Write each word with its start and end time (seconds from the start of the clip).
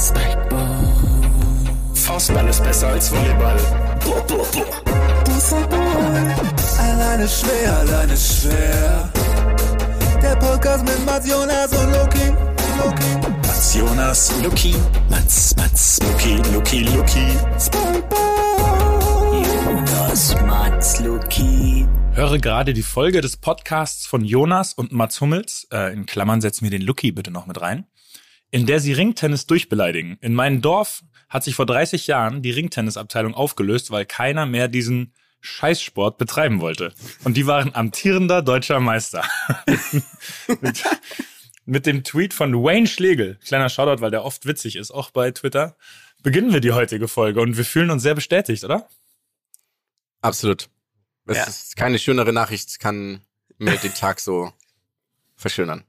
Spikeball. 0.00 0.84
Faustball 1.94 2.48
ist 2.48 2.64
besser 2.64 2.88
als 2.88 3.10
Volleyball. 3.12 3.58
Boah, 4.02 4.26
boah, 4.26 4.46
boah. 4.52 4.80
Alleine 6.78 7.28
schwer, 7.28 7.76
alleine 7.78 8.16
schwer. 8.16 9.12
Der 10.22 10.36
Podcast 10.36 10.84
mit 10.84 11.04
Mats 11.04 11.28
Jonas 11.28 11.72
und 11.72 11.92
Loki. 11.92 12.32
Loki. 12.78 13.28
Mats 13.46 13.74
Jonas, 13.74 14.32
Luki. 14.42 14.74
Mats, 15.10 15.54
Mats, 15.56 15.98
Luki, 16.02 16.36
Luki, 16.54 16.80
Luki. 16.84 17.26
Spikeball. 17.58 18.30
Jonas, 19.66 20.34
Mats, 20.46 21.00
Luki. 21.00 21.86
Höre 22.12 22.38
gerade 22.38 22.72
die 22.72 22.82
Folge 22.82 23.20
des 23.20 23.36
Podcasts 23.36 24.06
von 24.06 24.24
Jonas 24.24 24.72
und 24.72 24.92
Mats 24.92 25.20
Hummels, 25.20 25.68
äh, 25.72 25.92
in 25.92 26.06
Klammern 26.06 26.40
setz 26.40 26.60
mir 26.60 26.70
den 26.70 26.82
Lucky 26.82 27.12
bitte 27.12 27.30
noch 27.30 27.46
mit 27.46 27.60
rein, 27.60 27.86
in 28.50 28.66
der 28.66 28.80
sie 28.80 28.92
Ringtennis 28.92 29.46
durchbeleidigen. 29.46 30.18
In 30.20 30.34
meinem 30.34 30.60
Dorf 30.60 31.02
hat 31.28 31.44
sich 31.44 31.54
vor 31.54 31.66
30 31.66 32.06
Jahren 32.06 32.42
die 32.42 32.50
Ringtennisabteilung 32.50 33.34
aufgelöst, 33.34 33.90
weil 33.90 34.04
keiner 34.04 34.46
mehr 34.46 34.68
diesen 34.68 35.12
Scheißsport 35.40 36.18
betreiben 36.18 36.60
wollte. 36.60 36.92
Und 37.24 37.36
die 37.36 37.46
waren 37.46 37.74
amtierender 37.74 38.42
deutscher 38.42 38.80
Meister. 38.80 39.24
mit, 40.60 40.84
mit 41.64 41.86
dem 41.86 42.04
Tweet 42.04 42.34
von 42.34 42.52
Wayne 42.54 42.86
Schlegel, 42.86 43.38
kleiner 43.46 43.68
Shoutout, 43.68 44.02
weil 44.02 44.10
der 44.10 44.24
oft 44.24 44.44
witzig 44.46 44.76
ist, 44.76 44.90
auch 44.90 45.10
bei 45.10 45.30
Twitter, 45.30 45.76
beginnen 46.22 46.52
wir 46.52 46.60
die 46.60 46.72
heutige 46.72 47.08
Folge 47.08 47.40
und 47.40 47.56
wir 47.56 47.64
fühlen 47.64 47.90
uns 47.90 48.02
sehr 48.02 48.14
bestätigt, 48.14 48.64
oder? 48.64 48.88
Absolut. 50.20 50.68
Es 51.26 51.36
Ja. 51.36 51.44
ist 51.44 51.76
keine 51.76 51.98
schönere 51.98 52.32
Nachricht, 52.32 52.78
kann 52.80 53.22
mir 53.58 53.76
den 53.76 53.94
Tag 53.94 54.20
so 54.20 54.52
verschönern. 55.36 55.84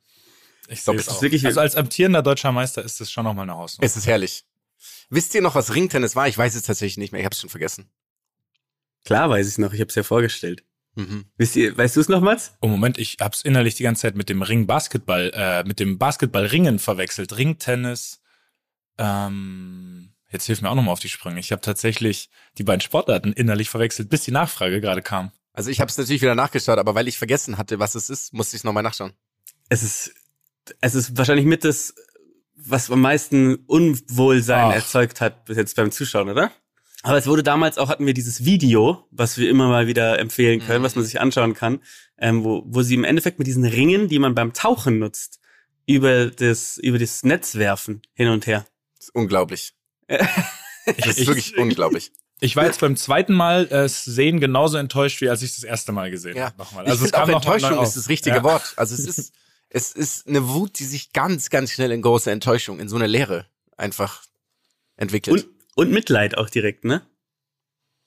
Ich 0.71 0.83
glaub, 0.83 0.95
sehe 0.95 1.01
es 1.01 1.07
es 1.07 1.13
ist 1.15 1.21
wirklich- 1.21 1.45
also 1.45 1.59
als 1.59 1.75
amtierender 1.75 2.21
deutscher 2.21 2.51
Meister 2.51 2.83
ist 2.83 3.01
es 3.01 3.11
schon 3.11 3.23
nochmal 3.25 3.43
eine 3.43 3.57
Hausnummer. 3.57 3.85
Es 3.85 3.97
ist 3.97 4.07
herrlich. 4.07 4.45
Wisst 5.09 5.35
ihr 5.35 5.41
noch, 5.41 5.55
was 5.55 5.75
Ringtennis 5.75 6.15
war? 6.15 6.27
Ich 6.27 6.37
weiß 6.37 6.55
es 6.55 6.63
tatsächlich 6.63 6.97
nicht 6.97 7.11
mehr. 7.11 7.19
Ich 7.21 7.25
habe 7.25 7.33
es 7.33 7.41
schon 7.41 7.49
vergessen. 7.49 7.91
Klar 9.05 9.29
weiß 9.29 9.47
ich 9.47 9.57
noch, 9.57 9.73
ich 9.73 9.79
habe 9.81 9.89
es 9.89 9.95
ja 9.95 10.03
vorgestellt. 10.03 10.63
Mhm. 10.95 11.25
Wisst 11.37 11.55
ihr, 11.55 11.77
weißt 11.77 11.95
du 11.95 12.01
es 12.01 12.09
noch, 12.09 12.21
Mats? 12.21 12.53
Oh 12.61 12.67
Moment, 12.67 12.97
ich 12.97 13.17
hab's 13.19 13.41
innerlich 13.41 13.75
die 13.75 13.83
ganze 13.83 14.01
Zeit 14.03 14.15
mit 14.15 14.29
dem 14.29 14.41
Ring 14.41 14.67
Basketball, 14.67 15.31
äh, 15.33 15.63
mit 15.63 15.79
dem 15.79 15.97
Basketballringen 15.97 16.79
verwechselt. 16.79 17.37
Ringtennis. 17.37 18.21
Ähm, 18.97 20.13
jetzt 20.29 20.45
hilf 20.45 20.61
mir 20.61 20.69
auch 20.69 20.75
nochmal 20.75 20.93
auf 20.93 20.99
die 20.99 21.09
Sprünge. 21.09 21.39
Ich 21.39 21.51
habe 21.51 21.61
tatsächlich 21.61 22.29
die 22.57 22.63
beiden 22.63 22.81
Sportarten 22.81 23.33
innerlich 23.33 23.69
verwechselt, 23.69 24.09
bis 24.09 24.23
die 24.23 24.31
Nachfrage 24.31 24.81
gerade 24.81 25.01
kam. 25.01 25.31
Also 25.53 25.69
ich 25.69 25.79
habe 25.81 25.89
es 25.89 25.97
natürlich 25.97 26.21
wieder 26.21 26.35
nachgeschaut, 26.35 26.77
aber 26.79 26.95
weil 26.95 27.07
ich 27.07 27.17
vergessen 27.17 27.57
hatte, 27.57 27.79
was 27.79 27.95
es 27.95 28.09
ist, 28.09 28.33
musste 28.33 28.55
ich 28.55 28.61
es 28.61 28.63
nochmal 28.63 28.83
nachschauen. 28.83 29.13
Es 29.69 29.83
ist, 29.83 30.13
es 30.81 30.95
ist 30.95 31.17
wahrscheinlich 31.17 31.45
mit 31.45 31.63
das, 31.63 31.93
was 32.55 32.89
am 32.91 33.01
meisten 33.01 33.55
Unwohlsein 33.67 34.69
Ach. 34.71 34.75
erzeugt 34.75 35.21
hat 35.21 35.45
bis 35.45 35.57
jetzt 35.57 35.75
beim 35.75 35.91
Zuschauen, 35.91 36.29
oder? 36.29 36.51
Aber 37.03 37.17
es 37.17 37.25
wurde 37.25 37.41
damals 37.41 37.79
auch, 37.79 37.89
hatten 37.89 38.05
wir 38.05 38.13
dieses 38.13 38.45
Video, 38.45 39.07
was 39.09 39.37
wir 39.39 39.49
immer 39.49 39.67
mal 39.67 39.87
wieder 39.87 40.19
empfehlen 40.19 40.59
können, 40.59 40.81
Mhm. 40.81 40.85
was 40.85 40.95
man 40.95 41.03
sich 41.03 41.19
anschauen 41.19 41.55
kann, 41.55 41.79
ähm, 42.19 42.43
wo, 42.43 42.61
wo 42.67 42.83
sie 42.83 42.93
im 42.93 43.03
Endeffekt 43.03 43.39
mit 43.39 43.47
diesen 43.47 43.65
Ringen, 43.65 44.07
die 44.07 44.19
man 44.19 44.35
beim 44.35 44.53
Tauchen 44.53 44.99
nutzt, 44.99 45.39
über 45.87 46.27
das, 46.27 46.77
über 46.77 46.99
das 46.99 47.23
Netz 47.23 47.55
werfen, 47.55 48.03
hin 48.13 48.27
und 48.27 48.45
her. 48.45 48.65
Das 48.97 49.07
ist 49.07 49.15
unglaublich. 49.15 49.73
Das 50.97 51.07
ist 51.07 51.19
Ich- 51.19 51.27
wirklich 51.27 51.57
unglaublich. 51.57 52.11
Ich 52.39 52.55
war 52.55 52.65
jetzt 52.65 52.79
beim 52.79 52.95
zweiten 52.97 53.33
Mal 53.33 53.67
äh, 53.71 53.87
sehen 53.87 54.39
genauso 54.39 54.77
enttäuscht, 54.77 55.21
wie 55.21 55.29
als 55.29 55.43
ich 55.43 55.53
das 55.53 55.63
erste 55.63 55.91
Mal 55.91 56.09
gesehen 56.09 56.35
Ja. 56.35 56.45
habe. 56.45 56.57
Nochmal. 56.57 56.85
Also 56.87 57.05
ich 57.05 57.11
finde 57.11 57.23
auch 57.23 57.29
Enttäuschung 57.29 57.83
ist 57.83 57.95
das 57.95 58.09
richtige 58.09 58.37
Ja. 58.37 58.43
Wort. 58.43 58.73
Also 58.77 58.95
es 58.95 59.01
ist, 59.05 59.31
es 59.73 59.91
ist 59.93 60.27
eine 60.27 60.47
Wut, 60.49 60.79
die 60.79 60.83
sich 60.85 61.13
ganz, 61.13 61.49
ganz 61.49 61.71
schnell 61.71 61.91
in 61.91 62.01
große 62.01 62.29
Enttäuschung, 62.29 62.79
in 62.79 62.89
so 62.89 62.95
eine 62.97 63.07
Leere 63.07 63.45
einfach 63.77 64.21
entwickelt. 64.97 65.45
Und, 65.45 65.87
und 65.87 65.91
Mitleid 65.91 66.37
auch 66.37 66.49
direkt, 66.49 66.83
ne? 66.85 67.01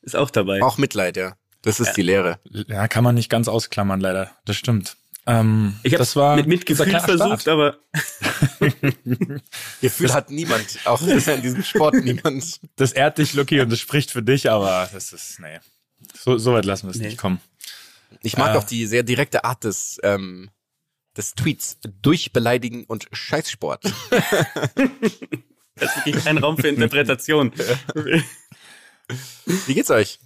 Ist 0.03 0.15
auch 0.17 0.31
dabei. 0.31 0.63
auch 0.63 0.77
Mitleid, 0.79 1.17
ja. 1.17 1.37
Das 1.63 1.81
ist 1.81 1.95
die 1.95 2.03
Leere. 2.03 2.39
Ja, 2.69 2.87
kann 2.89 3.03
man 3.05 3.15
nicht 3.15 3.31
ganz 3.31 3.49
ausklammern, 3.49 3.99
leider. 3.99 4.31
Das 4.45 4.57
stimmt. 4.57 4.97
Ähm, 5.27 5.75
ich 5.83 5.95
habe 5.95 5.99
das 6.01 6.15
war 6.17 6.37
mit 6.37 6.47
Mitgefühl 6.47 6.87
versucht, 7.01 7.41
Start. 7.41 7.49
aber 7.49 7.79
Gefühl 9.81 10.13
hat 10.13 10.31
niemand, 10.31 10.79
auch 10.85 11.01
in 11.07 11.43
diesem 11.43 11.63
Sport 11.63 11.95
niemand. 11.95 12.61
Das 12.77 12.93
ehrt 12.93 13.17
dich, 13.17 13.33
Lucky, 13.33 13.61
und 13.61 13.71
das 13.71 13.81
spricht 13.81 14.11
für 14.11 14.23
dich, 14.23 14.51
aber 14.51 14.89
das 14.93 15.15
ist, 15.15 15.41
nee. 15.41 15.59
So, 16.15 16.37
so 16.37 16.53
weit 16.53 16.67
lassen 16.67 16.87
wir 16.87 16.91
es 16.91 16.99
Nee. 16.99 17.07
nicht 17.07 17.19
kommen. 17.19 17.41
Ich 18.21 18.37
mag 18.37 18.55
Äh. 18.55 18.59
auch 18.59 18.65
die 18.65 18.87
sehr 18.87 19.03
direkte 19.03 19.45
Art 19.45 19.65
des, 19.65 19.99
ähm, 20.03 20.51
des 21.17 21.35
Tweets. 21.35 21.79
Durchbeleidigen 22.03 22.85
und 22.85 23.09
Scheißsport. 23.13 23.85
das 24.11 25.97
ist 25.97 25.97
wirklich 25.97 26.25
kein 26.25 26.39
Raum 26.39 26.59
für 26.59 26.69
Interpretation. 26.69 27.53
Wie 29.67 29.75
geht's 29.75 29.91
euch? 29.91 30.19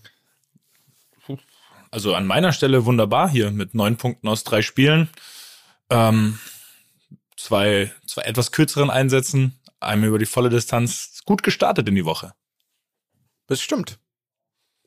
Also 1.90 2.14
an 2.14 2.26
meiner 2.26 2.52
Stelle 2.52 2.84
wunderbar 2.84 3.30
hier 3.30 3.50
mit 3.50 3.74
neun 3.74 3.96
Punkten 3.96 4.28
aus 4.28 4.44
drei 4.44 4.62
Spielen. 4.62 5.08
Ähm, 5.90 6.38
zwei, 7.36 7.92
zwei 8.06 8.22
etwas 8.22 8.52
kürzeren 8.52 8.90
Einsätzen, 8.90 9.58
einmal 9.80 10.08
über 10.08 10.18
die 10.18 10.26
volle 10.26 10.50
Distanz. 10.50 11.22
Gut 11.24 11.42
gestartet 11.42 11.88
in 11.88 11.94
die 11.94 12.04
Woche. 12.04 12.34
Das 13.46 13.60
stimmt. 13.60 13.98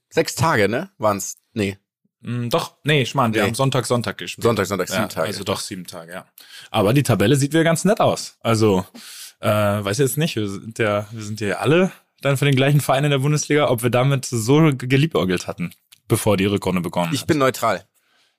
Sechs 0.10 0.36
Tage, 0.36 0.70
ne? 0.70 0.92
Waren's? 0.98 1.38
Nee. 1.54 1.78
Hm, 2.24 2.50
doch, 2.50 2.76
nee, 2.84 3.06
Schmarrn, 3.06 3.34
wir 3.34 3.42
Nee. 3.42 3.48
haben 3.48 3.56
Sonntag, 3.56 3.86
Sonntag 3.86 4.18
gespielt. 4.18 4.44
Sonntag, 4.44 4.68
Sonntag, 4.68 4.88
sieben 4.90 5.02
ja, 5.02 5.08
Tage. 5.08 5.28
Also 5.28 5.44
doch 5.44 5.60
sieben 5.60 5.86
Tage, 5.88 6.12
ja. 6.14 6.26
Aber 6.70 6.94
die 6.94 7.04
Tabelle 7.04 7.36
sieht 7.36 7.54
wieder 7.54 7.64
ganz 7.64 7.84
nett 7.86 8.00
aus. 8.00 8.38
Also, 8.42 8.86
äh, 9.40 9.48
weiß 9.50 9.98
jetzt 9.98 10.18
nicht, 10.18 10.36
wir 10.36 10.48
sind 10.48 10.78
ja, 10.80 11.08
wir 11.12 11.24
sind 11.24 11.42
ja 11.42 11.56
alle 11.58 11.92
dann 12.22 12.38
für 12.38 12.46
den 12.46 12.56
gleichen 12.56 12.82
Verein 12.82 13.04
in 13.04 13.10
der 13.12 13.18
Bundesliga, 13.20 13.70
ob 13.70 13.82
wir 13.82 13.90
damit 13.90 14.26
so 14.26 14.72
geliebäugelt 14.78 15.48
hatten, 15.48 15.72
bevor 16.08 16.38
die 16.38 16.46
Rückrunde 16.46 16.82
begonnen 16.82 17.12
Ich 17.14 17.22
hat. 17.22 17.28
bin 17.28 17.40
neutral. 17.40 17.84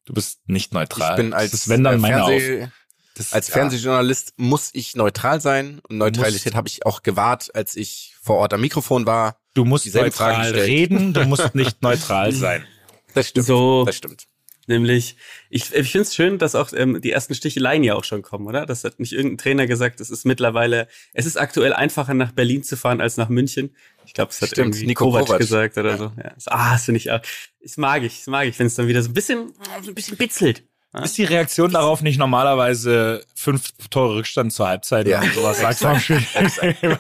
du 0.05 0.13
bist 0.15 0.39
nicht 0.49 0.73
neutral. 0.73 1.11
Ich 1.11 1.17
bin 1.17 1.33
als, 1.35 1.51
das 1.51 1.61
ist, 1.63 1.69
wenn 1.69 1.83
dann 1.83 1.95
äh, 1.95 1.99
meine 1.99 2.17
Fernseh. 2.25 2.69
Das, 3.17 3.33
als 3.33 3.49
ja, 3.49 3.55
Fernsehjournalist 3.55 4.35
muss 4.37 4.71
ich 4.73 4.95
neutral 4.97 5.41
sein. 5.41 5.81
Und 5.89 5.99
Neutralität 5.99 6.55
habe 6.55 6.69
ich 6.69 6.87
auch 6.87 7.03
gewahrt, 7.03 7.55
als 7.55 7.77
ich 7.77 8.15
vor 8.23 8.37
Ort 8.37 8.55
am 8.55 8.61
Mikrofon 8.61 9.05
war. 9.05 9.37
Du 9.55 9.65
musst 9.67 9.93
neutral 9.95 10.51
reden, 10.53 11.13
du 11.13 11.25
musst 11.27 11.55
nicht 11.55 11.83
neutral 11.83 12.33
sein. 12.33 12.65
Das 13.15 13.29
stimmt. 13.29 13.47
So. 13.47 13.85
Das 13.85 13.97
stimmt. 13.97 14.27
Nämlich, 14.69 15.17
ich, 15.51 15.75
ich 15.75 15.91
finde 15.91 16.03
es 16.03 16.15
schön, 16.15 16.39
dass 16.39 16.55
auch 16.55 16.73
ähm, 16.73 17.01
die 17.01 17.11
ersten 17.11 17.35
Sticheleien 17.35 17.83
ja 17.83 17.97
auch 17.97 18.05
schon 18.05 18.23
kommen, 18.23 18.47
oder? 18.47 18.65
Das 18.65 18.85
hat 18.85 19.01
nicht 19.01 19.13
irgendein 19.13 19.39
Trainer 19.39 19.67
gesagt, 19.67 20.01
es 20.01 20.09
ist 20.09 20.25
mittlerweile, 20.25 20.87
es 21.13 21.27
ist 21.27 21.37
aktuell 21.37 21.73
einfacher 21.73 22.15
nach 22.15 22.31
Berlin 22.31 22.63
zu 22.63 22.77
fahren 22.77 23.01
als 23.01 23.17
nach 23.17 23.29
München. 23.29 23.75
Ich 24.07 24.15
glaube, 24.15 24.29
das 24.29 24.41
hat 24.41 24.51
Stimmt, 24.51 24.77
irgendwie 24.77 24.87
Nico 24.87 25.07
Kovac, 25.07 25.27
Kovac. 25.27 25.41
gesagt 25.41 25.79
oder 25.79 25.99
so. 25.99 26.13
Ja. 26.17 26.35
Ah, 26.47 26.75
das 26.75 26.85
finde 26.85 26.99
ich 26.99 27.11
auch. 27.11 27.21
Das 27.61 27.77
mag 27.77 28.05
ich, 28.05 28.19
das 28.19 28.27
mag 28.29 28.47
ich, 28.47 28.57
wenn 28.59 28.69
es 28.69 28.77
dann 28.77 28.87
wieder 28.87 29.03
so 29.03 29.11
ein 29.11 29.15
bisschen, 29.15 29.53
so 29.83 29.91
ein 29.91 29.95
bisschen 29.95 30.17
bitzelt. 30.17 30.63
Ist 31.03 31.17
die 31.17 31.25
Reaktion 31.25 31.71
darauf 31.73 32.03
nicht 32.03 32.19
normalerweise 32.19 33.25
fünf 33.35 33.71
Tore 33.89 34.17
Rückstand 34.17 34.53
zur 34.53 34.69
Halbzeit 34.69 35.07
Ja, 35.09 35.21
oder 35.23 35.33
sowas? 35.33 35.61
Sagst 35.61 35.83
du 35.83 35.87
am 35.89 35.99
Spiel? 36.01 36.23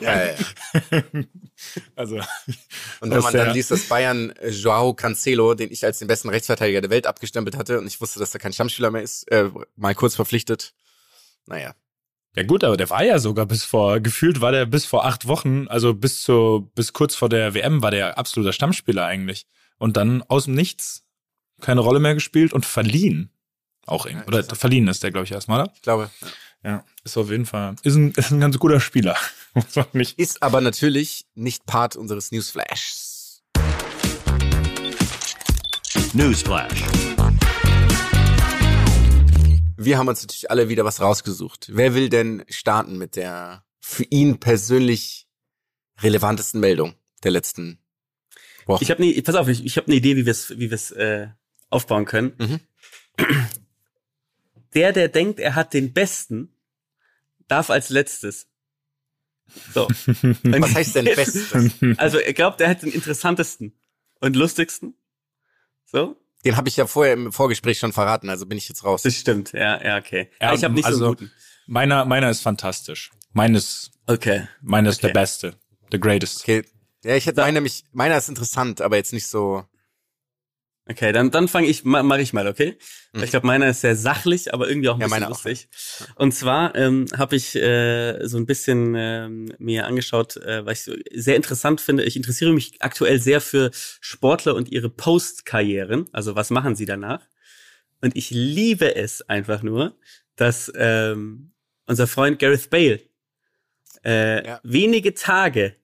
Ja, 0.00 0.26
ja. 0.26 0.34
Also, 1.94 2.16
Und 3.00 3.10
wenn 3.10 3.20
man 3.20 3.32
dann 3.32 3.46
ja- 3.48 3.52
liest, 3.52 3.70
dass 3.70 3.84
Bayern 3.88 4.30
äh, 4.40 4.48
Joao 4.50 4.94
Cancelo, 4.94 5.54
den 5.54 5.70
ich 5.70 5.84
als 5.84 5.98
den 6.00 6.08
besten 6.08 6.28
Rechtsverteidiger 6.30 6.80
der 6.80 6.90
Welt 6.90 7.06
abgestempelt 7.06 7.56
hatte 7.56 7.78
und 7.78 7.86
ich 7.86 8.00
wusste, 8.00 8.18
dass 8.18 8.34
er 8.34 8.40
kein 8.40 8.52
Stammspieler 8.52 8.90
mehr 8.90 9.02
ist, 9.02 9.30
äh, 9.30 9.48
mal 9.76 9.94
kurz 9.94 10.16
verpflichtet. 10.16 10.74
Naja. 11.46 11.74
Ja 12.34 12.42
gut, 12.44 12.64
aber 12.64 12.76
der 12.78 12.88
war 12.90 13.04
ja 13.04 13.18
sogar 13.18 13.44
bis 13.46 13.62
vor, 13.62 14.00
gefühlt 14.00 14.40
war 14.40 14.52
der 14.52 14.64
bis 14.64 14.86
vor 14.86 15.04
acht 15.04 15.28
Wochen, 15.28 15.68
also 15.68 15.92
bis 15.94 16.22
zu, 16.22 16.70
bis 16.74 16.92
kurz 16.94 17.14
vor 17.14 17.28
der 17.28 17.52
WM 17.54 17.82
war 17.82 17.90
der 17.90 18.16
absoluter 18.18 18.52
Stammspieler 18.54 19.04
eigentlich. 19.04 19.46
Und 19.78 19.96
dann 19.96 20.22
aus 20.22 20.46
dem 20.46 20.54
Nichts 20.54 21.04
keine 21.60 21.82
Rolle 21.82 22.00
mehr 22.00 22.14
gespielt 22.14 22.52
und 22.52 22.64
verliehen. 22.66 23.30
Auch 23.86 24.06
irgendwie. 24.06 24.26
Oder 24.26 24.44
verliehen 24.44 24.86
ist 24.88 25.02
der, 25.02 25.10
glaube 25.10 25.24
ich, 25.24 25.32
erstmal, 25.32 25.62
oder? 25.62 25.72
Ich 25.74 25.82
glaube, 25.82 26.10
Ja, 26.64 26.84
ist 27.04 27.16
auf 27.16 27.30
jeden 27.30 27.46
Fall, 27.46 27.74
ist 27.82 27.96
ein, 27.96 28.12
ist 28.12 28.30
ein 28.30 28.40
ganz 28.40 28.58
guter 28.58 28.80
Spieler. 28.80 29.16
Ist 30.16 30.42
aber 30.42 30.62
natürlich 30.62 31.26
nicht 31.34 31.66
Part 31.66 31.94
unseres 31.94 32.32
Newsflashs. 32.32 33.42
Newsflash. 36.14 36.84
Wir 39.76 39.98
haben 39.98 40.08
uns 40.08 40.22
natürlich 40.22 40.50
alle 40.50 40.68
wieder 40.68 40.84
was 40.84 41.00
rausgesucht. 41.00 41.68
Wer 41.72 41.94
will 41.94 42.08
denn 42.08 42.44
starten 42.48 42.96
mit 42.96 43.16
der 43.16 43.64
für 43.80 44.04
ihn 44.04 44.38
persönlich 44.38 45.26
relevantesten 46.00 46.60
Meldung 46.60 46.94
der 47.24 47.32
letzten 47.32 47.78
Woche? 48.66 48.84
Ich 48.84 48.90
habe 48.90 49.02
ne, 49.02 49.20
pass 49.22 49.34
auf, 49.34 49.48
ich, 49.48 49.64
ich 49.64 49.76
habe 49.76 49.88
eine 49.88 49.96
Idee, 49.96 50.16
wie 50.16 50.24
wir 50.24 50.30
es 50.30 50.56
wie 50.58 50.70
wir's, 50.70 50.92
äh, 50.92 51.28
aufbauen 51.68 52.04
können. 52.04 52.32
Mhm. 52.38 52.60
Der, 54.74 54.92
der 54.92 55.08
denkt, 55.08 55.38
er 55.40 55.54
hat 55.54 55.74
den 55.74 55.92
besten, 55.92 56.54
darf 57.48 57.70
als 57.70 57.90
letztes. 57.90 58.46
So. 59.74 59.86
was 60.44 60.74
heißt 60.74 60.94
denn 60.94 61.04
Bestes? 61.04 61.52
Also 61.98 62.18
er 62.18 62.32
glaubt, 62.32 62.60
er 62.60 62.68
hat 62.70 62.82
den 62.82 62.90
interessantesten 62.92 63.74
und 64.20 64.34
lustigsten. 64.36 64.94
So, 65.84 66.16
Den 66.44 66.56
habe 66.56 66.68
ich 66.68 66.76
ja 66.76 66.86
vorher 66.86 67.12
im 67.12 67.32
Vorgespräch 67.32 67.78
schon 67.78 67.92
verraten, 67.92 68.30
also 68.30 68.46
bin 68.46 68.56
ich 68.56 68.68
jetzt 68.68 68.82
raus. 68.84 69.02
das 69.02 69.14
stimmt. 69.14 69.52
Ja, 69.52 69.82
ja, 69.84 69.98
okay. 69.98 70.30
Ja, 70.40 70.54
ich 70.54 70.64
habe 70.64 70.72
nicht 70.74 70.84
so 70.84 70.88
also- 70.92 71.04
einen 71.06 71.14
guten. 71.16 71.32
Meiner, 71.66 72.04
meiner 72.06 72.28
ist 72.30 72.40
fantastisch. 72.40 73.10
Meines, 73.32 73.90
Okay. 74.06 74.48
meines 74.62 74.96
Okay. 74.98 75.06
der 75.08 75.12
beste. 75.14 75.54
The 75.92 76.00
greatest. 76.00 76.40
Okay. 76.40 76.64
Ja, 77.04 77.14
ich 77.14 77.26
hätte 77.26 77.40
meine 77.40 77.54
nämlich, 77.54 77.84
meiner 77.92 78.16
ist 78.16 78.28
interessant, 78.28 78.80
aber 78.80 78.96
jetzt 78.96 79.12
nicht 79.12 79.26
so. 79.26 79.64
Okay, 80.88 81.12
dann, 81.12 81.30
dann 81.30 81.46
fange 81.46 81.68
ich, 81.68 81.84
ma, 81.84 82.02
mache 82.02 82.22
ich 82.22 82.32
mal, 82.32 82.48
okay? 82.48 82.76
Mhm. 83.12 83.22
Ich 83.22 83.30
glaube, 83.30 83.46
meiner 83.46 83.68
ist 83.68 83.82
sehr 83.82 83.94
sachlich, 83.94 84.52
aber 84.52 84.68
irgendwie 84.68 84.88
auch 84.88 84.94
ein 84.94 85.00
Ja, 85.00 85.06
bisschen 85.06 85.20
meiner 85.20 85.26
auch. 85.26 85.44
lustig. 85.44 85.68
Und 86.16 86.32
zwar 86.32 86.74
ähm, 86.74 87.06
habe 87.16 87.36
ich 87.36 87.54
äh, 87.54 88.26
so 88.26 88.36
ein 88.36 88.46
bisschen 88.46 88.94
ähm, 88.96 89.52
mir 89.58 89.86
angeschaut, 89.86 90.36
äh, 90.38 90.66
was 90.66 90.78
ich 90.78 90.84
so 90.84 90.94
sehr 91.14 91.36
interessant 91.36 91.80
finde. 91.80 92.02
Ich 92.04 92.16
interessiere 92.16 92.52
mich 92.52 92.82
aktuell 92.82 93.20
sehr 93.20 93.40
für 93.40 93.70
Sportler 94.00 94.56
und 94.56 94.70
ihre 94.72 94.90
Post-Karrieren. 94.90 96.08
Also 96.12 96.34
was 96.34 96.50
machen 96.50 96.74
sie 96.74 96.84
danach? 96.84 97.20
Und 98.00 98.16
ich 98.16 98.30
liebe 98.30 98.96
es 98.96 99.22
einfach 99.28 99.62
nur, 99.62 99.96
dass 100.34 100.72
ähm, 100.74 101.52
unser 101.86 102.08
Freund 102.08 102.40
Gareth 102.40 102.70
Bale 102.70 103.00
äh, 104.04 104.44
Ja. 104.46 104.60
wenige 104.64 105.14
Tage 105.14 105.76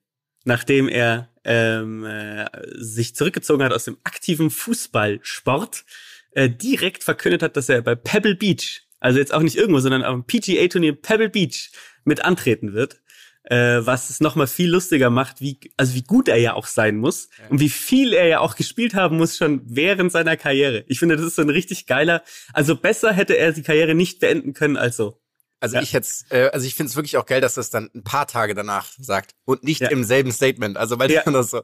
nachdem 0.45 0.87
er 0.89 1.29
ähm, 1.49 2.05
äh, 2.05 2.45
sich 2.75 3.15
zurückgezogen 3.15 3.63
hat 3.63 3.73
aus 3.73 3.85
dem 3.85 3.97
aktiven 4.03 4.51
Fußballsport, 4.51 5.83
äh, 6.31 6.47
direkt 6.47 7.03
verkündet 7.03 7.41
hat, 7.41 7.57
dass 7.57 7.69
er 7.69 7.81
bei 7.81 7.95
Pebble 7.95 8.35
Beach, 8.35 8.83
also 8.99 9.17
jetzt 9.17 9.33
auch 9.33 9.41
nicht 9.41 9.55
irgendwo, 9.55 9.79
sondern 9.79 10.03
am 10.03 10.25
PGA-Turnier 10.25 10.93
Pebble 10.93 11.29
Beach 11.29 11.71
mit 12.05 12.23
antreten 12.23 12.73
wird. 12.73 13.01
Äh, 13.43 13.83
was 13.83 14.11
es 14.11 14.19
nochmal 14.19 14.45
viel 14.45 14.69
lustiger 14.69 15.09
macht, 15.09 15.41
wie, 15.41 15.59
also 15.75 15.95
wie 15.95 16.03
gut 16.03 16.27
er 16.27 16.37
ja 16.37 16.53
auch 16.53 16.67
sein 16.67 16.97
muss 16.97 17.29
und 17.49 17.59
wie 17.59 17.69
viel 17.69 18.13
er 18.13 18.27
ja 18.27 18.41
auch 18.41 18.55
gespielt 18.55 18.93
haben 18.93 19.17
muss 19.17 19.37
schon 19.37 19.61
während 19.65 20.11
seiner 20.11 20.37
Karriere. 20.37 20.83
Ich 20.87 20.99
finde, 20.99 21.15
das 21.15 21.25
ist 21.25 21.35
so 21.35 21.41
ein 21.41 21.49
richtig 21.49 21.87
geiler, 21.87 22.21
also 22.53 22.75
besser 22.75 23.11
hätte 23.11 23.37
er 23.37 23.53
die 23.53 23.63
Karriere 23.63 23.95
nicht 23.95 24.19
beenden 24.19 24.53
können 24.53 24.77
als 24.77 24.97
so. 24.97 25.19
Also 25.61 25.75
Ja. 25.75 25.81
ich 25.81 25.91
jetzt, 25.91 26.31
äh, 26.31 26.49
also 26.53 26.65
ich 26.65 26.75
finde 26.75 26.89
es 26.89 26.95
wirklich 26.95 27.17
auch 27.17 27.25
geil, 27.25 27.41
dass 27.41 27.55
das 27.55 27.69
dann 27.69 27.89
ein 27.93 28.03
paar 28.03 28.27
Tage 28.27 28.53
danach 28.53 28.87
sagt 28.97 29.35
und 29.45 29.63
nicht 29.63 29.81
Ja. 29.81 29.89
im 29.89 30.03
selben 30.03 30.31
Statement. 30.31 30.77
Also 30.77 30.97
weil 30.99 31.11
Ja. 31.11 31.23
das 31.23 31.51
so, 31.51 31.61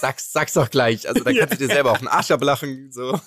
sag's, 0.00 0.32
sag's 0.32 0.52
doch 0.52 0.68
gleich. 0.70 1.08
Also 1.08 1.24
da 1.24 1.32
kannst 1.32 1.54
du 1.54 1.58
dir 1.66 1.72
selber 1.72 1.92
auch 1.92 1.98
einen 1.98 2.08
Arsch 2.08 2.30
ablachen. 2.30 2.92
So. 2.92 3.18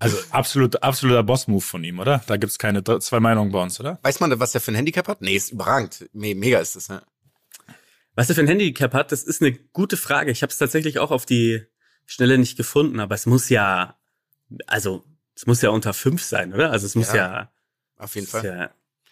Also 0.00 0.16
absolut, 0.30 0.82
absoluter 0.82 1.22
Boss-Move 1.22 1.60
von 1.60 1.82
ihm, 1.84 1.98
oder? 1.98 2.22
Da 2.26 2.36
gibt's 2.36 2.58
keine 2.58 2.82
zwei 2.84 3.20
Meinungen 3.20 3.50
bei 3.52 3.60
uns, 3.62 3.78
oder? 3.80 3.98
Weiß 4.02 4.20
man, 4.20 4.38
was 4.40 4.52
der 4.52 4.60
für 4.60 4.70
ein 4.72 4.76
Handicap 4.76 5.08
hat? 5.08 5.20
Nee, 5.22 5.34
ist 5.36 5.50
überragend. 5.52 6.08
Me 6.12 6.34
mega 6.34 6.58
ist 6.60 6.76
das, 6.76 6.88
ne? 6.88 7.02
Was 8.14 8.28
er 8.28 8.34
für 8.34 8.40
ein 8.40 8.48
Handicap 8.48 8.94
hat, 8.94 9.12
das 9.12 9.22
ist 9.22 9.40
eine 9.42 9.52
gute 9.52 9.96
Frage. 9.96 10.30
Ich 10.32 10.42
habe 10.42 10.50
es 10.52 10.58
tatsächlich 10.58 10.98
auch 10.98 11.10
auf 11.12 11.26
die 11.26 11.64
Schnelle 12.06 12.38
nicht 12.38 12.56
gefunden, 12.56 12.98
aber 13.00 13.14
es 13.14 13.26
muss 13.26 13.48
ja, 13.48 13.96
also 14.66 15.04
es 15.36 15.46
muss 15.46 15.62
ja 15.62 15.70
unter 15.70 15.92
fünf 15.94 16.22
sein, 16.24 16.52
oder? 16.52 16.70
Also 16.72 16.86
es 16.86 16.94
muss 16.96 17.08
Ja, 17.08 17.16
ja, 17.16 17.52
Auf 17.96 18.14
jeden 18.16 18.26
Fall. 18.26 18.44
ja 18.44 18.70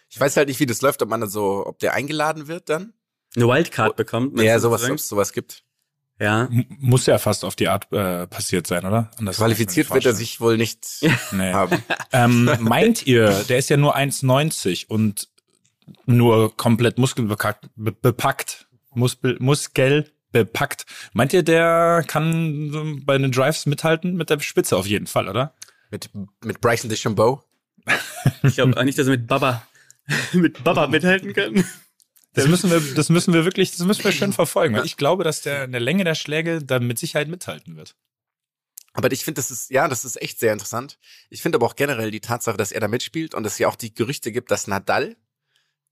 Ich 0.09 0.19
weiß 0.21 0.37
halt 0.37 0.49
nicht, 0.49 0.61
wie 0.61 0.67
das 0.67 0.83
läuft, 0.83 1.03
ob 1.03 1.09
man 1.09 1.21
dann 1.21 1.31
so, 1.31 1.67
ob 1.67 1.79
der 1.79 1.95
eingeladen 1.95 2.49
wird 2.49 2.69
dann. 2.69 2.93
eine 3.35 3.47
Wildcard 3.49 3.97
bekommt. 3.97 4.35
meinst 4.35 4.47
Ja, 4.47 4.59
sowas, 4.59 4.85
ob 4.89 4.97
es 4.97 5.09
sowas 5.09 5.33
gibt. 5.33 5.63
Ja. 6.19 6.49
Muss 6.79 7.05
ja 7.07 7.19
fast 7.19 7.45
auf 7.45 7.57
die 7.57 7.69
Art 7.69 7.93
äh, 7.93 8.27
passiert 8.27 8.67
sein, 8.67 8.87
oder? 8.87 9.11
Anders 9.19 9.37
Qualifiziert 9.37 9.91
wird 9.93 10.07
er 10.07 10.15
sich 10.15 10.41
wohl 10.41 10.57
nicht 10.57 10.87
Nee. 11.33 11.53
haben. 11.53 11.83
Ähm, 12.13 12.51
meint 12.61 13.07
ihr, 13.07 13.29
der 13.49 13.59
ist 13.59 13.69
ja 13.69 13.77
nur 13.77 13.97
1,90 13.97 14.87
und 14.87 15.29
nur 16.07 16.57
komplett 16.57 16.97
muskelbepackt, 16.99 17.69
be 17.77 17.93
bepackt, 17.93 18.67
Muskel, 18.95 19.37
Muskel 19.41 20.11
bepackt. 20.33 20.87
Meint 21.13 21.35
ihr, 21.35 21.43
der 21.43 22.03
kann 22.07 23.03
bei 23.05 23.19
den 23.19 23.31
Drives 23.31 23.67
mithalten 23.67 24.17
mit 24.17 24.31
der 24.31 24.41
Spitze 24.41 24.77
auf 24.77 24.87
jeden 24.87 25.07
Fall, 25.07 25.29
oder? 25.29 25.55
Mit, 25.91 26.09
mit 26.43 26.61
Bryson 26.63 26.89
DeChambeau. 26.89 27.43
Ich 28.43 28.55
glaube 28.55 28.83
nicht, 28.85 28.99
dass 28.99 29.07
er 29.07 29.13
mit 29.13 29.27
Baba 29.27 29.67
mit 30.33 30.63
Baba 30.65 30.87
mithalten 30.87 31.33
kann. 31.33 31.65
Das 32.33 32.47
müssen 32.49 32.71
wir, 32.71 32.81
das 32.95 33.09
müssen 33.09 33.33
wir 33.33 33.45
wirklich, 33.45 33.71
das 33.71 33.81
müssen 33.87 34.05
wir 34.05 34.13
schön 34.13 34.33
verfolgen, 34.33 34.75
weil 34.77 34.85
ich 34.85 34.97
glaube, 34.99 35.25
dass 35.25 35.41
der 35.41 35.65
in 35.65 35.73
der 35.73 35.81
Länge 35.81 36.05
der 36.05 36.15
Schläge 36.15 36.63
dann 36.63 36.87
mit 36.87 36.99
Sicherheit 36.99 37.29
mithalten 37.29 37.77
wird. 37.77 37.97
Aber 38.93 39.11
ich 39.13 39.25
finde, 39.25 39.39
das 39.41 39.51
ist, 39.51 39.71
ja, 39.71 39.89
das 39.89 40.05
ist 40.05 40.21
echt 40.23 40.39
sehr 40.39 40.53
interessant. 40.53 40.99
Ich 41.31 41.43
finde 41.43 41.57
aber 41.57 41.67
auch 41.67 41.77
generell 41.77 42.11
die 42.11 42.21
Tatsache, 42.21 42.57
dass 42.57 42.73
er 42.73 42.81
da 42.81 42.89
mitspielt 42.89 43.35
und 43.35 43.45
es 43.47 43.59
ja 43.59 43.69
auch 43.69 43.75
die 43.77 43.93
Gerüchte 43.95 44.33
gibt, 44.33 44.51
dass 44.51 44.67
Nadal 44.67 45.17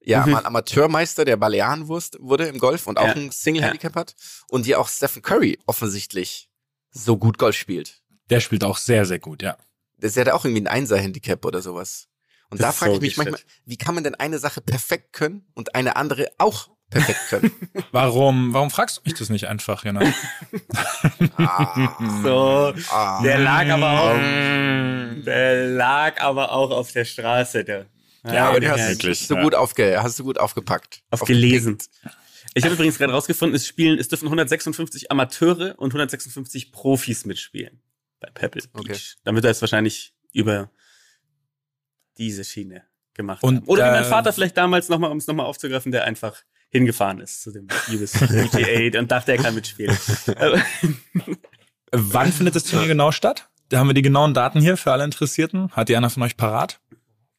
ja 0.01 0.25
Mhm. 0.27 0.33
mal 0.33 0.45
Amateurmeister 0.47 1.25
der 1.25 1.37
Balearenwurst 1.39 2.19
wurde 2.21 2.45
im 2.47 2.59
Golf 2.59 2.87
und 2.87 2.99
auch 2.99 3.07
Ja. 3.07 3.13
ein 3.15 3.31
Single-Handicap 3.31 3.95
hat 3.95 4.15
und 4.49 4.67
ja 4.67 4.79
auch 4.79 4.89
Stephen 4.89 5.23
Curry 5.23 5.59
offensichtlich 5.67 6.51
so 6.91 7.17
gut 7.17 7.39
Golf 7.39 7.57
spielt. 7.57 8.03
Der 8.31 8.41
spielt 8.41 8.65
auch 8.65 8.77
sehr, 8.79 9.05
sehr 9.07 9.19
gut, 9.19 9.43
ja. 9.43 9.57
Das 9.99 10.17
hat 10.17 10.27
ja 10.27 10.35
auch 10.35 10.45
irgendwie 10.45 10.63
ein 10.63 10.67
Einser-Handicap 10.69 11.45
oder 11.45 11.63
sowas. 11.63 12.09
Und 12.51 12.61
Das 12.61 12.67
da 12.69 12.73
frage 12.73 12.93
ich 12.93 12.97
so 12.97 13.01
mich 13.01 13.15
shit. 13.15 13.25
manchmal, 13.25 13.41
wie 13.67 13.77
kann 13.77 13.95
man 13.95 14.05
denn 14.05 14.15
eine 14.15 14.39
Sache 14.39 14.61
perfekt 14.61 15.13
können 15.13 15.47
und 15.55 15.75
eine 15.75 15.97
andere 15.97 16.29
auch 16.39 16.71
perfekt 16.91 17.21
können? 17.29 17.51
Warum, 17.93 18.53
warum 18.53 18.71
fragst 18.71 18.99
du 18.99 19.01
mich 19.05 19.15
das 19.15 19.29
nicht 19.31 19.47
einfach, 19.49 19.85
Jana? 19.85 20.03
ah, 21.37 21.97
So, 22.23 22.75
ah. 22.91 23.23
der 23.23 23.39
lag 23.39 23.69
aber 23.69 24.01
auch, 24.01 24.15
der 25.25 25.69
lag 25.69 26.21
aber 26.21 26.53
auch 26.53 26.71
auf 26.71 26.93
der 26.93 27.05
Straße. 27.05 27.65
Der. 27.65 27.87
Ja, 28.27 28.49
aber 28.49 28.61
du 28.61 28.71
hast, 28.71 28.89
wirklich, 28.89 29.21
hast 29.21 29.31
du 29.31 29.35
ja. 29.35 29.43
gut 29.43 29.55
aufge, 29.55 30.03
hast 30.03 30.19
du 30.19 30.25
gut 30.25 30.39
aufgepackt. 30.39 31.03
Aufgelesen. 31.11 31.79
Ich 32.55 32.65
habe 32.65 32.75
übrigens 32.75 32.99
gerade 32.99 33.13
rausgefunden, 33.13 33.57
es 33.57 33.67
spielen, 33.67 33.99
es 33.99 34.09
dürfen 34.09 34.27
156 34.27 35.11
Amateure 35.11 35.75
und 35.79 35.91
156 35.91 36.71
Profis 36.73 37.25
mitspielen 37.25 37.81
bei 38.21 38.29
Pebble 38.31 38.63
Beach. 38.73 38.81
Okay. 38.81 38.99
Dann 39.25 39.35
wird 39.35 39.45
er 39.45 39.51
es 39.51 39.61
wahrscheinlich 39.61 40.15
über 40.33 40.71
diese 42.19 42.45
Schiene 42.45 42.83
gemacht. 43.15 43.43
Und, 43.43 43.57
haben. 43.57 43.67
Oder 43.67 43.87
wie 43.87 43.91
mein 43.91 44.05
äh, 44.05 44.09
Vater 44.09 44.33
vielleicht 44.33 44.57
damals 44.57 44.89
nochmal, 44.89 45.11
um 45.11 45.19
es 45.19 45.27
nochmal 45.27 45.47
aufzugreifen, 45.47 45.93
der 45.93 46.05
einfach 46.05 46.43
hingefahren 46.71 47.21
ist 47.21 47.43
zu 47.43 47.53
dem 47.53 47.69
US 47.93 48.13
PGA 48.13 48.99
und 48.99 49.11
dachte, 49.11 49.33
er 49.33 49.39
kann 49.39 49.55
mitspielen. 49.55 49.97
Wann 51.93 52.33
findet 52.33 52.57
das 52.57 52.65
Turnier 52.65 52.89
genau 52.89 53.13
statt? 53.13 53.49
Da 53.69 53.79
haben 53.79 53.89
wir 53.89 53.95
die 53.95 54.03
genauen 54.03 54.35
Daten 54.35 54.61
hier 54.61 54.77
für 54.77 54.93
alle 54.93 55.05
Interessierten. 55.05 55.71
Hat 55.71 55.89
die 55.89 55.97
einer 55.97 56.11
von 56.11 56.23
euch 56.25 56.37
parat? 56.37 56.81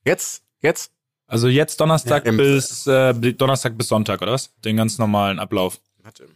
Jetzt, 0.05 0.43
jetzt. 0.61 0.91
Also 1.27 1.47
jetzt 1.47 1.81
Donnerstag 1.81 2.25
Ja, 2.25 2.31
bis 2.31 2.87
äh, 2.87 3.13
Donnerstag 3.13 3.77
bis 3.77 3.87
Sonntag, 3.89 4.21
oder 4.21 4.31
was? 4.31 4.53
Den 4.61 4.77
ganz 4.77 4.97
normalen 4.97 5.39
Ablauf. 5.39 5.81
Warte. 6.01 6.27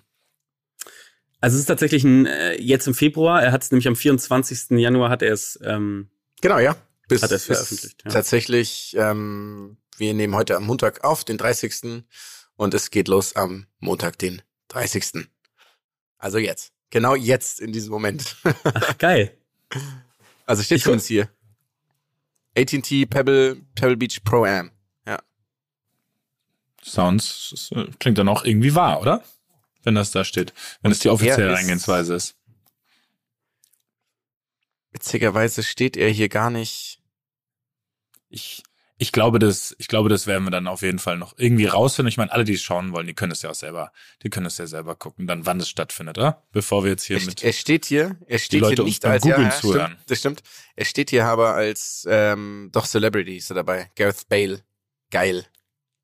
Also 1.41 1.55
es 1.55 1.61
ist 1.61 1.67
tatsächlich 1.67 2.03
ein, 2.03 2.25
äh, 2.25 2.59
jetzt 2.59 2.87
im 2.87 2.93
Februar, 2.93 3.41
er 3.41 3.51
hat 3.51 3.63
es 3.63 3.71
nämlich 3.71 3.87
am 3.87 3.95
24. 3.95 4.71
Januar 4.71 5.09
hat 5.09 5.21
er 5.21 5.31
es, 5.31 5.57
ähm, 5.63 6.09
Genau, 6.41 6.59
ja. 6.59 6.75
Bis, 7.09 7.21
Hat 7.23 7.31
er 7.31 7.35
es 7.37 7.43
veröffentlicht, 7.45 8.03
ja. 8.05 8.11
Tatsächlich, 8.11 8.95
ähm, 8.97 9.77
wir 9.97 10.13
nehmen 10.13 10.35
heute 10.35 10.55
am 10.55 10.63
Montag 10.65 11.03
auf, 11.03 11.25
den 11.25 11.37
30. 11.37 12.03
Und 12.55 12.73
es 12.73 12.91
geht 12.91 13.07
los 13.09 13.35
am 13.35 13.67
Montag, 13.79 14.17
den 14.19 14.41
30. 14.69 15.27
Also 16.17 16.37
jetzt. 16.37 16.71
Genau 16.91 17.15
jetzt 17.15 17.59
in 17.59 17.71
diesem 17.73 17.91
Moment. 17.91 18.37
ach 18.63 18.97
geil. 18.97 19.37
also 20.45 20.63
steht 20.63 20.77
Ich 20.77 20.83
zumindest 20.83 21.07
hier. 21.07 21.29
AT&T 22.57 23.05
Pebble, 23.07 23.55
Pebble 23.75 23.97
Beach 23.97 24.23
Pro 24.23 24.45
Am. 24.45 24.71
Ja. 25.05 25.19
Sounds 26.83 27.71
klingt 27.99 28.17
dann 28.17 28.27
auch 28.29 28.43
irgendwie 28.45 28.73
wahr, 28.75 29.01
oder? 29.01 29.23
Wenn 29.83 29.95
das 29.95 30.11
da 30.11 30.23
steht. 30.25 30.53
Wenn 30.81 30.91
es 30.91 30.99
die 30.99 31.09
offizielle 31.09 31.53
ist- 31.53 31.59
Eingehensweise 31.59 32.13
ist. 32.15 32.35
Witzigerweise 34.91 35.63
steht 35.63 35.95
er 35.97 36.09
hier 36.09 36.29
gar 36.29 36.49
nicht. 36.49 36.98
Ich, 38.29 38.63
ich 38.97 39.11
glaube, 39.11 39.39
das, 39.39 39.75
ich 39.79 39.87
glaube, 39.87 40.09
das 40.09 40.27
werden 40.27 40.43
wir 40.43 40.51
dann 40.51 40.67
auf 40.67 40.81
jeden 40.81 40.99
Fall 40.99 41.17
noch 41.17 41.33
irgendwie 41.37 41.65
rausfinden. 41.65 42.09
Ich 42.09 42.17
meine, 42.17 42.31
alle, 42.31 42.43
die 42.43 42.55
es 42.55 42.61
schauen 42.61 42.91
wollen, 42.91 43.07
die 43.07 43.13
können 43.13 43.31
es 43.31 43.41
ja 43.41 43.49
auch 43.49 43.55
selber, 43.55 43.91
die 44.23 44.29
können 44.29 44.45
es 44.45 44.57
ja 44.57 44.67
selber 44.67 44.95
gucken, 44.95 45.25
dann 45.25 45.45
wann 45.45 45.59
es 45.59 45.69
stattfindet, 45.69 46.17
oder? 46.17 46.43
Bevor 46.51 46.83
wir 46.83 46.91
jetzt 46.91 47.05
hier 47.05 47.17
Er, 47.17 47.25
mit. 47.25 47.41
er 47.41 47.53
steht 47.53 47.85
hier, 47.85 48.17
er 48.27 48.39
steht 48.39 48.61
Leute 48.61 48.75
hier 48.75 48.83
nicht 48.83 49.05
als 49.05 49.23
Googlen 49.23 49.45
ja, 49.45 49.51
zuhören. 49.51 49.91
Stimmt, 49.93 50.11
das 50.11 50.19
stimmt. 50.19 50.43
Er 50.75 50.85
steht 50.85 51.09
hier 51.11 51.25
aber 51.25 51.53
als 51.53 52.05
ähm, 52.09 52.69
doch 52.73 52.85
Celebrity 52.85 53.37
ist 53.37 53.49
er 53.51 53.55
dabei. 53.55 53.89
Gareth 53.95 54.27
Bale. 54.27 54.63
Geil. 55.11 55.45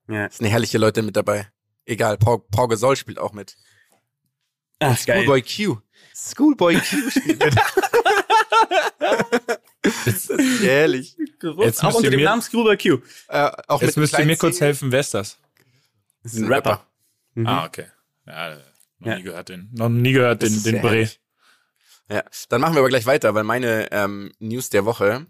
Ja. 0.07 0.27
Es 0.27 0.37
sind 0.37 0.47
herrliche 0.47 0.77
Leute 0.77 1.01
mit 1.01 1.17
dabei. 1.17 1.49
Egal, 1.85 2.17
Paul, 2.17 2.39
Paul 2.49 2.69
Gasol 2.69 2.95
spielt 2.95 3.19
auch 3.19 3.33
mit. 3.33 3.57
Ach, 4.79 5.05
geil. 5.05 5.25
Schoolboy 5.25 5.41
Q. 5.41 5.81
Schoolboy 6.15 6.75
Q 6.75 7.09
spielt 7.09 7.43
mit. 7.43 7.55
das 10.05 10.29
ist 10.29 10.61
herrlich. 10.61 11.15
Jetzt 11.59 11.83
auch 11.83 11.93
unter 11.95 12.09
dem 12.09 12.19
mir- 12.19 12.25
Namen 12.25 12.41
Scuba 12.41 12.75
Q. 12.75 12.99
Äh, 13.27 13.51
auch 13.67 13.81
Jetzt 13.81 13.97
müsst 13.97 14.17
ihr 14.17 14.25
mir 14.25 14.37
kurz 14.37 14.59
helfen. 14.61 14.91
wer 14.91 14.99
ist 15.01 15.13
das? 15.13 15.37
Das 16.23 16.35
Ein 16.35 16.45
Rapper. 16.51 16.85
Mhm. 17.35 17.47
Ah, 17.47 17.65
okay. 17.65 17.85
Ja, 18.25 18.55
noch 18.99 19.07
Ja. 19.07 19.17
nie 19.17 19.23
gehört 19.23 19.49
den, 19.49 19.69
noch 19.73 19.89
nie 19.89 20.13
gehört 20.13 20.41
Das 20.41 20.49
den, 20.49 20.57
ist 20.57 20.65
den 20.65 20.81
Bre. 20.81 20.89
herrlich. 20.89 21.19
Ja, 22.09 22.23
dann 22.49 22.61
machen 22.61 22.75
wir 22.75 22.79
aber 22.79 22.89
gleich 22.89 23.05
weiter, 23.05 23.33
weil 23.35 23.43
meine 23.43 23.91
ähm, 23.91 24.31
News 24.39 24.69
der 24.69 24.85
Woche 24.85 25.25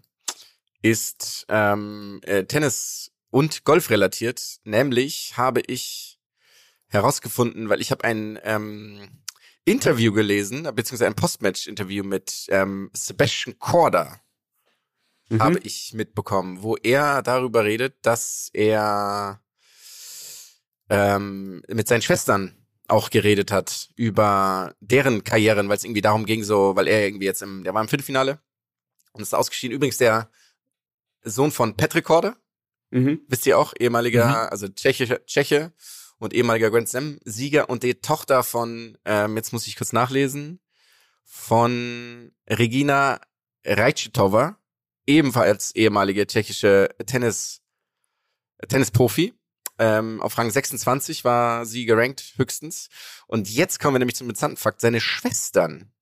ist 0.82 1.46
ähm, 1.48 2.20
äh, 2.22 2.44
Tennis 2.44 3.10
und 3.30 3.64
Golf 3.64 3.90
relatiert. 3.90 4.58
Nämlich 4.64 5.36
habe 5.36 5.60
ich 5.66 6.18
herausgefunden, 6.88 7.68
weil 7.68 7.80
ich 7.80 7.90
habe 7.90 8.04
ein 8.04 8.38
ähm, 8.44 9.08
Interview 9.64 10.12
gelesen, 10.12 10.62
beziehungsweise 10.74 11.06
ein 11.06 11.16
Postmatch-Interview 11.16 12.04
mit 12.04 12.46
ähm, 12.50 12.90
Sebastian 12.92 13.58
Korda 13.58 14.20
Mhm. 15.28 15.42
habe 15.42 15.58
ich 15.60 15.92
mitbekommen, 15.94 16.62
wo 16.62 16.76
er 16.76 17.22
darüber 17.22 17.64
redet, 17.64 17.96
dass 18.02 18.48
er 18.52 19.40
ähm, 20.88 21.62
mit 21.68 21.88
seinen 21.88 22.02
Schwestern 22.02 22.56
auch 22.88 23.10
geredet 23.10 23.50
hat 23.50 23.88
über 23.96 24.74
deren 24.80 25.24
Karrieren, 25.24 25.68
weil 25.68 25.76
es 25.76 25.84
irgendwie 25.84 26.00
darum 26.02 26.24
ging, 26.24 26.44
so, 26.44 26.76
weil 26.76 26.86
er 26.86 27.04
irgendwie 27.04 27.24
jetzt 27.26 27.42
im, 27.42 27.64
der 27.64 27.74
war 27.74 27.82
im 27.82 27.88
Viertelfinale 27.88 28.38
und 29.12 29.22
ist 29.22 29.34
ausgeschieden. 29.34 29.74
Übrigens 29.74 29.96
der 29.98 30.30
Sohn 31.24 31.50
von 31.50 31.76
Patrick 31.76 32.04
Korda, 32.04 32.36
Mhm. 32.90 33.22
wisst 33.26 33.46
ihr 33.46 33.58
auch, 33.58 33.74
ehemaliger, 33.80 34.26
Mhm. 34.28 34.34
also 34.52 34.68
Tscheche, 34.68 35.20
Tscheche 35.26 35.72
und 36.18 36.32
ehemaliger 36.32 36.70
Grand 36.70 36.88
Slam 36.88 37.18
Sieger 37.24 37.68
und 37.68 37.82
die 37.82 37.96
Tochter 37.96 38.44
von, 38.44 38.96
ähm, 39.04 39.36
jetzt 39.36 39.52
muss 39.52 39.66
ich 39.66 39.74
kurz 39.74 39.92
nachlesen, 39.92 40.60
von 41.24 42.30
Regina 42.48 43.20
Rajcitova, 43.64 44.56
ebenfalls 45.06 45.74
ehemalige 45.74 46.26
tschechische 46.26 46.88
Tennis, 47.06 47.62
Tennisprofi. 48.68 49.34
Ähm, 49.78 50.22
auf 50.22 50.36
Rang 50.38 50.50
26 50.50 51.24
war 51.24 51.66
sie 51.66 51.84
gerankt 51.84 52.34
höchstens. 52.36 52.88
Und 53.26 53.50
jetzt 53.50 53.78
kommen 53.78 53.94
wir 53.94 53.98
nämlich 53.98 54.16
zum 54.16 54.28
interessanten 54.28 54.56
Fakt. 54.56 54.80
Seine 54.80 55.00
Schwestern, 55.00 55.92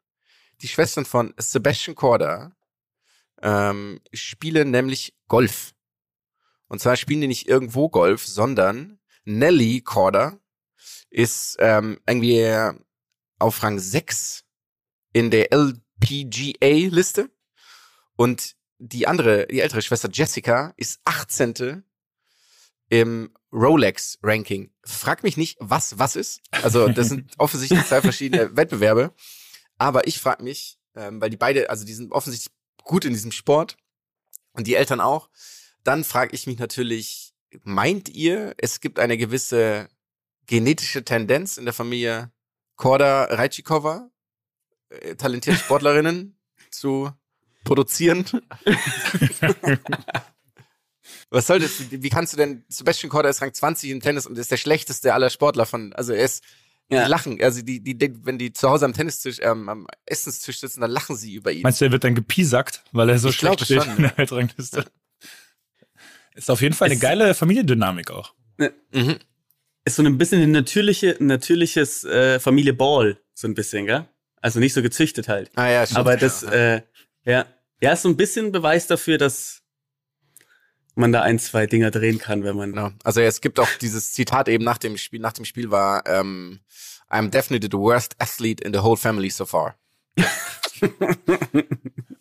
die 0.62 0.68
Schwestern 0.68 1.04
von 1.04 1.34
Sebastian 1.38 1.96
Korda, 1.96 2.56
ähm, 3.42 4.00
spielen 4.12 4.70
nämlich 4.70 5.14
Golf. 5.28 5.75
Und 6.68 6.80
zwar 6.80 6.96
spielen 6.96 7.20
die 7.20 7.28
nicht 7.28 7.49
irgendwo 7.49 7.88
Golf, 7.88 8.26
sondern 8.26 8.99
Nelly 9.25 9.80
Korda 9.80 10.38
ist 11.11 11.56
ähm, 11.61 12.00
irgendwie 12.06 12.73
auf 13.38 13.62
Rang 13.62 13.78
6 13.78 14.44
in 15.12 15.30
der 15.30 15.52
LPGA-Liste. 15.52 17.30
Und 18.16 18.56
die 18.78 19.07
andere, 19.07 19.47
die 19.47 19.61
ältere 19.61 19.83
Schwester 19.83 20.09
Jessica 20.12 20.75
ist 20.76 21.00
18. 21.04 21.85
im 22.88 23.33
Rolex-Ranking. 23.52 24.73
Frag 24.85 25.23
mich 25.23 25.37
nicht, 25.37 25.57
was 25.61 25.99
was 25.99 26.16
ist. 26.16 26.43
Also 26.50 26.88
das 26.88 27.09
sind 27.09 27.33
offensichtlich 27.38 27.85
zwei 27.87 28.00
verschiedene 28.00 28.57
Wettbewerbe. 28.57 29.14
Aber 29.78 30.07
ich 30.07 30.19
frag 30.19 30.43
mich, 30.43 30.78
ähm, 30.95 31.21
weil 31.21 31.31
die 31.31 31.37
beide, 31.37 31.71
also 31.71 31.85
die 31.85 31.95
sind 31.95 32.12
offensichtlich 32.12 32.54
gut 32.83 33.04
in 33.04 33.12
diesem 33.12 33.33
Sport 33.33 33.76
und 34.52 34.66
die 34.66 34.75
Eltern 34.75 35.00
auch. 35.00 35.31
Dann 35.83 36.04
frage 36.04 36.35
ich 36.35 36.47
mich 36.47 36.59
natürlich, 36.59 37.35
meint 37.62 38.09
ihr, 38.09 38.54
es 38.59 38.81
gibt 38.81 38.99
eine 38.99 39.16
gewisse 39.16 39.88
genetische 40.47 41.04
Tendenz 41.04 41.57
in 41.57 41.64
der 41.64 41.75
Familie 41.75 42.33
Korda 42.76 43.25
Rajcikova, 43.25 44.11
äh, 44.88 45.14
talentierte 45.14 45.61
Sportlerinnen 45.61 46.38
zu 46.71 47.12
produzieren? 47.64 48.25
Was 51.30 51.47
soll 51.47 51.59
das? 51.61 51.90
Wie 51.90 52.09
kannst 52.09 52.33
du 52.33 52.37
denn, 52.37 52.64
Sebastian 52.68 53.11
Korda 53.11 53.28
ist 53.28 53.42
Rang 53.42 53.52
20 53.52 53.90
im 53.90 54.00
Tennis 54.00 54.26
und 54.26 54.38
ist 54.38 54.50
der 54.50 54.56
schlechteste 54.56 55.12
aller 55.12 55.30
Sportler 55.30 55.66
von, 55.66 55.92
also 55.94 56.12
er 56.12 56.25
ist, 56.25 56.42
Ja. 56.90 57.04
die 57.04 57.11
lachen, 57.11 57.42
also 57.42 57.62
die, 57.62 57.80
die, 57.83 57.97
die, 57.99 58.25
wenn 58.25 58.38
die 58.38 58.52
zu 58.52 58.68
Hause 58.71 58.85
am 58.85 58.92
Tennistisch, 58.92 59.38
ähm, 59.42 59.68
am 59.68 59.87
Essenstisch 60.06 60.61
sitzen, 60.61 60.80
dann 60.80 60.90
lachen 60.90 61.16
sie 61.16 61.35
über 61.35 61.50
ihn. 61.52 61.62
Meinst 61.62 61.80
du, 61.80 61.87
er 61.87 61.92
wird 61.92 62.04
dann 62.04 62.14
gepiesackt, 62.14 62.85
weil 62.92 63.09
er 63.11 63.18
so 63.18 63.30
Ich 63.30 63.37
schlecht 63.37 63.64
steht 63.64 63.83
schon. 63.83 63.97
in 63.97 64.02
der 64.04 64.16
Weltrangliste? 64.18 64.85
Ist 66.35 66.50
auf 66.50 66.61
jeden 66.62 66.75
Fall 66.75 66.87
eine 66.87 66.94
Es- 66.94 67.00
geile 67.00 67.35
Familiendynamik 67.35 68.11
auch. 68.11 68.35
Mhm. 68.92 69.16
Ist 69.85 69.97
so 69.97 70.02
ein 70.02 70.16
bisschen 70.18 70.40
ein 70.42 70.52
natürliche, 70.52 71.16
ein 71.21 71.26
natürliches 71.26 72.04
äh, 72.04 72.38
Familie 72.40 72.73
Ball, 72.75 73.18
so 73.35 73.47
ein 73.49 73.54
bisschen, 73.54 73.87
gell? 73.87 74.09
Also 74.40 74.59
nicht 74.61 74.73
so 74.75 74.83
gezüchtet 74.83 75.28
halt. 75.28 75.50
Ah 75.56 75.68
ja, 75.68 75.85
stimmt. 75.87 75.99
Aber 75.99 76.16
das, 76.16 76.42
ja. 76.42 76.50
äh, 76.76 76.83
ja, 77.25 77.47
ja, 77.81 77.93
ist 77.93 78.02
so 78.02 78.09
ein 78.09 78.16
bisschen 78.16 78.52
Beweis 78.52 78.87
dafür, 78.87 79.19
dass 79.19 79.62
man 80.95 81.12
da 81.12 81.23
ein, 81.23 81.38
zwei 81.38 81.66
Dinger 81.66 81.90
drehen 81.90 82.19
kann, 82.19 82.45
wenn 82.45 82.57
man. 82.57 82.71
Genau. 82.73 82.90
Also 83.02 83.21
es 83.21 83.40
gibt 83.40 83.59
auch 83.59 83.69
dieses 83.81 84.12
Zitat 84.12 84.49
eben 84.49 84.64
nach 84.64 84.78
dem 84.78 84.97
Spiel, 84.97 85.21
nach 85.21 85.33
dem 85.33 85.45
Spiel 85.45 85.71
war, 85.71 86.07
ähm, 86.07 86.61
I'm 87.11 87.31
definitely 87.31 87.69
the 87.71 87.78
worst 87.78 88.16
athlete 88.19 88.64
in 88.64 88.73
the 88.73 88.81
whole 88.81 88.97
family 88.97 89.31
so 89.31 89.45
far. 89.47 89.76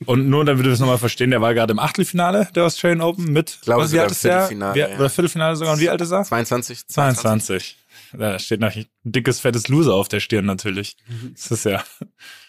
Und 0.05 0.29
nur 0.29 0.43
damit 0.45 0.63
wir 0.63 0.71
das 0.71 0.79
nochmal 0.79 0.97
verstehen, 0.97 1.31
der 1.31 1.41
war 1.41 1.53
gerade 1.53 1.71
im 1.71 1.79
Achtelfinale 1.79 2.49
der 2.55 2.63
Australian 2.65 3.01
Open 3.01 3.31
mit, 3.31 3.59
glaube 3.61 3.83
was, 3.83 3.91
wie 3.91 3.93
sogar 3.93 4.03
alt 4.03 4.11
ist 4.11 4.23
der? 4.23 4.31
Viertelfinale, 4.31 4.79
ja. 4.79 4.87
Oder 4.97 5.09
Viertelfinale 5.09 5.55
sogar. 5.55 5.73
Und 5.73 5.79
wie 5.79 5.89
alt 5.89 6.01
ist 6.01 6.11
er? 6.11 6.23
22? 6.23 6.87
22. 6.87 7.77
Da 8.17 8.37
steht 8.39 8.59
noch 8.59 8.75
ein 8.75 8.85
dickes, 9.03 9.39
fettes 9.39 9.67
Loser 9.67 9.95
auf 9.95 10.07
der 10.07 10.19
Stirn 10.19 10.45
natürlich. 10.45 10.95
Das 11.33 11.51
ist 11.51 11.65
ja, 11.65 11.83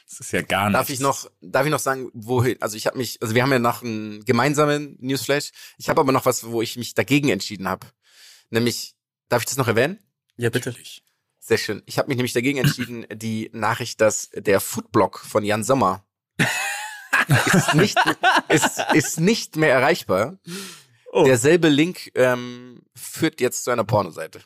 das 0.08 0.20
ist 0.20 0.32
ja 0.32 0.42
gar 0.42 0.68
nichts. 0.68 0.78
Darf 0.78 0.90
ich 0.90 1.00
noch, 1.00 1.30
darf 1.40 1.64
ich 1.64 1.70
noch 1.70 1.78
sagen, 1.78 2.10
wohin? 2.12 2.60
Also 2.60 2.76
ich 2.76 2.86
habe 2.86 2.98
mich, 2.98 3.20
also 3.22 3.34
wir 3.34 3.42
haben 3.42 3.52
ja 3.52 3.58
noch 3.58 3.82
einen 3.82 4.24
gemeinsamen 4.24 4.96
Newsflash. 5.00 5.50
Ich 5.78 5.88
habe 5.88 6.00
aber 6.00 6.12
noch 6.12 6.26
was, 6.26 6.44
wo 6.44 6.62
ich 6.62 6.76
mich 6.76 6.94
dagegen 6.94 7.28
entschieden 7.30 7.68
habe. 7.68 7.86
Nämlich, 8.50 8.94
darf 9.28 9.42
ich 9.42 9.46
das 9.46 9.56
noch 9.56 9.68
erwähnen? 9.68 9.98
Ja, 10.36 10.50
bitte. 10.50 10.74
Sehr 11.40 11.58
schön. 11.58 11.82
Ich 11.86 11.98
habe 11.98 12.08
mich 12.08 12.16
nämlich 12.16 12.32
dagegen 12.32 12.58
entschieden, 12.58 13.06
die 13.14 13.50
Nachricht, 13.52 14.00
dass 14.00 14.30
der 14.30 14.60
Foodblog 14.60 15.18
von 15.20 15.44
Jan 15.44 15.64
Sommer 15.64 16.06
ist 17.52 17.74
nicht, 17.74 17.98
ist, 18.48 18.82
ist 18.92 19.20
nicht 19.20 19.56
mehr 19.56 19.72
erreichbar. 19.72 20.38
Oh. 21.12 21.24
Derselbe 21.24 21.68
Link 21.68 22.10
ähm, 22.14 22.82
führt 22.94 23.40
jetzt 23.40 23.64
zu 23.64 23.70
einer 23.70 23.84
Pornoseite. 23.84 24.40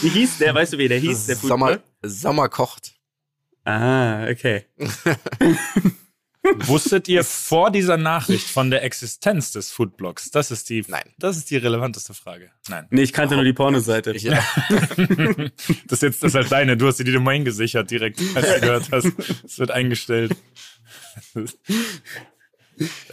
Wie 0.00 0.08
hieß 0.08 0.38
der? 0.38 0.54
Weißt 0.54 0.72
du, 0.72 0.78
wie 0.78 0.88
der 0.88 0.98
hieß? 0.98 1.26
Der 1.26 1.36
Sommer? 1.36 1.78
Sommer 2.02 2.48
kocht. 2.48 2.94
Ah, 3.64 4.28
okay. 4.28 4.66
Wusstet 6.42 7.06
ihr 7.08 7.22
vor 7.22 7.70
dieser 7.70 7.96
Nachricht 7.96 8.48
von 8.48 8.70
der 8.70 8.82
Existenz 8.82 9.52
des 9.52 9.70
Foodblogs? 9.70 10.32
Das 10.32 10.50
ist 10.50 10.68
die, 10.70 10.84
Nein. 10.88 11.04
das 11.16 11.36
ist 11.36 11.50
die 11.50 11.56
relevanteste 11.56 12.14
Frage. 12.14 12.50
Nein. 12.68 12.88
Nee, 12.90 13.02
ich 13.02 13.12
kannte 13.12 13.36
nur 13.36 13.44
die 13.44 13.52
Pornoseite. 13.52 14.10
Ich, 14.12 14.24
ja. 14.24 14.44
Das 15.86 15.98
ist 15.98 16.02
jetzt 16.02 16.22
das 16.22 16.30
ist 16.30 16.34
halt 16.34 16.50
deine. 16.50 16.76
Du 16.76 16.88
hast 16.88 16.96
dir 16.96 17.04
die 17.04 17.12
Domain 17.12 17.44
gesichert 17.44 17.92
direkt, 17.92 18.20
als 18.34 18.54
du 18.54 18.60
gehört 18.60 18.90
hast. 18.90 19.12
Es 19.44 19.58
wird 19.60 19.70
eingestellt. 19.70 20.34
Da 21.34 21.44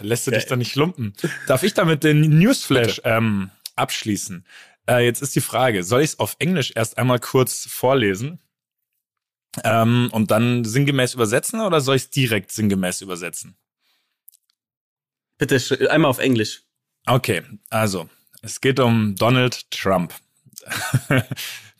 lässt 0.00 0.26
du 0.26 0.32
dich 0.32 0.46
doch 0.46 0.56
nicht 0.56 0.74
lumpen. 0.74 1.14
Darf 1.46 1.62
ich 1.62 1.74
damit 1.74 2.02
den 2.02 2.38
Newsflash 2.38 3.00
ähm, 3.04 3.50
abschließen? 3.80 4.46
Äh, 4.88 5.04
jetzt 5.04 5.22
ist 5.22 5.34
die 5.34 5.40
Frage, 5.40 5.82
soll 5.84 6.02
ich 6.02 6.10
es 6.10 6.18
auf 6.18 6.36
Englisch 6.38 6.72
erst 6.74 6.98
einmal 6.98 7.18
kurz 7.18 7.66
vorlesen 7.66 8.40
ähm, 9.64 10.08
und 10.12 10.30
dann 10.30 10.64
sinngemäß 10.64 11.14
übersetzen 11.14 11.60
oder 11.60 11.80
soll 11.80 11.96
ich 11.96 12.04
es 12.04 12.10
direkt 12.10 12.52
sinngemäß 12.52 13.00
übersetzen? 13.00 13.56
Bitte 15.38 15.90
einmal 15.90 16.10
auf 16.10 16.18
Englisch. 16.18 16.62
Okay, 17.06 17.42
also 17.70 18.08
es 18.42 18.60
geht 18.60 18.78
um 18.78 19.14
Donald 19.16 19.70
Trump. 19.70 20.14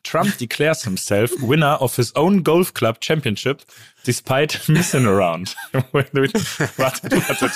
Trump 0.03 0.39
declares 0.39 0.83
himself 0.85 1.31
winner 1.41 1.81
of 1.81 1.97
his 1.97 2.15
own 2.17 2.43
golf 2.43 2.73
club 2.73 3.01
championship 3.01 3.63
despite 4.05 4.69
missing 4.69 5.07
a 5.07 5.11
round. 5.11 5.55
wartet, 5.73 6.35
wartet. 6.79 7.53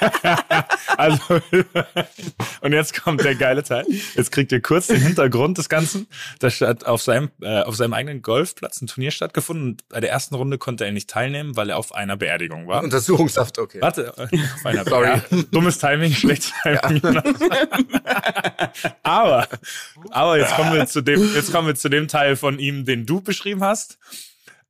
also, 0.96 1.40
und 2.60 2.72
jetzt 2.72 3.02
kommt 3.02 3.24
der 3.24 3.34
geile 3.34 3.62
Teil. 3.62 3.84
Jetzt 4.14 4.32
kriegt 4.32 4.52
ihr 4.52 4.60
kurz 4.60 4.88
den 4.88 5.00
Hintergrund 5.00 5.58
des 5.58 5.68
Ganzen. 5.68 6.06
Da 6.38 6.48
hat 6.48 6.84
auf 6.86 7.02
seinem, 7.02 7.30
äh, 7.40 7.60
auf 7.62 7.76
seinem 7.76 7.92
eigenen 7.92 8.22
Golfplatz 8.22 8.80
ein 8.80 8.86
Turnier 8.86 9.10
stattgefunden. 9.10 9.64
Und 9.64 9.88
bei 9.88 10.00
der 10.00 10.10
ersten 10.10 10.34
Runde 10.34 10.58
konnte 10.58 10.84
er 10.84 10.92
nicht 10.92 11.10
teilnehmen, 11.10 11.56
weil 11.56 11.70
er 11.70 11.78
auf 11.78 11.94
einer 11.94 12.16
Beerdigung 12.16 12.66
war. 12.66 12.82
Untersuchungshaft, 12.82 13.58
okay. 13.58 13.80
Warte, 13.80 14.12
äh, 14.16 14.38
auf 14.38 14.66
einer 14.66 14.84
Sorry. 14.84 15.06
Ja, 15.06 15.22
dummes 15.50 15.78
Timing, 15.78 16.12
schlechtes 16.12 16.52
Timing. 16.62 17.02
aber, 19.02 19.48
aber 20.10 20.38
jetzt 20.38 20.54
kommen 20.54 20.74
wir 20.74 20.86
zu 20.86 21.00
dem, 21.00 21.34
jetzt 21.34 21.52
kommen 21.52 21.68
wir 21.68 21.74
zu 21.74 21.88
dem 21.88 22.08
Teil 22.08 22.36
von 22.36 22.58
ihm, 22.58 22.84
den 22.84 23.06
du 23.06 23.20
beschrieben 23.20 23.62
hast. 23.64 23.98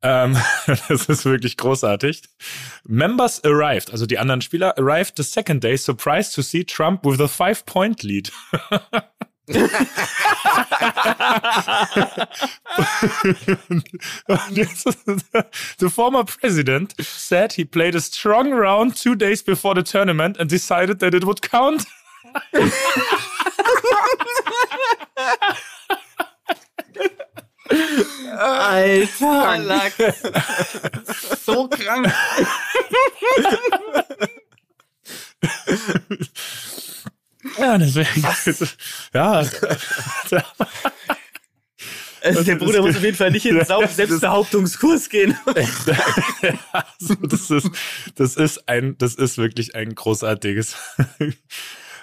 Ähm, 0.04 0.36
das 0.66 1.06
ist 1.06 1.24
wirklich 1.24 1.56
großartig. 1.56 2.22
Members 2.86 3.42
arrived, 3.42 3.90
also 3.90 4.04
die 4.04 4.18
anderen 4.18 4.42
Spieler 4.42 4.78
arrived 4.78 5.16
the 5.16 5.22
second 5.22 5.64
day, 5.64 5.78
surprised 5.78 6.34
to 6.34 6.42
see 6.42 6.62
Trump 6.62 7.06
with 7.06 7.20
a 7.20 7.28
five-point 7.28 8.02
lead. 8.02 8.30
the 15.78 15.90
former 15.90 16.24
president 16.24 16.94
said 16.98 17.54
he 17.54 17.64
played 17.64 17.94
a 17.94 18.00
strong 18.00 18.52
round 18.52 18.96
two 18.96 19.14
days 19.14 19.42
before 19.42 19.74
the 19.74 19.82
tournament 19.82 20.36
and 20.38 20.50
decided 20.50 20.98
that 20.98 21.14
it 21.14 21.24
would 21.24 21.40
count. 21.42 21.86
Alter, 28.36 29.58
Lachs. 29.58 29.96
so 31.44 31.68
krank. 31.68 32.12
Ja, 37.58 37.78
deswegen. 37.78 38.26
Ja, 39.12 39.44
Also 42.22 42.42
der 42.42 42.56
Bruder 42.56 42.80
muss 42.80 42.96
auf 42.96 43.02
jeden 43.02 43.18
Fall 43.18 43.30
nicht 43.32 43.44
in 43.44 43.54
den 43.56 43.66
Sau- 43.66 43.86
Selbstbehauptungskurs 43.86 45.10
gehen. 45.10 45.36
also 46.72 47.14
das 47.20 47.50
ist, 47.50 47.70
das 48.14 48.36
ist 48.36 48.66
ein, 48.66 48.96
das 48.96 49.14
ist 49.14 49.36
wirklich 49.36 49.74
ein 49.74 49.94
großartiges. 49.94 50.74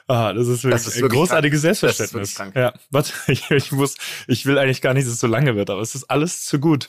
Ah, 0.08 0.34
das 0.34 0.48
ist 0.48 0.64
wirklich 0.64 0.84
Das 0.84 0.88
ist 0.88 0.96
ein 0.98 1.02
wirklich 1.04 1.20
großartiges 1.20 1.62
krank. 1.62 1.72
Ist 1.72 1.80
Selbstverständnis. 1.98 2.54
Ja, 2.56 2.74
warte, 2.90 3.14
ich, 3.32 3.50
ich 3.52 3.72
muss, 3.72 3.96
ich 4.28 4.46
will 4.46 4.58
eigentlich 4.58 4.82
gar 4.82 4.94
nicht, 4.94 5.06
dass 5.08 5.14
es 5.14 5.20
so 5.20 5.28
lange 5.28 5.56
wird, 5.56 5.70
aber 5.70 5.82
es 5.82 5.96
ist 5.96 6.06
alles 6.06 6.46
zu 6.46 6.60
gut. 6.60 6.88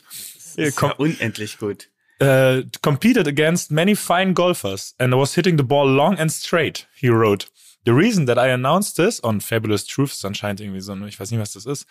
Hier, 0.57 0.67
Ist 0.67 0.77
komm, 0.77 0.91
ja 0.91 0.97
unendlich 0.97 1.59
gut. 1.59 1.89
uh, 2.23 2.63
competed 2.83 3.27
against 3.27 3.71
many 3.71 3.95
fine 3.97 4.33
golfers 4.35 4.95
and 4.99 5.15
was 5.15 5.35
hitting 5.35 5.57
the 5.59 5.65
ball 5.65 5.89
long 5.89 6.19
and 6.19 6.31
straight, 6.33 6.87
he 6.95 7.09
wrote. 7.09 7.47
The 7.85 7.93
reason 7.93 8.27
that 8.27 8.37
I 8.39 8.51
announced 8.53 8.97
this 8.97 9.23
on 9.25 9.41
Fabulous 9.41 9.85
Truths 9.87 10.25
anscheinend 10.25 10.61
irgendwie 10.61 10.81
so, 10.81 10.93
eine- 10.93 11.09
ich 11.09 11.19
weiß 11.19 11.31
nicht, 11.33 11.41
was 11.41 11.53
das 11.53 11.67
ist, 11.67 11.87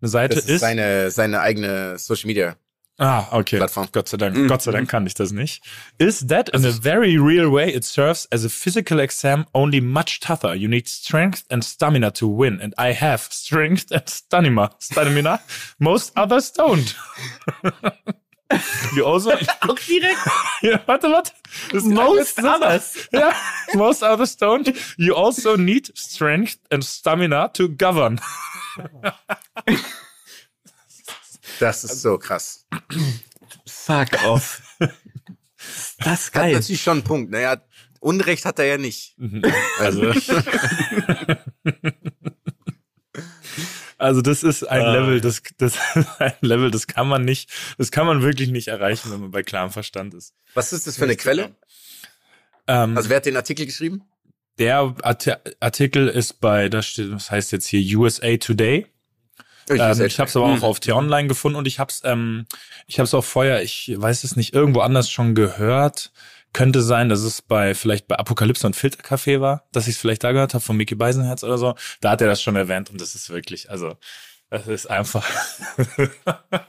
eine 0.00 0.08
Seite 0.08 0.34
Das 0.36 0.46
ist 0.46 0.60
seine, 0.60 1.10
seine 1.10 1.40
eigene 1.40 1.98
Social 1.98 2.26
Media. 2.28 2.56
Ah, 2.98 3.26
okay. 3.32 3.56
Plattform. 3.58 3.88
Gott 3.90 4.08
sei 4.08 4.16
Dank, 4.18 4.36
Mhm. 4.36 4.46
Gott 4.48 4.62
sei 4.62 4.70
Dank 4.70 4.88
kann 4.88 5.04
ich 5.06 5.14
das 5.14 5.32
nicht. 5.32 5.62
Is 5.98 6.26
that 6.28 6.48
in 6.50 6.64
a 6.64 6.70
very 6.70 7.16
real 7.16 7.50
way 7.50 7.68
it 7.74 7.84
serves 7.84 8.26
as 8.30 8.44
a 8.44 8.48
physical 8.48 9.00
exam 9.00 9.46
only 9.52 9.80
much 9.80 10.20
tougher. 10.20 10.54
You 10.54 10.68
need 10.68 10.88
strength 10.88 11.42
and 11.50 11.64
stamina 11.64 12.12
to 12.12 12.28
win 12.28 12.60
and 12.60 12.72
I 12.78 12.92
have 12.94 13.28
strength 13.32 13.90
and 13.90 14.08
stamina. 14.08 14.70
Stamina. 14.78 15.40
Most 15.78 16.12
others 16.16 16.52
don't. 16.52 16.94
you 18.94 19.04
also 19.04 19.30
Auch 19.62 19.78
direkt 19.88 20.18
ja, 20.62 20.78
warte, 20.86 21.10
warte. 21.10 21.32
Most 21.72 22.38
others. 22.44 23.08
Ja, 23.12 23.32
most 23.74 24.04
others 24.04 24.36
don't. 24.36 24.72
You 24.96 25.16
also 25.16 25.56
need 25.56 25.90
strength 25.96 26.58
and 26.70 26.84
stamina 26.84 27.48
to 27.54 27.68
govern. 27.70 28.20
Das 31.60 31.84
ist 31.84 32.02
so 32.02 32.18
krass. 32.18 32.66
Fuck 33.66 34.24
off. 34.24 34.62
Das 36.00 36.24
ist 36.24 36.26
Hat 36.34 36.42
geil. 36.42 36.52
natürlich 36.52 36.82
schon 36.82 36.98
einen 36.98 37.04
Punkt. 37.04 37.30
Naja, 37.30 37.56
Unrecht 38.00 38.44
hat 38.44 38.58
er 38.58 38.66
ja 38.66 38.76
nicht. 38.76 39.16
Also, 39.78 40.12
also 43.98 44.20
das 44.22 44.42
ist 44.42 44.64
ein 44.64 44.82
Ah. 44.82 44.92
Level, 44.92 45.20
das, 45.20 45.42
das 45.56 45.78
ein 46.18 46.34
Level, 46.40 46.70
das 46.70 46.86
kann 46.86 47.08
man 47.08 47.24
nicht, 47.24 47.50
das 47.78 47.90
kann 47.90 48.06
man 48.06 48.22
wirklich 48.22 48.50
nicht 48.50 48.68
erreichen, 48.68 49.10
wenn 49.10 49.20
man 49.20 49.30
bei 49.30 49.42
klarem 49.42 49.70
Verstand 49.70 50.14
ist. 50.14 50.34
Was 50.54 50.72
ist 50.72 50.86
das 50.86 50.96
für 50.96 51.04
eine 51.04 51.16
Quelle? 51.16 51.54
Ähm, 52.66 52.96
Also 52.96 53.08
wer 53.08 53.16
hat 53.18 53.26
den 53.26 53.36
Artikel 53.36 53.66
geschrieben? 53.66 54.02
der 54.58 54.78
Art 55.02 55.40
Artikel 55.60 56.06
ist 56.08 56.40
bei, 56.40 56.68
das 56.68 56.86
steht, 56.86 57.10
das 57.12 57.30
heißt 57.30 57.50
jetzt 57.52 57.66
hier 57.66 57.98
USA 57.98 58.36
Today. 58.36 58.86
Ich, 59.68 59.80
Ähm, 59.80 60.00
ich 60.04 60.18
habe 60.18 60.28
es 60.28 60.36
aber 60.36 60.46
auch 60.46 60.62
auf 60.62 60.80
T-Online 60.80 61.28
gefunden 61.28 61.56
und 61.56 61.66
ich 61.66 61.78
habe 61.78 61.90
es, 61.90 62.02
ähm, 62.04 62.46
ich 62.86 62.98
habe 62.98 63.04
es 63.04 63.14
auch 63.14 63.24
vorher, 63.24 63.62
ich 63.62 63.92
weiß 63.96 64.24
es 64.24 64.36
nicht, 64.36 64.52
irgendwo 64.54 64.80
anders 64.80 65.10
schon 65.10 65.34
gehört. 65.34 66.12
Könnte 66.52 66.82
sein, 66.82 67.08
dass 67.08 67.20
es 67.20 67.42
bei 67.42 67.74
vielleicht 67.74 68.06
bei 68.06 68.16
Apokalypse 68.16 68.66
und 68.66 68.76
Filtercafé 68.76 69.40
war, 69.40 69.66
dass 69.72 69.88
ich 69.88 69.96
es 69.96 70.00
vielleicht 70.00 70.22
da 70.22 70.30
gehört 70.32 70.54
habe 70.54 70.62
von 70.64 70.76
Mickey 70.76 70.94
Beisenherz 70.94 71.42
oder 71.42 71.58
so. 71.58 71.74
Da 72.00 72.10
hat 72.10 72.20
er 72.20 72.28
das 72.28 72.40
schon 72.42 72.54
erwähnt 72.54 72.90
und 72.90 73.00
das 73.00 73.14
ist 73.16 73.28
wirklich, 73.30 73.70
also 73.70 73.96
das 74.50 74.68
ist 74.68 74.86
einfach. 74.86 75.26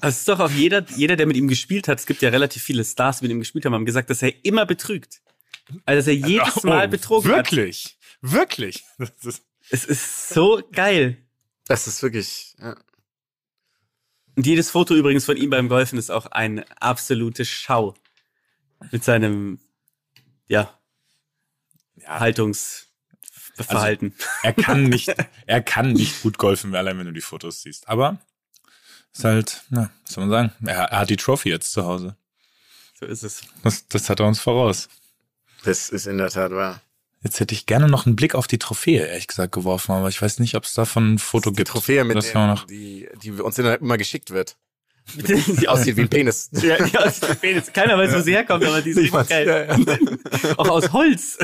Es 0.00 0.18
ist 0.18 0.28
doch 0.28 0.38
auch 0.38 0.50
jeder, 0.50 0.84
jeder, 0.94 1.16
der 1.16 1.26
mit 1.26 1.36
ihm 1.36 1.48
gespielt 1.48 1.88
hat, 1.88 1.98
es 1.98 2.06
gibt 2.06 2.22
ja 2.22 2.28
relativ 2.28 2.62
viele 2.62 2.84
Stars, 2.84 3.18
die 3.18 3.24
mit 3.24 3.32
ihm 3.32 3.40
gespielt 3.40 3.64
haben, 3.64 3.74
haben 3.74 3.84
gesagt, 3.84 4.08
dass 4.08 4.22
er 4.22 4.32
immer 4.44 4.64
betrügt. 4.64 5.22
Also, 5.84 5.98
dass 5.98 6.06
er 6.06 6.14
jedes 6.14 6.62
Mal 6.62 6.86
Oh, 6.86 6.90
betrogen 6.90 7.32
hat. 7.32 7.38
Wirklich, 7.38 7.96
wirklich. 8.20 8.84
Es 9.70 9.84
ist 9.84 10.28
so 10.28 10.62
geil. 10.70 11.18
Das 11.70 11.86
ist 11.86 12.02
wirklich. 12.02 12.56
Ja. 12.58 12.76
Und 14.34 14.44
jedes 14.44 14.70
Foto 14.70 14.96
übrigens 14.96 15.24
von 15.24 15.36
ihm 15.36 15.50
beim 15.50 15.68
Golfen 15.68 16.00
ist 16.00 16.10
auch 16.10 16.26
eine 16.26 16.64
absolute 16.82 17.44
Schau. 17.44 17.94
Mit 18.90 19.04
seinem, 19.04 19.60
ja, 20.48 20.76
Haltungsverhalten. 22.04 24.16
er 24.42 24.52
kann 24.52 24.88
nicht, 24.88 25.14
er 25.46 25.62
kann 25.62 25.92
nicht 25.92 26.22
gut 26.22 26.38
golfen, 26.38 26.74
allein 26.74 26.98
wenn 26.98 27.06
du 27.06 27.12
die 27.12 27.20
Fotos 27.20 27.62
siehst. 27.62 27.86
Aber 27.86 28.18
ist 29.12 29.22
halt, 29.22 29.62
na, 29.70 29.92
was 30.04 30.14
soll 30.14 30.26
man 30.26 30.30
sagen? 30.30 30.52
Er, 30.66 30.86
er 30.86 30.98
hat 30.98 31.10
die 31.10 31.16
Trophy 31.16 31.50
jetzt 31.50 31.70
zu 31.70 31.84
Hause. 31.84 32.16
so 32.98 33.06
ist 33.06 33.22
es. 33.22 33.42
Das, 33.62 33.86
das 33.86 34.10
hat 34.10 34.18
er 34.18 34.26
uns 34.26 34.40
voraus. 34.40 34.88
Das 35.62 35.90
ist 35.90 36.08
in 36.08 36.18
der 36.18 36.30
Tat 36.30 36.50
wahr. 36.50 36.82
Jetzt 37.22 37.38
hätte 37.38 37.54
ich 37.54 37.66
gerne 37.66 37.86
noch 37.88 38.06
einen 38.06 38.16
Blick 38.16 38.34
auf 38.34 38.46
die 38.46 38.58
Trophäe, 38.58 39.06
ehrlich 39.06 39.26
gesagt, 39.26 39.52
geworfen, 39.52 39.92
aber 39.92 40.08
ich 40.08 40.20
weiß 40.22 40.38
nicht, 40.38 40.54
ob 40.54 40.64
es 40.64 40.72
davon 40.72 41.14
ein 41.14 41.18
Foto 41.18 41.50
Die 41.50 41.56
gibt. 41.56 41.68
Trophäe, 41.68 42.02
mit 42.04 42.16
das 42.16 42.32
noch. 42.32 42.66
die, 42.66 43.08
die 43.22 43.32
uns 43.32 43.58
immer 43.58 43.98
geschickt 43.98 44.30
wird. 44.30 44.56
die 45.14 45.34
Die 45.56 45.68
aussieht 45.68 45.96
wie 45.96 46.02
ein 46.02 46.08
Penis. 46.08 46.48
Ja, 46.62 46.82
die 46.82 46.96
aus 46.96 47.20
dem 47.20 47.36
Penis. 47.36 47.72
Keiner 47.72 47.98
weiß, 47.98 48.14
wo 48.14 48.20
sie 48.20 48.32
herkommt, 48.32 48.64
aber 48.64 48.80
die 48.80 48.90
ist 48.96 49.12
geil. 49.28 49.68
Auch 50.56 50.68
aus 50.68 50.92
Holz. 50.92 51.36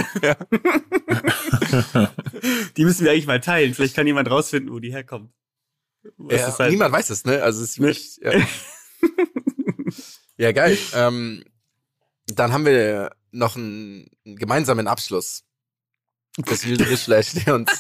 die 2.77 2.85
müssen 2.85 3.05
wir 3.05 3.13
eigentlich 3.13 3.27
mal 3.27 3.41
teilen. 3.41 3.75
Vielleicht 3.75 3.95
kann 3.97 4.07
jemand 4.07 4.31
rausfinden, 4.31 4.73
wo 4.73 4.79
die 4.79 4.93
herkommt. 4.93 5.31
Ja, 6.31 6.57
halt- 6.59 6.71
niemand 6.71 6.93
weiß 6.93 7.11
es, 7.11 7.25
ne? 7.25 7.43
Also 7.43 7.63
es 7.63 7.71
ist 7.71 7.81
wirklich. 7.81 8.21
Ja, 8.23 8.33
ja 10.39 10.53
geil. 10.53 10.79
Ähm, 10.95 11.45
dann 12.27 12.53
haben 12.53 12.65
wir 12.65 13.11
noch 13.31 13.57
einen 13.57 14.09
gemeinsamen 14.25 14.87
Abschluss. 14.87 15.43
Das 16.37 16.67
Wischfleisch, 16.67 17.33
der 17.33 17.55
uns, 17.55 17.71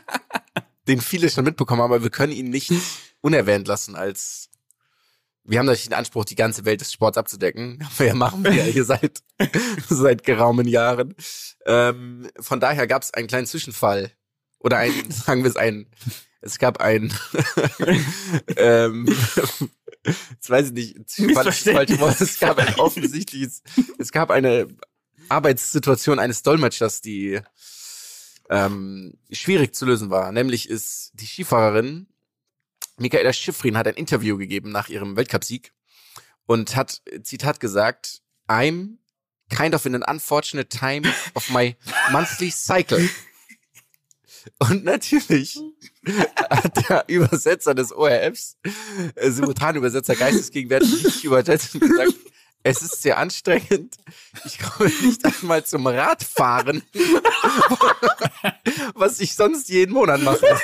den 0.88 1.00
viele 1.00 1.30
schon 1.30 1.44
mitbekommen 1.44 1.82
haben, 1.82 1.92
aber 1.92 2.02
wir 2.02 2.10
können 2.10 2.32
ihn 2.32 2.50
nicht 2.50 2.72
unerwähnt 3.20 3.66
lassen 3.66 3.96
als 3.96 4.50
wir 5.44 5.58
haben 5.58 5.66
natürlich 5.66 5.88
den 5.88 5.94
Anspruch, 5.94 6.24
die 6.24 6.36
ganze 6.36 6.64
Welt 6.64 6.80
des 6.80 6.92
Sports 6.92 7.18
abzudecken. 7.18 7.84
Wir 7.98 8.14
machen 8.14 8.44
wir 8.44 8.52
ja 8.54 8.62
hier 8.64 8.84
seit, 8.84 9.22
seit 9.88 10.22
geraumen 10.22 10.68
Jahren. 10.68 11.14
Ähm, 11.66 12.28
von 12.38 12.60
daher 12.60 12.86
gab 12.86 13.02
es 13.02 13.12
einen 13.12 13.26
kleinen 13.26 13.46
Zwischenfall. 13.46 14.12
Oder 14.60 14.78
ein, 14.78 14.92
sagen 15.10 15.42
wir 15.42 15.50
es 15.50 15.56
ein, 15.56 15.86
es 16.40 16.58
gab 16.58 16.80
ein, 16.80 17.12
ähm, 18.56 19.06
jetzt 20.04 20.50
weiß 20.50 20.68
ich 20.68 20.72
nicht, 20.72 21.10
Zwischenfall 21.10 21.48
ist 21.48 21.66
das 21.66 21.74
falsche 21.74 22.00
Wort. 22.00 22.20
es 22.20 22.38
gab 22.38 22.58
ein 22.58 22.74
offensichtliches, 22.76 23.62
es 23.98 24.12
gab 24.12 24.30
eine 24.30 24.68
Arbeitssituation 25.32 26.18
eines 26.18 26.42
Dolmetschers, 26.42 27.00
die 27.00 27.40
ähm, 28.50 29.14
schwierig 29.30 29.74
zu 29.74 29.86
lösen 29.86 30.10
war. 30.10 30.30
Nämlich 30.32 30.68
ist 30.68 31.12
die 31.14 31.26
Skifahrerin 31.26 32.06
Michaela 32.98 33.32
Schifrin 33.32 33.76
hat 33.76 33.86
ein 33.86 33.94
Interview 33.94 34.36
gegeben 34.36 34.70
nach 34.70 34.88
ihrem 34.88 35.16
Weltcupsieg 35.16 35.72
und 36.46 36.76
hat, 36.76 37.02
Zitat 37.22 37.60
gesagt, 37.60 38.22
I'm 38.48 38.98
kind 39.50 39.74
of 39.74 39.86
in 39.86 39.94
an 39.94 40.02
unfortunate 40.02 40.68
time 40.68 41.02
of 41.34 41.50
my 41.50 41.76
monthly 42.10 42.50
cycle. 42.50 43.08
Und 44.58 44.84
natürlich 44.84 45.60
hat 46.50 46.88
der 46.88 47.04
Übersetzer 47.06 47.74
des 47.74 47.92
ORFs, 47.92 48.56
äh, 49.14 49.30
Simultanübersetzer 49.30 50.16
geistesgegenwärtig 50.16 51.04
nicht 51.04 51.24
übersetzt 51.24 51.74
und 51.74 51.82
gesagt, 51.82 52.14
es 52.64 52.82
ist 52.82 53.02
sehr 53.02 53.18
anstrengend. 53.18 53.94
Ich 54.44 54.58
komme 54.58 54.90
nicht 55.02 55.24
einmal 55.24 55.64
zum 55.64 55.86
Radfahren, 55.86 56.82
was 58.94 59.20
ich 59.20 59.34
sonst 59.34 59.68
jeden 59.68 59.92
Monat 59.92 60.22
mache. 60.22 60.46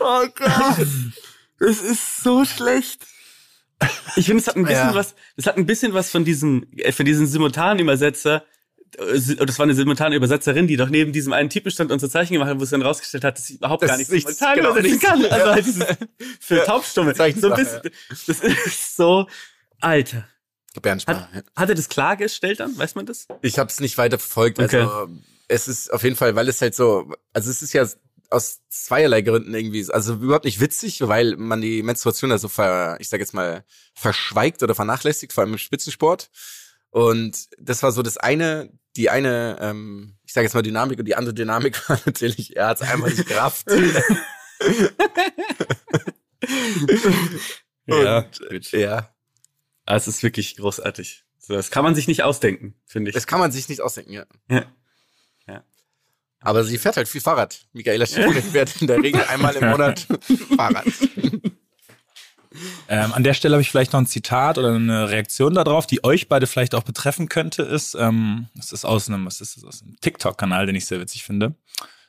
Oh 0.00 0.26
Gott. 0.34 0.86
Das 1.58 1.80
ist 1.82 2.22
so 2.22 2.44
schlecht. 2.44 3.04
Ich 4.16 4.26
finde, 4.26 4.40
es 4.42 4.48
hat 4.48 4.56
ein 4.56 4.64
bisschen 4.64 4.88
Ja. 4.88 4.94
was, 4.94 5.14
es 5.36 5.46
hat 5.46 5.56
ein 5.56 5.66
bisschen 5.66 5.94
was 5.94 6.10
von 6.10 6.24
diesem, 6.24 6.66
äh, 6.76 6.92
von 6.92 7.06
diesem 7.06 7.26
Simultanübersetzer, 7.26 8.36
äh, 8.36 8.40
si- 8.40 8.46
das 8.98 9.58
war 9.58 9.64
eine 9.64 9.74
Simultanübersetzerin, 9.74 10.66
die 10.66 10.76
doch 10.76 10.88
neben 10.88 11.12
diesem 11.12 11.32
einen 11.32 11.50
Typen 11.50 11.70
stand 11.70 11.92
und 11.92 12.00
so 12.00 12.08
Zeichen 12.08 12.32
gemacht 12.34 12.50
hat, 12.50 12.58
wo 12.58 12.64
es 12.64 12.70
dann 12.70 12.82
rausgestellt 12.82 13.24
hat, 13.24 13.38
dass 13.38 13.46
sie 13.46 13.54
überhaupt 13.54 13.82
Das 13.82 13.90
gar 13.90 13.96
nicht 13.96 14.08
simultan 14.10 14.56
genau, 14.56 14.70
übersetzen 14.72 15.00
kann. 15.00 15.24
Also 15.26 15.46
Ja. 15.46 15.52
halt 15.54 15.66
dieses, 15.66 15.84
für 16.40 16.56
Ja. 16.56 16.64
Taubstumme. 16.64 17.14
So 17.14 17.22
ein 17.22 17.32
bisschen, 17.34 17.80
das 18.26 18.40
ist 18.40 18.96
so, 18.96 19.26
Alter. 19.80 20.28
Gebärdensprache. 20.74 21.28
Hat, 21.32 21.44
hat 21.56 21.68
er 21.68 21.74
das 21.74 21.88
klargestellt 21.88 22.60
dann? 22.60 22.76
Weiß 22.76 22.94
man 22.94 23.06
das? 23.06 23.26
Ich 23.42 23.58
habe 23.58 23.70
es 23.70 23.80
nicht 23.80 23.96
weiter 23.98 24.18
verfolgt. 24.18 24.58
Also 24.58 25.08
es 25.48 25.68
ist 25.68 25.92
auf 25.92 26.02
jeden 26.02 26.16
Fall, 26.16 26.34
weil 26.36 26.48
es 26.48 26.60
halt 26.60 26.74
so, 26.74 27.10
also 27.32 27.50
es 27.50 27.62
ist 27.62 27.72
ja 27.72 27.86
aus 28.30 28.60
zweierlei 28.68 29.22
Gründen 29.22 29.54
irgendwie, 29.54 29.86
also 29.90 30.14
überhaupt 30.14 30.44
nicht 30.44 30.60
witzig, 30.60 31.00
weil 31.00 31.36
man 31.36 31.62
die 31.62 31.82
Menstruation 31.82 32.30
also 32.30 32.48
ver, 32.48 32.96
ich 33.00 33.08
sag 33.08 33.20
jetzt 33.20 33.32
mal, 33.32 33.64
verschweigt 33.94 34.62
oder 34.62 34.74
vernachlässigt, 34.74 35.32
vor 35.32 35.42
allem 35.44 35.52
im 35.54 35.58
Spitzensport. 35.58 36.30
Und 36.90 37.48
das 37.58 37.82
war 37.82 37.92
so 37.92 38.02
das 38.02 38.18
eine, 38.18 38.70
die 38.98 39.08
eine, 39.10 39.56
ähm, 39.60 40.16
ich 40.24 40.32
sage 40.32 40.44
jetzt 40.44 40.54
mal 40.54 40.62
Dynamik 40.62 40.98
und 40.98 41.04
die 41.06 41.14
andere 41.14 41.32
Dynamik 41.32 41.88
war 41.88 41.98
natürlich, 42.04 42.56
er 42.56 42.66
hat 42.68 42.82
einfach 42.82 43.08
nicht 43.08 43.26
gerafft. 43.26 43.66
Ja, 47.86 48.20
gut. 48.50 48.70
ja, 48.72 49.10
Ah, 49.86 49.96
es 49.96 50.06
ist 50.06 50.22
wirklich 50.22 50.56
großartig. 50.56 51.24
So, 51.38 51.54
das 51.54 51.70
kann 51.70 51.82
man 51.82 51.94
sich 51.94 52.06
nicht 52.06 52.22
ausdenken, 52.22 52.74
finde 52.84 53.08
ich. 53.10 53.14
das 53.14 53.26
kann 53.26 53.40
man 53.40 53.50
sich 53.50 53.68
nicht 53.70 53.80
ausdenken, 53.80 54.12
ja. 54.12 54.26
Ja. 54.50 54.66
Aber 56.40 56.62
sie 56.62 56.78
fährt 56.78 56.96
halt 56.96 57.08
viel 57.08 57.20
Fahrrad. 57.20 57.66
Michaela 57.72 58.06
Schiffrin 58.06 58.42
fährt 58.52 58.80
in 58.80 58.86
der 58.86 59.02
Regel 59.02 59.22
einmal 59.22 59.56
im 59.56 59.70
Monat 59.70 60.06
Fahrrad. 60.56 60.86
Ähm, 62.88 63.12
an 63.12 63.24
der 63.24 63.34
Stelle 63.34 63.54
habe 63.54 63.62
ich 63.62 63.70
vielleicht 63.70 63.92
noch 63.92 64.00
ein 64.00 64.06
Zitat 64.06 64.58
oder 64.58 64.74
eine 64.74 65.10
Reaktion 65.10 65.54
darauf, 65.54 65.86
die 65.86 66.04
euch 66.04 66.28
beide 66.28 66.46
vielleicht 66.46 66.74
auch 66.74 66.82
betreffen 66.82 67.28
könnte, 67.28 67.62
ist, 67.62 67.94
ähm, 67.94 68.48
es 68.58 68.72
ist 68.72 68.84
aus 68.84 69.08
einem, 69.08 69.26
es 69.26 69.40
ist 69.40 69.64
aus 69.64 69.82
einem 69.82 69.96
TikTok-Kanal, 70.00 70.66
den 70.66 70.74
ich 70.74 70.86
sehr 70.86 71.00
witzig 71.00 71.24
finde. 71.24 71.54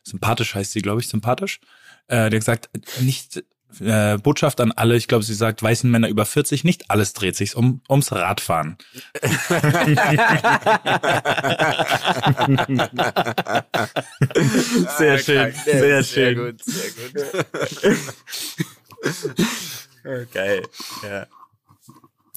Sympathisch 0.04 0.56
heißt 0.56 0.71
sie, 0.71 0.82
glaube 0.82 1.02
ich, 1.02 1.08
sympathisch. 1.08 1.60
Äh, 2.08 2.30
der 2.30 2.39
gesagt, 2.39 2.69
nicht 3.02 3.43
äh, 3.80 4.17
Botschaft 4.17 4.60
an 4.62 4.71
alle, 4.71 4.95
ich 4.95 5.08
glaube, 5.08 5.23
sie 5.23 5.36
sagt, 5.36 5.62
weißen 5.62 5.89
Männer 5.89 6.08
über 6.08 6.25
40, 6.25 6.63
nicht 6.63 6.89
alles 6.89 7.13
dreht 7.13 7.36
sich 7.36 7.56
um, 7.56 7.82
ums 7.89 8.12
Radfahren. 8.12 8.78
Sehr 14.97 15.19
schön, 15.19 15.54
sehr 15.65 16.04
schön. 16.04 16.38
gut, 16.38 16.63
sehr 16.63 16.91
gut. 16.91 18.15
Geil. 20.33 20.67
Ja. 21.03 21.27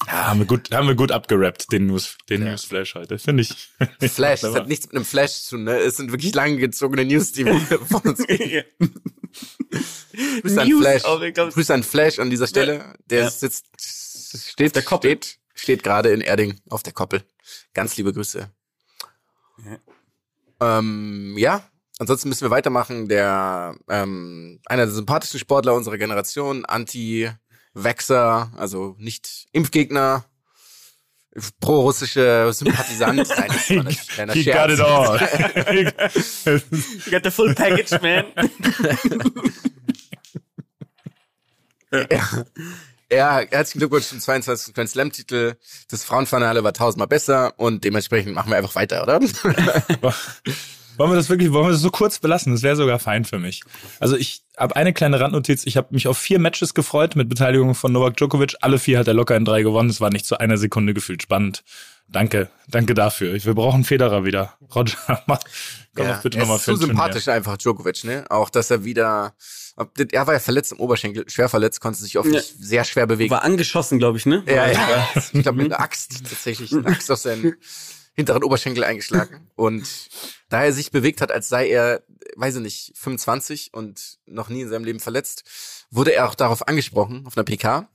Ja, 0.08 0.26
haben 0.26 0.40
wir 0.40 0.46
gut, 0.46 0.72
haben 0.74 0.88
wir 0.88 0.96
gut 0.96 1.12
abgerappt, 1.12 1.70
den 1.70 1.86
News, 1.86 2.18
den 2.28 2.42
Newsflash 2.42 2.96
heute, 2.96 3.20
finde 3.20 3.42
ich. 3.42 3.70
Flash, 4.10 4.40
das 4.40 4.52
hat 4.56 4.66
nichts 4.66 4.86
mit 4.86 4.96
einem 4.96 5.04
Flash 5.04 5.42
zu 5.44 5.50
tun, 5.56 5.64
ne? 5.64 5.76
Es 5.78 5.96
sind 5.96 6.10
wirklich 6.10 6.34
lang 6.34 6.56
gezogene 6.56 7.04
News, 7.04 7.30
die 7.30 7.46
wir 7.46 7.54
von 7.86 8.00
uns 8.00 8.18
kriegen. 8.26 8.64
Grüße 10.42 10.60
an 10.60 10.70
Flash. 10.80 11.02
glaub- 11.34 11.52
Grüße 11.52 11.72
an 11.72 11.82
Flash 11.84 12.18
an 12.18 12.30
dieser 12.30 12.48
Stelle. 12.48 12.94
Der 13.10 13.22
Ja. 13.24 13.30
sitzt, 13.30 13.66
steht, 14.50 14.74
der 14.74 14.82
Koppel. 14.82 15.12
steht, 15.12 15.38
steht 15.54 15.82
gerade 15.84 16.10
in 16.10 16.20
Erding 16.20 16.60
auf 16.68 16.82
der 16.82 16.92
Koppel. 16.92 17.22
Ganz 17.72 17.96
liebe 17.96 18.12
Grüße. 18.12 18.50
Ähm, 20.60 21.34
ja, 21.38 21.62
ansonsten 21.98 22.28
müssen 22.28 22.42
wir 22.42 22.50
weitermachen. 22.50 23.08
Der, 23.08 23.76
ähm, 23.88 24.60
einer 24.66 24.86
der 24.86 24.94
sympathischsten 24.94 25.40
Sportler 25.40 25.74
unserer 25.74 25.98
Generation, 25.98 26.64
Anti-Vaxxer, 27.74 28.50
also 28.56 28.96
nicht 28.98 29.46
Impfgegner, 29.52 30.24
pro-russische 31.60 32.50
Sympathisant. 32.52 33.16
Nein, 33.28 33.48
das 33.48 33.70
war 33.70 33.86
ein 33.86 33.96
kleiner 34.08 34.32
He 34.34 34.42
Scherz. 34.44 34.58
got 34.58 34.70
it 34.70 34.80
all. 34.80 35.18
You 37.06 37.10
got 37.10 37.24
the 37.24 37.30
full 37.30 37.54
package, 37.54 38.00
man. 38.02 38.24
Ja, 43.10 43.40
herzlichen 43.50 43.80
Glückwunsch 43.80 44.06
zum 44.06 44.20
22. 44.20 44.74
Grand 44.74 44.88
Slam 44.88 45.12
Titel. 45.12 45.54
Das 45.90 46.04
Frauenfinale 46.04 46.64
war 46.64 46.72
tausendmal 46.72 47.08
besser 47.08 47.52
und 47.58 47.84
dementsprechend 47.84 48.34
machen 48.34 48.50
wir 48.50 48.56
einfach 48.56 48.74
weiter, 48.74 49.02
oder? 49.02 49.20
Wollen 51.02 51.10
wir 51.12 51.16
das 51.16 51.28
wirklich, 51.28 51.52
wollen 51.52 51.66
wir 51.66 51.72
das 51.72 51.80
so 51.80 51.90
kurz 51.90 52.20
belassen? 52.20 52.52
Das 52.52 52.62
wäre 52.62 52.76
sogar 52.76 53.00
fein 53.00 53.24
für 53.24 53.40
mich. 53.40 53.62
Also 53.98 54.16
ich 54.16 54.44
habe 54.56 54.76
eine 54.76 54.92
kleine 54.92 55.18
Randnotiz. 55.18 55.66
Ich 55.66 55.76
habe 55.76 55.88
mich 55.90 56.06
auf 56.06 56.16
vier 56.16 56.38
Matches 56.38 56.74
gefreut 56.74 57.16
mit 57.16 57.28
Beteiligung 57.28 57.74
von 57.74 57.90
Novak 57.92 58.16
Djokovic. 58.16 58.54
Alle 58.60 58.78
vier 58.78 59.00
hat 59.00 59.08
er 59.08 59.14
locker 59.14 59.34
in 59.36 59.44
drei 59.44 59.62
gewonnen. 59.62 59.90
Es 59.90 60.00
war 60.00 60.10
nicht 60.10 60.26
zu 60.26 60.38
einer 60.38 60.58
Sekunde 60.58 60.94
gefühlt 60.94 61.20
spannend. 61.22 61.64
Danke, 62.06 62.50
danke 62.68 62.94
dafür. 62.94 63.32
Wir 63.42 63.54
brauchen 63.54 63.82
Federer 63.84 64.24
wieder. 64.24 64.54
Roger, 64.74 64.96
mach, 65.26 65.40
komm 65.96 66.06
Ja, 66.06 66.14
doch 66.14 66.22
bitte 66.22 66.38
er 66.38 66.42
nochmal 66.42 66.58
ist 66.58 66.64
für 66.64 66.66
zu 66.66 66.70
ein 66.72 66.78
Turnier. 66.78 66.92
sympathisch 66.94 67.28
einfach, 67.28 67.56
Djokovic, 67.56 68.04
ne? 68.04 68.24
Auch, 68.28 68.48
dass 68.50 68.70
er 68.70 68.84
wieder, 68.84 69.34
er 70.12 70.26
war 70.26 70.34
ja 70.34 70.40
verletzt 70.40 70.72
im 70.72 70.78
Oberschenkel, 70.80 71.24
schwer 71.28 71.48
verletzt, 71.48 71.80
konnte 71.80 71.98
sich 71.98 72.18
oft 72.18 72.28
Ja. 72.28 72.34
nicht 72.34 72.54
sehr 72.60 72.84
schwer 72.84 73.06
bewegen. 73.08 73.30
War 73.30 73.42
angeschossen, 73.44 73.98
glaube 73.98 74.18
ich, 74.18 74.26
ne? 74.26 74.44
Ja, 74.46 74.70
ja. 74.70 75.08
Ich 75.32 75.42
glaube, 75.42 75.58
mit 75.62 75.72
einer 75.72 75.80
Axt 75.82 76.22
tatsächlich. 76.28 76.72
Eine 76.76 76.86
Axt 76.86 77.10
auf 77.10 77.18
seinen 77.18 77.54
hinteren 78.14 78.44
Oberschenkel 78.44 78.84
eingeschlagen. 78.84 79.50
Und 79.56 79.88
da 80.48 80.64
er 80.64 80.72
sich 80.72 80.90
bewegt 80.90 81.20
hat, 81.20 81.30
als 81.32 81.48
sei 81.48 81.68
er, 81.68 82.02
weiß 82.36 82.56
ich 82.56 82.62
nicht, 82.62 82.92
25 82.96 83.70
und 83.72 84.18
noch 84.26 84.48
nie 84.48 84.62
in 84.62 84.68
seinem 84.68 84.84
Leben 84.84 85.00
verletzt, 85.00 85.44
wurde 85.90 86.14
er 86.14 86.28
auch 86.28 86.34
darauf 86.34 86.68
angesprochen, 86.68 87.26
auf 87.26 87.36
einer 87.36 87.44
PK. 87.44 87.88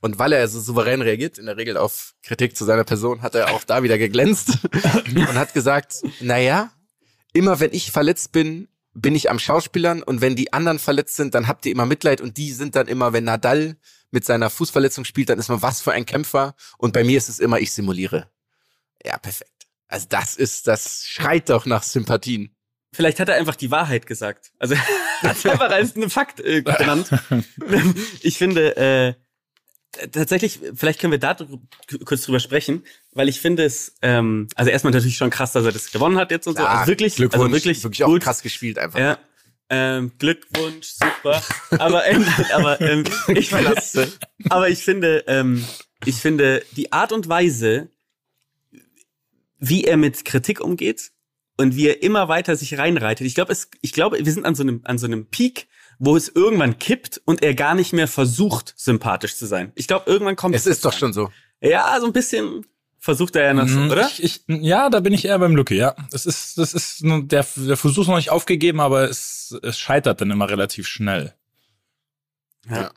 Und 0.00 0.18
weil 0.18 0.32
er 0.32 0.48
so 0.48 0.60
souverän 0.60 1.02
reagiert, 1.02 1.36
in 1.38 1.46
der 1.46 1.56
Regel 1.56 1.76
auf 1.76 2.14
Kritik 2.22 2.56
zu 2.56 2.64
seiner 2.64 2.84
Person, 2.84 3.22
hat 3.22 3.34
er 3.34 3.50
auch 3.50 3.64
da 3.64 3.82
wieder 3.82 3.98
geglänzt 3.98 4.58
und 5.14 5.34
hat 5.34 5.52
gesagt, 5.52 6.02
naja, 6.20 6.72
immer 7.32 7.60
wenn 7.60 7.72
ich 7.72 7.92
verletzt 7.92 8.32
bin, 8.32 8.68
bin 8.94 9.14
ich 9.14 9.30
am 9.30 9.38
Schauspielern 9.38 10.02
und 10.02 10.20
wenn 10.20 10.36
die 10.36 10.52
anderen 10.52 10.78
verletzt 10.78 11.16
sind, 11.16 11.34
dann 11.34 11.48
habt 11.48 11.66
ihr 11.66 11.72
immer 11.72 11.86
Mitleid 11.86 12.20
und 12.20 12.36
die 12.36 12.52
sind 12.52 12.76
dann 12.76 12.88
immer, 12.88 13.12
wenn 13.12 13.24
Nadal 13.24 13.76
mit 14.10 14.24
seiner 14.24 14.50
Fußverletzung 14.50 15.04
spielt, 15.04 15.28
dann 15.28 15.38
ist 15.38 15.48
man 15.48 15.62
was 15.62 15.80
für 15.80 15.92
ein 15.92 16.06
Kämpfer 16.06 16.54
und 16.78 16.92
bei 16.92 17.04
mir 17.04 17.18
ist 17.18 17.28
es 17.28 17.38
immer, 17.38 17.60
ich 17.60 17.72
simuliere. 17.72 18.30
Ja, 19.04 19.18
perfekt. 19.18 19.50
Also 19.88 20.06
das 20.08 20.36
ist, 20.36 20.66
das 20.66 21.04
schreit 21.06 21.50
doch 21.50 21.66
nach 21.66 21.82
Sympathien. 21.82 22.54
Vielleicht 22.94 23.20
hat 23.20 23.28
er 23.28 23.36
einfach 23.36 23.56
die 23.56 23.70
Wahrheit 23.70 24.06
gesagt. 24.06 24.52
Also 24.58 24.76
hat 25.22 25.36
es 25.36 25.46
einfach 25.46 25.70
als 25.70 25.96
einen 25.96 26.10
Fakt 26.10 26.40
äh, 26.40 26.62
genannt. 26.62 27.10
ich 28.22 28.38
finde, 28.38 28.76
äh, 28.76 29.14
tatsächlich, 30.12 30.60
vielleicht 30.74 31.00
können 31.00 31.12
wir 31.12 31.18
da 31.18 31.36
kurz 32.04 32.22
drüber 32.22 32.40
sprechen, 32.40 32.84
weil 33.12 33.28
ich 33.28 33.40
finde 33.40 33.64
es, 33.64 33.94
ähm, 34.02 34.48
also 34.54 34.70
erstmal 34.70 34.92
natürlich 34.92 35.16
schon 35.16 35.30
krass, 35.30 35.52
dass 35.52 35.64
er 35.64 35.72
das 35.72 35.90
gewonnen 35.92 36.18
hat 36.18 36.30
jetzt 36.30 36.46
und 36.46 36.56
so. 36.56 36.62
Ja, 36.62 36.68
Also 36.68 36.88
wirklich, 36.88 37.16
Glückwunsch, 37.16 37.42
also 37.42 37.52
wirklich, 37.54 37.82
wirklich 37.82 38.04
auch 38.04 38.08
gut. 38.08 38.22
krass 38.22 38.42
gespielt 38.42 38.78
einfach. 38.78 38.98
Ja. 38.98 39.18
Ähm, 39.72 40.12
Glückwunsch, 40.18 40.88
super. 40.88 41.42
Aber, 41.78 42.04
ähm, 42.06 42.26
aber 42.52 42.80
ähm, 42.80 43.04
ich 43.28 43.52
aber 44.48 44.68
ich 44.68 44.82
finde, 44.82 45.24
ähm, 45.28 45.64
ich 46.04 46.16
finde 46.16 46.64
die 46.72 46.92
Art 46.92 47.12
und 47.12 47.28
Weise, 47.28 47.88
wie 49.60 49.84
er 49.84 49.96
mit 49.96 50.24
Kritik 50.24 50.60
umgeht 50.60 51.12
und 51.56 51.76
wie 51.76 51.86
er 51.88 52.02
immer 52.02 52.28
weiter 52.28 52.56
sich 52.56 52.76
reinreitet. 52.78 53.26
Ich 53.26 53.34
glaube, 53.34 53.52
es, 53.52 53.70
ich 53.82 53.92
glaube, 53.92 54.18
wir 54.24 54.32
sind 54.32 54.44
an 54.46 54.54
so 54.54 54.62
einem, 54.62 54.80
an 54.84 54.98
so 54.98 55.06
einem 55.06 55.26
Peak, 55.26 55.68
wo 55.98 56.16
es 56.16 56.28
irgendwann 56.28 56.78
kippt 56.78 57.20
und 57.26 57.42
er 57.42 57.54
gar 57.54 57.74
nicht 57.74 57.92
mehr 57.92 58.08
versucht, 58.08 58.72
sympathisch 58.76 59.36
zu 59.36 59.46
sein. 59.46 59.70
Ich 59.74 59.86
glaube, 59.86 60.10
irgendwann 60.10 60.34
kommt 60.36 60.54
Es 60.56 60.66
ist 60.66 60.84
doch 60.84 60.94
schon 60.94 61.12
so. 61.12 61.30
Ja, 61.60 61.98
so 62.00 62.06
ein 62.06 62.12
bisschen 62.14 62.64
versucht 62.98 63.36
er 63.36 63.44
ja 63.44 63.54
noch, 63.54 63.68
so, 63.68 63.78
Mhm, 63.78 63.90
oder? 63.90 64.06
Ich, 64.08 64.22
ich, 64.22 64.44
ja, 64.48 64.88
da 64.90 65.00
bin 65.00 65.12
ich 65.12 65.24
eher 65.26 65.38
beim 65.38 65.54
Lucky, 65.56 65.74
ja. 65.76 65.94
Das 66.10 66.24
ist, 66.26 66.56
das 66.58 66.72
ist, 66.74 67.02
nur- 67.04 67.22
der, 67.24 67.46
der 67.56 67.76
Versuch 67.76 68.02
ist 68.02 68.08
noch 68.08 68.16
nicht 68.16 68.30
aufgegeben, 68.30 68.80
aber 68.80 69.08
es, 69.08 69.54
es 69.62 69.78
scheitert 69.78 70.20
dann 70.22 70.30
immer 70.30 70.48
relativ 70.50 70.86
schnell. 70.86 71.34
Ja. 72.68 72.90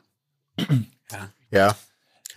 Ja. 1.10 1.32
Ja. 1.50 1.76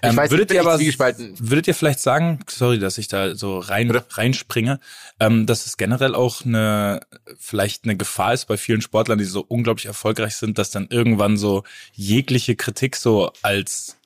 Ich 0.04 0.10
Ähm, 0.10 0.16
weiß, 0.18 0.30
würdet 0.30 0.52
ihr 0.52 0.62
aber, 0.62 0.80
würdet 0.80 1.68
ihr 1.68 1.74
vielleicht 1.74 2.00
sagen, 2.00 2.40
sorry, 2.48 2.78
dass 2.78 2.98
ich 3.00 3.08
da 3.08 3.34
so 3.36 3.58
rein, 3.58 3.88
Bitte? 3.88 4.06
reinspringe, 4.12 4.80
ähm, 5.20 5.46
dass 5.48 5.66
es 5.66 5.78
generell 5.78 6.14
auch 6.14 6.46
eine, 6.46 7.00
vielleicht 7.40 7.86
eine 7.86 7.98
Gefahr 7.98 8.34
ist 8.34 8.46
bei 8.46 8.58
vielen 8.58 8.82
Sportlern, 8.82 9.18
die 9.18 9.26
so 9.26 9.44
unglaublich 9.48 9.88
erfolgreich 9.88 10.36
sind, 10.36 10.58
dass 10.60 10.70
dann 10.70 10.88
irgendwann 10.92 11.36
so 11.38 11.64
jegliche 11.94 12.56
Kritik 12.56 12.96
so 12.96 13.32
als, 13.42 13.98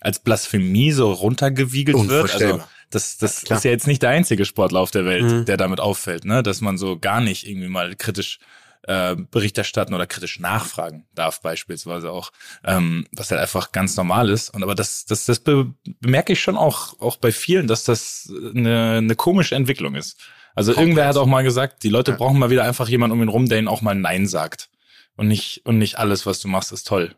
als 0.00 0.18
Blasphemie 0.18 0.92
so 0.92 1.12
runtergewiegelt 1.12 2.08
wird. 2.08 2.34
Also, 2.34 2.60
das, 2.90 3.16
das 3.18 3.42
klar. 3.42 3.58
ist 3.58 3.64
ja 3.64 3.70
jetzt 3.70 3.86
nicht 3.86 4.02
der 4.02 4.10
einzige 4.10 4.44
Sportler 4.44 4.80
auf 4.80 4.90
der 4.90 5.04
Welt, 5.04 5.24
Mhm. 5.24 5.44
der 5.46 5.56
damit 5.56 5.80
auffällt, 5.80 6.24
ne? 6.24 6.42
Dass 6.42 6.60
man 6.60 6.78
so 6.78 6.98
gar 6.98 7.20
nicht 7.20 7.46
irgendwie 7.48 7.68
mal 7.68 7.94
kritisch 7.96 8.38
äh, 8.82 9.16
Bericht 9.16 9.58
erstatten 9.58 9.94
oder 9.94 10.06
kritisch 10.06 10.38
nachfragen 10.40 11.06
darf, 11.14 11.40
beispielsweise 11.42 12.10
auch, 12.10 12.30
ähm, 12.64 13.06
was 13.12 13.30
halt 13.30 13.40
einfach 13.40 13.72
ganz 13.72 13.96
normal 13.96 14.30
ist. 14.30 14.50
Und 14.50 14.62
aber 14.62 14.74
das, 14.74 15.04
das, 15.06 15.26
das 15.26 15.40
be 15.40 15.74
bemerke 16.00 16.32
ich 16.32 16.40
schon 16.40 16.56
auch, 16.56 16.98
auch 17.00 17.16
bei 17.16 17.32
vielen, 17.32 17.66
dass 17.66 17.84
das 17.84 18.32
eine, 18.54 18.94
eine 18.98 19.16
komische 19.16 19.54
Entwicklung 19.54 19.94
ist. 19.94 20.18
Also 20.54 20.72
Komplett. 20.72 20.88
irgendwer 20.88 21.08
hat 21.08 21.16
auch 21.16 21.26
mal 21.26 21.42
gesagt, 21.44 21.82
die 21.82 21.88
Leute 21.88 22.12
Ja. 22.12 22.16
brauchen 22.16 22.38
mal 22.38 22.50
wieder 22.50 22.64
einfach 22.64 22.88
jemanden 22.88 23.12
um 23.16 23.22
ihn 23.22 23.28
rum, 23.28 23.48
der 23.48 23.58
ihnen 23.58 23.68
auch 23.68 23.82
mal 23.82 23.94
Nein 23.94 24.26
sagt. 24.26 24.70
Und 25.16 25.28
nicht, 25.28 25.62
und 25.66 25.78
nicht 25.78 25.98
alles, 25.98 26.26
was 26.26 26.40
du 26.40 26.48
machst, 26.48 26.72
ist 26.72 26.86
toll. 26.86 27.14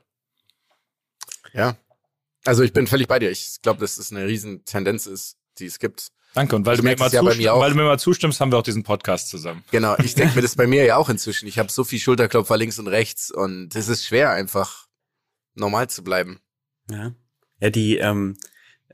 Ja. 1.53 1.77
Also 2.45 2.63
ich 2.63 2.73
bin 2.73 2.87
völlig 2.87 3.09
bei 3.09 3.19
dir. 3.19 3.31
Ich 3.31 3.61
glaube, 3.63 3.81
dass 3.81 3.99
es 3.99 4.11
eine 4.11 4.27
riesen 4.27 4.65
Tendenz 4.65 5.07
ist, 5.07 5.37
die 5.59 5.67
es 5.67 5.79
gibt. 5.79 6.09
Danke. 6.35 6.57
Und 6.57 6.65
weil, 6.67 6.77
du 6.77 6.83
mir, 6.83 6.93
immer 6.93 7.09
ja 7.09 7.23
bei 7.23 7.29
mir 7.29 7.31
zustimmst, 7.31 7.49
auch. 7.49 7.61
weil 7.61 7.71
du 7.71 7.77
mir 7.77 7.85
mal 7.85 7.99
zustimmst, 7.99 8.41
haben 8.41 8.53
wir 8.53 8.59
auch 8.59 8.63
diesen 8.63 8.83
Podcast 8.83 9.29
zusammen. 9.29 9.65
Genau, 9.71 9.97
ich 9.99 10.15
denke 10.15 10.37
mir 10.37 10.43
das 10.43 10.55
bei 10.55 10.67
mir 10.67 10.85
ja 10.85 10.97
auch 10.97 11.09
inzwischen. 11.09 11.49
Ich 11.49 11.59
habe 11.59 11.71
so 11.71 11.85
viel 11.85 11.99
Schulterklopfer 11.99 12.57
links 12.57 12.79
und 12.79 12.87
rechts 12.87 13.31
und 13.31 13.75
es 13.75 13.89
ist 13.89 14.07
schwer, 14.07 14.31
einfach 14.31 14.87
normal 15.55 15.91
zu 15.91 16.05
bleiben. 16.05 16.41
Ja, 16.89 17.13
ja 17.61 17.71
die, 17.71 17.99
ähm, 17.99 18.37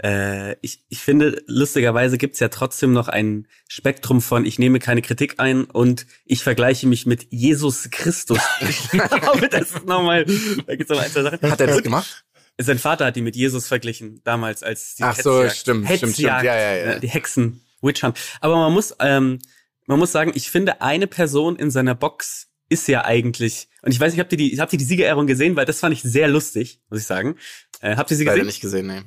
äh, 0.02 0.56
ich, 0.60 0.84
ich 0.88 1.00
finde, 1.00 1.42
lustigerweise 1.46 2.18
gibt's 2.18 2.40
ja 2.40 2.48
trotzdem 2.48 2.92
noch 2.92 3.08
ein 3.08 3.48
Spektrum 3.68 4.20
von 4.20 4.44
ich 4.44 4.58
nehme 4.58 4.78
keine 4.78 5.00
Kritik 5.00 5.34
ein 5.38 5.64
und 5.64 6.06
ich 6.24 6.42
vergleiche 6.42 6.86
mich 6.86 7.06
mit 7.06 7.26
Jesus 7.30 7.88
Christus. 7.90 8.38
ich 8.60 8.90
glaube, 8.90 9.48
das 9.48 9.72
ist 9.72 9.86
nochmal, 9.86 10.26
da 10.66 10.76
gibt's 10.76 10.90
noch 10.90 11.00
ein, 11.00 11.10
zwei 11.10 11.22
Sachen. 11.22 11.50
Hat 11.50 11.60
er 11.60 11.66
das 11.66 11.82
gemacht? 11.82 12.25
Sein 12.58 12.78
Vater 12.78 13.04
hat 13.06 13.16
ihn 13.16 13.24
mit 13.24 13.36
Jesus 13.36 13.66
verglichen, 13.68 14.20
damals 14.24 14.62
als 14.62 14.94
die 14.94 15.02
Ach 15.02 15.14
so, 15.16 15.40
Hetzjagd. 15.42 15.56
stimmt, 15.58 15.86
stimmt, 15.86 15.98
stimmt. 15.98 16.12
Hetzjagd, 16.18 16.44
Ja, 16.44 16.54
ja, 16.56 16.74
ja. 16.76 16.92
äh, 16.94 17.00
Die 17.00 17.08
Hexen, 17.08 17.60
Witch 17.82 18.02
Hunt. 18.02 18.18
Aber 18.40 18.56
man 18.56 18.72
muss, 18.72 18.94
ähm, 19.00 19.38
man 19.86 19.98
muss 19.98 20.12
sagen, 20.12 20.32
ich 20.34 20.50
finde, 20.50 20.80
eine 20.80 21.06
Person 21.06 21.56
in 21.56 21.70
seiner 21.70 21.94
Box 21.94 22.48
ist 22.68 22.88
ja 22.88 23.04
eigentlich, 23.04 23.68
und 23.82 23.92
ich 23.92 24.00
weiß 24.00 24.12
nicht, 24.12 24.20
habt 24.20 24.32
ihr 24.32 24.38
die, 24.38 24.58
habt 24.60 24.72
ihr 24.72 24.78
die 24.78 24.84
Siegerehrung 24.84 25.26
gesehen? 25.26 25.54
Weil 25.54 25.66
das 25.66 25.80
fand 25.80 25.92
ich 25.92 26.02
sehr 26.02 26.28
lustig, 26.28 26.80
muss 26.90 27.00
ich 27.00 27.06
sagen. 27.06 27.36
Äh, 27.80 27.96
habt 27.96 28.10
ihr 28.10 28.16
sie 28.16 28.24
Leider 28.24 28.36
gesehen? 28.36 28.46
nicht 28.46 28.60
gesehen, 28.60 28.86
nee. 28.86 29.02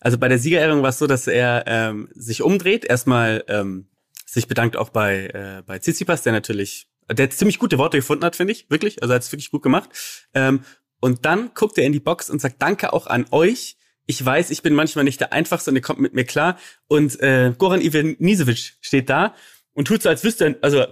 Also 0.00 0.16
bei 0.18 0.28
der 0.28 0.38
Siegerehrung 0.38 0.82
war 0.82 0.88
es 0.88 0.98
so, 0.98 1.06
dass 1.06 1.26
er 1.26 1.64
ähm, 1.66 2.08
sich 2.14 2.42
umdreht, 2.42 2.84
erstmal 2.84 3.44
ähm, 3.48 3.88
sich 4.26 4.48
bedankt 4.48 4.76
auch 4.76 4.88
bei 4.88 5.26
äh, 5.28 5.62
bei 5.64 5.78
Tsitsipas, 5.78 6.22
der 6.22 6.32
natürlich, 6.32 6.88
der 7.12 7.30
ziemlich 7.30 7.58
gute 7.58 7.78
Worte 7.78 7.98
gefunden 7.98 8.24
hat, 8.24 8.34
finde 8.34 8.52
ich, 8.52 8.68
wirklich. 8.70 9.02
Also 9.02 9.12
er 9.12 9.16
hat 9.16 9.22
es 9.22 9.30
wirklich 9.32 9.50
gut 9.50 9.62
gemacht. 9.62 9.90
Ähm, 10.34 10.60
Und 11.00 11.24
dann 11.24 11.50
guckt 11.54 11.78
er 11.78 11.84
in 11.84 11.92
die 11.92 12.00
Box 12.00 12.30
und 12.30 12.40
sagt 12.40 12.60
Danke 12.60 12.92
auch 12.92 13.06
an 13.06 13.26
euch. 13.30 13.76
Ich 14.06 14.24
weiß, 14.24 14.50
ich 14.50 14.62
bin 14.62 14.74
manchmal 14.74 15.04
nicht 15.04 15.20
der 15.20 15.32
Einfachste 15.32 15.70
und 15.70 15.76
ihr 15.76 15.82
kommt 15.82 16.00
mit 16.00 16.14
mir 16.14 16.24
klar. 16.24 16.58
Und 16.86 17.20
äh, 17.20 17.52
Goran 17.56 17.82
Ivanisevic 17.82 18.76
steht 18.80 19.10
da 19.10 19.34
und 19.78 19.86
tut 19.86 20.02
so, 20.02 20.08
als 20.08 20.24
wüsste 20.24 20.46
er, 20.46 20.56
also 20.60 20.84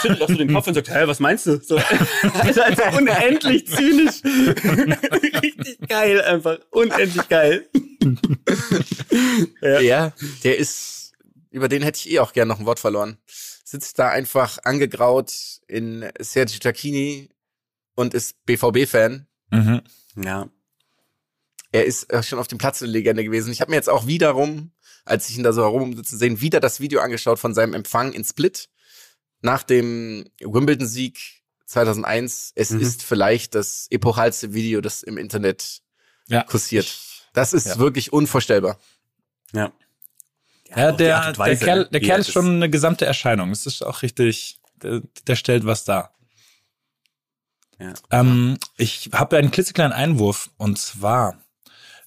schüttelt 0.00 0.22
auch 0.22 0.28
so 0.28 0.36
den 0.36 0.52
Kopf 0.52 0.68
und 0.68 0.74
sagt, 0.74 0.90
hä, 0.90 1.06
was 1.06 1.18
meinst 1.18 1.44
du? 1.46 1.60
So, 1.60 1.76
also, 2.34 2.62
also 2.62 2.82
unendlich 2.96 3.66
zynisch. 3.66 4.22
Richtig 4.22 5.88
geil 5.88 6.22
einfach. 6.22 6.58
Unendlich 6.70 7.28
geil. 7.28 7.68
ja. 9.60 9.80
ja, 9.80 10.12
der 10.44 10.56
ist, 10.56 11.14
über 11.50 11.68
den 11.68 11.82
hätte 11.82 11.98
ich 11.98 12.12
eh 12.12 12.20
auch 12.20 12.32
gern 12.32 12.46
noch 12.46 12.60
ein 12.60 12.66
Wort 12.66 12.78
verloren. 12.78 13.18
Sitzt 13.64 13.98
da 13.98 14.10
einfach 14.10 14.58
angegraut 14.62 15.32
in 15.66 16.08
Sergio 16.20 16.60
Tacchini 16.60 17.28
und 17.96 18.14
ist 18.14 18.36
BVB-Fan. 18.46 19.26
Mhm. 19.52 19.82
Ja. 20.16 20.48
Er 21.70 21.84
ist 21.84 22.12
äh, 22.12 22.22
schon 22.22 22.38
auf 22.38 22.48
dem 22.48 22.58
Platz 22.58 22.82
eine 22.82 22.90
Legende 22.90 23.22
gewesen. 23.24 23.52
Ich 23.52 23.60
habe 23.60 23.70
mir 23.70 23.76
jetzt 23.76 23.88
auch 23.88 24.06
wiederum, 24.06 24.72
als 25.04 25.28
ich 25.28 25.38
ihn 25.38 25.44
da 25.44 25.52
so 25.52 25.62
herumsitzen 25.62 26.18
sehen, 26.18 26.40
wieder 26.40 26.60
das 26.60 26.80
Video 26.80 27.00
angeschaut 27.00 27.38
von 27.38 27.54
seinem 27.54 27.74
Empfang 27.74 28.12
in 28.12 28.24
Split 28.24 28.68
nach 29.40 29.62
dem 29.62 30.24
Wimbledon-Sieg 30.40 31.42
2001. 31.66 32.52
Es 32.54 32.70
mhm. 32.70 32.80
ist 32.80 33.02
vielleicht 33.02 33.54
das 33.54 33.86
epochalste 33.90 34.52
Video, 34.54 34.80
das 34.80 35.02
im 35.02 35.16
Internet 35.16 35.82
ja. 36.28 36.42
kursiert. 36.42 36.98
Das 37.32 37.52
ist 37.52 37.66
ja. 37.66 37.78
wirklich 37.78 38.12
unvorstellbar. 38.12 38.78
Ja. 39.52 39.72
Ja, 40.74 40.92
der, 40.92 41.32
der 41.32 41.56
Kerl, 41.56 41.84
der 41.86 42.00
Kerl 42.00 42.20
ist 42.20 42.32
schon 42.32 42.46
eine 42.46 42.70
gesamte 42.70 43.04
Erscheinung. 43.04 43.50
Es 43.50 43.66
ist 43.66 43.82
auch 43.82 44.00
richtig, 44.00 44.58
der, 44.82 45.02
der 45.26 45.36
stellt 45.36 45.66
was 45.66 45.84
dar. 45.84 46.14
Ja. 47.82 47.94
Ähm, 48.10 48.58
ich 48.76 49.10
habe 49.12 49.36
einen 49.36 49.50
klitzekleinen 49.50 49.92
Einwurf 49.92 50.50
und 50.56 50.78
zwar, 50.78 51.42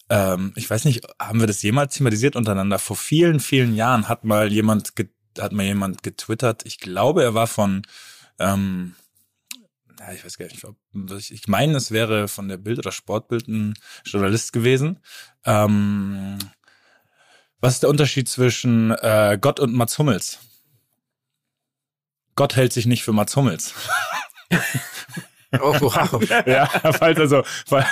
ähm, 0.10 0.54
ich 0.56 0.70
weiß 0.70 0.86
nicht, 0.86 1.06
haben 1.20 1.42
wir 1.42 1.48
das 1.48 1.62
jemals 1.62 1.96
thematisiert 1.96 2.38
untereinander? 2.38 2.80
Vor 2.80 2.96
vielen, 2.96 3.42
vielen 3.42 3.76
Jahren 3.76 4.08
hat 4.08 4.24
mal 4.24 4.52
jemand, 4.54 4.94
hat 5.38 5.52
mal 5.52 5.66
jemand 5.66 6.02
getwittert. 6.02 6.66
Ich 6.66 6.80
glaube, 6.80 7.24
er 7.24 7.34
war 7.34 7.48
von, 7.48 7.82
ähm, 8.40 8.96
ja, 10.00 10.14
ich 10.14 10.24
weiß 10.24 10.38
gar 10.38 10.46
nicht, 10.46 10.64
ich, 11.18 11.34
ich 11.34 11.48
meine, 11.50 11.76
es 11.76 11.92
wäre 11.92 12.30
von 12.30 12.48
der 12.48 12.58
Bild- 12.58 12.80
oder 12.80 12.94
Sportbild 12.94 13.50
ein 13.50 13.74
Journalist 14.06 14.54
gewesen. 14.54 15.00
Ähm, 15.44 16.38
was 17.60 17.74
ist 17.74 17.84
der 17.84 17.90
Unterschied 17.90 18.30
zwischen 18.30 18.92
äh, 18.92 19.38
Gott 19.42 19.60
und 19.60 19.74
Mats 19.74 19.98
Hummels? 19.98 20.40
Gott 22.36 22.56
hält 22.56 22.72
sich 22.72 22.86
nicht 22.86 23.04
für 23.04 23.14
Mats 23.14 23.36
Hummels. 23.36 23.74
Oh, 25.62 25.74
wow. 25.82 26.22
ja, 26.46 26.66
falls 26.68 27.20
also, 27.20 27.44
weil 27.70 27.86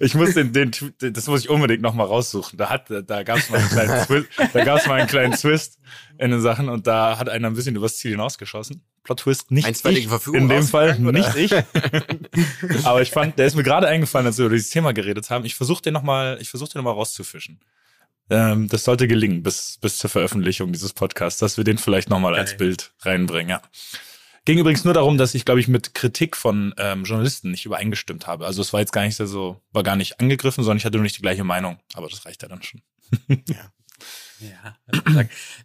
ich 0.00 0.14
muss 0.14 0.34
den, 0.34 0.52
den, 0.52 0.70
das 0.98 1.26
muss 1.26 1.40
ich 1.40 1.50
unbedingt 1.50 1.82
nochmal 1.82 2.06
raussuchen. 2.06 2.58
Da 2.58 2.70
hat, 2.70 2.90
da 2.90 3.22
gab 3.22 3.38
es 3.38 3.50
mal 3.50 3.58
einen 3.58 3.68
kleinen 3.68 4.06
Twist, 4.06 4.28
da 4.52 4.64
gab 4.64 4.80
es 4.80 4.86
mal 4.86 4.94
einen 4.94 5.08
kleinen 5.08 5.32
Twist 5.34 5.78
in 6.18 6.30
den 6.30 6.40
Sachen 6.40 6.68
und 6.68 6.86
da 6.86 7.18
hat 7.18 7.28
einer 7.28 7.48
ein 7.48 7.54
bisschen 7.54 7.76
übers 7.76 7.96
Ziel 7.96 8.12
hinausgeschossen. 8.12 8.82
Plot 9.04 9.20
Twist 9.20 9.50
nicht 9.50 9.68
ich, 9.68 10.08
Verfügung 10.08 10.42
in 10.42 10.48
dem 10.48 10.62
Fall 10.64 10.98
nicht 10.98 11.34
ich. 11.36 11.52
Aber 12.84 13.00
ich 13.02 13.10
fand, 13.10 13.38
der 13.38 13.46
ist 13.46 13.54
mir 13.54 13.62
gerade 13.62 13.88
eingefallen, 13.88 14.26
als 14.26 14.38
wir 14.38 14.46
über 14.46 14.54
dieses 14.54 14.70
Thema 14.70 14.92
geredet 14.92 15.30
haben. 15.30 15.44
Ich 15.44 15.54
versuche 15.54 15.82
den 15.82 15.94
nochmal, 15.94 16.38
ich 16.40 16.50
versuche 16.50 16.70
den 16.70 16.78
nochmal 16.78 16.94
rauszufischen. 16.94 17.60
Ähm, 18.30 18.68
das 18.68 18.84
sollte 18.84 19.08
gelingen 19.08 19.42
bis 19.42 19.78
bis 19.80 19.96
zur 19.96 20.10
Veröffentlichung 20.10 20.72
dieses 20.72 20.92
Podcasts, 20.92 21.40
dass 21.40 21.56
wir 21.56 21.64
den 21.64 21.78
vielleicht 21.78 22.10
nochmal 22.10 22.34
als 22.34 22.56
Bild 22.56 22.92
reinbringen. 23.00 23.50
Ja. 23.50 23.62
Ging 24.44 24.58
übrigens 24.58 24.84
nur 24.84 24.94
darum, 24.94 25.18
dass 25.18 25.34
ich, 25.34 25.44
glaube 25.44 25.60
ich, 25.60 25.68
mit 25.68 25.94
Kritik 25.94 26.36
von 26.36 26.74
ähm, 26.78 27.04
Journalisten 27.04 27.50
nicht 27.50 27.66
übereingestimmt 27.66 28.26
habe. 28.26 28.46
Also 28.46 28.62
es 28.62 28.72
war 28.72 28.80
jetzt 28.80 28.92
gar 28.92 29.02
nicht 29.02 29.16
so, 29.16 29.60
war 29.72 29.82
gar 29.82 29.96
nicht 29.96 30.20
angegriffen, 30.20 30.64
sondern 30.64 30.78
ich 30.78 30.84
hatte 30.84 30.96
nur 30.96 31.02
nicht 31.02 31.18
die 31.18 31.22
gleiche 31.22 31.44
Meinung. 31.44 31.78
Aber 31.94 32.08
das 32.08 32.24
reicht 32.24 32.42
ja 32.42 32.48
dann 32.48 32.62
schon. 32.62 32.80
ja. 33.48 33.72
Ja, 34.40 34.76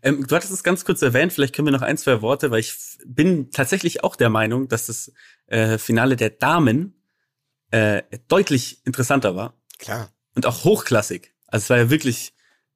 ähm, 0.02 0.26
du 0.26 0.36
hattest 0.36 0.52
es 0.52 0.64
ganz 0.64 0.84
kurz 0.84 1.04
erwähnt, 1.04 1.32
vielleicht 1.32 1.54
können 1.54 1.68
wir 1.68 1.72
noch 1.72 1.84
ein, 1.84 1.98
zwei 1.98 2.24
Worte, 2.24 2.50
weil 2.50 2.60
ich 2.60 2.74
bin 3.06 3.52
tatsächlich 3.52 4.04
auch 4.04 4.16
der 4.16 4.32
Meinung, 4.32 4.68
dass 4.68 4.88
das 4.88 5.12
äh, 5.46 5.78
Finale 5.78 6.16
der 6.16 6.32
Damen 6.32 6.96
äh, 7.70 8.02
deutlich 8.28 8.84
interessanter 8.86 9.36
war. 9.36 9.54
Klar. 9.78 10.12
Und 10.34 10.48
auch 10.48 10.64
hochklassig. 10.64 11.34
Also 11.46 11.64
es 11.66 11.70
war 11.70 11.78
ja 11.78 11.90
wirklich 11.92 12.34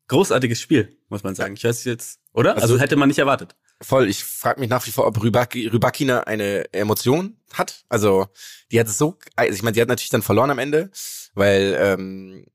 großartiges 0.07 0.62
Spiel, 0.62 0.97
muss 1.10 1.23
man 1.23 1.36
sagen. 1.36 1.55
Ich 1.55 1.63
weiß 1.63 1.83
jetzt, 1.86 2.19
oder? 2.33 2.55
Also, 2.55 2.73
also 2.73 2.79
hätte 2.79 2.95
man 2.95 3.07
nicht 3.07 3.19
erwartet. 3.19 3.55
Voll, 3.81 4.09
ich 4.09 4.23
frage 4.23 4.59
mich 4.59 4.69
nach 4.69 4.85
wie 4.87 4.91
vor, 4.91 5.05
ob 5.05 5.21
Rybaki, 5.21 5.67
Rybakina 5.67 6.21
eine 6.21 6.73
Emotion 6.73 7.37
hat. 7.53 7.85
Also 7.89 8.27
die 8.71 8.79
hat 8.79 8.87
es 8.87 8.97
so, 8.97 9.17
also 9.35 9.53
ich 9.53 9.61
meine, 9.61 9.73
die 9.75 9.81
hat 9.81 9.87
natürlich 9.87 10.09
dann 10.09 10.23
verloren 10.23 10.49
am 10.49 10.59
Ende, 10.59 10.89
weil 11.35 11.77
ähm, 11.79 12.45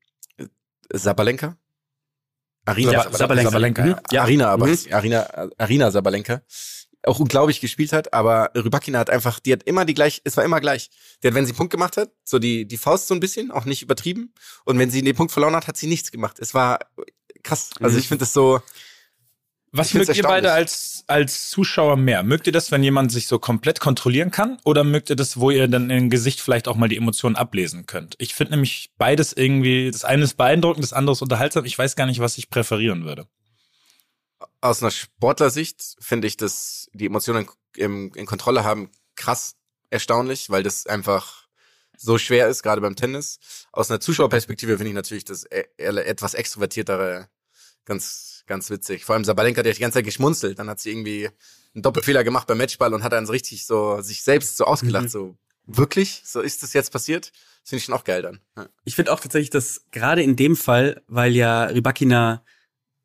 Sabalenka, 0.92 1.56
Arina 2.64 2.92
ja, 2.92 3.12
Sabalenka, 3.12 3.50
Sabalenka. 3.50 3.85
Mhm. 3.85 3.96
Ja. 4.11 4.22
Arina, 4.22 4.48
aber 4.48 4.66
mhm. 4.66 4.78
Arina, 4.90 5.48
Arina 5.58 5.90
Sabalenka 5.90 6.42
auch 7.04 7.18
unglaublich 7.18 7.61
gespielt 7.61 7.92
hat, 7.92 8.12
aber 8.12 8.50
Rybakina 8.54 8.98
hat 8.98 9.11
einfach, 9.11 9.40
die 9.40 9.52
hat 9.52 9.64
immer 9.64 9.85
die 9.85 9.94
gleich, 9.94 10.20
es 10.24 10.37
war 10.37 10.44
immer 10.44 10.61
gleich. 10.61 10.90
Die 11.22 11.28
hat, 11.28 11.35
wenn 11.35 11.46
sie 11.46 11.52
Punkt 11.52 11.72
gemacht 11.72 11.96
hat, 11.96 12.11
so 12.24 12.38
die, 12.38 12.66
die 12.66 12.78
Faust 12.78 13.08
so 13.08 13.14
ein 13.14 13.20
bisschen, 13.20 13.50
auch 13.50 13.64
nicht 13.64 13.82
übertrieben. 13.82 14.32
Und 14.64 14.78
wenn 14.78 14.90
sie 14.90 15.02
den 15.02 15.16
Punkt 15.16 15.32
verloren 15.32 15.56
hat, 15.56 15.66
hat 15.66 15.76
sie 15.76 15.88
nichts 15.88 16.12
gemacht. 16.12 16.38
Es 16.38 16.54
war 16.54 16.78
krass. 17.42 17.70
Also 17.80 17.94
mhm. 17.94 18.00
ich 18.00 18.08
finde 18.08 18.20
das 18.20 18.32
so, 18.32 18.61
was 19.74 19.94
mögt 19.94 20.14
ihr 20.14 20.22
beide 20.22 20.52
als, 20.52 21.02
als 21.06 21.48
Zuschauer 21.48 21.96
mehr? 21.96 22.22
Mögt 22.22 22.46
ihr 22.46 22.52
das, 22.52 22.70
wenn 22.70 22.82
jemand 22.82 23.11
sich 23.11 23.26
so 23.26 23.38
komplett 23.38 23.80
kontrollieren 23.80 24.30
kann? 24.30 24.58
Oder 24.64 24.85
mögt 24.85 25.08
ihr 25.08 25.16
das, 25.16 25.38
wo 25.38 25.50
ihr 25.50 25.66
dann 25.66 25.88
im 25.88 26.11
Gesicht 26.11 26.40
vielleicht 26.40 26.68
auch 26.68 26.76
mal 26.76 26.88
die 26.88 26.98
Emotionen 26.98 27.37
ablesen 27.37 27.87
könnt? 27.87 28.14
Ich 28.18 28.35
finde 28.35 28.52
nämlich 28.52 28.90
beides 28.98 29.32
irgendwie, 29.32 29.90
das 29.90 30.04
eine 30.04 30.24
ist 30.24 30.37
beeindruckend, 30.37 30.85
das 30.85 30.92
andere 30.92 31.14
ist 31.14 31.22
unterhaltsam. 31.22 31.64
Ich 31.64 31.78
weiß 31.78 31.96
gar 31.96 32.04
nicht, 32.04 32.20
was 32.20 32.37
ich 32.37 32.50
präferieren 32.50 33.06
würde. 33.06 33.26
Aus 34.61 34.82
einer 34.82 34.90
Sportlersicht 34.90 35.96
finde 36.00 36.26
ich 36.26 36.37
das, 36.37 36.90
die 36.92 37.06
Emotionen 37.06 37.48
in, 37.74 38.11
in 38.12 38.26
Kontrolle 38.26 38.64
haben, 38.64 38.90
krass 39.16 39.54
erstaunlich, 39.88 40.50
weil 40.50 40.62
das 40.62 40.87
einfach 40.87 41.46
so 41.96 42.18
schwer 42.18 42.48
ist, 42.48 42.62
gerade 42.62 42.82
beim 42.82 42.96
Tennis. 42.96 43.38
Aus 43.72 43.90
einer 43.90 44.00
Zuschauerperspektive 44.00 44.76
finde 44.76 44.88
ich 44.88 44.94
natürlich 44.94 45.24
das 45.24 45.44
e-, 45.44 45.64
etwas 45.78 46.35
extrovertiertere 46.35 47.28
ganz 47.85 48.32
ganz 48.46 48.70
witzig. 48.70 49.05
Vor 49.05 49.14
allem 49.14 49.24
Sabalenka, 49.24 49.62
der 49.62 49.70
hat 49.70 49.76
die 49.78 49.83
ganze 49.83 49.98
Zeit 49.98 50.05
geschmunzelt. 50.05 50.59
Dann 50.59 50.68
hat 50.68 50.81
sie 50.81 50.90
irgendwie 50.90 51.28
einen 51.74 51.83
Doppelfehler 51.83 52.24
gemacht 52.24 52.46
beim 52.46 52.59
Matchball 52.59 52.92
und 52.94 53.02
hat 53.02 53.12
dann 53.12 53.26
so 53.26 53.33
richtig 53.33 53.66
so 53.66 54.00
sich 54.00 54.22
selbst 54.22 54.57
so 54.57 54.64
ausgelacht. 54.64 55.05
Mhm. 55.05 55.09
So, 55.09 55.37
wirklich? 55.66 56.22
So 56.24 56.40
ist 56.40 56.62
das 56.62 56.72
jetzt 56.72 56.92
passiert? 56.92 57.33
Das 57.62 57.70
finde 57.70 57.78
ich 57.78 57.85
schon 57.85 57.94
auch 57.94 58.05
geil 58.05 58.22
dann. 58.22 58.40
Ja. 58.57 58.68
Ich 58.85 58.96
finde 58.96 59.12
auch 59.12 59.20
tatsächlich, 59.20 59.50
dass 59.50 59.87
gerade 59.90 60.22
in 60.22 60.37
dem 60.37 60.57
Fall, 60.57 61.02
weil 61.07 61.35
ja 61.35 61.64
Rybakina, 61.64 62.44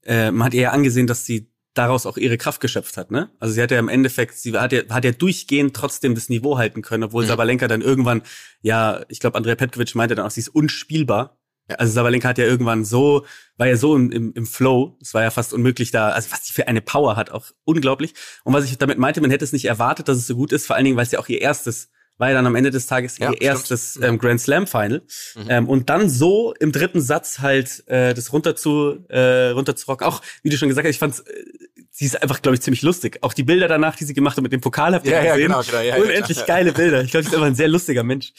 äh, 0.03 0.31
man 0.31 0.47
hat 0.47 0.53
ihr 0.53 0.61
ja 0.61 0.71
angesehen, 0.71 1.07
dass 1.07 1.25
sie 1.25 1.51
daraus 1.77 2.05
auch 2.05 2.17
ihre 2.17 2.37
Kraft 2.37 2.59
geschöpft 2.59 2.97
hat, 2.97 3.11
ne? 3.11 3.29
Also 3.39 3.53
sie 3.53 3.61
hat 3.61 3.69
ja 3.69 3.77
im 3.77 3.89
Endeffekt, 3.89 4.35
sie 4.37 4.57
hat 4.57 4.73
ja, 4.73 4.81
hat 4.89 5.05
ja 5.05 5.11
durchgehend 5.11 5.75
trotzdem 5.75 6.15
das 6.15 6.27
Niveau 6.29 6.57
halten 6.57 6.81
können, 6.81 7.03
obwohl 7.03 7.23
mhm. 7.23 7.27
Sabalenka 7.27 7.67
dann 7.67 7.81
irgendwann, 7.81 8.23
ja, 8.61 9.05
ich 9.09 9.19
glaube, 9.19 9.37
Andrea 9.37 9.55
Petkovic 9.55 9.93
meinte 9.93 10.15
dann 10.15 10.25
auch, 10.25 10.31
sie 10.31 10.39
ist 10.39 10.49
unspielbar. 10.49 11.37
Also 11.75 11.91
Sabalenka 11.91 12.29
hat 12.29 12.37
ja 12.37 12.45
irgendwann 12.45 12.85
so, 12.85 13.25
war 13.57 13.67
ja 13.67 13.75
so 13.75 13.95
im, 13.95 14.11
im, 14.11 14.33
im 14.33 14.45
Flow, 14.45 14.97
es 15.01 15.13
war 15.13 15.23
ja 15.23 15.31
fast 15.31 15.53
unmöglich 15.53 15.91
da, 15.91 16.09
also 16.09 16.31
was 16.31 16.45
sie 16.45 16.53
für 16.53 16.67
eine 16.67 16.81
Power 16.81 17.15
hat, 17.15 17.31
auch 17.31 17.45
unglaublich. 17.65 18.13
Und 18.43 18.53
was 18.53 18.65
ich 18.65 18.77
damit 18.77 18.97
meinte, 18.97 19.19
man 19.19 19.31
hätte 19.31 19.43
es 19.43 19.51
nicht 19.51 19.65
erwartet, 19.65 20.07
dass 20.07 20.17
es 20.17 20.27
so 20.27 20.35
gut 20.35 20.53
ist, 20.53 20.65
vor 20.65 20.75
allen 20.75 20.85
Dingen, 20.85 20.97
weil 20.97 21.05
es 21.05 21.11
ja 21.11 21.19
auch 21.19 21.27
ihr 21.27 21.41
erstes, 21.41 21.89
war 22.17 22.29
ja 22.29 22.35
dann 22.35 22.47
am 22.47 22.55
Ende 22.55 22.71
des 22.71 22.87
Tages 22.87 23.17
ja, 23.17 23.31
ihr 23.31 23.41
erstes 23.41 23.99
ähm, 24.01 24.17
Grand 24.17 24.41
Slam 24.41 24.65
Final. 24.65 25.03
Mhm. 25.35 25.45
Ähm, 25.49 25.69
und 25.69 25.89
dann 25.89 26.09
so 26.09 26.53
im 26.59 26.71
dritten 26.71 27.01
Satz 27.01 27.39
halt 27.39 27.83
äh, 27.87 28.13
das 28.13 28.33
runter 28.33 28.55
zu, 28.55 29.05
äh, 29.09 29.49
runter 29.49 29.75
zu 29.75 29.87
rocken. 29.87 30.07
Auch, 30.07 30.21
wie 30.43 30.49
du 30.49 30.57
schon 30.57 30.69
gesagt 30.69 30.87
hast, 30.87 30.95
ich 30.95 30.99
fand's, 30.99 31.19
äh, 31.19 31.43
sie 31.91 32.05
ist 32.05 32.21
einfach, 32.21 32.41
glaube 32.41 32.55
ich, 32.55 32.61
ziemlich 32.61 32.81
lustig. 32.81 33.19
Auch 33.21 33.33
die 33.33 33.43
Bilder 33.43 33.67
danach, 33.67 33.95
die 33.95 34.05
sie 34.05 34.13
gemacht 34.13 34.37
hat 34.37 34.43
mit 34.43 34.53
dem 34.53 34.61
Pokal, 34.61 34.95
habt 34.95 35.05
ihr 35.05 35.11
ja, 35.11 35.19
gesehen? 35.35 35.51
Ja, 35.51 35.61
genau, 35.61 35.61
genau, 35.63 35.81
ja, 35.81 35.95
Unendlich 35.97 36.37
ja, 36.37 36.45
geile 36.45 36.71
Bilder. 36.71 37.01
Ich 37.03 37.11
glaube, 37.11 37.23
sie 37.23 37.29
ist 37.29 37.35
einfach 37.35 37.47
ein 37.47 37.55
sehr 37.55 37.67
lustiger 37.67 38.03
Mensch. 38.03 38.33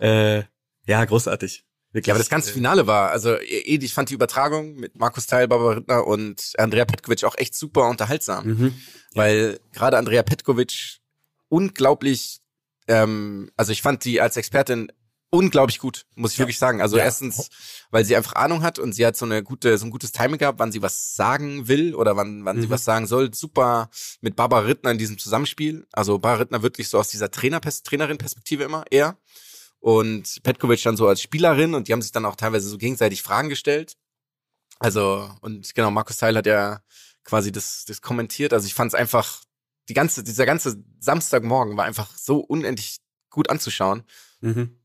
äh, 0.00 0.42
ja, 0.86 1.04
großartig. 1.04 1.64
Wirklich, 1.92 2.08
ja, 2.08 2.14
aber 2.14 2.20
das 2.20 2.30
ganze 2.30 2.50
äh, 2.50 2.54
Finale 2.54 2.86
war, 2.86 3.10
also 3.10 3.34
eh, 3.34 3.76
ich 3.76 3.92
fand 3.92 4.08
die 4.08 4.14
Übertragung 4.14 4.76
mit 4.76 4.98
Markus 4.98 5.26
Teil, 5.26 5.46
Barbara 5.46 5.74
Rittner 5.74 6.06
und 6.06 6.52
Andrea 6.56 6.86
Petkovic 6.86 7.24
auch 7.24 7.36
echt 7.36 7.54
super 7.54 7.88
unterhaltsam. 7.88 8.46
Mhm. 8.46 8.74
Weil 9.14 9.60
gerade 9.72 9.98
Andrea 9.98 10.22
Petkovic 10.22 11.00
unglaublich, 11.48 12.40
ähm, 12.88 13.50
also 13.56 13.72
ich 13.72 13.82
fand 13.82 14.04
die 14.06 14.22
als 14.22 14.38
Expertin 14.38 14.90
unglaublich 15.28 15.78
gut, 15.78 16.06
muss 16.14 16.32
ich 16.32 16.38
ja. 16.38 16.42
wirklich 16.42 16.58
sagen. 16.58 16.80
Also 16.80 16.96
ja. 16.96 17.04
erstens, 17.04 17.48
weil 17.90 18.04
sie 18.04 18.16
einfach 18.16 18.34
Ahnung 18.34 18.62
hat 18.62 18.78
und 18.78 18.94
sie 18.94 19.04
hat 19.04 19.16
so 19.16 19.24
eine 19.26 19.42
gute, 19.42 19.76
so 19.76 19.86
ein 19.86 19.90
gutes 19.90 20.12
Timing 20.12 20.38
gehabt, 20.38 20.58
wann 20.58 20.72
sie 20.72 20.82
was 20.82 21.14
sagen 21.14 21.68
will 21.68 21.94
oder 21.94 22.16
wann, 22.16 22.44
wann 22.44 22.56
mhm. 22.56 22.62
sie 22.62 22.70
was 22.70 22.84
sagen 22.84 23.06
soll. 23.06 23.34
Super 23.34 23.90
mit 24.20 24.36
Barbara 24.36 24.60
Rittner 24.60 24.90
in 24.90 24.98
diesem 24.98 25.18
Zusammenspiel. 25.18 25.86
Also 25.92 26.18
Barbara 26.18 26.40
Rittner 26.42 26.62
wirklich 26.62 26.88
so 26.88 26.98
aus 26.98 27.08
dieser 27.08 27.30
Trainer 27.30 27.60
Trainerin-Perspektive 27.60 28.64
immer 28.64 28.84
eher 28.90 29.18
und 29.82 30.42
Petkovic 30.44 30.80
dann 30.84 30.96
so 30.96 31.08
als 31.08 31.20
Spielerin 31.20 31.74
und 31.74 31.88
die 31.88 31.92
haben 31.92 32.02
sich 32.02 32.12
dann 32.12 32.24
auch 32.24 32.36
teilweise 32.36 32.68
so 32.68 32.78
gegenseitig 32.78 33.20
Fragen 33.22 33.48
gestellt. 33.48 33.96
Also, 34.78 35.28
und 35.40 35.74
genau, 35.74 35.90
Markus 35.90 36.16
Teil 36.16 36.36
hat 36.36 36.46
ja 36.46 36.80
quasi 37.24 37.50
das, 37.50 37.84
das 37.84 38.00
kommentiert. 38.00 38.52
Also 38.52 38.66
ich 38.66 38.74
fand 38.74 38.92
es 38.92 38.94
einfach, 38.94 39.42
die 39.88 39.94
ganze, 39.94 40.22
dieser 40.22 40.46
ganze 40.46 40.82
Samstagmorgen 41.00 41.76
war 41.76 41.84
einfach 41.84 42.16
so 42.16 42.38
unendlich 42.38 42.98
gut 43.28 43.50
anzuschauen. 43.50 44.04
Mhm. 44.40 44.78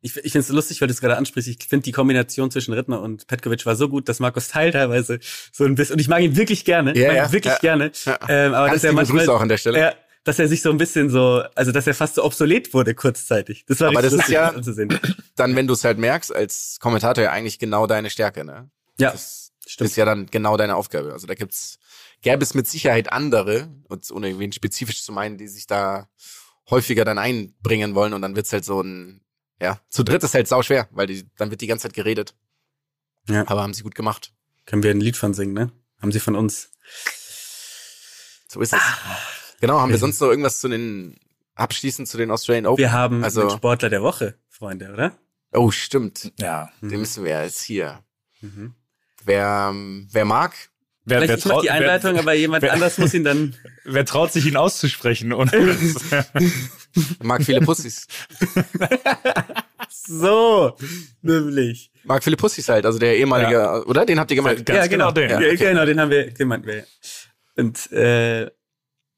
Ich, 0.00 0.16
ich 0.16 0.32
finde 0.32 0.40
es 0.40 0.48
lustig, 0.48 0.80
weil 0.80 0.88
du 0.88 0.94
es 0.94 1.00
gerade 1.00 1.16
ansprichst. 1.16 1.48
Ich 1.48 1.68
finde 1.68 1.84
die 1.84 1.92
Kombination 1.92 2.50
zwischen 2.50 2.74
Rittner 2.74 3.00
und 3.02 3.28
Petkovic 3.28 3.64
war 3.64 3.76
so 3.76 3.88
gut, 3.88 4.08
dass 4.08 4.18
Markus 4.18 4.48
Teil 4.48 4.72
teilweise 4.72 5.20
so 5.52 5.64
ein 5.64 5.76
bisschen, 5.76 5.94
und 5.94 6.00
ich 6.00 6.08
mag 6.08 6.22
ihn 6.22 6.34
wirklich 6.36 6.64
gerne, 6.64 6.96
Ja, 6.96 7.08
mag 7.08 7.12
ihn 7.12 7.16
ja, 7.16 7.32
wirklich 7.32 7.52
ja. 7.54 7.58
gerne, 7.58 7.92
Ja. 8.06 8.18
ähm, 8.28 8.54
aber 8.54 8.66
Ganz 8.66 8.76
dass 8.82 8.84
er 8.84 8.92
manchmal, 8.92 9.18
Grüße 9.18 9.32
auch 9.32 9.40
an 9.40 9.48
der 9.48 9.58
Stelle. 9.58 9.78
Ja, 9.78 9.94
dass 10.24 10.38
er 10.38 10.48
sich 10.48 10.62
so 10.62 10.70
ein 10.70 10.76
bisschen 10.78 11.08
so, 11.10 11.42
also 11.54 11.72
dass 11.72 11.86
er 11.86 11.94
fast 11.94 12.16
so 12.16 12.24
obsolet 12.24 12.74
wurde 12.74 12.94
kurzzeitig. 12.94 13.64
Das 13.66 13.80
war 13.80 13.88
Aber 13.88 14.02
das 14.02 14.12
ist 14.12 14.28
ja- 14.28 14.48
anzusehen. 14.50 14.98
Dann, 15.36 15.56
wenn 15.56 15.66
du 15.66 15.74
es 15.74 15.84
halt 15.84 15.98
merkst, 15.98 16.34
als 16.34 16.76
Kommentator 16.80 17.24
ja 17.24 17.30
eigentlich 17.32 17.58
genau 17.58 17.86
deine 17.86 18.10
Stärke, 18.10 18.44
ne? 18.44 18.70
Ja, 18.98 19.12
Das 19.12 19.52
stimmt. 19.66 19.90
ist 19.90 19.96
ja 19.96 20.04
dann 20.04 20.26
genau 20.26 20.56
deine 20.58 20.76
Aufgabe. 20.76 21.12
Also 21.12 21.26
da 21.26 21.34
gibt's, 21.34 21.78
gäbe 22.20 22.42
es 22.42 22.52
mit 22.54 22.66
Sicherheit 22.68 23.12
andere, 23.12 23.68
und 23.88 24.10
ohne 24.10 24.38
wen 24.38 24.52
spezifisch 24.52 25.02
zu 25.02 25.12
meinen, 25.12 25.38
die 25.38 25.48
sich 25.48 25.66
da 25.66 26.08
häufiger 26.68 27.04
dann 27.06 27.18
einbringen 27.18 27.94
wollen 27.94 28.12
und 28.12 28.20
dann 28.22 28.36
wird's 28.36 28.52
halt 28.52 28.64
so 28.64 28.80
ein, 28.82 29.22
ja, 29.60 29.80
zu 29.88 30.02
dritt 30.04 30.22
ist 30.22 30.34
halt 30.34 30.46
sau 30.48 30.62
schwer, 30.62 30.86
weil 30.92 31.06
die, 31.06 31.26
dann 31.38 31.50
wird 31.50 31.62
die 31.62 31.66
ganze 31.66 31.84
Zeit 31.88 31.94
geredet. 31.94 32.34
Ja. 33.28 33.46
Aber 33.48 33.62
haben 33.62 33.72
sie 33.74 33.82
gut 33.82 33.94
gemacht. 33.94 34.32
Können 34.66 34.82
wir 34.82 34.90
ein 34.90 35.00
Lied 35.00 35.16
von 35.16 35.32
singen, 35.34 35.54
ne? 35.54 35.72
Haben 36.00 36.12
sie 36.12 36.20
von 36.20 36.36
uns. 36.36 36.70
So 38.48 38.60
ist 38.60 38.72
es. 38.72 38.80
Genau, 39.60 39.80
haben 39.80 39.90
wir 39.90 39.98
sonst 40.04 40.20
noch 40.20 40.28
irgendwas 40.28 40.60
zu 40.60 40.68
den, 40.68 41.16
abschließend 41.54 42.08
zu 42.08 42.16
den 42.18 42.30
Australian 42.30 42.66
Open? 42.66 42.78
Wir 42.78 42.92
haben 42.92 43.22
also- 43.24 43.42
den 43.42 43.50
Sportler 43.50 43.90
der 43.90 44.02
Woche, 44.02 44.34
Freunde, 44.48 44.90
oder? 44.92 45.12
Oh, 45.52 45.70
stimmt. 45.70 46.32
Ja. 46.38 46.70
Den 46.80 47.00
müssen 47.00 47.24
wir 47.24 47.42
jetzt 47.42 47.62
hier. 47.62 48.00
Mhm. 48.40 48.74
Wer, 49.24 49.68
ähm, 49.72 50.08
wer 50.12 50.24
mag, 50.24 50.52
Wer, 51.06 51.16
Vielleicht 51.22 51.28
wer, 51.30 51.38
ich 51.38 51.44
traut, 51.44 51.64
die 51.64 51.70
Einleitung, 51.70 52.12
wer, 52.12 52.20
aber 52.20 52.34
jemand 52.34 52.62
wer- 52.62 52.74
anders 52.74 52.98
muss 52.98 53.14
ihn 53.14 53.24
dann. 53.24 53.56
wer 53.84 54.04
traut 54.04 54.32
sich 54.32 54.44
ihn 54.46 54.56
auszusprechen? 54.56 55.32
Und 55.32 55.50
mag 57.22 57.42
viele 57.42 57.62
Pussys. 57.62 58.06
So, 59.88 60.76
nämlich. 61.22 61.90
Mark 62.04 62.22
Philipp 62.22 62.38
Pussys 62.38 62.68
halt, 62.68 62.84
also 62.86 62.98
der 62.98 63.16
ehemalige, 63.16 63.84
oder? 63.86 64.04
Den 64.06 64.20
habt 64.20 64.30
ihr 64.30 64.36
gemeint? 64.36 64.64
Ganz 64.64 64.76
ja, 64.76 64.86
genau, 64.86 65.12
genau 65.12 65.12
den. 65.12 65.30
Ja, 65.30 65.40
Ja, 65.40 65.52
okay. 65.54 65.56
genau, 65.70 65.84
den 65.86 66.00
haben 66.00 66.10
wir, 66.10 66.30
den 66.32 66.48
meinten 66.48 66.66
wir. 66.66 66.76
ja. 66.76 66.82
Und 67.56 67.92
äh, 67.92 68.50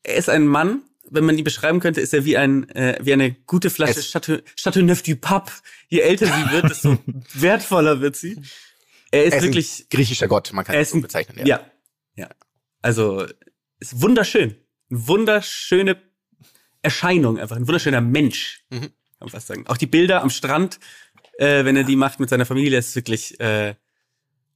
er 0.03 0.17
ist 0.17 0.29
ein 0.29 0.47
Mann, 0.47 0.83
wenn 1.11 1.25
man 1.25 1.37
ihn 1.37 1.45
beschreiben 1.45 1.81
könnte, 1.81 2.01
ist 2.01 2.15
er 2.15 2.25
wie 2.25 2.37
ein 2.37 2.69
äh, 2.71 2.99
wie 3.03 3.13
eine 3.13 3.33
gute 3.33 3.71
Flasche 3.71 4.01
Chateau, 4.01 4.81
Neuf 4.81 5.03
du 5.03 5.17
Pape. 5.17 5.53
Je 5.89 6.01
älter 6.01 6.27
sie 6.27 6.51
wird, 6.53 6.71
desto 6.71 6.99
wertvoller 7.35 8.01
wird 8.01 8.17
sie. 8.17 8.41
Er 9.11 9.25
ist 9.25 9.33
Er 9.35 9.39
ist 9.39 9.45
wirklich 9.45 9.87
griechischer 9.91 10.29
Gott, 10.29 10.53
man 10.53 10.65
kann 10.65 10.75
ist 10.77 10.91
so 10.91 11.01
bezeichnen. 11.01 11.39
Ja. 11.39 11.47
ja. 11.47 11.67
ja, 12.17 12.31
Also 12.81 13.27
ist 13.79 14.01
wunderschön, 14.01 14.57
eine 14.91 15.07
wunderschöne 15.09 16.01
Erscheinung, 16.81 17.39
einfach 17.39 17.57
ein 17.57 17.67
wunderschöner 17.67 18.01
Mensch, 18.01 18.65
Mhm. 18.71 18.81
kann 18.81 18.91
man 19.21 19.29
fast 19.29 19.47
sagen. 19.49 19.67
Auch 19.67 19.77
die 19.77 19.87
Bilder 19.87 20.23
am 20.23 20.31
Strand, 20.31 20.81
äh, 21.39 21.65
wenn 21.65 21.77
er 21.77 21.85
die 21.85 21.97
macht 21.97 22.21
mit 22.21 22.31
seiner 22.31 22.47
Familie, 22.47 22.79
ist 22.79 22.97
wirklich. 22.97 23.39
Äh, 23.39 23.75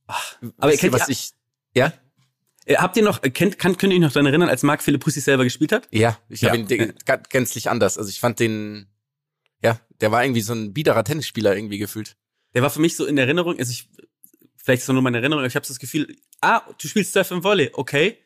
ach. 0.07 0.37
aber 0.59 0.73
ihr 0.73 0.79
kennt 0.79 0.93
was 0.95 1.03
ja, 1.03 1.09
ich, 1.11 1.31
ja? 1.75 1.93
Äh, 2.67 2.77
habt 2.77 2.97
ihr 2.97 3.03
noch 3.03 3.23
äh, 3.23 3.31
kennt 3.31 3.59
kann 3.59 3.77
könnt 3.79 3.93
ihr 3.93 3.97
euch 3.97 4.03
noch 4.03 4.13
daran 4.13 4.27
erinnern, 4.27 4.49
als 4.51 4.63
Mark 4.63 4.83
Philipp 4.83 5.03
Pussy 5.03 5.21
selber 5.21 5.45
gespielt 5.45 5.73
hat? 5.73 5.89
Ja, 5.91 6.19
ich 6.29 6.43
Ja. 6.43 6.51
habe 6.51 6.59
ihn 6.59 6.95
gänzlich 7.31 7.71
anders. 7.71 7.97
Also 7.99 8.11
ich 8.11 8.21
fand 8.21 8.39
den, 8.41 8.87
ja, 9.63 9.81
der 10.01 10.13
war 10.13 10.23
irgendwie 10.25 10.43
so 10.43 10.53
ein 10.53 10.73
biederer 10.75 11.03
Tennisspieler 11.05 11.57
irgendwie 11.57 11.79
gefühlt. 11.79 12.17
Der 12.55 12.63
war 12.63 12.71
für 12.71 12.81
mich 12.81 12.95
so 12.97 13.07
in 13.07 13.17
Erinnerung, 13.19 13.59
also 13.59 13.71
ich 13.71 13.89
vielleicht 14.57 14.83
ist 14.83 14.89
es 14.89 14.93
nur 14.93 15.03
meine 15.03 15.19
Erinnerung, 15.19 15.41
aber 15.43 15.49
ich 15.49 15.55
habe 15.57 15.67
das 15.67 15.79
Gefühl, 15.79 16.15
ah, 16.41 16.63
du 16.81 16.89
spielst 16.89 17.13
Surf 17.13 17.31
im 17.31 17.43
Volley, 17.45 17.71
okay, 17.73 18.19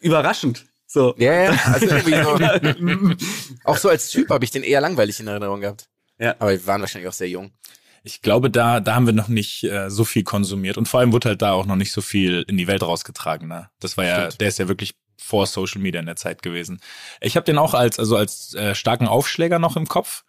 überraschend. 0.00 0.66
So. 0.86 1.14
Ja, 1.18 1.44
ja, 1.44 1.50
also 1.66 1.86
irgendwie 1.86 3.10
so, 3.10 3.16
auch 3.64 3.76
so 3.76 3.88
als 3.88 4.10
Typ 4.10 4.28
habe 4.30 4.44
ich 4.44 4.50
den 4.50 4.62
eher 4.64 4.80
langweilig 4.80 5.20
in 5.20 5.28
Erinnerung 5.28 5.60
gehabt. 5.60 5.88
Ja. 6.18 6.34
Aber 6.38 6.50
wir 6.50 6.66
waren 6.66 6.80
wahrscheinlich 6.80 7.08
auch 7.08 7.12
sehr 7.14 7.28
jung. 7.28 7.52
Ich 8.02 8.22
glaube, 8.22 8.50
da, 8.50 8.80
da 8.80 8.94
haben 8.94 9.06
wir 9.06 9.12
noch 9.12 9.28
nicht 9.28 9.64
äh, 9.64 9.90
so 9.90 10.04
viel 10.04 10.24
konsumiert. 10.24 10.78
Und 10.78 10.88
vor 10.88 11.00
allem 11.00 11.12
wurde 11.12 11.30
halt 11.30 11.42
da 11.42 11.52
auch 11.52 11.66
noch 11.66 11.76
nicht 11.76 11.92
so 11.92 12.00
viel 12.00 12.44
in 12.48 12.56
die 12.56 12.66
Welt 12.66 12.82
rausgetragen. 12.82 13.48
Ne? 13.48 13.68
Das 13.80 13.96
war 13.96 14.04
ja, 14.04 14.26
Stimmt. 14.26 14.40
der 14.40 14.48
ist 14.48 14.58
ja 14.58 14.68
wirklich 14.68 14.94
vor 15.18 15.46
Social 15.46 15.80
Media 15.80 16.00
in 16.00 16.06
der 16.06 16.16
Zeit 16.16 16.42
gewesen. 16.42 16.80
Ich 17.20 17.36
habe 17.36 17.44
den 17.44 17.58
auch 17.58 17.74
als, 17.74 17.98
also 17.98 18.16
als 18.16 18.54
äh, 18.54 18.74
starken 18.74 19.06
Aufschläger 19.06 19.58
noch 19.58 19.76
im 19.76 19.86
Kopf. 19.86 20.24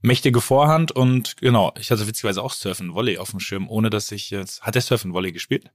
Mächtige 0.00 0.40
Vorhand 0.40 0.92
und 0.92 1.38
genau, 1.38 1.72
ich 1.76 1.90
hatte 1.90 2.06
witzigerweise 2.06 2.40
auch 2.40 2.52
Surfen 2.52 2.94
Volley 2.94 3.18
auf 3.18 3.30
dem 3.32 3.40
Schirm, 3.40 3.68
ohne 3.68 3.90
dass 3.90 4.12
ich 4.12 4.30
jetzt. 4.30 4.62
Hat 4.62 4.76
der 4.76 4.82
Surfen 4.82 5.12
Volley 5.12 5.32
gespielt? 5.32 5.72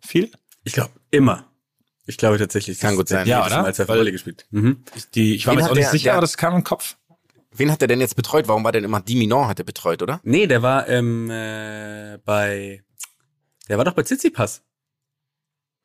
Viel? 0.00 0.30
Ich 0.64 0.72
glaube, 0.72 0.92
immer. 1.10 1.44
Ich 2.06 2.16
glaube 2.16 2.38
tatsächlich. 2.38 2.78
Kann 2.78 2.96
gut 2.96 3.08
sein. 3.08 3.26
Ja, 3.26 3.44
oder? 3.44 3.60
Mal 3.60 3.74
Surf 3.74 3.88
Weil- 3.88 3.98
Volley 3.98 4.12
gespielt. 4.12 4.46
Mhm. 4.50 4.82
Ich, 4.94 5.10
die, 5.10 5.34
ich 5.34 5.46
war 5.46 5.52
mir 5.54 5.60
jetzt 5.60 5.70
auch 5.70 5.74
nicht 5.74 5.84
der- 5.84 5.90
sicher, 5.90 6.04
der- 6.04 6.12
aber 6.14 6.20
das 6.22 6.38
kam 6.38 6.54
im 6.54 6.64
Kopf. 6.64 6.96
Wen 7.58 7.70
hat 7.70 7.82
er 7.82 7.88
denn 7.88 8.00
jetzt 8.00 8.16
betreut? 8.16 8.48
Warum 8.48 8.64
war 8.64 8.72
denn 8.72 8.84
immer 8.84 9.00
Diminon 9.00 9.48
hat 9.48 9.58
er 9.58 9.64
betreut, 9.64 10.02
oder? 10.02 10.20
Nee, 10.22 10.46
der 10.46 10.62
war 10.62 10.88
ähm, 10.88 11.30
äh, 11.30 12.18
bei, 12.24 12.82
der 13.68 13.78
war 13.78 13.84
doch 13.84 13.94
bei 13.94 14.02
Tsitsipas. 14.02 14.62